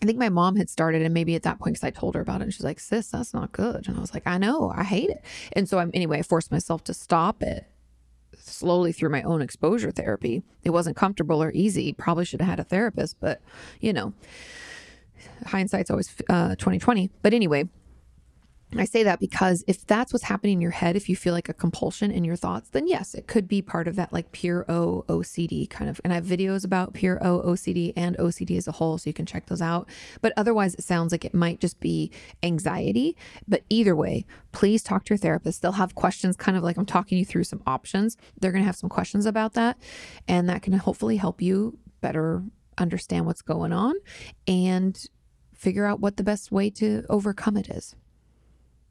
I 0.03 0.05
think 0.05 0.19
my 0.19 0.31
mom 0.31 0.57
had 0.57 0.69
started, 0.69 1.03
and 1.03 1.15
maybe 1.15 1.37
at 1.37 1.45
that 1.45 1.61
point, 1.61 1.75
because 1.75 1.85
I 1.85 1.91
told 1.91 2.17
her 2.17 2.21
about 2.21 2.41
it, 2.41 2.45
and 2.45 2.53
she's 2.53 2.65
like, 2.65 2.81
"Sis, 2.81 3.09
that's 3.09 3.33
not 3.33 3.53
good." 3.53 3.87
And 3.87 3.97
I 3.97 4.01
was 4.01 4.13
like, 4.13 4.27
"I 4.27 4.37
know, 4.37 4.73
I 4.75 4.83
hate 4.83 5.11
it." 5.11 5.25
And 5.53 5.69
so 5.69 5.79
I'm 5.79 5.93
anyway. 5.95 6.19
I 6.19 6.23
forced 6.23 6.51
myself 6.51 6.83
to 6.85 6.95
stop 6.95 7.41
it 7.41 7.67
slowly 8.37 8.91
through 8.91 9.11
my 9.11 9.23
own 9.23 9.43
exposure 9.43 9.93
therapy. 9.93 10.43
It 10.65 10.71
wasn't 10.71 10.97
comfortable 10.97 11.41
or 11.41 11.53
easy. 11.53 11.93
Probably 11.93 12.25
should 12.25 12.41
have 12.41 12.51
had 12.51 12.59
a 12.59 12.65
therapist, 12.65 13.21
but 13.21 13.41
you 13.81 13.93
know, 13.93 14.13
hindsight's 15.47 15.91
always 15.91 16.13
uh, 16.29 16.57
twenty 16.57 16.81
twenty. 16.81 17.11
But 17.23 17.33
anyway, 17.33 17.69
I 18.81 18.85
say 18.85 19.03
that 19.03 19.21
because 19.21 19.65
if 19.67 19.87
that's 19.87 20.13
what's 20.13 20.25
happening 20.25 20.55
in 20.55 20.61
your 20.61 20.71
head, 20.71 20.97
if 20.97 21.09
you 21.09 21.17
feel 21.17 21.35
like 21.35 21.49
a 21.49 21.55
compulsion 21.55 22.11
in 22.11 22.25
your 22.25 22.37
thoughts, 22.37 22.71
then 22.71 22.87
yes, 22.87 23.15
it 23.15 23.27
could 23.27 23.47
be 23.47 23.61
part 23.61 23.87
of 23.87 23.97
that 23.97 24.13
like 24.13 24.33
pure 24.33 24.65
O 24.69 25.05
OCD 25.09 25.69
kind 25.69 25.91
of. 25.91 26.01
And 26.05 26.13
I 26.13 26.17
have 26.17 26.25
videos 26.25 26.65
about 26.65 26.95
pure 26.95 27.19
O 27.25 27.43
OCD 27.43 27.93
and 27.97 28.17
OCD 28.17 28.57
as 28.57 28.67
a 28.67 28.73
whole, 28.73 28.99
so 28.99 29.11
you 29.11 29.15
can 29.15 29.27
check 29.27 29.47
those 29.47 29.61
out. 29.61 29.89
But 30.21 30.33
otherwise, 30.37 30.75
it 30.75 30.85
sounds 30.85 31.13
like 31.13 31.25
it 31.25 31.35
might 31.35 31.61
just 31.61 31.81
be 31.81 32.11
anxiety. 32.43 33.17
But 33.47 33.63
either 33.69 33.95
way, 33.95 34.25
please 34.53 34.83
talk 34.83 35.05
to 35.05 35.15
your 35.15 35.19
therapist. 35.19 35.63
They'll 35.63 35.73
have 35.73 35.95
questions, 35.95 36.37
kind 36.37 36.57
of 36.57 36.63
like 36.63 36.77
I'm 36.77 36.87
talking 36.87 37.19
you 37.19 37.25
through 37.25 37.45
some 37.45 37.63
options. 37.67 38.17
They're 38.41 38.53
going 38.53 38.63
to 38.63 38.67
have 38.67 38.77
some 38.77 38.91
questions 38.91 39.27
about 39.27 39.55
that, 39.55 39.77
and 40.27 40.49
that 40.49 40.63
can 40.63 40.73
hopefully 40.73 41.17
help 41.17 41.43
you 41.43 41.79
better 42.01 42.43
understand 42.79 43.27
what's 43.27 43.43
going 43.43 43.73
on 43.73 43.95
and 44.47 45.07
figure 45.55 45.85
out 45.85 46.01
what 46.01 46.17
the 46.17 46.25
best 46.25 46.51
way 46.51 46.71
to 46.71 47.05
overcome 47.09 47.57
it 47.57 47.69
is. 47.69 47.95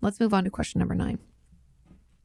Let's 0.01 0.19
move 0.19 0.33
on 0.33 0.43
to 0.43 0.49
question 0.49 0.79
number 0.79 0.95
nine. 0.95 1.19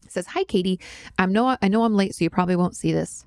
It 0.05 0.13
says, 0.13 0.29
Hi, 0.29 0.45
Katie. 0.45 0.81
I 1.19 1.27
know, 1.27 1.57
I 1.61 1.69
know 1.69 1.85
I'm 1.85 1.95
late, 1.95 2.15
so 2.15 2.25
you 2.25 2.31
probably 2.31 2.57
won't 2.57 2.77
see 2.77 2.93
this. 2.93 3.27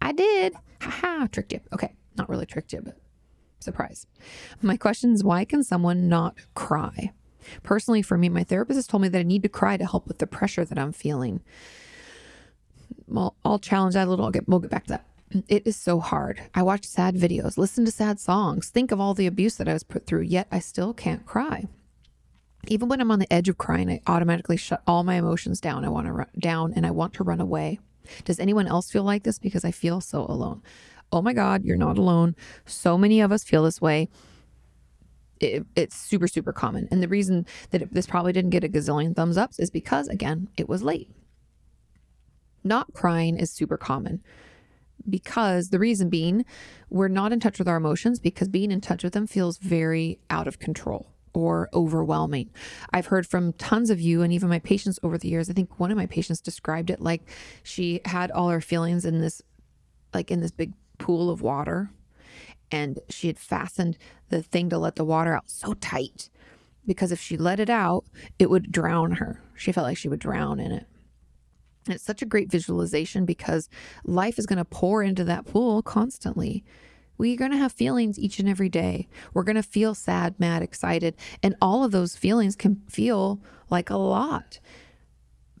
I 0.00 0.12
did. 0.12 0.54
Ha 0.82 0.90
Haha, 0.90 1.26
tricked 1.26 1.52
you. 1.52 1.60
Okay, 1.72 1.94
not 2.16 2.28
really 2.28 2.46
tricked 2.46 2.72
you, 2.72 2.80
but 2.80 2.98
surprise. 3.60 4.06
My 4.62 4.76
question 4.76 5.12
is 5.12 5.24
why 5.24 5.44
can 5.44 5.64
someone 5.64 6.08
not 6.08 6.36
cry? 6.54 7.12
Personally, 7.62 8.02
for 8.02 8.18
me, 8.18 8.28
my 8.28 8.44
therapist 8.44 8.76
has 8.76 8.86
told 8.86 9.02
me 9.02 9.08
that 9.08 9.18
I 9.18 9.22
need 9.22 9.42
to 9.42 9.48
cry 9.48 9.76
to 9.76 9.86
help 9.86 10.06
with 10.06 10.18
the 10.18 10.26
pressure 10.26 10.64
that 10.64 10.78
I'm 10.78 10.92
feeling. 10.92 11.40
Well, 13.06 13.36
I'll 13.44 13.58
challenge 13.58 13.94
that 13.94 14.06
a 14.06 14.10
little. 14.10 14.26
I'll 14.26 14.30
get, 14.30 14.48
we'll 14.48 14.60
get 14.60 14.70
back 14.70 14.84
to 14.84 14.90
that. 14.90 15.44
It 15.48 15.66
is 15.66 15.76
so 15.76 15.98
hard. 16.00 16.42
I 16.54 16.62
watch 16.62 16.84
sad 16.84 17.14
videos, 17.14 17.58
listen 17.58 17.84
to 17.84 17.90
sad 17.90 18.18
songs, 18.18 18.70
think 18.70 18.92
of 18.92 19.00
all 19.00 19.12
the 19.12 19.26
abuse 19.26 19.56
that 19.56 19.68
I 19.68 19.74
was 19.74 19.82
put 19.82 20.06
through, 20.06 20.22
yet 20.22 20.46
I 20.50 20.58
still 20.58 20.94
can't 20.94 21.26
cry 21.26 21.66
even 22.70 22.88
when 22.88 23.00
I'm 23.00 23.10
on 23.10 23.18
the 23.18 23.32
edge 23.32 23.48
of 23.48 23.58
crying, 23.58 23.90
I 23.90 24.00
automatically 24.06 24.56
shut 24.56 24.82
all 24.86 25.04
my 25.04 25.14
emotions 25.14 25.60
down. 25.60 25.84
I 25.84 25.88
want 25.88 26.06
to 26.06 26.12
run 26.12 26.26
down 26.38 26.72
and 26.74 26.86
I 26.86 26.90
want 26.90 27.14
to 27.14 27.24
run 27.24 27.40
away. 27.40 27.78
Does 28.24 28.40
anyone 28.40 28.66
else 28.66 28.90
feel 28.90 29.02
like 29.02 29.22
this? 29.24 29.38
Because 29.38 29.64
I 29.64 29.70
feel 29.70 30.00
so 30.00 30.24
alone. 30.26 30.62
Oh 31.12 31.22
my 31.22 31.32
God, 31.32 31.64
you're 31.64 31.76
not 31.76 31.98
alone. 31.98 32.36
So 32.66 32.98
many 32.98 33.20
of 33.20 33.32
us 33.32 33.44
feel 33.44 33.64
this 33.64 33.80
way. 33.80 34.08
It, 35.40 35.64
it's 35.76 35.96
super, 35.96 36.26
super 36.26 36.52
common. 36.52 36.88
And 36.90 37.02
the 37.02 37.08
reason 37.08 37.46
that 37.70 37.82
it, 37.82 37.94
this 37.94 38.06
probably 38.06 38.32
didn't 38.32 38.50
get 38.50 38.64
a 38.64 38.68
gazillion 38.68 39.14
thumbs 39.14 39.36
ups 39.36 39.58
is 39.58 39.70
because, 39.70 40.08
again, 40.08 40.48
it 40.56 40.68
was 40.68 40.82
late. 40.82 41.10
Not 42.64 42.92
crying 42.92 43.36
is 43.36 43.52
super 43.52 43.76
common 43.76 44.22
because 45.08 45.68
the 45.68 45.78
reason 45.78 46.08
being 46.10 46.44
we're 46.90 47.08
not 47.08 47.32
in 47.32 47.40
touch 47.40 47.58
with 47.58 47.68
our 47.68 47.76
emotions 47.76 48.18
because 48.18 48.48
being 48.48 48.72
in 48.72 48.80
touch 48.80 49.04
with 49.04 49.12
them 49.12 49.26
feels 49.26 49.58
very 49.58 50.18
out 50.28 50.48
of 50.48 50.58
control 50.58 51.06
or 51.38 51.68
overwhelming. 51.72 52.50
I've 52.92 53.06
heard 53.06 53.26
from 53.26 53.52
tons 53.54 53.90
of 53.90 54.00
you 54.00 54.22
and 54.22 54.32
even 54.32 54.48
my 54.48 54.58
patients 54.58 54.98
over 55.02 55.16
the 55.16 55.28
years. 55.28 55.48
I 55.48 55.52
think 55.52 55.78
one 55.78 55.90
of 55.90 55.96
my 55.96 56.06
patients 56.06 56.40
described 56.40 56.90
it 56.90 57.00
like 57.00 57.22
she 57.62 58.00
had 58.04 58.30
all 58.30 58.48
her 58.48 58.60
feelings 58.60 59.04
in 59.04 59.20
this 59.20 59.40
like 60.12 60.30
in 60.30 60.40
this 60.40 60.50
big 60.50 60.72
pool 60.98 61.30
of 61.30 61.42
water 61.42 61.90
and 62.70 62.98
she 63.08 63.28
had 63.28 63.38
fastened 63.38 63.98
the 64.30 64.42
thing 64.42 64.68
to 64.70 64.78
let 64.78 64.96
the 64.96 65.04
water 65.04 65.34
out 65.34 65.48
so 65.48 65.74
tight 65.74 66.28
because 66.86 67.12
if 67.12 67.20
she 67.20 67.36
let 67.36 67.60
it 67.60 67.70
out, 67.70 68.04
it 68.38 68.48
would 68.48 68.72
drown 68.72 69.12
her. 69.12 69.42
She 69.54 69.72
felt 69.72 69.86
like 69.86 69.98
she 69.98 70.08
would 70.08 70.18
drown 70.18 70.58
in 70.58 70.72
it. 70.72 70.86
And 71.84 71.94
it's 71.94 72.04
such 72.04 72.22
a 72.22 72.26
great 72.26 72.50
visualization 72.50 73.24
because 73.24 73.68
life 74.04 74.38
is 74.38 74.46
going 74.46 74.58
to 74.58 74.64
pour 74.64 75.02
into 75.02 75.24
that 75.24 75.46
pool 75.46 75.82
constantly. 75.82 76.64
We're 77.18 77.36
going 77.36 77.50
to 77.50 77.56
have 77.58 77.72
feelings 77.72 78.18
each 78.18 78.38
and 78.38 78.48
every 78.48 78.68
day. 78.68 79.08
We're 79.34 79.42
going 79.42 79.56
to 79.56 79.62
feel 79.62 79.94
sad, 79.94 80.38
mad, 80.38 80.62
excited. 80.62 81.16
And 81.42 81.56
all 81.60 81.84
of 81.84 81.90
those 81.90 82.16
feelings 82.16 82.56
can 82.56 82.82
feel 82.88 83.40
like 83.68 83.90
a 83.90 83.96
lot. 83.96 84.60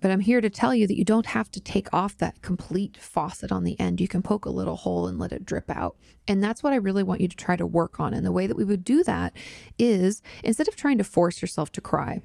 But 0.00 0.12
I'm 0.12 0.20
here 0.20 0.40
to 0.40 0.48
tell 0.48 0.74
you 0.74 0.86
that 0.86 0.96
you 0.96 1.04
don't 1.04 1.26
have 1.26 1.50
to 1.50 1.60
take 1.60 1.92
off 1.92 2.16
that 2.18 2.40
complete 2.40 2.96
faucet 2.96 3.50
on 3.50 3.64
the 3.64 3.78
end. 3.80 4.00
You 4.00 4.06
can 4.06 4.22
poke 4.22 4.44
a 4.44 4.50
little 4.50 4.76
hole 4.76 5.08
and 5.08 5.18
let 5.18 5.32
it 5.32 5.44
drip 5.44 5.68
out. 5.68 5.96
And 6.28 6.42
that's 6.42 6.62
what 6.62 6.72
I 6.72 6.76
really 6.76 7.02
want 7.02 7.20
you 7.20 7.26
to 7.26 7.36
try 7.36 7.56
to 7.56 7.66
work 7.66 7.98
on. 7.98 8.14
And 8.14 8.24
the 8.24 8.32
way 8.32 8.46
that 8.46 8.56
we 8.56 8.64
would 8.64 8.84
do 8.84 9.02
that 9.04 9.32
is 9.76 10.22
instead 10.44 10.68
of 10.68 10.76
trying 10.76 10.98
to 10.98 11.04
force 11.04 11.42
yourself 11.42 11.72
to 11.72 11.80
cry, 11.80 12.20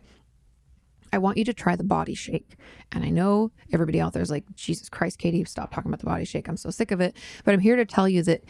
I 1.11 1.17
want 1.17 1.37
you 1.37 1.45
to 1.45 1.53
try 1.53 1.75
the 1.75 1.83
body 1.83 2.15
shake. 2.15 2.55
And 2.91 3.03
I 3.03 3.09
know 3.09 3.51
everybody 3.71 3.99
out 3.99 4.13
there 4.13 4.21
is 4.21 4.31
like, 4.31 4.45
Jesus 4.55 4.89
Christ, 4.89 5.17
Katie, 5.19 5.43
stop 5.45 5.73
talking 5.73 5.89
about 5.89 5.99
the 5.99 6.05
body 6.05 6.25
shake. 6.25 6.47
I'm 6.47 6.57
so 6.57 6.69
sick 6.69 6.91
of 6.91 7.01
it. 7.01 7.15
But 7.43 7.53
I'm 7.53 7.59
here 7.59 7.75
to 7.75 7.85
tell 7.85 8.09
you 8.09 8.23
that 8.23 8.43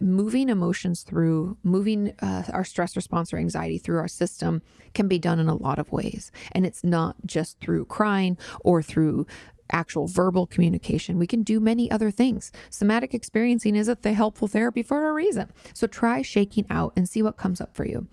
moving 0.00 0.48
emotions 0.48 1.02
through, 1.02 1.56
moving 1.62 2.14
uh, 2.20 2.44
our 2.52 2.64
stress 2.64 2.96
response 2.96 3.32
or 3.32 3.38
anxiety 3.38 3.78
through 3.78 3.98
our 3.98 4.08
system 4.08 4.62
can 4.94 5.08
be 5.08 5.18
done 5.18 5.38
in 5.38 5.48
a 5.48 5.54
lot 5.54 5.78
of 5.78 5.92
ways. 5.92 6.30
And 6.52 6.64
it's 6.64 6.84
not 6.84 7.16
just 7.26 7.60
through 7.60 7.86
crying 7.86 8.38
or 8.60 8.82
through 8.82 9.26
actual 9.70 10.06
verbal 10.06 10.46
communication. 10.46 11.18
We 11.18 11.26
can 11.26 11.42
do 11.42 11.58
many 11.58 11.90
other 11.90 12.10
things. 12.10 12.52
Somatic 12.70 13.14
experiencing 13.14 13.74
is 13.74 13.88
a 13.88 13.96
th- 13.96 14.14
helpful 14.14 14.48
therapy 14.48 14.82
for 14.82 15.08
a 15.08 15.12
reason. 15.12 15.50
So 15.74 15.86
try 15.86 16.22
shaking 16.22 16.66
out 16.68 16.92
and 16.96 17.08
see 17.08 17.22
what 17.22 17.36
comes 17.38 17.60
up 17.60 17.74
for 17.74 17.86
you. 17.86 18.06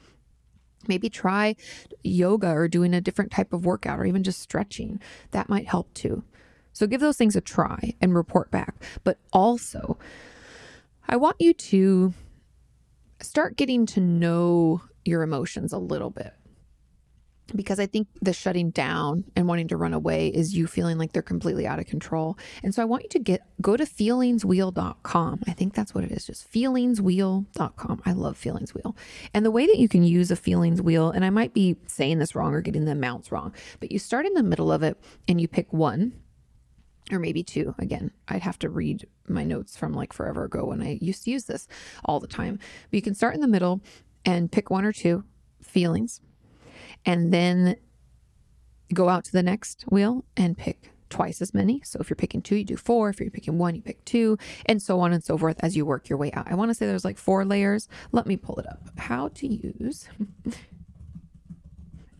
Maybe 0.87 1.09
try 1.09 1.55
yoga 2.03 2.49
or 2.51 2.67
doing 2.67 2.93
a 2.93 3.01
different 3.01 3.31
type 3.31 3.51
of 3.51 3.65
workout 3.65 3.99
or 3.99 4.05
even 4.05 4.23
just 4.23 4.39
stretching. 4.39 5.01
That 5.31 5.49
might 5.49 5.67
help 5.67 5.93
too. 5.93 6.23
So 6.71 6.87
give 6.87 7.01
those 7.01 7.17
things 7.17 7.35
a 7.35 7.41
try 7.41 7.95
and 7.99 8.15
report 8.15 8.51
back. 8.51 8.75
But 9.03 9.19
also, 9.33 9.97
I 11.11 11.15
want 11.15 11.37
you 11.39 11.53
to 11.55 12.13
start 13.19 13.57
getting 13.57 13.87
to 13.87 13.99
know 13.99 14.83
your 15.03 15.23
emotions 15.23 15.73
a 15.73 15.79
little 15.79 16.11
bit 16.11 16.35
because 17.55 17.79
I 17.79 17.87
think 17.87 18.07
the 18.21 18.31
shutting 18.31 18.69
down 18.69 19.23
and 19.35 19.47
wanting 19.47 19.69
to 19.69 19.75
run 19.75 19.95
away 19.95 20.27
is 20.27 20.55
you 20.55 20.67
feeling 20.67 20.99
like 20.99 21.11
they're 21.11 21.23
completely 21.23 21.65
out 21.65 21.79
of 21.79 21.87
control. 21.87 22.37
And 22.61 22.75
so 22.75 22.83
I 22.83 22.85
want 22.85 23.01
you 23.01 23.09
to 23.09 23.17
get 23.17 23.41
go 23.59 23.75
to 23.75 23.85
feelingswheel.com. 23.85 25.39
I 25.47 25.51
think 25.53 25.73
that's 25.73 25.95
what 25.95 26.03
it 26.03 26.11
is, 26.11 26.27
just 26.27 26.51
feelingswheel.com. 26.53 28.03
I 28.05 28.11
love 28.11 28.37
feelings 28.37 28.75
wheel. 28.75 28.95
And 29.33 29.43
the 29.43 29.49
way 29.49 29.65
that 29.65 29.79
you 29.79 29.87
can 29.87 30.03
use 30.03 30.29
a 30.29 30.35
feelings 30.35 30.79
wheel, 30.79 31.09
and 31.09 31.25
I 31.25 31.31
might 31.31 31.55
be 31.55 31.75
saying 31.87 32.19
this 32.19 32.35
wrong 32.35 32.53
or 32.53 32.61
getting 32.61 32.85
the 32.85 32.91
amounts 32.91 33.31
wrong, 33.31 33.55
but 33.79 33.91
you 33.91 33.97
start 33.97 34.27
in 34.27 34.35
the 34.35 34.43
middle 34.43 34.71
of 34.71 34.83
it 34.83 34.95
and 35.27 35.41
you 35.41 35.47
pick 35.47 35.73
one 35.73 36.13
or 37.11 37.19
maybe 37.19 37.43
two. 37.43 37.75
Again, 37.79 38.11
I'd 38.27 38.41
have 38.41 38.59
to 38.59 38.69
read 38.69 39.07
my 39.27 39.43
notes 39.43 39.77
from 39.77 39.93
like 39.93 40.13
forever 40.13 40.43
ago 40.45 40.65
when 40.65 40.81
I 40.81 40.97
used 41.01 41.23
to 41.25 41.31
use 41.31 41.45
this 41.45 41.67
all 42.05 42.19
the 42.19 42.27
time. 42.27 42.59
But 42.89 42.95
you 42.95 43.01
can 43.01 43.15
start 43.15 43.35
in 43.35 43.41
the 43.41 43.47
middle 43.47 43.81
and 44.25 44.51
pick 44.51 44.69
one 44.69 44.85
or 44.85 44.93
two 44.93 45.23
feelings 45.61 46.21
and 47.05 47.33
then 47.33 47.75
go 48.93 49.09
out 49.09 49.23
to 49.25 49.31
the 49.31 49.43
next 49.43 49.85
wheel 49.89 50.25
and 50.35 50.57
pick 50.57 50.91
twice 51.09 51.41
as 51.41 51.53
many. 51.53 51.81
So 51.83 51.99
if 51.99 52.09
you're 52.09 52.15
picking 52.15 52.41
two, 52.41 52.55
you 52.55 52.63
do 52.63 52.77
four. 52.77 53.09
If 53.09 53.19
you're 53.19 53.29
picking 53.31 53.57
one, 53.57 53.75
you 53.75 53.81
pick 53.81 54.03
two, 54.05 54.37
and 54.65 54.81
so 54.81 54.99
on 54.99 55.11
and 55.11 55.23
so 55.23 55.37
forth 55.37 55.57
as 55.61 55.75
you 55.75 55.85
work 55.85 56.09
your 56.09 56.17
way 56.17 56.31
out. 56.33 56.49
I 56.49 56.55
want 56.55 56.69
to 56.69 56.75
say 56.75 56.85
there's 56.85 57.05
like 57.05 57.17
four 57.17 57.45
layers. 57.45 57.87
Let 58.11 58.27
me 58.27 58.37
pull 58.37 58.59
it 58.59 58.67
up. 58.67 58.89
How 58.97 59.29
to 59.29 59.47
use. 59.47 60.07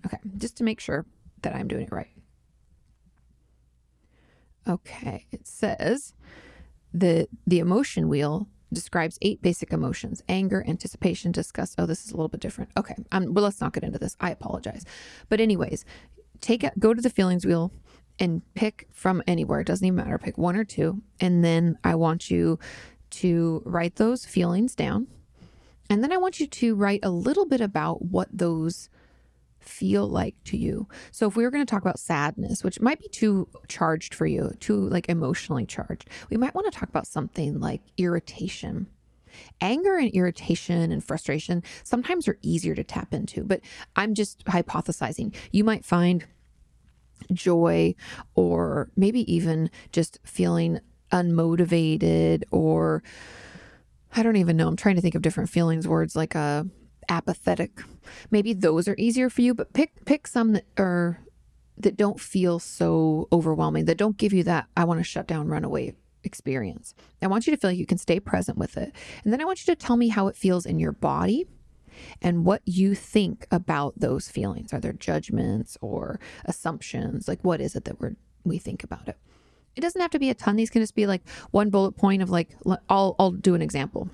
okay, 0.06 0.18
just 0.38 0.58
to 0.58 0.64
make 0.64 0.80
sure 0.80 1.06
that 1.42 1.56
I'm 1.56 1.68
doing 1.68 1.84
it 1.84 1.92
right. 1.92 2.10
Okay, 4.70 5.26
it 5.32 5.48
says 5.48 6.14
the 6.94 7.28
the 7.48 7.60
emotion 7.60 8.08
wheel 8.08 8.48
describes 8.72 9.18
eight 9.22 9.42
basic 9.42 9.74
emotions 9.74 10.22
anger, 10.30 10.64
anticipation, 10.68 11.32
disgust. 11.32 11.76
Oh, 11.78 11.86
this 11.86 12.06
is 12.06 12.12
a 12.12 12.16
little 12.16 12.30
bit 12.30 12.40
different. 12.40 12.70
Okay. 12.78 12.96
Um, 13.12 13.34
well, 13.34 13.44
let's 13.44 13.62
not 13.62 13.74
get 13.74 13.84
into 13.84 14.00
this. 14.00 14.16
I 14.20 14.32
apologize. 14.32 14.86
But, 15.28 15.42
anyways, 15.42 15.86
take 16.42 16.64
go 16.78 16.94
to 16.94 17.02
the 17.02 17.10
feelings 17.10 17.46
wheel 17.46 17.72
and 18.20 18.42
pick 18.54 18.88
from 18.92 19.24
anywhere. 19.26 19.62
It 19.62 19.68
doesn't 19.68 19.86
even 19.86 19.96
matter. 19.96 20.18
Pick 20.18 20.38
one 20.38 20.56
or 20.56 20.66
two. 20.66 21.02
And 21.20 21.44
then 21.44 21.78
I 21.84 21.96
want 21.96 22.30
you 22.30 22.60
to 23.12 23.64
write 23.66 23.96
those 23.96 24.26
feelings 24.26 24.76
down. 24.76 25.08
And 25.90 26.04
then 26.04 26.12
I 26.12 26.18
want 26.18 26.40
you 26.40 26.46
to 26.46 26.76
write 26.76 27.00
a 27.02 27.10
little 27.10 27.48
bit 27.48 27.62
about 27.62 28.04
what 28.04 28.28
those 28.32 28.90
feel 29.70 30.08
like 30.08 30.36
to 30.46 30.58
you. 30.58 30.88
So 31.12 31.28
if 31.28 31.36
we 31.36 31.44
were 31.44 31.52
going 31.52 31.66
to 31.66 31.70
talk 31.70 31.82
about 31.82 32.00
sadness, 32.00 32.64
which 32.64 32.82
might 32.82 33.00
be 33.00 33.08
too 33.10 33.48
charged 33.68 34.14
for 34.14 34.26
you, 34.26 34.52
too 34.60 34.76
like 34.76 35.08
emotionally 35.08 35.66
charged, 35.66 36.10
we 36.30 36.38
might 36.38 36.56
want 36.56 36.72
to 36.72 36.78
talk 36.78 36.90
about 36.90 37.08
something 37.08 37.60
like 37.60 37.82
irritation. 37.98 38.88
Anger 39.62 39.98
and 39.98 40.10
irritation 40.12 40.92
and 40.92 41.04
frustration 41.04 41.64
sometimes 41.84 42.28
are 42.28 42.40
easier 42.42 42.76
to 42.76 42.84
tap 42.84 43.14
into, 43.14 43.44
but 43.44 43.62
I'm 43.96 44.16
just 44.16 44.44
hypothesizing. 44.46 45.36
You 45.52 45.64
might 45.64 45.86
find 45.86 46.26
joy 47.32 47.96
or 48.34 48.90
maybe 48.96 49.32
even 49.32 49.70
just 49.92 50.20
feeling 50.24 50.80
unmotivated 51.12 52.44
or 52.52 53.04
I 54.16 54.24
don't 54.24 54.38
even 54.38 54.58
know. 54.58 54.68
I'm 54.68 54.76
trying 54.76 54.96
to 54.96 55.02
think 55.02 55.16
of 55.16 55.22
different 55.22 55.50
feelings 55.50 55.88
words 55.88 56.16
like 56.16 56.34
a 56.34 56.40
uh, 56.40 56.64
apathetic. 57.10 57.82
Maybe 58.32 58.54
those 58.54 58.88
are 58.88 58.96
easier 58.98 59.30
for 59.30 59.42
you, 59.42 59.54
but 59.54 59.74
pick 59.74 60.06
pick 60.06 60.28
some 60.28 60.54
that 60.54 60.66
are 60.78 61.20
that 61.78 61.98
don't 61.98 62.20
feel 62.20 62.60
so 62.60 63.28
overwhelming, 63.32 63.86
that 63.86 63.98
don't 63.98 64.18
give 64.18 64.34
you 64.34 64.44
that 64.44 64.68
I 64.76 64.84
want 64.84 65.00
to 65.00 65.04
shut 65.04 65.28
down, 65.28 65.48
run 65.48 65.64
away 65.64 65.96
experience. 66.24 66.94
I 67.22 67.28
want 67.28 67.48
you 67.48 67.56
to 67.56 67.58
feel 67.58 67.72
like 67.72 67.78
you 67.78 67.86
can 67.86 67.98
stay 67.98 68.20
present 68.20 68.58
with 68.58 68.78
it. 68.78 68.94
And 69.24 69.32
then 69.32 69.42
I 69.42 69.46
want 69.46 69.66
you 69.66 69.74
to 69.74 69.80
tell 69.80 69.96
me 69.96 70.10
how 70.10 70.28
it 70.28 70.36
feels 70.36 70.66
in 70.66 70.80
your 70.80 70.92
body 70.92 71.48
and 72.22 72.46
what 72.46 72.62
you 72.66 72.96
think 72.96 73.48
about 73.52 74.00
those 74.00 74.30
feelings. 74.30 74.74
Are 74.74 74.80
there 74.80 74.94
judgments 74.94 75.78
or 75.82 76.20
assumptions? 76.46 77.28
Like 77.28 77.40
what 77.44 77.62
is 77.62 77.76
it 77.76 77.86
that 77.86 78.00
we're 78.00 78.16
we 78.44 78.58
think 78.58 78.84
about 78.84 79.08
it? 79.08 79.18
It 79.76 79.82
doesn't 79.82 80.02
have 80.02 80.12
to 80.12 80.20
be 80.20 80.30
a 80.30 80.34
ton. 80.34 80.56
These 80.56 80.70
can 80.70 80.82
just 80.82 80.96
be 80.96 81.08
like 81.08 81.22
one 81.52 81.70
bullet 81.70 81.94
point 81.94 82.22
of 82.22 82.30
like 82.30 82.50
I'll 82.90 83.16
I'll 83.18 83.32
do 83.32 83.56
an 83.56 83.62
example. 83.62 84.10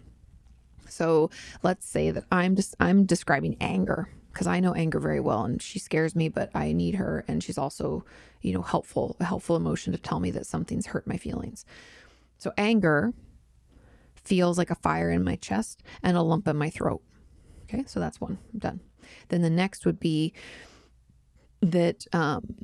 So 0.87 1.29
let's 1.63 1.87
say 1.87 2.11
that 2.11 2.25
I'm 2.31 2.55
just 2.55 2.75
I'm 2.79 3.05
describing 3.05 3.57
anger 3.61 4.09
because 4.31 4.47
I 4.47 4.59
know 4.59 4.73
anger 4.73 4.99
very 4.99 5.19
well 5.19 5.45
and 5.45 5.61
she 5.61 5.79
scares 5.79 6.15
me, 6.15 6.27
but 6.27 6.49
I 6.53 6.73
need 6.73 6.95
her 6.95 7.23
and 7.27 7.41
she's 7.41 7.57
also, 7.57 8.03
you 8.41 8.53
know, 8.53 8.61
helpful, 8.61 9.15
a 9.19 9.23
helpful 9.23 9.55
emotion 9.55 9.93
to 9.93 9.99
tell 9.99 10.19
me 10.19 10.29
that 10.31 10.45
something's 10.45 10.87
hurt 10.87 11.07
my 11.07 11.17
feelings. 11.17 11.65
So 12.37 12.51
anger 12.57 13.13
feels 14.15 14.57
like 14.57 14.69
a 14.69 14.75
fire 14.75 15.09
in 15.09 15.23
my 15.23 15.37
chest 15.37 15.83
and 16.03 16.17
a 16.17 16.21
lump 16.21 16.47
in 16.47 16.57
my 16.57 16.69
throat. 16.69 17.01
Okay, 17.63 17.85
so 17.87 17.99
that's 17.99 18.19
one. 18.19 18.37
I'm 18.53 18.59
done. 18.59 18.79
Then 19.29 19.41
the 19.41 19.49
next 19.49 19.85
would 19.85 19.99
be 19.99 20.33
that 21.61 22.05
um 22.13 22.55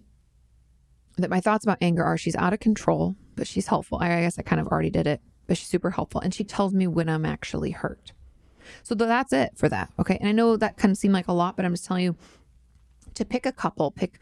that 1.18 1.30
my 1.30 1.40
thoughts 1.40 1.64
about 1.64 1.78
anger 1.82 2.04
are 2.04 2.18
she's 2.18 2.36
out 2.36 2.54
of 2.54 2.60
control, 2.60 3.16
but 3.36 3.48
she's 3.48 3.68
helpful. 3.68 4.00
I 4.00 4.08
guess 4.22 4.38
I 4.38 4.42
kind 4.42 4.60
of 4.60 4.68
already 4.68 4.90
did 4.90 5.08
it 5.08 5.22
but 5.48 5.58
she's 5.58 5.68
super 5.68 5.92
helpful 5.92 6.22
and 6.22 6.34
she 6.34 6.44
tells 6.44 6.74
me 6.74 6.88
when 6.88 7.10
I'm 7.10 7.26
actually 7.26 7.72
hurt. 7.72 8.12
So 8.84 8.96
that's 8.96 9.34
it 9.34 9.52
for 9.56 9.70
that. 9.70 9.92
Okay. 10.00 10.18
And 10.20 10.30
I 10.30 10.32
know 10.32 10.58
that 10.58 10.78
kind 10.78 10.92
of 10.92 10.98
seemed 10.98 11.14
like 11.14 11.28
a 11.28 11.34
lot, 11.34 11.56
but 11.56 11.66
I'm 11.66 11.74
just 11.74 11.86
telling 11.86 12.04
you 12.04 12.16
to 13.16 13.26
pick 13.26 13.46
a 13.46 13.52
couple, 13.52 13.92
pick 13.92 14.20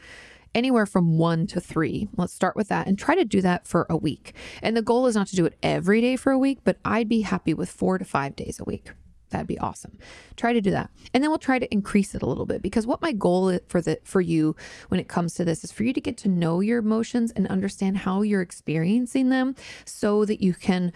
anywhere 0.56 0.86
from 0.86 1.18
one 1.18 1.46
to 1.48 1.62
three. 1.62 2.10
Let's 2.18 2.34
start 2.34 2.56
with 2.56 2.70
that 2.70 2.88
and 2.88 2.98
try 2.98 3.16
to 3.16 3.26
do 3.26 3.42
that 3.42 3.68
for 3.68 3.86
a 3.90 3.98
week. 3.98 4.34
And 4.62 4.76
the 4.76 4.82
goal 4.82 5.08
is 5.08 5.16
not 5.16 5.28
to 5.28 5.36
do 5.36 5.46
it 5.46 5.58
every 5.62 6.02
day 6.02 6.16
for 6.16 6.32
a 6.32 6.40
week, 6.40 6.60
but 6.64 6.78
I'd 6.84 7.10
be 7.10 7.22
happy 7.22 7.54
with 7.54 7.70
four 7.70 7.98
to 7.98 8.06
five 8.06 8.36
days 8.36 8.60
a 8.60 8.64
week. 8.64 8.92
That'd 9.30 9.48
be 9.48 9.60
awesome. 9.60 9.98
Try 10.36 10.54
to 10.54 10.62
do 10.62 10.72
that. 10.72 10.90
And 11.14 11.24
then 11.24 11.30
we'll 11.30 11.40
try 11.40 11.60
to 11.60 11.72
increase 11.74 12.16
it 12.16 12.22
a 12.22 12.26
little 12.26 12.46
bit 12.46 12.62
because 12.62 12.88
what 12.88 13.02
my 13.02 13.12
goal 13.12 13.60
for 13.68 13.82
the 13.82 14.00
for 14.04 14.22
you 14.22 14.56
when 14.90 15.00
it 15.00 15.08
comes 15.08 15.34
to 15.36 15.46
this 15.46 15.64
is 15.64 15.72
for 15.72 15.84
you 15.84 15.94
to 15.94 16.02
get 16.02 16.18
to 16.18 16.30
know 16.30 16.60
your 16.60 16.80
emotions 16.80 17.32
and 17.32 17.48
understand 17.48 17.98
how 17.98 18.22
you're 18.22 18.42
experiencing 18.42 19.30
them 19.30 19.56
so 19.86 20.26
that 20.26 20.42
you 20.42 20.54
can 20.54 20.92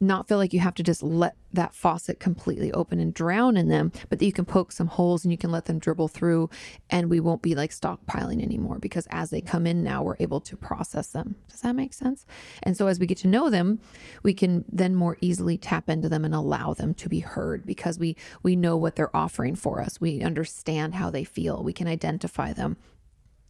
not 0.00 0.26
feel 0.28 0.38
like 0.38 0.54
you 0.54 0.60
have 0.60 0.74
to 0.74 0.82
just 0.82 1.02
let 1.02 1.36
that 1.52 1.74
faucet 1.74 2.18
completely 2.18 2.72
open 2.72 3.00
and 3.00 3.12
drown 3.12 3.56
in 3.56 3.68
them, 3.68 3.92
but 4.08 4.18
that 4.18 4.24
you 4.24 4.32
can 4.32 4.44
poke 4.44 4.72
some 4.72 4.86
holes 4.86 5.24
and 5.24 5.32
you 5.32 5.38
can 5.38 5.50
let 5.50 5.66
them 5.66 5.78
dribble 5.78 6.08
through 6.08 6.48
and 6.88 7.10
we 7.10 7.20
won't 7.20 7.42
be 7.42 7.54
like 7.54 7.70
stockpiling 7.70 8.42
anymore 8.42 8.78
because 8.78 9.06
as 9.10 9.30
they 9.30 9.40
come 9.40 9.66
in 9.66 9.82
now, 9.82 10.02
we're 10.02 10.16
able 10.18 10.40
to 10.40 10.56
process 10.56 11.08
them. 11.08 11.34
Does 11.48 11.60
that 11.60 11.74
make 11.74 11.92
sense? 11.92 12.24
And 12.62 12.76
so 12.76 12.86
as 12.86 12.98
we 12.98 13.06
get 13.06 13.18
to 13.18 13.28
know 13.28 13.50
them, 13.50 13.80
we 14.22 14.32
can 14.32 14.64
then 14.70 14.94
more 14.94 15.18
easily 15.20 15.58
tap 15.58 15.88
into 15.88 16.08
them 16.08 16.24
and 16.24 16.34
allow 16.34 16.72
them 16.72 16.94
to 16.94 17.08
be 17.08 17.20
heard 17.20 17.66
because 17.66 17.98
we 17.98 18.16
we 18.42 18.56
know 18.56 18.76
what 18.76 18.96
they're 18.96 19.14
offering 19.14 19.54
for 19.54 19.80
us. 19.80 20.00
We 20.00 20.22
understand 20.22 20.94
how 20.94 21.10
they 21.10 21.24
feel. 21.24 21.62
We 21.62 21.72
can 21.72 21.88
identify 21.88 22.52
them 22.52 22.76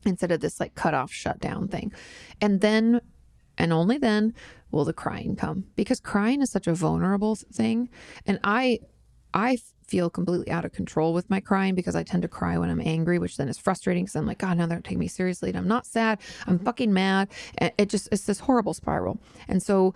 instead 0.05 0.33
of 0.33 0.41
this 0.41 0.59
like 0.59 0.75
cut 0.75 0.95
off 0.95 1.13
shut 1.13 1.39
down 1.39 1.69
thing. 1.69 1.93
And 2.41 2.61
then 2.61 3.01
and 3.61 3.73
only 3.73 3.99
then 3.99 4.35
will 4.71 4.85
the 4.85 4.93
crying 4.93 5.37
come 5.37 5.65
because 5.77 6.01
crying 6.01 6.41
is 6.41 6.51
such 6.51 6.67
a 6.67 6.75
vulnerable 6.75 7.35
thing. 7.35 7.89
And 8.27 8.41
I, 8.43 8.81
I 9.35 9.59
feel 9.87 10.09
completely 10.09 10.51
out 10.51 10.65
of 10.65 10.73
control 10.73 11.13
with 11.13 11.29
my 11.29 11.41
crying 11.41 11.75
because 11.75 11.95
I 11.95 12.03
tend 12.03 12.23
to 12.23 12.29
cry 12.29 12.57
when 12.57 12.71
I'm 12.71 12.81
angry, 12.81 13.19
which 13.19 13.37
then 13.37 13.49
is 13.49 13.59
frustrating 13.59 14.05
because 14.05 14.17
I'm 14.17 14.27
like, 14.27 14.39
God, 14.39 14.57
now 14.57 14.67
they're 14.67 14.81
taking 14.81 14.99
me 14.99 15.09
seriously. 15.09 15.51
And 15.51 15.59
I'm 15.59 15.69
not 15.69 15.85
sad. 15.85 16.21
I'm 16.47 16.57
mm-hmm. 16.57 16.65
fucking 16.65 16.93
mad. 16.93 17.29
And 17.59 17.73
it 17.77 17.91
just, 17.91 18.09
it's 18.11 18.25
this 18.25 18.41
horrible 18.41 18.73
spiral. 18.73 19.21
And 19.47 19.63
so 19.63 19.95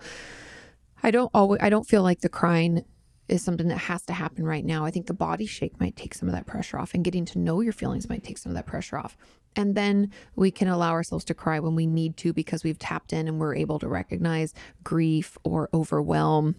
I 1.01 1.09
don't 1.09 1.31
always, 1.33 1.59
I 1.61 1.69
don't 1.69 1.87
feel 1.87 2.03
like 2.03 2.21
the 2.21 2.29
crying 2.29 2.85
is 3.27 3.43
something 3.43 3.69
that 3.69 3.79
has 3.79 4.03
to 4.03 4.13
happen 4.13 4.45
right 4.45 4.63
now. 4.63 4.85
I 4.85 4.91
think 4.91 5.07
the 5.07 5.13
body 5.13 5.47
shake 5.47 5.79
might 5.79 5.95
take 5.95 6.13
some 6.13 6.29
of 6.29 6.35
that 6.35 6.45
pressure 6.45 6.77
off, 6.77 6.93
and 6.93 7.03
getting 7.03 7.25
to 7.25 7.39
know 7.39 7.61
your 7.61 7.73
feelings 7.73 8.07
might 8.07 8.23
take 8.23 8.37
some 8.37 8.51
of 8.51 8.55
that 8.55 8.67
pressure 8.67 8.99
off. 8.99 9.17
And 9.55 9.75
then 9.75 10.11
we 10.35 10.51
can 10.51 10.67
allow 10.67 10.91
ourselves 10.91 11.25
to 11.25 11.33
cry 11.33 11.59
when 11.59 11.75
we 11.75 11.85
need 11.85 12.17
to 12.17 12.33
because 12.33 12.63
we've 12.63 12.79
tapped 12.79 13.13
in 13.13 13.27
and 13.27 13.39
we're 13.39 13.55
able 13.55 13.79
to 13.79 13.87
recognize 13.87 14.53
grief 14.83 15.37
or 15.43 15.69
overwhelm 15.73 16.55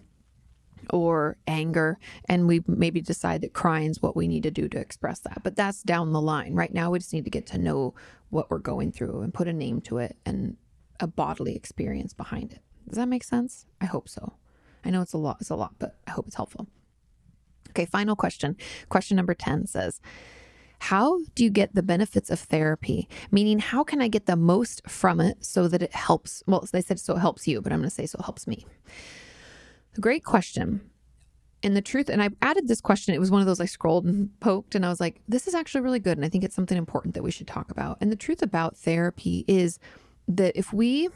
or 0.91 1.37
anger 1.47 1.97
and 2.29 2.47
we 2.47 2.63
maybe 2.67 3.01
decide 3.01 3.41
that 3.41 3.53
crying 3.53 3.89
is 3.89 4.01
what 4.01 4.15
we 4.15 4.27
need 4.27 4.43
to 4.43 4.51
do 4.51 4.67
to 4.69 4.79
express 4.79 5.19
that. 5.19 5.41
But 5.43 5.55
that's 5.55 5.83
down 5.83 6.13
the 6.13 6.21
line. 6.21 6.53
Right 6.53 6.73
now 6.73 6.91
we 6.91 6.99
just 6.99 7.13
need 7.13 7.25
to 7.25 7.31
get 7.31 7.45
to 7.47 7.57
know 7.57 7.93
what 8.29 8.49
we're 8.49 8.59
going 8.59 8.91
through 8.91 9.21
and 9.21 9.33
put 9.33 9.47
a 9.47 9.53
name 9.53 9.81
to 9.81 9.97
it 9.97 10.17
and 10.25 10.57
a 10.99 11.07
bodily 11.07 11.55
experience 11.55 12.13
behind 12.13 12.51
it. 12.53 12.61
Does 12.87 12.97
that 12.97 13.07
make 13.07 13.23
sense? 13.23 13.65
I 13.81 13.85
hope 13.85 14.07
so. 14.09 14.33
I 14.85 14.89
know 14.89 15.01
it's 15.01 15.13
a 15.13 15.17
lot 15.17 15.37
it's 15.41 15.49
a 15.49 15.55
lot 15.55 15.73
but 15.79 15.95
i 16.07 16.11
hope 16.11 16.27
it's 16.27 16.35
helpful. 16.35 16.67
Okay 17.69 17.85
final 17.85 18.15
question. 18.15 18.55
Question 18.89 19.17
number 19.17 19.33
10 19.33 19.67
says 19.67 19.99
how 20.79 21.19
do 21.35 21.43
you 21.43 21.49
get 21.49 21.73
the 21.75 21.83
benefits 21.83 22.29
of 22.29 22.39
therapy? 22.39 23.09
Meaning, 23.31 23.59
how 23.59 23.83
can 23.83 24.01
I 24.01 24.07
get 24.07 24.25
the 24.25 24.35
most 24.35 24.81
from 24.87 25.19
it 25.19 25.43
so 25.43 25.67
that 25.67 25.81
it 25.81 25.93
helps? 25.93 26.43
Well, 26.47 26.65
they 26.71 26.81
said 26.81 26.99
so 26.99 27.15
it 27.15 27.19
helps 27.19 27.47
you, 27.47 27.61
but 27.61 27.71
I'm 27.71 27.79
going 27.79 27.89
to 27.89 27.95
say 27.95 28.05
so 28.05 28.17
it 28.19 28.25
helps 28.25 28.47
me. 28.47 28.65
Great 29.99 30.23
question. 30.23 30.81
And 31.63 31.75
the 31.75 31.81
truth, 31.81 32.07
and 32.07 32.21
I 32.21 32.29
added 32.41 32.67
this 32.67 32.81
question, 32.81 33.15
it 33.15 33.19
was 33.19 33.31
one 33.31 33.41
of 33.41 33.47
those 33.47 33.59
I 33.59 33.65
scrolled 33.65 34.05
and 34.05 34.29
poked, 34.39 34.75
and 34.75 34.85
I 34.85 34.89
was 34.89 34.99
like, 34.99 35.21
this 35.27 35.47
is 35.47 35.55
actually 35.55 35.81
really 35.81 35.99
good. 35.99 36.17
And 36.17 36.23
I 36.23 36.29
think 36.29 36.43
it's 36.43 36.55
something 36.55 36.77
important 36.77 37.15
that 37.15 37.23
we 37.23 37.31
should 37.31 37.47
talk 37.47 37.71
about. 37.71 37.97
And 37.99 38.11
the 38.11 38.15
truth 38.15 38.43
about 38.43 38.77
therapy 38.77 39.43
is 39.47 39.79
that 40.27 40.55
if 40.55 40.71
we, 40.71 41.09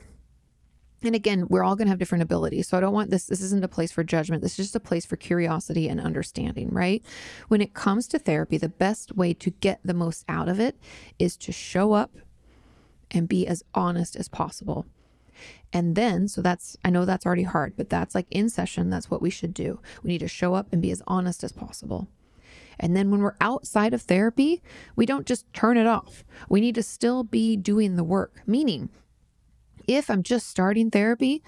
and 1.04 1.16
again, 1.16 1.48
we're 1.50 1.64
all 1.64 1.76
going 1.76 1.88
to 1.88 1.92
have 1.92 2.00
different 2.00 2.22
abilities. 2.22 2.68
So 2.68 2.78
I 2.78 2.80
don't 2.80 2.94
want 2.94 3.10
this, 3.10 3.26
this 3.26 3.42
isn't 3.42 3.64
a 3.64 3.68
place 3.68 3.92
for 3.92 4.04
judgment. 4.04 4.42
This 4.42 4.52
is 4.60 4.68
just 4.68 4.76
a 4.76 4.80
place 4.80 5.06
for 5.06 5.16
curiosity 5.16 5.90
and 5.90 6.00
understanding, 6.00 6.70
right? 6.70 7.04
When 7.48 7.62
it 7.62 7.74
comes 7.74 8.08
to 8.10 8.20
therapy, 8.20 8.58
the 8.58 8.70
best 8.70 9.16
way 9.16 9.34
to 9.36 9.50
get 9.50 9.80
the 9.84 9.94
most 9.94 10.24
out 10.30 10.48
of 10.48 10.60
it 10.60 10.78
is 11.18 11.36
to 11.38 11.52
show 11.52 11.94
up 11.94 12.12
and 13.10 13.28
be 13.28 13.48
as 13.48 13.64
honest 13.74 14.16
as 14.16 14.28
possible. 14.28 14.86
And 15.74 15.96
then, 15.96 16.28
so 16.28 16.42
that's, 16.42 16.78
I 16.84 16.90
know 16.90 17.06
that's 17.06 17.26
already 17.26 17.44
hard, 17.44 17.74
but 17.76 17.90
that's 17.90 18.14
like 18.14 18.28
in 18.30 18.50
session, 18.50 18.90
that's 18.90 19.10
what 19.10 19.22
we 19.22 19.30
should 19.30 19.54
do. 19.54 19.80
We 20.04 20.10
need 20.10 20.20
to 20.20 20.28
show 20.28 20.54
up 20.54 20.68
and 20.72 20.82
be 20.82 20.92
as 20.92 21.02
honest 21.08 21.44
as 21.44 21.52
possible. 21.52 22.08
And 22.80 22.96
then 22.96 23.12
when 23.12 23.22
we're 23.22 23.36
outside 23.40 23.94
of 23.94 24.02
therapy, 24.02 24.62
we 24.96 25.06
don't 25.06 25.28
just 25.28 25.52
turn 25.54 25.78
it 25.78 25.88
off. 25.88 26.24
We 26.50 26.62
need 26.62 26.76
to 26.76 26.84
still 26.84 27.24
be 27.24 27.56
doing 27.56 27.96
the 27.96 28.04
work. 28.04 28.42
Meaning, 28.46 28.90
if 29.96 30.10
I'm 30.10 30.24
just 30.24 30.48
starting 30.48 30.92
therapy, 30.92 31.44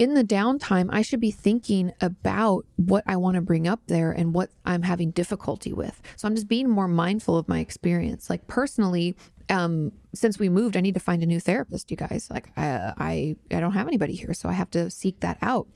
in 0.00 0.14
the 0.14 0.24
downtime, 0.24 0.88
I 0.90 1.02
should 1.02 1.20
be 1.20 1.30
thinking 1.30 1.92
about 2.00 2.64
what 2.76 3.04
I 3.06 3.16
want 3.16 3.34
to 3.34 3.42
bring 3.42 3.68
up 3.68 3.80
there 3.86 4.12
and 4.12 4.32
what 4.32 4.48
I'm 4.64 4.80
having 4.80 5.10
difficulty 5.10 5.74
with. 5.74 6.00
So 6.16 6.26
I'm 6.26 6.34
just 6.34 6.48
being 6.48 6.70
more 6.70 6.88
mindful 6.88 7.36
of 7.36 7.48
my 7.48 7.58
experience. 7.58 8.30
Like 8.30 8.46
personally, 8.46 9.14
um, 9.50 9.92
since 10.14 10.38
we 10.38 10.48
moved, 10.48 10.78
I 10.78 10.80
need 10.80 10.94
to 10.94 11.00
find 11.00 11.22
a 11.22 11.26
new 11.26 11.38
therapist, 11.38 11.90
you 11.90 11.98
guys. 11.98 12.28
Like 12.30 12.48
I, 12.56 12.94
I, 12.96 13.36
I 13.50 13.60
don't 13.60 13.72
have 13.72 13.88
anybody 13.88 14.14
here, 14.14 14.32
so 14.32 14.48
I 14.48 14.52
have 14.52 14.70
to 14.70 14.90
seek 14.90 15.20
that 15.20 15.36
out. 15.42 15.66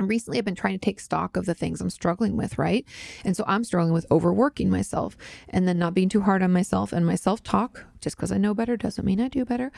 Recently, 0.00 0.38
I've 0.38 0.44
been 0.44 0.54
trying 0.54 0.78
to 0.78 0.84
take 0.84 1.00
stock 1.00 1.36
of 1.36 1.44
the 1.44 1.54
things 1.54 1.80
I'm 1.80 1.90
struggling 1.90 2.36
with, 2.36 2.56
right? 2.56 2.84
And 3.24 3.36
so 3.36 3.44
I'm 3.48 3.64
struggling 3.64 3.92
with 3.92 4.06
overworking 4.12 4.70
myself 4.70 5.16
and 5.48 5.66
then 5.66 5.76
not 5.76 5.92
being 5.92 6.08
too 6.08 6.20
hard 6.20 6.40
on 6.40 6.52
myself 6.52 6.92
and 6.92 7.04
my 7.04 7.16
self 7.16 7.42
talk. 7.42 7.84
Just 8.00 8.16
because 8.16 8.30
I 8.30 8.38
know 8.38 8.54
better 8.54 8.76
doesn't 8.76 9.04
mean 9.04 9.20
I 9.20 9.26
do 9.26 9.44
better. 9.44 9.72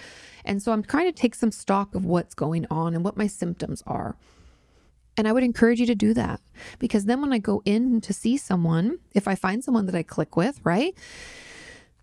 And 0.45 0.63
so 0.63 0.73
I'm 0.73 0.83
trying 0.83 1.07
to 1.11 1.19
take 1.19 1.35
some 1.35 1.51
stock 1.51 1.95
of 1.95 2.05
what's 2.05 2.35
going 2.35 2.67
on 2.71 2.95
and 2.95 3.03
what 3.03 3.17
my 3.17 3.27
symptoms 3.27 3.83
are. 3.87 4.15
And 5.17 5.27
I 5.27 5.33
would 5.33 5.43
encourage 5.43 5.81
you 5.81 5.87
to 5.87 5.95
do 5.95 6.13
that 6.15 6.41
because 6.79 7.07
then 7.07 7.21
when 7.21 7.33
I 7.33 7.39
go 7.39 7.63
in 7.65 8.01
to 8.03 8.13
see 8.13 8.37
someone, 8.37 8.99
if 9.15 9.27
I 9.27 9.35
find 9.35 9.65
someone 9.65 9.87
that 9.87 9.95
I 9.95 10.03
click 10.03 10.37
with, 10.37 10.61
right? 10.65 10.95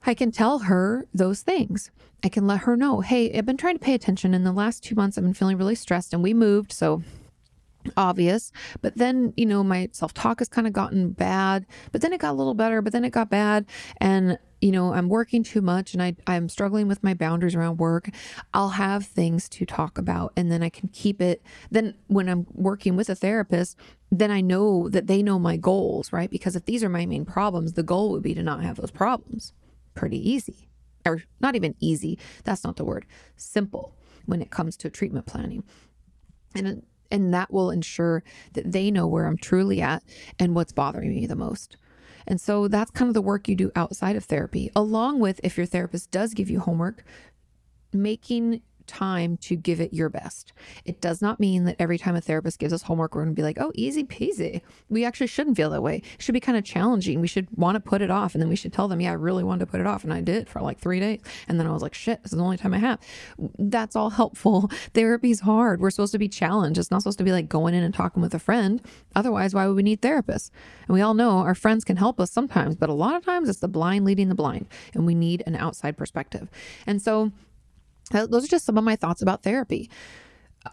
I 0.06 0.14
can 0.14 0.32
tell 0.32 0.60
her 0.60 1.06
those 1.14 1.42
things. 1.42 1.92
I 2.24 2.30
can 2.30 2.48
let 2.48 2.62
her 2.62 2.76
know, 2.76 3.02
hey, 3.02 3.38
I've 3.38 3.46
been 3.46 3.58
trying 3.58 3.76
to 3.78 3.84
pay 3.84 3.94
attention. 3.94 4.34
In 4.34 4.44
the 4.44 4.52
last 4.52 4.84
two 4.84 4.96
months, 4.96 5.18
I've 5.18 5.24
been 5.24 5.34
feeling 5.34 5.58
really 5.58 5.76
stressed 5.76 6.14
and 6.14 6.24
we 6.24 6.34
moved. 6.34 6.72
So 6.72 7.04
obvious. 7.96 8.52
But 8.82 8.98
then, 8.98 9.34
you 9.38 9.46
know, 9.46 9.64
my 9.64 9.90
self 9.92 10.14
talk 10.14 10.40
has 10.40 10.50
kind 10.50 10.68
of 10.68 10.74
gotten 10.74 11.12
bad, 11.12 11.66
but 11.92 12.02
then 12.02 12.14
it 12.14 12.20
got 12.20 12.32
a 12.32 12.34
little 12.34 12.54
better, 12.54 12.82
but 12.82 12.94
then 12.94 13.06
it 13.06 13.12
got 13.12 13.30
bad. 13.30 13.66
And, 13.98 14.38
you 14.62 14.72
know, 14.72 14.94
I'm 14.94 15.10
working 15.10 15.44
too 15.44 15.62
much 15.62 15.94
and 15.94 16.02
I, 16.02 16.16
I'm 16.26 16.50
struggling 16.50 16.88
with 16.88 17.04
my 17.04 17.14
boundaries 17.14 17.56
around 17.56 17.78
work. 17.78 18.10
I'll 18.54 18.70
have 18.70 19.06
things 19.06 19.48
to 19.50 19.66
talk 19.66 19.98
about 19.98 20.34
and 20.36 20.52
then 20.52 20.64
I 20.64 20.70
can 20.70 20.90
keep 20.90 21.22
it. 21.22 21.42
Then 21.70 21.96
when 22.08 22.28
I'm 22.28 22.48
working 22.54 22.96
with 22.96 23.10
a 23.10 23.16
therapist, 23.16 23.78
then 24.12 24.32
I 24.32 24.42
know 24.42 24.90
that 24.90 25.08
they 25.08 25.22
know 25.22 25.38
my 25.38 25.58
goals, 25.58 26.12
right? 26.12 26.30
Because 26.30 26.56
if 26.56 26.66
these 26.66 26.84
are 26.84 26.90
my 26.90 27.06
main 27.06 27.26
problems, 27.26 27.74
the 27.74 27.84
goal 27.84 28.12
would 28.12 28.24
be 28.24 28.34
to 28.34 28.44
not 28.44 28.64
have 28.64 28.78
those 28.78 28.92
problems. 28.92 29.54
Pretty 29.94 30.30
easy. 30.30 30.70
Or 31.06 31.24
not 31.40 31.56
even 31.56 31.76
easy. 31.80 32.18
That's 32.44 32.64
not 32.64 32.76
the 32.76 32.84
word. 32.84 33.06
Simple 33.36 33.96
when 34.26 34.42
it 34.42 34.52
comes 34.52 34.76
to 34.78 34.90
treatment 34.90 35.26
planning. 35.26 35.64
And 36.54 36.84
and 37.12 37.34
that 37.34 37.52
will 37.52 37.72
ensure 37.72 38.24
that 38.54 38.72
they 38.72 38.92
know 38.92 39.08
where 39.08 39.26
I'm 39.26 39.38
truly 39.38 39.82
at 39.82 40.04
and 40.40 40.56
what's 40.56 40.72
bothering 40.72 41.10
me 41.10 41.26
the 41.26 41.36
most. 41.36 41.78
And 42.28 42.42
so 42.42 42.68
that's 42.68 42.92
kind 42.92 43.08
of 43.08 43.14
the 43.14 43.22
work 43.22 43.48
you 43.48 43.56
do 43.56 43.72
outside 43.76 44.16
of 44.16 44.26
therapy, 44.26 44.70
along 44.76 45.20
with 45.20 45.40
if 45.44 45.58
your 45.58 45.66
therapist 45.66 46.12
does 46.12 46.34
give 46.34 46.50
you 46.50 46.60
homework, 46.60 47.04
making 47.94 48.62
time 48.88 49.38
to 49.38 49.56
give 49.56 49.80
it 49.80 49.94
your 49.94 50.10
best. 50.10 50.54
It 50.86 51.02
does 51.02 51.22
not 51.22 51.40
mean 51.40 51.66
that 51.66 51.76
every 51.80 51.98
time 51.98 52.16
a 52.16 52.22
therapist 52.22 52.60
gives 52.60 52.74
us 52.74 52.84
homework, 52.84 53.16
we're 53.16 53.24
going 53.24 53.36
to 53.36 53.40
be 53.40 53.44
like, 53.44 53.60
oh, 53.60 53.72
easy 53.76 54.04
peasy. 54.04 54.62
We 54.90 55.06
actually 55.06 55.28
shouldn't 55.28 55.58
feel 55.58 55.70
that 55.72 55.82
way. 55.82 55.98
It 55.98 56.22
should 56.22 56.34
be 56.34 56.40
kind 56.40 56.58
of 56.58 56.64
challenging. 56.64 57.22
We 57.22 57.28
should 57.28 57.48
want 57.56 57.76
to 57.76 57.80
put 57.80 58.02
it 58.02 58.10
off. 58.10 58.34
And 58.34 58.42
then 58.42 58.50
we 58.50 58.56
should 58.56 58.74
tell 58.74 58.88
them, 58.88 59.02
yeah, 59.02 59.12
I 59.12 59.14
really 59.14 59.44
wanted 59.44 59.66
to 59.66 59.72
put 59.72 59.80
it 59.80 59.88
off. 59.88 60.04
And 60.04 60.14
I 60.14 60.22
did 60.22 60.50
for 60.50 60.62
like 60.62 60.80
three 60.80 61.00
days. 61.00 61.22
And 61.48 61.60
then 61.60 61.68
I 61.68 61.72
was 61.72 61.82
like, 61.82 61.94
shit, 61.94 62.24
this 62.24 62.32
is 62.32 62.38
the 62.38 62.44
only 62.44 62.58
time 62.58 62.74
I 62.74 62.80
have. 62.80 63.00
That's 63.60 63.96
all 63.96 64.10
helpful. 64.10 64.72
Therapy's 64.94 65.42
hard. 65.42 65.82
We're 65.82 65.92
supposed 65.92 66.14
to 66.14 66.20
be 66.20 66.30
challenged. 66.30 66.80
It's 66.80 66.92
not 66.92 67.02
supposed 67.02 67.18
to 67.18 67.24
be 67.24 67.32
like 67.32 67.50
going 67.50 67.74
in 67.74 67.84
and 67.84 67.94
talking 67.94 68.22
with 68.22 68.34
a 68.34 68.40
friend. 68.40 68.82
Otherwise, 69.16 69.54
why 69.54 69.68
would 69.68 69.76
we 69.76 69.84
need 69.84 70.02
therapists? 70.02 70.50
And 70.88 70.96
we 70.96 71.02
all 71.02 71.14
know 71.14 71.40
our 71.40 71.56
friends 71.56 71.84
can 71.84 71.98
help 71.98 72.20
us 72.20 72.32
sometimes, 72.32 72.76
but 72.76 72.90
a 72.90 72.94
lot 72.94 73.16
of 73.16 73.26
times 73.26 73.50
it's 73.50 73.60
the 73.60 73.68
blind 73.68 74.06
leading 74.06 74.30
the 74.30 74.36
blind. 74.36 74.68
And 74.94 75.06
we 75.06 75.16
need 75.16 75.44
an 75.46 75.56
outside 75.56 75.98
perspective. 75.98 76.48
And 76.86 77.02
so, 77.02 77.32
those 78.10 78.46
are 78.46 78.48
just 78.48 78.66
some 78.66 78.78
of 78.78 78.84
my 78.84 78.96
thoughts 78.96 79.22
about 79.22 79.44
therapy. 79.44 79.90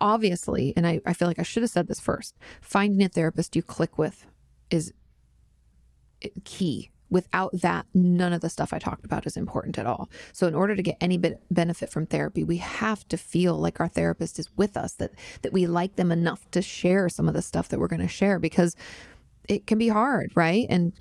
Obviously, 0.00 0.72
and 0.76 0.86
I, 0.86 1.00
I 1.06 1.12
feel 1.12 1.28
like 1.28 1.38
I 1.38 1.44
should 1.44 1.62
have 1.62 1.70
said 1.70 1.86
this 1.86 2.00
first 2.00 2.34
finding 2.60 3.04
a 3.04 3.08
therapist 3.08 3.54
you 3.54 3.62
click 3.62 3.98
with 3.98 4.26
is 4.70 4.92
eh, 6.22 6.28
key. 6.44 6.90
Without 7.10 7.52
that, 7.60 7.86
none 7.94 8.32
of 8.32 8.40
the 8.40 8.48
stuff 8.48 8.72
I 8.72 8.80
talked 8.80 9.04
about 9.04 9.24
is 9.24 9.36
important 9.36 9.78
at 9.78 9.86
all. 9.86 10.10
So, 10.32 10.48
in 10.48 10.54
order 10.54 10.74
to 10.74 10.82
get 10.82 10.96
any 11.00 11.16
bit 11.16 11.40
benefit 11.50 11.90
from 11.90 12.06
therapy, 12.06 12.42
we 12.42 12.56
have 12.56 13.06
to 13.08 13.16
feel 13.16 13.56
like 13.56 13.78
our 13.78 13.86
therapist 13.88 14.38
is 14.38 14.48
with 14.56 14.76
us, 14.76 14.94
that 14.94 15.12
that 15.42 15.52
we 15.52 15.66
like 15.66 15.94
them 15.94 16.10
enough 16.10 16.50
to 16.52 16.62
share 16.62 17.08
some 17.08 17.28
of 17.28 17.34
the 17.34 17.42
stuff 17.42 17.68
that 17.68 17.78
we're 17.78 17.88
going 17.88 18.00
to 18.00 18.08
share 18.08 18.40
because 18.40 18.74
it 19.48 19.66
can 19.66 19.78
be 19.78 19.88
hard, 19.88 20.32
right? 20.34 20.66
And 20.68 20.92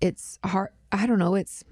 it's 0.00 0.38
hard. 0.44 0.68
I 0.92 1.06
don't 1.06 1.18
know. 1.18 1.34
It's 1.34 1.64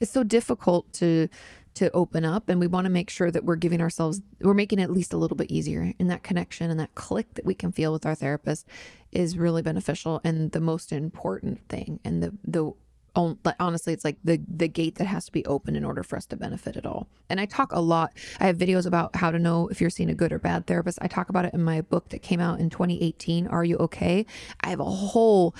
it's 0.00 0.10
so 0.10 0.24
difficult 0.24 0.92
to 0.94 1.28
to 1.74 1.90
open 1.92 2.24
up 2.24 2.48
and 2.48 2.60
we 2.60 2.66
want 2.66 2.84
to 2.84 2.90
make 2.90 3.10
sure 3.10 3.30
that 3.30 3.44
we're 3.44 3.56
giving 3.56 3.80
ourselves 3.80 4.20
we're 4.40 4.54
making 4.54 4.78
it 4.78 4.84
at 4.84 4.90
least 4.90 5.12
a 5.12 5.16
little 5.16 5.36
bit 5.36 5.50
easier 5.50 5.92
and 5.98 6.10
that 6.10 6.22
connection 6.22 6.70
and 6.70 6.78
that 6.78 6.94
click 6.94 7.34
that 7.34 7.44
we 7.44 7.54
can 7.54 7.72
feel 7.72 7.92
with 7.92 8.04
our 8.04 8.14
therapist 8.14 8.66
is 9.10 9.38
really 9.38 9.62
beneficial 9.62 10.20
and 10.24 10.52
the 10.52 10.60
most 10.60 10.92
important 10.92 11.66
thing 11.68 11.98
and 12.04 12.22
the 12.22 12.32
the 12.44 12.72
honestly 13.14 13.92
it's 13.92 14.04
like 14.04 14.16
the 14.24 14.40
the 14.48 14.68
gate 14.68 14.94
that 14.96 15.04
has 15.04 15.26
to 15.26 15.32
be 15.32 15.44
open 15.44 15.76
in 15.76 15.84
order 15.84 16.02
for 16.02 16.16
us 16.16 16.24
to 16.26 16.36
benefit 16.36 16.76
at 16.76 16.86
all. 16.86 17.08
And 17.28 17.40
i 17.40 17.44
talk 17.44 17.72
a 17.72 17.80
lot 17.80 18.12
i 18.40 18.46
have 18.46 18.56
videos 18.56 18.86
about 18.86 19.14
how 19.16 19.30
to 19.30 19.38
know 19.38 19.68
if 19.68 19.80
you're 19.80 19.90
seeing 19.90 20.10
a 20.10 20.14
good 20.14 20.32
or 20.32 20.38
bad 20.38 20.66
therapist. 20.66 20.98
I 21.02 21.08
talk 21.08 21.28
about 21.28 21.44
it 21.44 21.54
in 21.54 21.62
my 21.62 21.82
book 21.82 22.08
that 22.10 22.22
came 22.22 22.40
out 22.40 22.60
in 22.60 22.70
2018 22.70 23.46
are 23.48 23.64
you 23.64 23.76
okay? 23.78 24.26
I 24.60 24.70
have 24.70 24.80
a 24.80 24.84
whole 24.84 25.54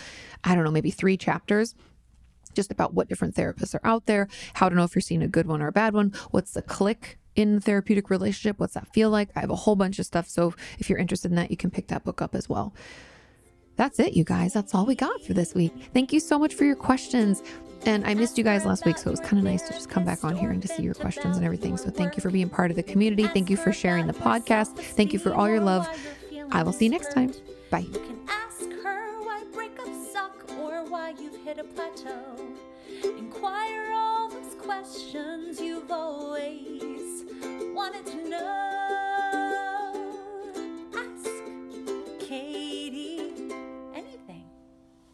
i 0.45 0.55
don't 0.55 0.65
know 0.65 0.71
maybe 0.71 0.91
three 0.91 1.17
chapters 1.17 1.75
just 2.55 2.71
about 2.71 2.95
what 2.95 3.09
different 3.09 3.35
therapists 3.35 3.75
are 3.75 3.81
out 3.85 4.07
there, 4.07 4.29
how 4.55 4.69
to 4.69 4.75
know 4.75 4.85
if 4.85 4.95
you're 4.95 5.03
seeing 5.03 5.23
a 5.23 5.29
good 5.29 5.47
one 5.47 5.63
or 5.63 5.69
a 5.69 5.73
bad 5.73 5.95
one, 5.95 6.13
what's 6.31 6.53
the 6.53 6.63
click 6.63 7.19
in 7.35 7.55
the 7.55 7.61
therapeutic 7.61 8.11
relationship, 8.11 8.59
what's 8.59 8.75
that 8.75 8.93
feel 8.93 9.11
like? 9.11 9.31
I 9.35 9.41
have 9.41 9.51
a 9.51 9.57
whole 9.57 9.77
bunch 9.77 9.99
of 9.99 10.07
stuff. 10.07 10.29
So 10.29 10.55
if 10.79 10.89
you're 10.89 10.99
interested 10.99 11.31
in 11.31 11.37
that, 11.37 11.51
you 11.51 11.57
can 11.57 11.71
pick 11.71 11.89
that 11.89 12.05
book 12.05 12.21
up 12.21 12.35
as 12.35 12.49
well. 12.49 12.75
That's 13.77 13.99
it, 13.99 14.13
you 14.13 14.25
guys. 14.25 14.53
That's 14.53 14.75
all 14.75 14.85
we 14.85 14.95
got 14.95 15.23
for 15.23 15.33
this 15.33 15.55
week. 15.55 15.73
Thank 15.95 16.13
you 16.13 16.21
so 16.21 16.39
much 16.39 16.55
for 16.55 16.65
your 16.65 16.77
questions. 16.77 17.43
And 17.85 18.07
I 18.07 18.15
missed 18.15 18.39
you 18.39 18.45
guys 18.45 18.65
last 18.65 18.85
week, 18.85 18.97
so 18.99 19.09
it 19.09 19.13
was 19.13 19.21
kind 19.21 19.39
of 19.39 19.45
nice 19.45 19.63
to 19.63 19.73
just 19.73 19.89
come 19.89 20.05
back 20.05 20.23
on 20.25 20.37
here 20.37 20.51
and 20.51 20.63
to 20.63 20.69
see 20.69 20.83
your 20.83 20.95
questions 20.95 21.37
and 21.37 21.45
everything. 21.45 21.77
So 21.77 21.91
thank 21.91 22.17
you 22.17 22.21
for 22.21 22.31
being 22.31 22.49
part 22.49 22.71
of 22.71 22.77
the 22.77 22.83
community. 22.83 23.27
Thank 23.27 23.51
you 23.51 23.57
for 23.57 23.73
sharing 23.73 24.07
the 24.07 24.13
podcast. 24.13 24.77
Thank 24.77 25.13
you 25.13 25.19
for 25.19 25.35
all 25.35 25.49
your 25.49 25.61
love. 25.61 25.89
I 26.53 26.63
will 26.63 26.73
see 26.73 26.85
you 26.85 26.91
next 26.91 27.13
time. 27.13 27.33
Bye 27.71 27.87
you've 31.21 31.37
hit 31.45 31.59
a 31.59 31.65
plateau. 31.65 32.37
Inquire 33.19 33.93
all 33.95 34.29
those 34.29 34.55
questions 34.55 35.61
you've 35.61 35.91
always 35.91 37.25
wanted 37.75 38.07
to 38.07 38.29
know. 38.29 40.13
Ask 40.95 41.31
Kati. 42.19 43.22